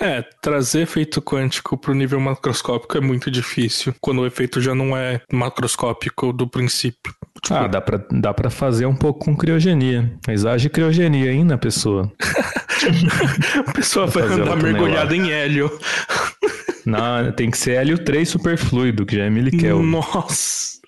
É, 0.00 0.22
trazer 0.40 0.82
efeito 0.82 1.20
quântico 1.20 1.76
pro 1.76 1.94
nível 1.94 2.20
macroscópico 2.20 2.96
é 2.96 3.00
muito 3.00 3.30
difícil, 3.30 3.94
quando 4.00 4.20
o 4.20 4.26
efeito 4.26 4.60
já 4.60 4.74
não 4.74 4.96
é 4.96 5.20
macroscópico 5.32 6.32
do 6.32 6.48
princípio. 6.48 7.12
Ah, 7.50 7.66
dá 7.66 7.80
pra, 7.80 8.04
dá 8.10 8.34
pra 8.34 8.50
fazer 8.50 8.86
um 8.86 8.94
pouco 8.94 9.24
com 9.24 9.36
criogenia. 9.36 10.12
Mas 10.26 10.44
haja 10.44 10.68
criogenia 10.68 11.30
aí 11.30 11.42
na 11.44 11.58
pessoa. 11.58 12.12
A 13.66 13.72
pessoa 13.72 14.06
vai 14.06 14.22
andar 14.22 14.56
mergulhada 14.56 15.14
em 15.14 15.32
hélio. 15.32 15.70
Não, 16.86 17.32
tem 17.32 17.50
que 17.50 17.58
ser 17.58 17.72
hélio 17.72 17.98
3 17.98 18.28
superfluido, 18.28 19.04
que 19.04 19.16
já 19.16 19.24
é 19.24 19.30
miliquel. 19.30 19.82
Nossa. 19.82 20.78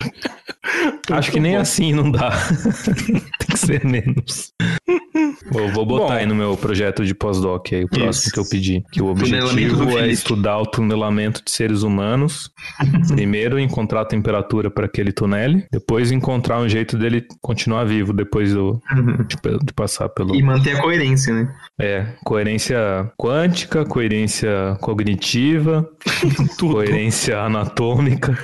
Acho 1.10 1.32
que 1.32 1.40
nem 1.40 1.56
assim 1.56 1.92
não 1.92 2.10
dá. 2.10 2.30
tem 3.38 3.48
que 3.50 3.58
ser 3.58 3.84
menos. 3.84 4.52
Vou, 5.50 5.68
vou 5.72 5.86
botar 5.86 6.06
Bom. 6.06 6.12
aí 6.12 6.26
no 6.26 6.34
meu 6.34 6.56
projeto 6.56 7.04
de 7.04 7.14
pós-doc 7.14 7.72
aí, 7.72 7.84
o 7.84 7.88
próximo 7.88 8.10
Isso. 8.10 8.32
que 8.32 8.38
eu 8.38 8.48
pedi. 8.48 8.84
Que 8.92 9.02
o 9.02 9.06
objetivo 9.06 9.98
é 9.98 10.08
estudar 10.08 10.58
o 10.58 10.66
tunelamento 10.66 11.42
de 11.44 11.50
seres 11.50 11.82
humanos. 11.82 12.50
Primeiro, 13.08 13.58
encontrar 13.58 14.02
a 14.02 14.04
temperatura 14.04 14.70
para 14.70 14.88
que 14.88 15.00
ele 15.00 15.12
tunele. 15.12 15.66
Depois, 15.70 16.12
encontrar 16.12 16.60
um 16.60 16.68
jeito 16.68 16.96
dele 16.96 17.26
continuar 17.40 17.84
vivo 17.84 18.12
depois 18.12 18.52
do, 18.54 18.80
de, 19.26 19.36
de 19.64 19.72
passar 19.72 20.08
pelo. 20.08 20.34
E 20.34 20.42
manter 20.42 20.76
a 20.76 20.82
coerência, 20.82 21.34
né? 21.34 21.52
É, 21.78 22.06
coerência 22.24 23.10
quântica, 23.18 23.84
coerência 23.84 24.76
cognitiva, 24.80 25.88
coerência 26.60 27.40
anatômica. 27.40 28.38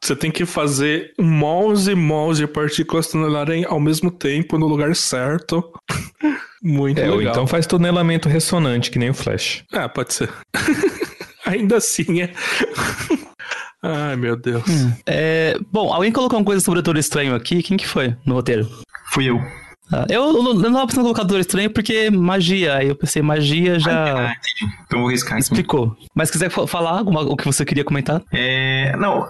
Você 0.00 0.14
tem 0.16 0.30
que 0.30 0.44
fazer 0.44 1.12
mols 1.18 1.88
e 1.88 1.94
mols 1.94 2.38
de 2.38 2.46
partículas 2.46 3.06
tunelarem 3.06 3.64
ao 3.64 3.80
mesmo 3.80 4.10
tempo 4.10 4.58
no 4.58 4.66
lugar 4.66 4.94
certo. 4.94 5.62
Muito 6.62 6.98
É, 7.00 7.10
ou 7.10 7.16
legal. 7.16 7.32
então 7.32 7.46
faz 7.46 7.66
tunelamento 7.66 8.28
ressonante, 8.28 8.90
que 8.90 8.98
nem 8.98 9.10
o 9.10 9.14
Flash. 9.14 9.64
Ah, 9.72 9.88
pode 9.88 10.12
ser. 10.14 10.30
Ainda 11.46 11.78
assim 11.78 12.22
é. 12.22 12.32
Ai, 13.82 14.14
meu 14.16 14.36
Deus. 14.36 14.62
É, 15.06 15.56
bom, 15.72 15.92
alguém 15.92 16.12
colocou 16.12 16.38
uma 16.38 16.44
coisa 16.44 16.60
sobre 16.62 16.80
o 16.80 16.82
Doutor 16.82 16.98
Estranho 16.98 17.34
aqui, 17.34 17.62
quem 17.62 17.76
que 17.78 17.86
foi 17.88 18.14
no 18.26 18.34
roteiro? 18.34 18.68
Fui 19.12 19.24
eu. 19.28 19.40
Ah, 19.92 20.06
eu, 20.08 20.22
eu 20.24 20.42
não 20.42 20.50
eu 20.52 20.56
não 20.60 20.72
tava 20.74 20.86
pensando 20.86 21.04
em 21.06 21.40
Estranho 21.40 21.70
porque 21.70 22.10
magia, 22.10 22.76
aí 22.76 22.88
eu 22.88 22.94
pensei, 22.94 23.20
magia 23.22 23.76
Ah, 23.76 23.78
já 23.78 23.90
entendi. 24.32 24.74
Então 24.86 24.98
eu 24.98 25.02
vou 25.02 25.10
riscar 25.10 25.32
aqui. 25.34 25.42
explicou. 25.42 25.96
Mas 26.14 26.28
se 26.28 26.32
quiser 26.32 26.50
fa- 26.50 26.66
falar 26.66 26.98
alguma, 26.98 27.22
o 27.22 27.36
que 27.36 27.44
você 27.46 27.64
queria 27.64 27.84
comentar? 27.84 28.22
É, 28.32 28.94
não, 28.96 29.26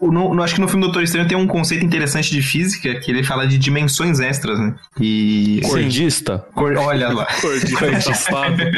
no, 0.00 0.34
no- 0.34 0.42
acho 0.42 0.54
que 0.54 0.60
no 0.60 0.68
filme 0.68 0.84
Doutor 0.84 1.02
Estranho 1.02 1.26
tem 1.28 1.36
um 1.36 1.46
conceito 1.46 1.84
interessante 1.84 2.30
de 2.30 2.42
física 2.42 2.94
que 3.00 3.10
ele 3.10 3.22
fala 3.22 3.46
de 3.46 3.56
dimensões 3.58 4.20
extras, 4.20 4.58
né? 4.58 4.74
E. 5.00 5.60
Cordista? 5.64 6.44
Cor- 6.54 6.76
olha 6.76 7.08
lá. 7.12 7.26
Cordinho 7.40 8.02
safado. 8.02 8.56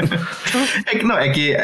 É 0.87 0.99
que 0.99 1.05
não, 1.05 1.17
é 1.17 1.31
que 1.31 1.55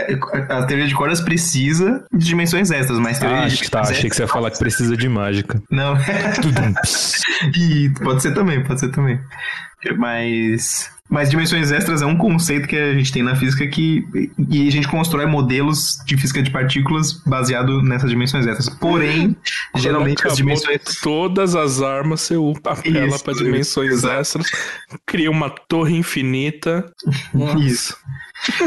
a 0.48 0.62
teoria 0.64 0.86
de 0.86 0.94
cordas 0.94 1.20
precisa 1.20 2.04
de 2.12 2.24
dimensões 2.26 2.70
extras, 2.70 2.98
mas 2.98 3.18
teoria 3.18 3.38
Ah, 3.38 3.46
de 3.46 3.46
acho 3.54 3.62
que 3.62 3.70
tá. 3.70 3.78
dimensões 3.80 3.98
Achei 3.98 4.10
que 4.10 4.16
você 4.16 4.22
ia 4.22 4.28
falar 4.28 4.50
que 4.50 4.58
precisa 4.58 4.96
de 4.96 5.08
mágica. 5.08 5.60
Não. 5.70 5.94
e 7.56 7.90
pode 8.02 8.22
ser 8.22 8.34
também, 8.34 8.62
pode 8.64 8.80
ser 8.80 8.88
também. 8.90 9.18
Mas. 9.96 10.90
Mas 11.08 11.30
dimensões 11.30 11.70
extras 11.70 12.02
é 12.02 12.06
um 12.06 12.16
conceito 12.16 12.68
que 12.68 12.76
a 12.76 12.92
gente 12.94 13.12
tem 13.12 13.22
na 13.22 13.34
física 13.34 13.66
que. 13.66 14.04
E 14.48 14.68
a 14.68 14.70
gente 14.70 14.86
constrói 14.86 15.26
modelos 15.26 15.98
de 16.04 16.16
física 16.16 16.42
de 16.42 16.50
partículas 16.50 17.12
baseado 17.24 17.82
nessas 17.82 18.10
dimensões 18.10 18.46
extras. 18.46 18.68
Porém, 18.68 19.36
Geralmente 19.76 20.26
as 20.26 20.36
dimensões. 20.36 20.80
Todas 21.02 21.54
as 21.54 21.80
armas, 21.82 22.20
você 22.20 22.34
apela 22.64 23.06
Isso, 23.06 23.24
pra 23.24 23.32
dimensões 23.34 23.92
exato. 23.92 24.20
extras, 24.20 24.46
cria 25.06 25.30
uma 25.30 25.50
torre 25.50 25.96
infinita. 25.96 26.92
Nossa. 27.32 27.58
Isso. 27.58 27.96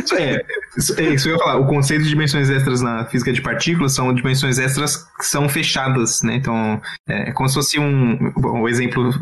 Isso 0.04 0.16
É, 0.16 0.42
isso, 0.78 1.00
é 1.00 1.14
isso 1.14 1.24
que 1.26 1.30
eu 1.30 1.38
ia 1.38 1.44
falar. 1.44 1.58
O 1.58 1.68
conceito 1.68 2.04
de 2.04 2.10
dimensões 2.10 2.50
extras 2.50 2.82
na 2.82 3.06
física 3.06 3.32
de 3.32 3.42
partículas 3.42 3.94
são 3.94 4.14
dimensões 4.14 4.60
extras 4.60 4.98
que 4.98 5.26
são 5.26 5.48
fechadas, 5.48 6.22
né? 6.22 6.36
Então, 6.36 6.82
é, 7.08 7.30
é 7.30 7.32
como 7.32 7.48
se 7.48 7.56
fosse 7.56 7.80
um. 7.80 8.32
bom, 8.36 8.62
O 8.62 8.70
exemplo 8.70 9.14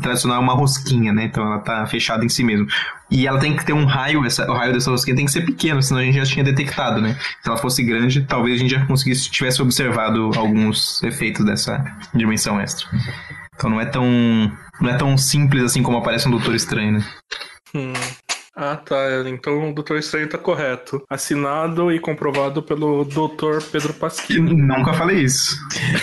tradicional 0.00 0.38
é 0.38 0.40
uma 0.40 0.54
rosquinha, 0.54 1.12
né? 1.12 1.24
Então 1.24 1.44
ela 1.44 1.58
tá 1.58 1.84
fechada 1.86 2.24
em 2.24 2.28
si 2.28 2.41
mesmo. 2.44 2.66
E 3.10 3.26
ela 3.26 3.38
tem 3.38 3.56
que 3.56 3.64
ter 3.64 3.72
um 3.72 3.84
raio, 3.84 4.24
essa, 4.24 4.50
o 4.50 4.54
raio 4.54 4.72
dessa 4.72 4.90
rosquinha 4.90 5.16
tem 5.16 5.26
que 5.26 5.32
ser 5.32 5.44
pequeno, 5.44 5.82
senão 5.82 6.00
a 6.00 6.04
gente 6.04 6.16
já 6.16 6.24
tinha 6.24 6.44
detectado, 6.44 7.00
né? 7.00 7.16
Se 7.42 7.48
ela 7.48 7.58
fosse 7.58 7.82
grande, 7.82 8.22
talvez 8.22 8.56
a 8.56 8.62
gente 8.62 8.70
já 8.70 8.86
conseguisse, 8.86 9.30
tivesse 9.30 9.60
observado 9.60 10.30
alguns 10.36 11.02
efeitos 11.02 11.44
dessa 11.44 11.84
dimensão 12.14 12.60
extra. 12.60 12.86
Então 13.54 13.68
não 13.70 13.80
é 13.80 13.84
tão. 13.84 14.04
Não 14.80 14.90
é 14.90 14.94
tão 14.94 15.16
simples 15.16 15.62
assim 15.62 15.82
como 15.82 15.98
aparece 15.98 16.26
no 16.26 16.32
Doutor 16.32 16.54
Estranho, 16.54 16.92
né? 16.92 17.04
Hum. 17.74 17.92
Ah, 18.54 18.76
tá. 18.76 18.96
Então 19.26 19.70
o 19.70 19.74
Doutor 19.74 19.96
Estranho 19.98 20.28
tá 20.28 20.36
correto. 20.36 21.02
Assinado 21.08 21.90
e 21.90 21.98
comprovado 21.98 22.62
pelo 22.62 23.04
Dr. 23.04 23.62
Pedro 23.72 23.94
Pasquini. 23.94 24.54
nunca 24.54 24.92
falei 24.92 25.20
isso. 25.20 25.56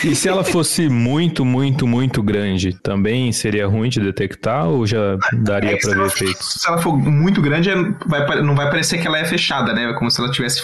E 0.04 0.16
se 0.16 0.28
ela 0.28 0.44
fosse 0.44 0.90
muito, 0.90 1.46
muito, 1.46 1.86
muito 1.86 2.24
grande, 2.24 2.74
também 2.82 3.32
seria 3.32 3.68
ruim 3.68 3.90
de 3.90 4.00
detectar 4.00 4.68
ou 4.68 4.86
já 4.88 5.16
daria 5.34 5.74
É 5.74 5.78
pra 5.78 5.94
ver 5.94 6.06
efeitos? 6.08 6.54
se 6.60 6.68
ela 6.68 6.80
for 6.80 6.98
muito 6.98 7.40
grande, 7.42 7.70
é- 7.70 7.76
vai 8.08 8.42
não 8.42 8.56
vai 8.56 8.68
parecer 8.70 8.98
que 9.00 9.06
ela 9.08 9.20
é 9.20 9.26
fechada, 9.26 9.72
né? 9.74 9.90
É 9.92 9.94
como 9.94 10.10
se 10.10 10.20
ela 10.20 10.32
tivesse 10.32 10.64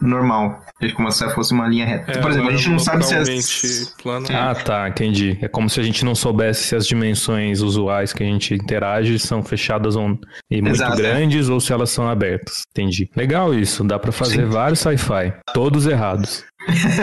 normal. 0.00 0.60
É 0.82 0.90
como 0.90 1.10
se 1.10 1.22
ela 1.22 1.32
fosse 1.32 1.52
uma 1.54 1.66
linha 1.66 1.86
reta. 1.86 2.20
Por 2.20 2.30
exemplo, 2.30 2.50
a 2.50 2.52
gente 2.56 2.68
não 2.68 2.78
sabe 2.78 3.04
se 3.04 3.14
as... 3.14 3.94
Plano. 4.02 4.26
Ah, 4.30 4.54
tá, 4.54 4.88
entendi. 4.88 5.38
É 5.40 5.48
como 5.48 5.70
se 5.70 5.80
a 5.80 5.82
gente 5.82 6.04
não 6.04 6.14
soubesse 6.14 6.64
se 6.64 6.76
as 6.76 6.86
dimensões 6.86 7.60
usuais 7.62 8.12
que 8.12 8.22
a 8.22 8.26
gente 8.26 8.52
interage 8.54 9.18
são 9.18 9.42
fechadas 9.42 9.96
ou, 9.96 10.18
e 10.50 10.60
muito 10.60 10.74
Exato, 10.74 11.00
é. 11.00 11.13
Grandes 11.14 11.48
ou 11.48 11.60
se 11.60 11.72
elas 11.72 11.90
são 11.90 12.08
abertas. 12.08 12.62
Entendi. 12.70 13.08
Legal 13.14 13.54
isso, 13.54 13.84
dá 13.84 13.98
pra 13.98 14.10
fazer 14.10 14.44
Sim. 14.44 14.50
vários 14.50 14.80
sci-fi, 14.80 15.32
todos 15.52 15.86
errados. 15.86 16.44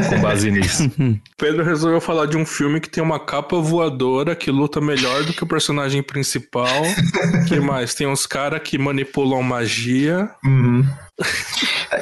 Com 0.09 0.22
base 0.22 0.49
nisso. 0.51 0.91
Pedro 1.38 1.64
resolveu 1.64 2.01
falar 2.01 2.26
de 2.26 2.36
um 2.36 2.45
filme 2.45 2.80
que 2.82 2.89
tem 2.89 3.03
uma 3.03 3.20
capa 3.20 3.57
voadora 3.57 4.36
que 4.36 4.51
luta 4.51 4.82
melhor 4.82 5.24
do 5.24 5.34
que 5.34 5.43
o 5.43 5.47
personagem 5.47 6.03
principal. 6.03 6.82
que 7.47 7.59
mais? 7.59 7.93
Tem 7.93 8.07
uns 8.07 8.26
caras 8.26 8.62
que 8.62 8.78
manipulam 8.78 9.41
magia. 9.43 10.30
Uhum. 10.43 10.84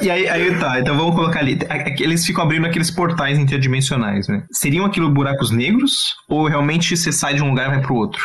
E 0.00 0.08
aí, 0.10 0.28
aí 0.28 0.58
tá, 0.58 0.80
então 0.80 0.96
vamos 0.96 1.14
colocar 1.14 1.40
ali. 1.40 1.58
A- 1.68 1.76
Eles 2.02 2.24
ficam 2.24 2.44
abrindo 2.44 2.66
aqueles 2.66 2.90
portais 2.90 3.38
interdimensionais, 3.38 4.28
né? 4.28 4.44
Seriam 4.52 4.84
aquilo 4.86 5.10
buracos 5.10 5.50
negros? 5.50 6.14
Ou 6.28 6.46
realmente 6.46 6.96
você 6.96 7.12
sai 7.12 7.34
de 7.34 7.42
um 7.42 7.50
lugar 7.50 7.66
e 7.66 7.70
vai 7.70 7.80
pro 7.82 7.94
outro? 7.96 8.22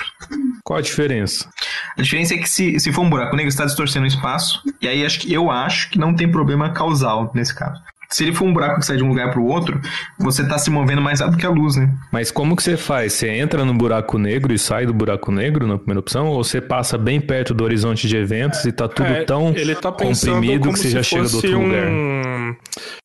Qual 0.63 0.79
a 0.79 0.81
diferença? 0.81 1.49
A 1.97 2.01
diferença 2.01 2.33
é 2.36 2.38
que 2.38 2.49
se, 2.49 2.79
se 2.79 2.91
for 2.91 3.01
um 3.01 3.09
buraco 3.09 3.36
negro, 3.36 3.51
você 3.51 3.55
está 3.55 3.65
distorcendo 3.65 4.05
o 4.05 4.07
espaço. 4.07 4.61
E 4.81 4.88
aí 4.88 5.05
acho 5.05 5.19
que, 5.19 5.33
eu 5.33 5.51
acho 5.51 5.89
que 5.89 5.99
não 5.99 6.15
tem 6.15 6.31
problema 6.31 6.71
causal 6.71 7.31
nesse 7.36 7.53
caso. 7.53 7.79
Se 8.10 8.24
ele 8.24 8.34
for 8.34 8.45
um 8.45 8.53
buraco 8.53 8.80
que 8.80 8.86
sai 8.86 8.97
de 8.97 9.03
um 9.03 9.10
lugar 9.10 9.32
pro 9.32 9.43
outro, 9.45 9.80
você 10.20 10.47
tá 10.47 10.58
se 10.58 10.70
movendo 10.70 11.01
mais 11.01 11.20
rápido 11.20 11.38
que 11.38 11.45
a 11.45 11.49
luz, 11.49 11.76
né? 11.76 11.89
Mas 12.12 12.32
como 12.32 12.56
que 12.56 12.64
você 12.64 12.78
faz? 12.78 13.14
Você 13.14 13.30
entra 13.30 13.66
no 13.66 13.74
buraco 13.74 14.18
negro 14.18 14.53
e 14.53 14.60
sai 14.60 14.86
do 14.86 14.93
buraco 14.93 15.32
negro 15.32 15.68
na 15.68 15.78
primeira 15.78 15.99
opção? 15.99 16.28
Ou 16.28 16.43
você 16.43 16.62
passa 16.62 16.97
bem 16.97 17.20
perto 17.20 17.53
do 17.53 17.64
horizonte 17.64 18.08
de 18.08 18.16
eventos 18.18 18.64
e 18.66 18.72
tá 18.72 18.88
tudo 18.88 19.08
É, 19.08 19.24
tão 19.24 19.53
ele 19.56 19.76
tá 19.76 19.91
comprimido 19.91 20.72
que 20.72 20.80
você 20.80 20.89
já 20.89 21.03
chega 21.03 21.28
do 21.28 21.36
outro 21.36 21.58
um, 21.60 21.68
lugar? 21.68 22.56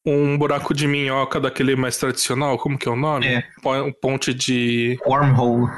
um 0.06 0.38
buraco 0.38 0.74
de 0.74 0.86
minhoca 0.86 1.40
daquele 1.40 1.76
mais 1.76 1.96
tradicional, 1.96 2.58
como 2.58 2.78
que 2.78 2.88
é 2.88 2.92
o 2.92 2.96
nome? 2.96 3.26
É. 3.26 3.42
Po- 3.62 3.74
Um 3.74 3.92
ponte 3.92 4.32
de 4.34 4.98
Wormhole. 5.06 5.70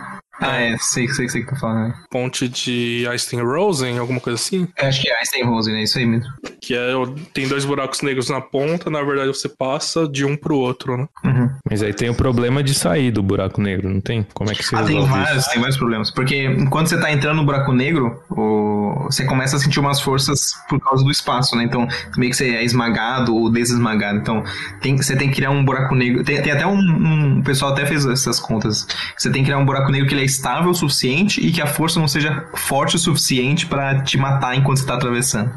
Ah, 0.43 0.61
é, 0.61 0.76
sei, 0.78 1.09
sei, 1.09 1.28
sei 1.28 1.43
o 1.43 1.45
que 1.45 1.51
tá 1.53 1.57
falando. 1.57 1.88
Né? 1.88 1.95
ponte 2.11 2.49
de 2.49 3.07
Einstein-Rosen, 3.09 3.99
alguma 3.99 4.20
coisa 4.20 4.38
assim, 4.38 4.68
Eu 4.78 4.88
acho 4.88 5.01
que 5.01 5.09
é 5.09 5.16
Einstein 5.18 5.45
Rose, 5.45 5.72
né? 5.72 5.82
Isso 5.82 5.99
aí 5.99 6.07
mesmo. 6.07 6.30
que 6.61 6.74
é 6.74 6.93
tem 7.32 7.49
dois 7.49 7.64
buracos 7.64 8.03
negros 8.03 8.28
na 8.28 8.40
ponta, 8.40 8.88
na 8.90 9.03
verdade 9.03 9.28
você 9.28 9.49
passa 9.49 10.07
de 10.07 10.24
um 10.24 10.36
pro 10.36 10.57
outro, 10.57 10.97
né? 10.97 11.09
Uhum. 11.24 11.51
Mas 11.68 11.82
aí 11.82 11.93
tem 11.95 12.09
o 12.11 12.14
problema 12.14 12.62
de 12.62 12.74
sair 12.74 13.11
do 13.11 13.22
buraco 13.22 13.61
negro, 13.61 13.88
não 13.88 14.01
tem? 14.01 14.26
Como 14.34 14.51
é 14.51 14.55
que 14.55 14.62
você 14.64 14.76
Ah, 14.76 14.84
tem 14.84 15.05
vários, 15.07 15.38
isso? 15.43 15.51
tem 15.51 15.61
vários 15.61 15.76
problemas. 15.76 16.11
Porque 16.11 16.45
enquanto 16.45 16.88
você 16.88 17.01
tá 17.01 17.11
entrando 17.11 17.36
no 17.38 17.45
buraco 17.45 17.72
negro, 17.72 18.20
o- 18.30 19.05
você 19.11 19.24
começa 19.24 19.57
a 19.57 19.59
sentir 19.59 19.80
umas 19.80 20.01
forças 20.01 20.53
por 20.68 20.78
causa 20.80 21.03
do 21.05 21.11
espaço, 21.11 21.57
né? 21.57 21.64
Então, 21.64 21.86
meio 22.16 22.30
que 22.30 22.36
você 22.36 22.55
é 22.55 22.64
esmagado 22.64 23.34
ou 23.34 23.51
desesmagado. 23.51 24.18
Então, 24.18 24.45
tem- 24.80 24.97
você 24.97 25.16
tem 25.16 25.28
que 25.30 25.36
criar 25.36 25.51
um 25.51 25.64
buraco 25.64 25.95
negro. 25.95 26.22
Tem, 26.24 26.40
tem 26.43 26.53
até 26.53 26.66
um, 26.66 26.76
um- 26.78 27.32
O 27.40 27.45
pessoal 27.45 27.72
até 27.72 27.84
fez 27.86 28.05
essas 28.07 28.38
contas. 28.38 28.86
Você 29.16 29.30
tem 29.30 29.43
que 29.43 29.47
criar 29.47 29.59
um 29.59 29.64
buraco 29.64 29.90
negro 29.90 30.07
que 30.07 30.14
ele 30.14 30.22
é 30.22 30.24
estável 30.33 30.70
o 30.70 30.74
suficiente 30.74 31.41
e 31.41 31.53
que 31.53 31.61
a 31.61 31.66
força 31.66 32.01
não 32.01 32.09
seja 32.09 32.49
forte 32.55 32.97
o 32.97 32.99
suficiente 32.99 33.66
pra 33.66 34.03
te 34.03 34.16
matar 34.18 34.57
enquanto 34.57 34.78
você 34.78 34.87
tá 34.87 34.95
atravessando. 34.95 35.51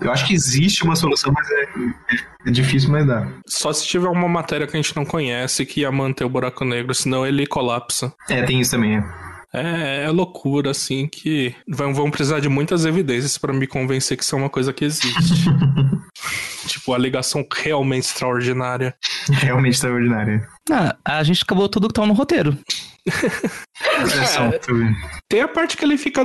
Eu 0.00 0.10
acho 0.10 0.26
que 0.26 0.34
existe 0.34 0.84
uma 0.84 0.96
solução, 0.96 1.32
mas 1.32 1.48
é, 1.50 2.48
é 2.48 2.50
difícil, 2.50 2.90
mas 2.90 3.06
dá. 3.06 3.26
Só 3.46 3.72
se 3.72 3.86
tiver 3.86 4.08
uma 4.08 4.28
matéria 4.28 4.66
que 4.66 4.76
a 4.76 4.80
gente 4.80 4.96
não 4.96 5.04
conhece 5.04 5.66
que 5.66 5.80
ia 5.80 5.92
manter 5.92 6.24
o 6.24 6.28
buraco 6.28 6.64
negro, 6.64 6.94
senão 6.94 7.26
ele 7.26 7.46
colapsa. 7.46 8.12
É, 8.28 8.42
tem 8.42 8.60
isso 8.60 8.70
também. 8.72 8.96
é. 8.96 9.31
É, 9.54 10.04
é 10.04 10.10
loucura, 10.10 10.70
assim, 10.70 11.06
que 11.06 11.54
vão, 11.68 11.92
vão 11.92 12.10
precisar 12.10 12.40
de 12.40 12.48
muitas 12.48 12.86
evidências 12.86 13.36
pra 13.36 13.52
me 13.52 13.66
convencer 13.66 14.16
que 14.16 14.24
isso 14.24 14.34
é 14.34 14.38
uma 14.38 14.48
coisa 14.48 14.72
que 14.72 14.84
existe. 14.84 15.44
tipo, 16.66 16.94
a 16.94 16.98
ligação 16.98 17.46
realmente 17.52 18.04
extraordinária. 18.04 18.94
Realmente 19.30 19.74
extraordinário. 19.74 20.46
Ah, 20.70 20.96
a 21.04 21.22
gente 21.22 21.42
acabou 21.42 21.68
tudo 21.68 21.88
que 21.88 21.94
tava 21.94 22.06
no 22.06 22.14
roteiro. 22.14 22.56
Olha 23.98 24.26
só. 24.26 24.50
Tem 25.28 25.40
a 25.42 25.48
parte 25.48 25.76
que 25.76 25.84
ele 25.84 25.98
fica 25.98 26.24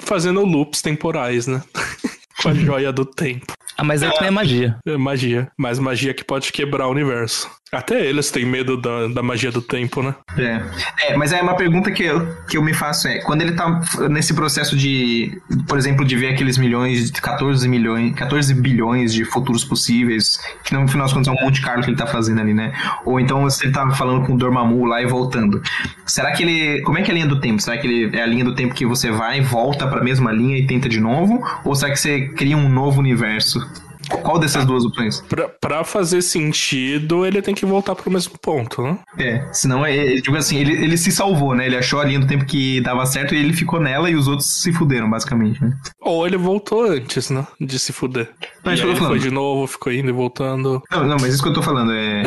fazendo 0.00 0.44
loops 0.44 0.82
temporais, 0.82 1.46
né? 1.46 1.62
Com 2.42 2.50
a 2.50 2.54
joia 2.54 2.92
do 2.92 3.06
tempo. 3.06 3.54
Ah, 3.76 3.84
mas 3.84 4.02
aí 4.02 4.10
também 4.12 4.28
é 4.28 4.30
magia. 4.30 4.76
É 4.86 4.96
magia. 4.96 5.48
Mas 5.56 5.78
magia 5.78 6.14
que 6.14 6.24
pode 6.24 6.52
quebrar 6.52 6.86
o 6.88 6.90
universo. 6.90 7.50
Até 7.72 8.06
eles 8.06 8.30
têm 8.30 8.46
medo 8.46 8.80
da, 8.80 9.08
da 9.08 9.22
magia 9.22 9.50
do 9.50 9.60
tempo, 9.60 10.00
né? 10.00 10.14
É. 10.38 10.62
é, 11.08 11.16
mas 11.16 11.32
é 11.32 11.42
uma 11.42 11.56
pergunta 11.56 11.90
que 11.90 12.04
eu, 12.04 12.24
que 12.48 12.56
eu 12.56 12.62
me 12.62 12.72
faço 12.72 13.08
é, 13.08 13.18
quando 13.18 13.42
ele 13.42 13.52
tá 13.52 13.80
nesse 14.08 14.32
processo 14.34 14.76
de, 14.76 15.40
por 15.66 15.76
exemplo, 15.76 16.04
de 16.04 16.16
ver 16.16 16.28
aqueles 16.28 16.58
milhões, 16.58 17.10
14 17.10 17.68
milhões, 17.68 18.14
14 18.14 18.54
bilhões 18.54 19.12
de 19.12 19.24
futuros 19.24 19.64
possíveis, 19.64 20.38
que 20.62 20.72
no 20.74 20.86
final 20.86 21.06
das 21.06 21.12
contas 21.12 21.26
é 21.26 21.32
um 21.32 21.44
Monte 21.44 21.60
Carlo 21.60 21.82
que 21.82 21.90
ele 21.90 21.96
tá 21.96 22.06
fazendo 22.06 22.40
ali, 22.40 22.54
né? 22.54 22.72
Ou 23.04 23.18
então 23.18 23.48
se 23.50 23.64
ele 23.64 23.72
tá 23.72 23.90
falando 23.90 24.24
com 24.24 24.34
o 24.34 24.38
Dormammu 24.38 24.84
lá 24.84 25.02
e 25.02 25.06
voltando. 25.06 25.60
Será 26.06 26.30
que 26.30 26.44
ele, 26.44 26.82
como 26.82 26.98
é 26.98 27.02
que 27.02 27.10
é 27.10 27.12
a 27.12 27.14
linha 27.14 27.26
do 27.26 27.40
tempo? 27.40 27.60
Será 27.60 27.76
que 27.76 27.86
ele 27.86 28.16
é 28.16 28.22
a 28.22 28.26
linha 28.26 28.44
do 28.44 28.54
tempo 28.54 28.74
que 28.74 28.86
você 28.86 29.10
vai, 29.10 29.40
volta 29.40 29.88
pra 29.88 30.04
mesma 30.04 30.30
linha 30.30 30.56
e 30.56 30.66
tenta 30.68 30.88
de 30.88 31.00
novo? 31.00 31.44
Ou 31.64 31.74
será 31.74 31.90
que 31.90 31.98
você 31.98 32.28
cria 32.28 32.56
um 32.56 32.68
novo 32.68 33.00
universo? 33.00 33.65
Qual 34.08 34.38
dessas 34.38 34.64
duas 34.64 34.84
opções? 34.84 35.20
Pra, 35.22 35.48
pra 35.48 35.84
fazer 35.84 36.22
sentido, 36.22 37.26
ele 37.26 37.42
tem 37.42 37.54
que 37.54 37.66
voltar 37.66 37.94
pro 37.94 38.10
mesmo 38.10 38.38
ponto, 38.38 38.82
né? 38.82 38.98
É, 39.18 39.48
senão, 39.52 39.84
é, 39.84 39.96
é, 39.96 40.14
digo 40.16 40.36
assim, 40.36 40.58
ele, 40.58 40.72
ele 40.72 40.96
se 40.96 41.10
salvou, 41.10 41.54
né? 41.54 41.66
Ele 41.66 41.76
achou 41.76 42.00
a 42.00 42.04
linha 42.04 42.20
do 42.20 42.26
tempo 42.26 42.44
que 42.44 42.80
dava 42.80 43.04
certo 43.06 43.34
e 43.34 43.38
ele 43.38 43.52
ficou 43.52 43.80
nela 43.80 44.10
e 44.10 44.14
os 44.14 44.28
outros 44.28 44.62
se 44.62 44.72
fuderam, 44.72 45.08
basicamente, 45.08 45.62
né? 45.62 45.76
Ou 46.00 46.26
ele 46.26 46.36
voltou 46.36 46.84
antes, 46.84 47.30
né? 47.30 47.46
De 47.60 47.78
se 47.78 47.92
fuder. 47.92 48.30
Mas 48.64 48.78
e 48.78 48.82
eu 48.82 48.88
aí 48.88 48.96
ele 48.96 49.06
foi 49.06 49.18
de 49.18 49.30
novo, 49.30 49.66
ficou 49.66 49.92
indo 49.92 50.08
e 50.08 50.12
voltando. 50.12 50.82
Não, 50.90 51.06
não, 51.06 51.16
mas 51.20 51.34
isso 51.34 51.42
que 51.42 51.48
eu 51.48 51.54
tô 51.54 51.62
falando 51.62 51.92
é. 51.92 52.22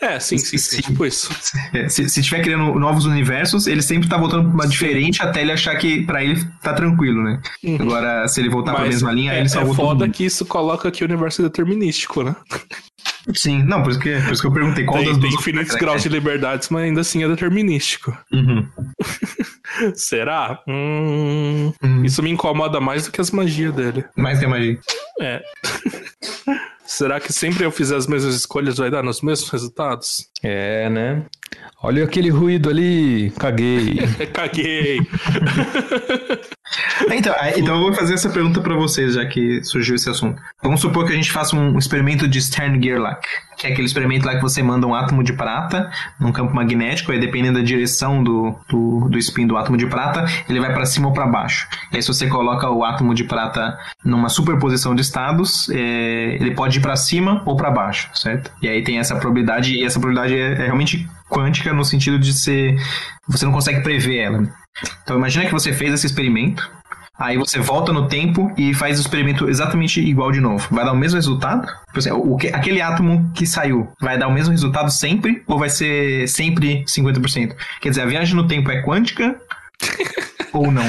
É, 0.00 0.18
sim, 0.20 0.36
sim, 0.38 0.58
sim. 0.58 0.82
Tipo 0.82 1.06
isso. 1.06 1.30
se, 1.88 2.08
se 2.08 2.22
tiver 2.22 2.42
criando 2.42 2.78
novos 2.78 3.06
universos, 3.06 3.66
ele 3.66 3.82
sempre 3.82 4.08
tá 4.08 4.16
voltando 4.16 4.44
pra 4.44 4.52
uma 4.54 4.66
diferente 4.68 5.22
até 5.22 5.42
ele 5.42 5.52
achar 5.52 5.76
que 5.76 6.02
pra 6.04 6.22
ele 6.22 6.42
tá 6.62 6.72
tranquilo, 6.74 7.22
né? 7.22 7.40
Agora, 7.80 8.26
se 8.28 8.40
ele 8.40 8.48
voltar 8.48 8.74
pra 8.74 8.84
mesma 8.84 9.12
linha, 9.12 9.32
é, 9.32 9.40
ele 9.40 9.48
salvou 9.48 9.72
é 9.72 9.76
foda 9.76 10.08
que 10.08 10.24
isso 10.24 10.44
coloca 10.44 10.90
que 10.90 11.02
o 11.02 11.06
universo 11.06 11.40
é 11.42 11.44
determinístico, 11.44 12.22
né? 12.22 12.34
Sim, 13.34 13.62
não, 13.62 13.82
por 13.82 13.90
isso 13.92 14.00
que, 14.00 14.20
por 14.20 14.32
isso 14.32 14.42
que 14.42 14.48
eu 14.48 14.52
perguntei 14.52 14.84
qual 14.84 14.98
Tem, 14.98 15.06
das 15.08 15.18
tem 15.18 15.30
duas. 15.30 15.40
infinitos 15.40 15.68
será 15.68 15.78
que 15.78 15.84
graus 15.84 16.02
de 16.02 16.08
liberdades, 16.10 16.68
mas 16.68 16.82
ainda 16.82 17.00
assim 17.00 17.24
é 17.24 17.28
determinístico. 17.28 18.16
Uhum. 18.32 18.68
Será? 19.94 20.60
Hum, 20.68 21.72
Hum. 21.82 22.04
Isso 22.04 22.22
me 22.22 22.30
incomoda 22.30 22.80
mais 22.80 23.06
do 23.06 23.12
que 23.12 23.20
as 23.20 23.30
magias 23.30 23.74
dele. 23.74 24.04
Mais 24.16 24.38
que 24.38 24.44
a 24.44 24.48
magia. 24.48 24.78
É. 25.20 25.42
Será 26.86 27.18
que 27.18 27.32
sempre 27.32 27.64
eu 27.64 27.70
fizer 27.70 27.96
as 27.96 28.06
mesmas 28.06 28.34
escolhas 28.34 28.76
vai 28.76 28.90
dar 28.90 29.02
nos 29.02 29.22
mesmos 29.22 29.48
resultados? 29.50 30.28
É, 30.42 30.88
né? 30.90 31.24
Olha 31.82 32.04
aquele 32.04 32.30
ruído 32.30 32.68
ali, 32.68 33.30
caguei. 33.38 33.96
Caguei. 34.32 35.00
Então, 37.10 37.34
então 37.56 37.76
eu 37.76 37.82
vou 37.82 37.92
fazer 37.92 38.14
essa 38.14 38.30
pergunta 38.30 38.60
pra 38.60 38.74
vocês, 38.74 39.14
já 39.14 39.26
que 39.26 39.62
surgiu 39.62 39.94
esse 39.94 40.08
assunto. 40.08 40.40
Vamos 40.62 40.80
supor 40.80 41.06
que 41.06 41.12
a 41.12 41.16
gente 41.16 41.30
faça 41.30 41.54
um 41.54 41.76
experimento 41.78 42.26
de 42.26 42.40
Stern-Gerlach, 42.40 43.20
que 43.58 43.66
é 43.66 43.70
aquele 43.70 43.86
experimento 43.86 44.26
lá 44.26 44.34
que 44.34 44.42
você 44.42 44.62
manda 44.62 44.86
um 44.86 44.94
átomo 44.94 45.22
de 45.22 45.34
prata 45.34 45.90
num 46.18 46.32
campo 46.32 46.54
magnético, 46.54 47.12
e 47.12 47.20
dependendo 47.20 47.58
da 47.58 47.64
direção 47.64 48.24
do, 48.24 48.54
do, 48.68 49.08
do 49.10 49.18
spin 49.18 49.46
do 49.46 49.56
átomo 49.56 49.76
de 49.76 49.86
prata, 49.86 50.24
ele 50.48 50.58
vai 50.58 50.72
pra 50.72 50.86
cima 50.86 51.08
ou 51.08 51.12
pra 51.12 51.26
baixo. 51.26 51.68
E 51.92 51.96
aí 51.96 52.02
se 52.02 52.08
você 52.08 52.26
coloca 52.28 52.68
o 52.70 52.82
átomo 52.82 53.14
de 53.14 53.24
prata 53.24 53.78
numa 54.04 54.28
superposição 54.28 54.94
de 54.94 55.02
estados, 55.02 55.68
é, 55.68 56.36
ele 56.40 56.52
pode 56.52 56.78
ir 56.78 56.80
pra 56.82 56.96
cima 56.96 57.42
ou 57.44 57.56
pra 57.56 57.70
baixo, 57.70 58.08
certo? 58.14 58.50
E 58.62 58.68
aí 58.68 58.82
tem 58.82 58.98
essa 58.98 59.14
probabilidade, 59.16 59.74
e 59.74 59.84
essa 59.84 60.00
probabilidade 60.00 60.40
é, 60.40 60.62
é 60.62 60.64
realmente 60.64 61.06
quântica 61.28 61.72
no 61.72 61.84
sentido 61.84 62.18
de 62.18 62.32
ser... 62.32 62.76
Você 63.28 63.44
não 63.44 63.52
consegue 63.52 63.82
prever 63.82 64.18
ela. 64.18 64.63
Então 65.02 65.16
imagina 65.16 65.46
que 65.46 65.52
você 65.52 65.72
fez 65.72 65.92
esse 65.94 66.06
experimento, 66.06 66.68
aí 67.18 67.36
você 67.38 67.58
volta 67.60 67.92
no 67.92 68.08
tempo 68.08 68.52
e 68.56 68.74
faz 68.74 68.98
o 68.98 69.02
experimento 69.02 69.48
exatamente 69.48 70.00
igual 70.00 70.32
de 70.32 70.40
novo. 70.40 70.66
Vai 70.70 70.84
dar 70.84 70.92
o 70.92 70.96
mesmo 70.96 71.16
resultado? 71.16 71.66
O 72.12 72.36
que- 72.36 72.48
aquele 72.48 72.80
átomo 72.82 73.30
que 73.34 73.46
saiu 73.46 73.88
vai 74.00 74.18
dar 74.18 74.26
o 74.28 74.32
mesmo 74.32 74.50
resultado 74.50 74.90
sempre 74.90 75.42
ou 75.46 75.58
vai 75.58 75.68
ser 75.68 76.28
sempre 76.28 76.84
50%? 76.88 77.54
Quer 77.80 77.88
dizer, 77.90 78.02
a 78.02 78.06
viagem 78.06 78.34
no 78.34 78.48
tempo 78.48 78.70
é 78.70 78.82
quântica 78.82 79.36
ou 80.52 80.70
não? 80.72 80.84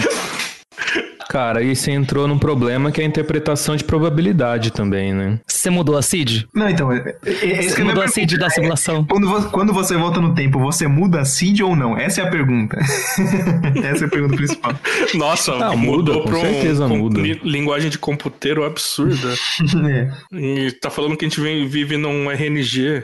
Cara, 1.30 1.59
aí 1.59 1.76
você 1.76 1.91
entrou 1.91 2.28
num 2.28 2.38
problema 2.38 2.91
que 2.91 3.01
é 3.01 3.03
a 3.03 3.07
interpretação 3.07 3.76
de 3.76 3.84
probabilidade 3.84 4.71
também, 4.71 5.13
né? 5.13 5.39
Você 5.47 5.69
mudou 5.69 5.97
a 5.97 6.01
seed? 6.01 6.43
Não, 6.53 6.69
então, 6.69 6.91
é, 6.91 7.15
é, 7.26 7.51
é 7.53 7.61
Você 7.63 7.84
mudou 7.84 8.03
a 8.03 8.07
seed 8.07 8.38
da 8.38 8.49
simulação? 8.49 9.03
Quando 9.05 9.28
você, 9.28 9.47
quando 9.49 9.73
você 9.73 9.95
volta 9.97 10.21
no 10.21 10.34
tempo, 10.36 10.59
você 10.59 10.88
muda 10.88 11.21
a 11.21 11.26
seed 11.26 11.61
ou 11.61 11.76
não? 11.76 11.97
Essa 11.97 12.21
é 12.21 12.28
a 12.28 12.29
pergunta. 12.29 12.78
Essa 13.83 14.05
é 14.05 14.08
a 14.08 14.09
pergunta 14.09 14.36
principal. 14.36 14.74
Nossa, 15.16 15.54
Ah, 15.55 15.75
mudou 15.75 15.95
muda, 15.97 16.13
com 16.13 16.29
pra 16.29 16.37
um, 16.37 16.41
certeza 16.41 16.87
com 16.87 16.97
muda. 16.97 17.20
li- 17.21 17.41
linguagem 17.43 17.89
de 17.89 17.97
computeiro 17.97 18.63
absurda. 18.63 19.33
É. 19.86 20.09
E 20.33 20.71
tá 20.74 20.89
falando 20.89 21.16
que 21.17 21.25
a 21.25 21.28
gente 21.28 21.39
vem- 21.41 21.67
vive 21.67 21.97
num 21.97 22.29
RNG. 22.32 23.04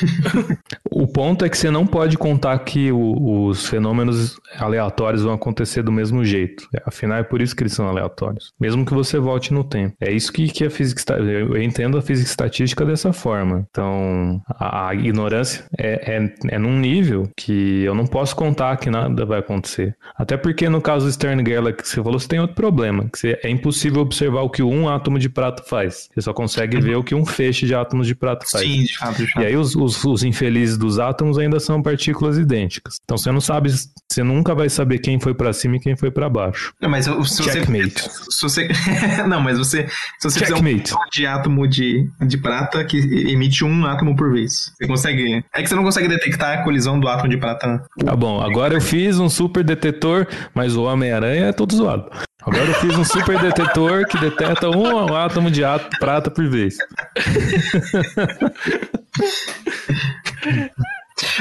O 1.18 1.20
ponto 1.20 1.44
é 1.44 1.48
que 1.48 1.58
você 1.58 1.68
não 1.68 1.84
pode 1.84 2.16
contar 2.16 2.56
que 2.60 2.92
o- 2.92 3.46
os 3.48 3.66
fenômenos 3.66 4.38
aleatórios 4.56 5.24
vão 5.24 5.32
acontecer 5.32 5.82
do 5.82 5.90
mesmo 5.90 6.24
jeito. 6.24 6.68
Afinal, 6.86 7.18
é 7.18 7.24
por 7.24 7.42
isso 7.42 7.56
que 7.56 7.62
eles 7.64 7.72
são 7.72 7.88
aleatórios. 7.88 8.52
Mesmo 8.60 8.86
que 8.86 8.94
você 8.94 9.18
volte 9.18 9.52
no 9.52 9.64
tempo. 9.64 9.96
É 10.00 10.12
isso 10.12 10.32
que, 10.32 10.46
que 10.46 10.64
a 10.64 10.70
física. 10.70 11.14
Eu 11.14 11.60
entendo 11.60 11.98
a 11.98 12.02
física 12.02 12.30
estatística 12.30 12.84
dessa 12.84 13.12
forma. 13.12 13.66
Então, 13.68 14.40
a, 14.48 14.90
a 14.90 14.94
ignorância 14.94 15.64
é, 15.76 16.18
é, 16.18 16.34
é 16.54 16.58
num 16.58 16.78
nível 16.78 17.28
que 17.36 17.82
eu 17.82 17.96
não 17.96 18.06
posso 18.06 18.36
contar 18.36 18.76
que 18.76 18.88
nada 18.88 19.26
vai 19.26 19.40
acontecer. 19.40 19.96
Até 20.16 20.36
porque 20.36 20.68
no 20.68 20.80
caso 20.80 21.06
do 21.06 21.10
Stern-Gerlach 21.12 21.78
que 21.82 21.88
você 21.88 22.00
falou, 22.00 22.20
você 22.20 22.28
tem 22.28 22.38
outro 22.38 22.54
problema. 22.54 23.08
Que 23.10 23.18
você- 23.18 23.40
é 23.42 23.50
impossível 23.50 24.02
observar 24.02 24.42
o 24.42 24.50
que 24.50 24.62
um 24.62 24.88
átomo 24.88 25.18
de 25.18 25.28
prata 25.28 25.64
faz. 25.64 26.08
Você 26.14 26.20
só 26.20 26.32
consegue 26.32 26.80
ver 26.80 26.96
o 26.96 27.02
que 27.02 27.12
um 27.16 27.26
feixe 27.26 27.66
de 27.66 27.74
átomos 27.74 28.06
de 28.06 28.14
prata 28.14 28.46
faz. 28.48 28.62
Sim, 28.64 28.84
de 28.84 28.96
fato, 28.96 29.16
de 29.16 29.32
fato. 29.32 29.42
E 29.42 29.46
aí 29.46 29.56
os, 29.56 29.74
os, 29.74 30.04
os 30.04 30.22
infelizes 30.22 30.78
dos 30.78 30.96
átomos 31.00 31.07
ainda 31.38 31.60
são 31.60 31.82
partículas 31.82 32.38
idênticas. 32.38 32.96
Então 33.04 33.16
você 33.16 33.30
não 33.30 33.40
sabe, 33.40 33.70
você 33.70 34.22
nunca 34.22 34.54
vai 34.54 34.68
saber 34.68 34.98
quem 34.98 35.20
foi 35.20 35.34
pra 35.34 35.52
cima 35.52 35.76
e 35.76 35.80
quem 35.80 35.96
foi 35.96 36.10
pra 36.10 36.28
baixo. 36.28 36.72
Não, 36.80 36.88
mas 36.88 37.04
se 37.04 37.10
você, 37.10 37.42
Checkmate. 37.42 38.00
se 38.00 38.42
você 38.42 38.68
não, 39.28 39.40
mas 39.40 39.58
você 39.58 39.86
se 40.18 40.30
você 40.30 40.40
fizer 40.40 40.54
um 40.54 40.58
Checkmate. 40.58 40.94
de 41.12 41.26
átomo 41.26 41.66
de, 41.66 42.08
de 42.26 42.38
prata 42.38 42.84
que 42.84 42.98
emite 43.30 43.64
um 43.64 43.86
átomo 43.86 44.16
por 44.16 44.32
vez, 44.32 44.72
você 44.76 44.86
consegue? 44.86 45.44
É 45.54 45.62
que 45.62 45.68
você 45.68 45.74
não 45.74 45.84
consegue 45.84 46.08
detectar 46.08 46.58
a 46.58 46.64
colisão 46.64 46.98
do 46.98 47.08
átomo 47.08 47.28
de 47.28 47.36
prata. 47.36 47.82
Tá 48.04 48.16
bom, 48.16 48.40
agora 48.40 48.74
eu 48.74 48.80
fiz 48.80 49.18
um 49.18 49.28
super 49.28 49.64
detetor, 49.64 50.26
mas 50.54 50.76
o 50.76 50.84
Homem-Aranha 50.84 51.46
é 51.46 51.52
todo 51.52 51.74
zoado. 51.74 52.10
Agora 52.42 52.64
eu 52.64 52.74
fiz 52.74 52.96
um 52.96 53.04
super 53.04 53.38
detetor 53.40 54.06
que 54.06 54.18
detecta 54.18 54.70
um 54.70 55.14
átomo 55.14 55.50
de 55.50 55.62
prata 55.98 56.30
por 56.30 56.48
vez. 56.48 56.76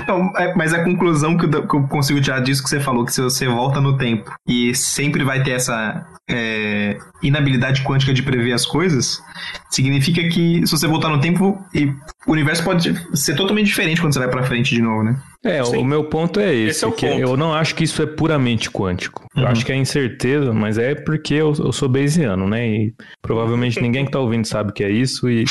Não, 0.08 0.32
é- 0.38 0.54
mas 0.56 0.74
a 0.74 0.84
conclusão 0.84 1.38
que 1.38 1.46
eu, 1.46 1.68
que 1.68 1.76
eu 1.76 1.84
consigo 1.88 2.20
tirar 2.22 2.40
disso 2.40 2.64
que 2.64 2.70
você 2.70 2.80
falou, 2.80 3.06
que 3.06 3.14
se 3.14 3.22
você 3.22 3.48
volta 3.48 3.80
no 3.82 3.98
tempo 3.98 4.32
e 4.48 4.74
sempre 4.76 5.24
vai 5.24 5.44
ter 5.44 5.52
essa 5.52 6.06
é, 6.30 6.98
inabilidade 7.24 7.84
quântica 7.84 8.14
de 8.14 8.22
prever 8.22 8.52
as 8.52 8.66
coisas, 8.66 9.22
significa 9.70 10.22
que 10.28 10.66
se 10.66 10.72
você 10.72 10.86
voltar 10.88 11.08
no 11.10 11.20
tempo, 11.22 11.58
e 11.74 11.86
o 12.26 12.32
universo 12.34 12.64
pode 12.66 12.94
ser 13.18 13.36
totalmente 13.36 13.68
diferente 13.68 14.02
quando 14.02 14.14
você 14.14 14.20
vai 14.20 14.28
pra 14.30 14.44
frente 14.44 14.76
de 14.76 14.82
novo, 14.82 15.04
né? 15.04 15.18
É, 15.46 15.64
Sim. 15.64 15.78
o 15.78 15.86
meu 15.86 16.04
ponto 16.04 16.40
é 16.42 16.54
esse, 16.54 16.70
Esse 16.80 16.86
é 16.86 16.88
o 16.88 16.92
que 16.92 17.08
ponto. 17.08 17.20
eu 17.22 17.38
não 17.38 17.54
acho 17.54 17.74
que 17.76 17.84
isso 17.86 18.02
é 18.02 18.06
puramente 18.06 18.70
quântico. 18.70 19.26
Eu 19.38 19.44
Uhum. 19.44 19.48
acho 19.50 19.66
que 19.66 19.72
é 19.72 19.76
incerteza, 19.78 20.52
mas 20.54 20.78
é 20.78 20.96
porque 20.96 21.36
eu, 21.36 21.54
eu 21.60 21.72
sou 21.72 21.88
bayesiano, 21.88 22.46
né? 22.50 22.68
E 22.68 22.94
provavelmente 23.22 23.80
ninguém 23.82 24.04
que 24.04 24.12
tá 24.12 24.20
ouvindo 24.20 24.46
sabe 24.46 24.72
o 24.72 24.74
que 24.74 24.84
é 24.84 24.90
isso 24.92 25.30
e 25.30 25.46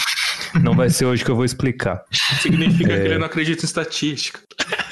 não 0.62 0.74
vai 0.74 0.90
ser 0.90 1.04
hoje 1.06 1.24
que 1.24 1.30
eu 1.30 1.36
vou 1.36 1.44
explicar. 1.44 2.02
Significa 2.40 2.92
É. 2.92 3.00
que 3.00 3.06
ele 3.08 3.18
não 3.18 3.26
acredita 3.26 3.62
em 3.62 3.66
estatística. 3.66 4.40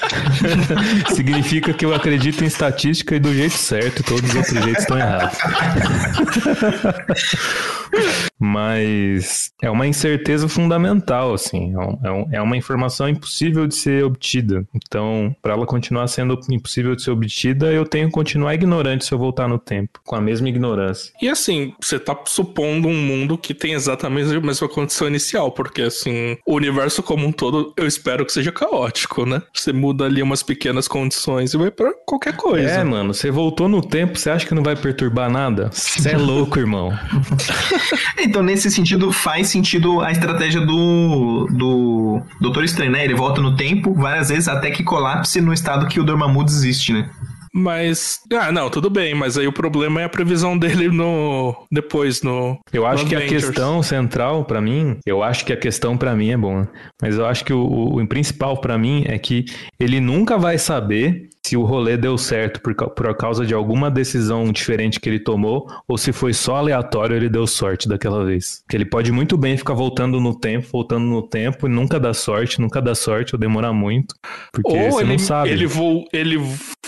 Significa 1.13 1.73
que 1.73 1.85
eu 1.85 1.93
acredito 1.93 2.43
em 2.43 2.47
estatística 2.47 3.15
e 3.15 3.19
do 3.19 3.33
jeito 3.33 3.53
certo, 3.55 4.03
todos 4.03 4.29
os 4.29 4.35
outros 4.35 4.63
jeitos 4.63 4.81
estão 4.83 4.97
errados. 4.97 5.37
Mas 8.39 9.51
é 9.61 9.69
uma 9.69 9.87
incerteza 9.87 10.47
fundamental, 10.47 11.33
assim. 11.33 11.73
É 11.73 11.77
um- 11.79 11.95
É, 12.05 12.11
um- 12.11 12.27
é 12.33 12.41
uma 12.41 12.57
informação 12.57 13.07
impossível 13.09 13.65
de 13.67 13.75
ser 13.75 14.03
obtida. 14.03 14.65
Então, 14.75 15.35
para 15.41 15.53
ela 15.53 15.65
continuar 15.65 16.07
sendo 16.07 16.37
impossível 16.51 16.95
de 16.95 17.01
ser 17.03 17.11
obtida, 17.11 17.71
eu 17.71 17.85
tenho 17.85 18.07
que 18.07 18.13
continuar 18.13 18.53
ignorante 18.53 19.05
se 19.05 19.13
eu 19.13 19.17
voltar 19.17 19.47
no 19.47 19.57
tempo, 19.57 19.99
com 20.05 20.15
a 20.15 20.21
mesma 20.21 20.49
ignorância. 20.49 21.11
E 21.21 21.27
assim, 21.29 21.73
você 21.81 21.97
tá 21.97 22.15
supondo 22.25 22.87
um 22.87 22.95
mundo 23.01 23.37
que 23.37 23.53
tem 23.53 23.73
exatamente 23.73 24.35
a 24.35 24.41
mesma 24.41 24.67
condição 24.67 25.07
inicial, 25.07 25.51
porque 25.51 25.81
assim, 25.83 26.37
o 26.45 26.55
universo 26.55 27.01
como 27.01 27.25
um 27.25 27.31
todo, 27.31 27.73
eu 27.77 27.87
espero 27.87 28.25
que 28.25 28.31
seja 28.33 28.51
caótico, 28.51 29.25
né? 29.25 29.41
Você 29.53 29.71
muda 29.73 30.05
ali 30.05 30.21
umas 30.21 30.43
pequenas 30.43 30.87
condições 30.87 31.53
e 31.53 31.57
vai 31.57 31.71
pra 31.71 31.91
qualquer 32.05 32.35
coisa. 32.35 32.69
É, 32.69 32.83
mano, 32.83 33.13
você 33.13 33.31
voltou 33.31 33.67
no 33.67 33.81
tempo, 33.81 34.17
você 34.19 34.29
acha 34.29 34.45
que 34.45 34.53
não 34.53 34.63
vai 34.63 34.75
perturbar 34.75 35.29
nada? 35.31 35.69
Você 35.71 36.09
é 36.11 36.17
louco, 36.17 36.59
irmão. 36.59 36.91
Então, 38.25 38.43
nesse 38.43 38.69
sentido, 38.71 39.11
faz 39.11 39.47
sentido 39.47 40.01
a 40.01 40.11
estratégia 40.11 40.61
do, 40.61 41.47
do 41.51 42.21
Doutor 42.41 42.63
Estranho, 42.63 42.91
né? 42.91 43.03
Ele 43.05 43.15
volta 43.15 43.41
no 43.41 43.55
tempo 43.55 43.93
várias 43.93 44.29
vezes 44.29 44.47
até 44.47 44.71
que 44.71 44.83
colapse 44.83 45.39
no 45.41 45.53
estado 45.53 45.87
que 45.87 45.99
o 45.99 46.03
Dormammu 46.03 46.43
existe, 46.43 46.91
né? 46.93 47.09
Mas, 47.57 48.19
ah, 48.33 48.51
não, 48.51 48.69
tudo 48.69 48.89
bem, 48.89 49.15
mas 49.15 49.37
aí 49.37 49.47
o 49.47 49.53
problema 49.53 50.01
é 50.01 50.03
a 50.03 50.09
previsão 50.09 50.57
dele 50.59 50.89
no 50.89 51.55
depois 51.71 52.21
no 52.21 52.57
Eu 52.73 52.85
acho 52.85 53.03
no 53.03 53.09
que 53.09 53.15
a 53.15 53.19
Avengers. 53.19 53.45
questão 53.45 53.81
central 53.81 54.43
pra 54.43 54.59
mim, 54.59 54.97
eu 55.05 55.23
acho 55.23 55.45
que 55.45 55.53
a 55.53 55.57
questão 55.57 55.95
pra 55.95 56.13
mim 56.13 56.31
é 56.31 56.37
bom, 56.37 56.67
mas 57.01 57.17
eu 57.17 57.25
acho 57.25 57.45
que 57.45 57.53
o, 57.53 57.59
o- 57.59 58.01
o 58.01 58.07
principal 58.07 58.57
pra 58.59 58.77
mim 58.77 59.05
é 59.07 59.17
que 59.17 59.45
ele 59.79 60.01
nunca 60.01 60.37
vai 60.37 60.57
saber 60.57 61.29
se 61.45 61.55
o 61.55 61.63
rolê 61.63 61.95
deu 61.95 62.17
certo 62.17 62.59
por, 62.59 62.73
por 62.73 63.15
causa 63.15 63.45
de 63.45 63.53
alguma 63.53 63.91
decisão 63.91 64.51
diferente 64.51 64.99
que 64.99 65.07
ele 65.07 65.19
tomou 65.19 65.67
ou 65.87 65.95
se 65.95 66.11
foi 66.11 66.33
só 66.33 66.55
aleatório 66.55 67.15
ele 67.15 67.29
deu 67.29 67.45
sorte 67.45 67.87
daquela 67.87 68.25
vez. 68.25 68.63
Que 68.67 68.75
ele 68.75 68.85
pode 68.85 69.11
muito 69.11 69.37
bem 69.37 69.55
ficar 69.55 69.75
voltando 69.75 70.19
no 70.19 70.33
tempo, 70.33 70.67
voltando 70.71 71.05
no 71.05 71.21
tempo 71.21 71.67
e 71.67 71.69
nunca 71.69 71.99
dá 71.99 72.15
sorte, 72.15 72.59
nunca 72.59 72.81
dá 72.81 72.95
sorte 72.95 73.35
ou 73.35 73.39
demorar 73.39 73.73
muito, 73.73 74.15
porque 74.51 74.71
Ou 74.75 74.91
você 74.91 75.03
ele, 75.03 75.11
não 75.11 75.19
sabe. 75.19 75.49
ele, 75.51 75.67
vo- 75.67 76.05
ele 76.11 76.37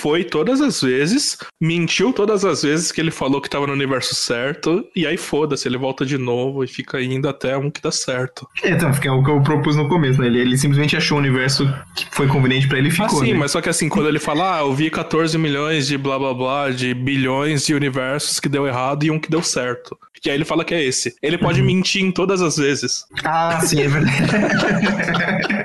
foi 0.02 0.24
todas 0.24 0.62
as 0.62 0.82
vezes, 0.82 1.38
mentiu 1.60 2.14
todas 2.14 2.46
as 2.46 2.62
vezes 2.64 2.92
que 2.92 3.02
ele 3.02 3.12
falou 3.12 3.42
que 3.42 3.50
tava 3.50 3.66
no 3.68 3.74
universo 3.74 4.14
certo, 4.16 4.86
e 4.96 5.06
aí 5.08 5.18
foda-se, 5.18 5.68
ele 5.68 5.78
volta 5.78 6.06
de 6.06 6.18
novo 6.18 6.64
e 6.64 6.68
fica 6.68 7.02
indo 7.02 7.28
até 7.28 7.58
um 7.58 7.70
que 7.72 7.82
dá 7.82 7.92
certo. 7.92 8.48
É, 8.64 8.70
então, 8.72 8.94
fica 8.94 9.12
o 9.14 9.24
que 9.24 9.32
eu 9.32 9.42
propus 9.42 9.76
no 9.76 9.88
começo, 9.90 10.22
né? 10.22 10.28
Ele, 10.28 10.40
ele 10.40 10.58
simplesmente 10.58 10.96
achou 10.96 11.18
o 11.18 11.20
universo 11.20 11.66
que 11.96 12.06
foi 12.12 12.28
conveniente 12.28 12.68
pra 12.68 12.78
ele 12.78 12.90
e 12.90 12.92
Ah, 12.92 12.96
ficou. 12.96 13.24
sim, 13.24 13.34
né? 13.34 13.40
mas 13.40 13.52
só 13.52 13.62
que 13.62 13.70
assim, 13.70 13.90
quando 13.90 14.08
ele 14.08 14.20
fala, 14.20 14.58
ah, 14.58 14.62
eu 14.62 14.74
vi 14.74 14.90
14 14.90 15.38
milhões 15.38 15.88
de 15.88 15.98
blá 15.98 16.18
blá 16.20 16.34
blá, 16.34 16.70
de 16.70 16.94
bilhões 16.94 17.66
de 17.66 17.74
universos 17.74 18.40
que 18.40 18.48
deu 18.50 18.68
errado 18.68 19.04
e 19.04 19.12
um 19.12 19.20
que 19.20 19.30
deu 19.30 19.42
certo. 19.42 19.98
E 20.26 20.30
aí 20.30 20.36
ele 20.36 20.46
fala 20.46 20.66
que 20.66 20.74
é 20.74 20.84
esse. 20.84 21.16
Ele 21.22 21.38
pode 21.38 21.62
mentir 21.62 22.04
em 22.04 22.12
todas 22.12 22.42
as 22.42 22.58
vezes. 22.58 23.06
Ah, 23.24 23.60
sim, 23.62 23.80
é 23.82 23.88
verdade. 23.88 24.18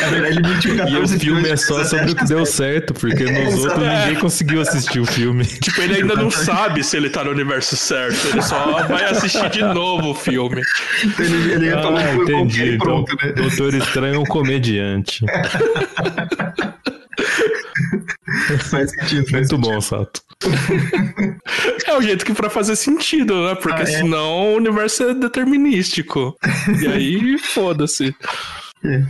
é 0.00 0.10
verdade, 0.10 0.38
ele 0.38 0.48
mentiu 0.48 0.76
14 0.76 1.14
E 1.14 1.16
o 1.16 1.20
filme 1.20 1.48
é 1.48 1.56
só 1.56 1.84
sobre 1.84 2.12
o 2.12 2.16
que 2.16 2.24
deu 2.24 2.44
certo, 2.46 2.94
porque 2.94 3.24
nos 3.24 3.64
outros 3.64 3.86
ninguém 3.86 4.14
conseguiu 4.16 4.60
assistir 4.60 5.00
o 5.00 5.06
filme. 5.06 5.44
Tipo, 5.60 5.80
ele 5.82 5.96
ainda 5.96 6.14
não 6.14 6.30
sabe 6.30 6.82
se 6.84 6.96
ele 6.96 7.10
tá 7.10 7.24
no 7.24 7.30
universo 7.30 7.76
certo. 7.76 8.28
Ele 8.28 8.42
só 8.42 8.82
vai 8.86 9.04
assistir 9.04 9.48
de 9.50 9.62
novo 9.62 10.10
o 10.10 10.14
filme. 10.14 10.62
Ele, 11.18 11.52
ele 11.52 11.70
Ah, 11.74 11.82
falou 11.82 11.98
que 11.98 12.04
foi 12.14 12.22
entendi. 12.24 12.68
Então, 12.74 12.78
pronto, 13.04 13.16
né? 13.24 13.32
Doutor 13.32 13.74
Estranho 13.74 14.14
é 14.14 14.18
um 14.18 14.24
comediante. 14.24 15.24
Faz 18.70 18.90
sentido, 18.90 19.26
faz 19.30 19.32
Muito 19.32 19.48
sentido. 19.48 19.58
bom, 19.58 19.80
Sato. 19.80 20.20
É 21.86 21.94
o 21.96 22.02
jeito 22.02 22.24
que 22.24 22.32
pra 22.32 22.48
fazer 22.50 22.76
sentido, 22.76 23.46
né? 23.46 23.54
Porque 23.56 23.80
Ah, 23.82 23.84
é? 23.84 23.86
senão 23.86 24.52
o 24.52 24.56
universo 24.56 25.02
é 25.04 25.14
determinístico. 25.14 26.36
E 26.80 26.86
aí, 26.86 27.38
foda-se. 27.38 28.14
É. 28.84 29.02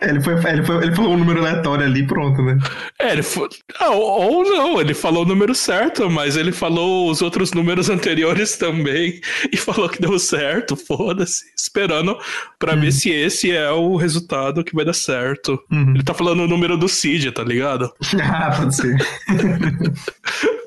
É, 0.00 0.10
ele, 0.10 0.20
foi, 0.20 0.34
ele, 0.34 0.62
foi, 0.62 0.84
ele 0.84 0.94
falou 0.94 1.12
um 1.14 1.16
número 1.16 1.40
aleatório 1.40 1.84
ali 1.84 2.06
pronto, 2.06 2.40
né? 2.40 2.56
É, 3.00 3.12
ele 3.12 3.22
foi... 3.22 3.48
ah, 3.80 3.90
ou, 3.90 4.44
não, 4.44 4.80
ele 4.80 4.94
falou 4.94 5.24
o 5.24 5.28
número 5.28 5.54
certo, 5.54 6.08
mas 6.08 6.36
ele 6.36 6.52
falou 6.52 7.10
os 7.10 7.20
outros 7.20 7.52
números 7.52 7.90
anteriores 7.90 8.56
também 8.56 9.20
e 9.52 9.56
falou 9.56 9.88
que 9.88 10.00
deu 10.00 10.16
certo, 10.18 10.76
foda-se, 10.76 11.44
esperando 11.56 12.16
pra 12.58 12.76
ver 12.76 12.92
se 12.92 13.10
esse 13.10 13.50
é 13.50 13.70
o 13.72 13.96
resultado 13.96 14.62
que 14.62 14.74
vai 14.74 14.84
dar 14.84 14.92
certo. 14.92 15.58
Uhum. 15.70 15.94
Ele 15.94 16.04
tá 16.04 16.14
falando 16.14 16.44
o 16.44 16.48
número 16.48 16.78
do 16.78 16.88
Cid, 16.88 17.32
tá 17.32 17.42
ligado? 17.42 17.92
ah, 18.22 18.56
pode 18.56 18.76
ser. 18.76 18.96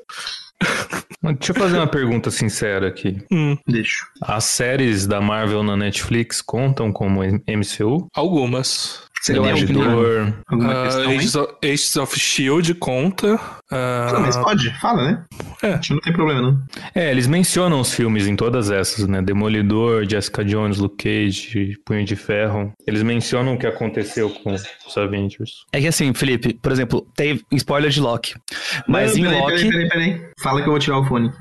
Deixa 1.23 1.51
eu 1.51 1.55
fazer 1.55 1.77
uma 1.77 1.87
pergunta 1.87 2.31
sincera 2.31 2.87
aqui. 2.87 3.23
Hum, 3.31 3.55
Deixa. 3.67 4.05
As 4.21 4.43
séries 4.45 5.05
da 5.05 5.21
Marvel 5.21 5.61
na 5.61 5.77
Netflix 5.77 6.41
contam 6.41 6.91
como 6.91 7.21
MCU? 7.23 8.07
algumas. 8.15 9.03
Alguma, 9.29 9.53
Demolidor. 9.53 10.33
alguma? 10.47 10.81
Agents, 10.87 11.35
of, 11.35 11.99
of 11.99 12.19
Shield 12.19 12.73
conta. 12.75 13.39
Ah, 13.71 14.09
Não, 14.13 14.21
mas 14.21 14.35
pode, 14.35 14.73
fala, 14.79 15.03
né? 15.11 15.23
É. 15.61 15.79
Não 15.89 15.99
tem 15.99 16.11
problema, 16.11 16.41
não. 16.41 16.61
É, 16.95 17.11
eles 17.11 17.27
mencionam 17.27 17.79
os 17.79 17.93
filmes 17.93 18.25
em 18.25 18.35
todas 18.35 18.71
essas, 18.71 19.07
né? 19.07 19.21
Demolidor, 19.21 20.09
Jessica 20.09 20.43
Jones, 20.43 20.79
Luke 20.79 20.97
Cage, 21.03 21.77
Punho 21.85 22.03
de 22.03 22.15
Ferro. 22.15 22.73
Eles 22.87 23.03
mencionam 23.03 23.53
o 23.53 23.59
que 23.59 23.67
aconteceu 23.67 24.29
com 24.29 24.53
os 24.53 24.97
Avengers. 24.97 25.65
É 25.71 25.79
que 25.79 25.87
assim, 25.87 26.13
Felipe, 26.13 26.53
por 26.55 26.71
exemplo, 26.71 27.07
tem 27.15 27.39
spoiler 27.53 27.91
de 27.91 28.01
Loki. 28.01 28.33
Mas 28.87 29.15
Não, 29.15 29.19
em 29.19 29.29
peraí, 29.29 29.39
Loki. 29.39 29.51
Peraí, 29.53 29.69
peraí, 29.71 29.89
peraí. 29.89 30.21
Fala 30.41 30.61
que 30.61 30.67
eu 30.67 30.71
vou 30.71 30.79
tirar 30.79 30.97
o 30.97 31.05
fone. 31.05 31.31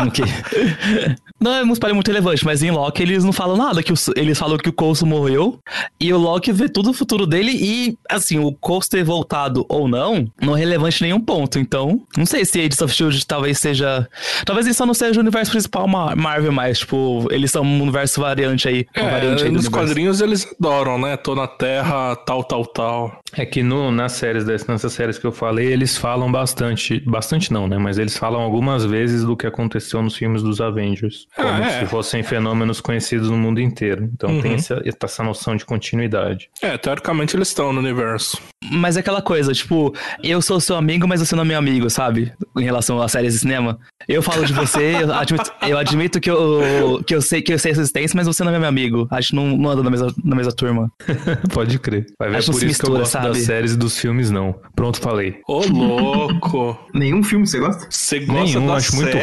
Ok. 0.00 0.24
Não 1.38 1.52
é 1.52 1.62
um 1.62 1.72
spoiler 1.74 1.94
muito 1.94 2.08
relevante, 2.08 2.42
mas 2.46 2.62
em 2.62 2.70
Loki 2.70 3.02
eles 3.02 3.22
não 3.22 3.30
falam 3.32 3.58
nada. 3.58 3.82
que 3.82 3.92
o- 3.92 3.96
Eles 4.16 4.38
falam 4.38 4.56
que 4.56 4.70
o 4.70 4.72
Coulson 4.72 5.04
morreu 5.04 5.60
e 6.00 6.10
o 6.10 6.16
Loki 6.16 6.50
vê 6.50 6.66
tudo 6.66 6.90
o 6.90 6.94
futuro 6.94 7.26
dele 7.26 7.52
e, 7.52 7.98
assim, 8.10 8.38
o 8.38 8.52
Coulson 8.52 8.88
ter 8.88 9.04
voltado 9.04 9.64
ou 9.68 9.86
não, 9.86 10.26
não 10.40 10.56
é 10.56 10.58
relevante 10.60 11.02
em 11.04 11.08
nenhum 11.08 11.20
ponto. 11.20 11.58
Então, 11.58 12.00
não 12.16 12.24
sei 12.24 12.42
se 12.46 12.58
Agents 12.58 12.80
of 12.80 12.90
S.H.I.E.L.D. 12.90 13.26
talvez 13.26 13.58
seja... 13.58 14.08
Talvez 14.46 14.66
ele 14.66 14.74
só 14.74 14.86
não 14.86 14.94
seja 14.94 15.20
o 15.20 15.22
universo 15.22 15.50
principal 15.52 15.86
Ma- 15.86 16.16
Marvel 16.16 16.52
mais, 16.52 16.78
tipo, 16.78 17.28
eles 17.30 17.50
são 17.50 17.62
um 17.62 17.82
universo 17.82 18.18
variante 18.18 18.66
aí. 18.66 18.86
uma 18.96 19.10
variante 19.10 19.42
É, 19.42 19.46
aí 19.46 19.52
nos 19.52 19.68
quadrinhos 19.68 20.22
eles 20.22 20.46
adoram, 20.58 20.98
né? 20.98 21.18
Tô 21.18 21.34
na 21.34 21.46
Terra, 21.46 22.16
tal, 22.16 22.44
tal, 22.44 22.64
tal. 22.64 23.20
É 23.34 23.44
que 23.44 23.62
no, 23.62 23.90
nas 23.92 24.12
séries 24.12 24.44
dessas, 24.46 24.66
nessas 24.66 24.92
séries 24.94 25.18
que 25.18 25.26
eu 25.26 25.32
falei, 25.32 25.66
eles 25.66 25.98
falam 25.98 26.32
bastante, 26.32 26.98
bastante 27.00 27.52
não, 27.52 27.68
né? 27.68 27.76
Mas 27.76 27.98
eles 27.98 28.16
falam 28.16 28.40
algumas 28.40 28.86
vezes 28.86 29.22
do 29.22 29.36
que 29.36 29.46
aconteceu 29.46 29.85
nos 29.94 30.16
filmes 30.16 30.42
dos 30.42 30.60
Avengers, 30.60 31.26
como 31.34 31.48
Ah, 31.48 31.60
é. 31.66 31.80
se 31.80 31.86
fossem 31.86 32.22
fenômenos 32.22 32.80
conhecidos 32.80 33.30
no 33.30 33.36
mundo 33.38 33.60
inteiro. 33.60 34.08
Então 34.12 34.30
Uhum. 34.30 34.42
tem 34.42 34.54
essa, 34.54 34.82
essa 35.02 35.22
noção 35.22 35.56
de 35.56 35.64
continuidade. 35.64 36.48
É, 36.62 36.76
teoricamente 36.76 37.36
eles 37.36 37.48
estão 37.48 37.72
no 37.72 37.80
universo. 37.80 38.38
Mas 38.70 38.96
é 38.96 39.00
aquela 39.00 39.22
coisa, 39.22 39.52
tipo, 39.52 39.94
eu 40.22 40.42
sou 40.42 40.58
seu 40.60 40.76
amigo, 40.76 41.06
mas 41.06 41.20
você 41.20 41.34
não 41.36 41.42
é 41.42 41.46
meu 41.46 41.58
amigo, 41.58 41.88
sabe? 41.88 42.32
Em 42.56 42.64
relação 42.64 43.00
às 43.00 43.12
séries 43.12 43.34
de 43.34 43.40
cinema. 43.40 43.78
Eu 44.08 44.22
falo 44.22 44.44
de 44.44 44.52
você, 44.52 44.96
eu 45.02 45.12
admito, 45.14 45.52
eu 45.62 45.78
admito 45.78 46.20
que, 46.20 46.30
eu, 46.30 47.02
que, 47.06 47.14
eu 47.14 47.22
sei, 47.22 47.42
que 47.42 47.52
eu 47.52 47.58
sei 47.58 47.70
a 47.70 47.74
existência, 47.74 48.16
mas 48.16 48.26
você 48.26 48.42
não 48.42 48.52
é 48.54 48.58
meu 48.58 48.68
amigo. 48.68 49.06
A 49.10 49.20
gente 49.20 49.34
não, 49.34 49.56
não 49.56 49.70
anda 49.70 49.82
na 49.82 49.90
mesma, 49.90 50.12
na 50.24 50.34
mesma 50.36 50.52
turma. 50.52 50.90
Pode 51.52 51.78
crer. 51.78 52.06
Vai 52.18 52.30
ver 52.30 52.36
Acho 52.38 52.50
por 52.52 52.58
que 52.60 52.66
isso 52.66 52.74
se 52.76 52.80
que 52.82 52.86
eu 52.86 52.90
mistura, 52.94 52.98
gosto 53.00 53.12
sabe? 53.12 53.28
das 53.28 53.38
séries 53.38 53.72
e 53.72 53.76
dos 53.76 53.98
filmes, 53.98 54.30
não. 54.30 54.54
Pronto, 54.74 55.00
falei. 55.00 55.40
Ô, 55.46 55.60
louco! 55.66 56.78
Nenhum 56.94 57.22
filme 57.22 57.46
você 57.46 57.58
gosta? 57.58 57.86
Você 57.90 58.20
gosta 58.20 58.42
Nenhum, 58.44 58.66
das 58.66 58.84
acho 58.88 58.96
muito 58.96 59.16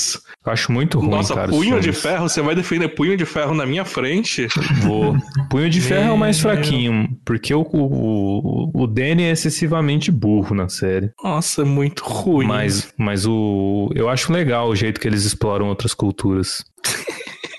séries? 0.00 0.30
Eu 0.44 0.52
acho 0.52 0.72
muito 0.72 0.98
ruim, 0.98 1.10
Nossa, 1.10 1.34
cara. 1.34 1.48
punho 1.48 1.76
de 1.76 1.92
filmes. 1.92 2.02
ferro, 2.02 2.28
você 2.28 2.40
vai 2.40 2.54
defender 2.54 2.88
punho 2.88 3.16
de 3.16 3.26
ferro 3.26 3.54
na 3.54 3.66
minha 3.66 3.84
frente? 3.84 4.48
Vou. 4.82 5.16
Punho 5.50 5.68
de 5.68 5.80
Ferro 5.80 6.08
é 6.08 6.12
o 6.12 6.18
mais 6.18 6.40
fraquinho, 6.40 7.08
porque 7.24 7.52
o, 7.54 7.60
o, 7.60 8.70
o 8.74 8.86
Danny 8.86 9.24
é 9.24 9.30
excessivamente 9.30 10.10
burro 10.10 10.54
na 10.54 10.68
série. 10.68 11.10
Nossa, 11.22 11.62
é 11.62 11.64
muito 11.64 12.04
ruim. 12.04 12.46
Mas, 12.46 12.92
mas 12.96 13.26
o, 13.26 13.90
eu 13.94 14.08
acho 14.08 14.32
legal 14.32 14.68
o 14.68 14.76
jeito 14.76 15.00
que 15.00 15.06
eles 15.06 15.24
exploram 15.24 15.68
outras 15.68 15.92
culturas. 15.92 16.64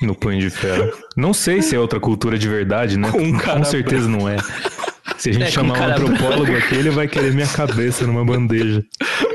No 0.02 0.16
Punho 0.16 0.40
de 0.40 0.50
Ferro. 0.50 0.92
Não 1.16 1.32
sei 1.32 1.62
se 1.62 1.76
é 1.76 1.80
outra 1.80 2.00
cultura 2.00 2.36
de 2.36 2.50
verdade, 2.50 2.98
né? 2.98 3.12
Com 3.12 3.20
um 3.22 3.38
cara 3.38 3.60
Com 3.60 3.66
certeza 3.66 4.08
não 4.08 4.28
é. 4.28 4.38
Se 5.22 5.30
a 5.30 5.34
gente 5.34 5.44
É, 5.44 5.52
chamar 5.52 5.80
um 5.80 5.84
antropólogo 5.92 6.52
aqui, 6.56 6.74
ele 6.76 6.90
vai 6.90 7.08
querer 7.08 7.32
minha 7.34 7.48
cabeça 7.48 8.08
numa 8.08 8.26
bandeja. 8.26 8.84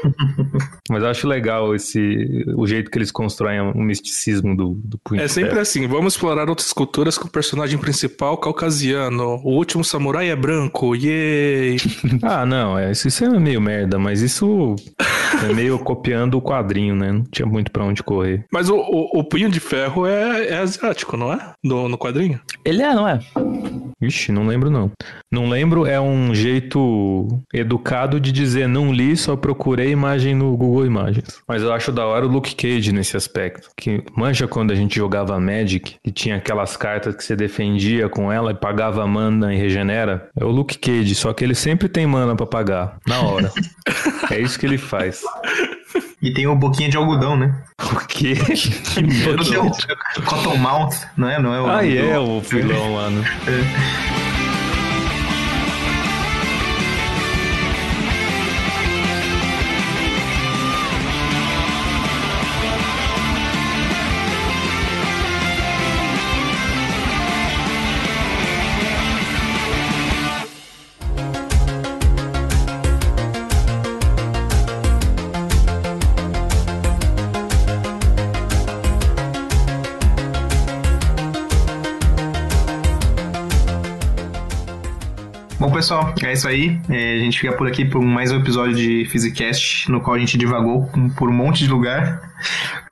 Mas 0.91 1.03
eu 1.03 1.09
acho 1.09 1.29
legal 1.29 1.75
esse 1.75 2.45
o 2.57 2.67
jeito 2.67 2.91
que 2.91 2.99
eles 2.99 3.11
constroem 3.13 3.61
o 3.61 3.79
misticismo 3.81 4.57
do, 4.57 4.79
do 4.83 4.99
Punho 5.05 5.21
É 5.21 5.27
de 5.27 5.33
sempre 5.33 5.51
Ferro. 5.51 5.63
assim, 5.63 5.87
vamos 5.87 6.15
explorar 6.15 6.49
outras 6.49 6.73
culturas 6.73 7.17
com 7.17 7.29
o 7.29 7.31
personagem 7.31 7.79
principal 7.79 8.37
caucasiano. 8.39 9.41
O 9.45 9.53
último 9.57 9.85
samurai 9.85 10.29
é 10.29 10.37
branco, 10.37 10.95
yay! 10.95 11.77
Ah, 12.23 12.45
não, 12.45 12.77
é, 12.79 12.91
isso, 12.91 13.07
isso 13.09 13.25
é 13.25 13.29
meio 13.39 13.61
merda, 13.61 13.99
mas 13.99 14.23
isso 14.23 14.75
é 15.49 15.53
meio 15.53 15.79
copiando 15.81 16.35
o 16.35 16.43
quadrinho, 16.43 16.95
né? 16.97 17.13
Não 17.13 17.23
tinha 17.31 17.47
muito 17.47 17.71
pra 17.71 17.85
onde 17.85 18.03
correr. 18.03 18.45
Mas 18.53 18.69
o, 18.69 18.77
o, 18.77 19.21
o 19.21 19.25
punho 19.25 19.49
de 19.49 19.61
ferro 19.61 20.07
é, 20.07 20.49
é 20.49 20.57
asiático, 20.59 21.17
não 21.17 21.33
é? 21.33 21.53
No, 21.63 21.89
no 21.89 21.97
quadrinho? 21.99 22.41
Ele 22.65 22.83
é, 22.83 22.93
não 22.95 23.07
é? 23.07 23.21
Vixe, 24.01 24.31
não 24.33 24.47
lembro 24.47 24.71
não. 24.71 24.91
Não 25.33 25.49
lembro 25.49 25.76
é 25.85 26.01
um 26.01 26.33
jeito 26.35 27.27
educado 27.53 28.21
de 28.21 28.31
dizer 28.31 28.69
não 28.69 28.93
li, 28.93 29.17
só 29.17 29.37
procurei 29.37 29.91
imagem 29.91 30.35
no 30.35 30.57
Google 30.57 30.87
Imagens. 30.87 31.41
Mas 31.47 31.63
eu 31.63 31.73
acho 31.73 31.91
da 31.91 32.07
hora 32.07 32.25
o 32.25 32.29
Luke 32.29 32.55
Cage 32.55 32.93
nesse 32.93 33.17
aspecto. 33.17 33.69
Que 33.77 34.03
manja 34.17 34.47
quando 34.47 34.71
a 34.71 34.75
gente 34.75 34.97
jogava 34.97 35.39
Magic 35.41 35.97
e 36.05 36.11
tinha 36.11 36.37
aquelas 36.37 36.77
cartas 36.77 37.15
que 37.17 37.25
você 37.25 37.35
defendia 37.35 38.09
com 38.09 38.33
ela 38.33 38.53
e 38.53 38.55
pagava 38.55 39.07
mana 39.07 39.53
e 39.53 39.59
regenera. 39.59 40.29
É 40.39 40.45
o 40.45 40.51
Luke 40.51 40.79
Cage, 40.79 41.15
só 41.15 41.33
que 41.33 41.43
ele 41.45 41.55
sempre 41.55 41.89
tem 41.89 42.07
mana 42.07 42.37
pra 42.37 42.47
pagar, 42.47 42.99
na 43.07 43.21
hora. 43.21 43.51
é 44.31 44.41
isso 44.41 44.59
que 44.59 44.67
ele 44.67 44.79
faz. 44.79 45.23
E 46.23 46.33
tem 46.33 46.47
o 46.47 46.55
Boquinha 46.57 46.89
de 46.89 46.97
Algodão, 46.97 47.37
né? 47.37 47.63
O 47.93 48.07
quê? 48.07 48.35
Que 48.95 49.03
medo. 49.03 49.45
tem 49.45 49.59
o 49.59 49.71
Cottonmouth, 50.25 50.95
não 51.17 51.29
é? 51.29 51.41
Não 51.41 51.55
é 51.55 51.61
o 51.61 51.67
Ah, 51.67 51.87
é, 51.87 52.19
o 52.19 52.41
filão 52.41 52.95
lá, 52.95 53.11
né? 53.11 53.23
Bom, 53.45 54.16
pessoal, 85.87 86.13
é 86.21 86.33
isso 86.33 86.49
aí. 86.49 86.81
É, 86.89 87.15
a 87.15 87.19
gente 87.19 87.39
fica 87.39 87.53
por 87.53 87.69
aqui 87.69 87.85
por 87.85 88.03
mais 88.03 88.33
um 88.33 88.41
episódio 88.41 88.75
de 88.75 89.05
Physicast, 89.05 89.89
no 89.89 90.01
qual 90.01 90.17
a 90.17 90.19
gente 90.19 90.37
divagou 90.37 90.91
por 91.17 91.29
um 91.29 91.33
monte 91.33 91.63
de 91.63 91.71
lugar. 91.71 92.29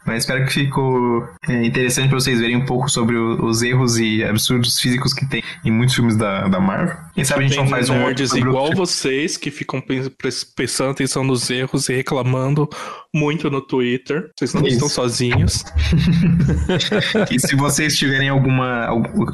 Mas 0.06 0.18
espero 0.22 0.44
que 0.44 0.52
ficou 0.52 1.28
é, 1.48 1.64
interessante 1.64 2.08
para 2.08 2.20
vocês 2.20 2.38
verem 2.38 2.56
um 2.56 2.64
pouco 2.64 2.88
sobre 2.88 3.16
os 3.16 3.62
erros 3.62 3.98
e 3.98 4.22
absurdos 4.22 4.78
físicos 4.78 5.12
que 5.12 5.26
tem 5.26 5.42
em 5.64 5.70
muitos 5.70 5.94
filmes 5.94 6.16
da, 6.16 6.46
da 6.48 6.60
Marvel. 6.60 6.96
Quem 7.14 7.24
sabe 7.24 7.40
a 7.40 7.42
gente 7.46 7.56
Tem 7.56 7.64
não 7.64 7.70
faz 7.70 7.88
um 7.88 7.94
outro 7.94 8.06
nerds 8.08 8.30
sobre 8.30 8.48
o- 8.48 8.50
igual 8.50 8.74
vocês 8.74 9.36
que 9.36 9.50
ficam 9.50 9.82
prestando 10.56 10.90
atenção 10.90 11.22
nos 11.24 11.48
erros 11.50 11.88
e 11.88 11.94
reclamando 11.94 12.68
muito 13.14 13.48
no 13.50 13.60
Twitter. 13.60 14.30
Vocês 14.36 14.52
não 14.54 14.62
Isso. 14.62 14.74
estão 14.74 14.88
sozinhos. 14.88 15.64
E 17.30 17.38
se 17.38 17.54
vocês 17.56 17.96
tiverem 17.96 18.28
alguma, 18.28 18.86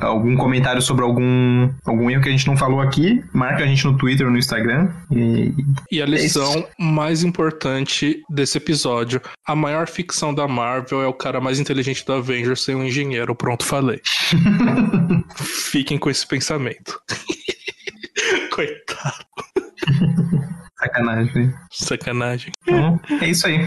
algum, 0.03 0.37
comentário 0.37 0.81
sobre 0.83 1.05
algum, 1.05 1.71
algum 1.85 2.11
erro 2.11 2.23
que 2.23 2.29
a 2.29 2.33
gente 2.33 2.47
não 2.47 2.57
falou 2.57 2.81
aqui, 2.81 3.23
marca 3.33 3.65
a 3.65 3.67
gente 3.67 3.85
no 3.85 3.97
Twitter 3.97 4.27
ou 4.27 4.33
no 4.33 4.39
Instagram. 4.39 4.89
E 5.11 5.53
E 5.91 6.03
a 6.03 6.07
lição 6.07 6.67
mais 6.79 7.23
importante 7.23 8.23
desse 8.29 8.59
episódio: 8.59 9.21
a 9.47 9.55
maior 9.57 9.89
ficção 9.89 10.35
da 10.35 10.47
Marvel 10.47 11.03
é 11.03 11.07
o 11.07 11.13
cara 11.13 11.41
mais 11.41 11.59
inteligente 11.59 12.05
do 12.05 12.13
Avengers 12.13 12.63
sem 12.63 12.75
um 12.75 12.85
engenheiro. 12.85 13.35
Pronto, 13.35 13.65
falei. 13.65 14.01
Fiquem 15.71 15.99
com 15.99 16.11
esse 16.11 16.20
pensamento. 16.27 17.01
Coitado, 18.53 19.25
sacanagem. 20.79 21.55
sacanagem. 21.71 22.53
Então, 22.63 23.01
é 23.21 23.29
isso 23.29 23.47
aí. 23.47 23.61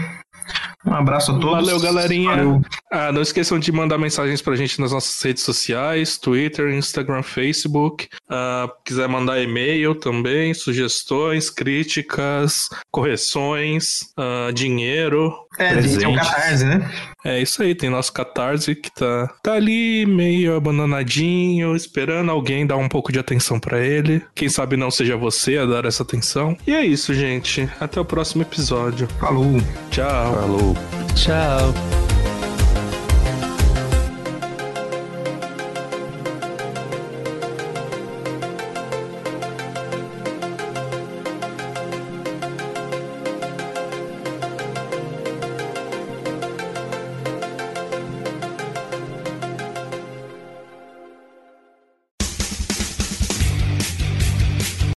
Um 0.86 0.94
abraço 0.94 1.32
a 1.32 1.34
todos. 1.38 1.66
Valeu, 1.66 1.80
galerinha. 1.80 2.30
Valeu. 2.30 2.62
Ah, 2.90 3.10
não 3.10 3.22
esqueçam 3.22 3.58
de 3.58 3.72
mandar 3.72 3.98
mensagens 3.98 4.42
pra 4.42 4.54
gente 4.54 4.80
nas 4.80 4.92
nossas 4.92 5.20
redes 5.22 5.42
sociais: 5.42 6.18
Twitter, 6.18 6.70
Instagram, 6.74 7.22
Facebook. 7.22 8.08
Ah, 8.28 8.68
quiser 8.84 9.08
mandar 9.08 9.40
e-mail 9.40 9.94
também, 9.94 10.52
sugestões, 10.52 11.50
críticas, 11.50 12.68
correções, 12.90 14.00
ah, 14.16 14.50
dinheiro. 14.52 15.32
É, 15.58 15.74
tem 15.74 15.82
que 15.82 15.98
ter 15.98 16.06
um 16.06 16.14
Presentes. 16.14 16.30
catarse, 16.30 16.64
né? 16.64 16.92
É 17.24 17.40
isso 17.40 17.62
aí, 17.62 17.74
tem 17.74 17.88
nosso 17.88 18.12
Catarse 18.12 18.74
que 18.74 18.90
tá, 18.94 19.32
tá 19.42 19.54
ali 19.54 20.04
meio 20.04 20.56
abandonadinho, 20.56 21.74
esperando 21.74 22.30
alguém 22.30 22.66
dar 22.66 22.76
um 22.76 22.88
pouco 22.88 23.10
de 23.10 23.18
atenção 23.18 23.58
pra 23.58 23.80
ele. 23.80 24.22
Quem 24.34 24.48
sabe 24.48 24.76
não 24.76 24.90
seja 24.90 25.16
você 25.16 25.56
a 25.56 25.64
dar 25.64 25.86
essa 25.86 26.02
atenção. 26.02 26.54
E 26.66 26.74
é 26.74 26.84
isso, 26.84 27.14
gente. 27.14 27.68
Até 27.80 27.98
o 27.98 28.04
próximo 28.04 28.42
episódio. 28.42 29.08
Falou. 29.18 29.56
Tchau. 29.90 30.34
Falou. 30.34 30.73
Tchau. 31.14 32.03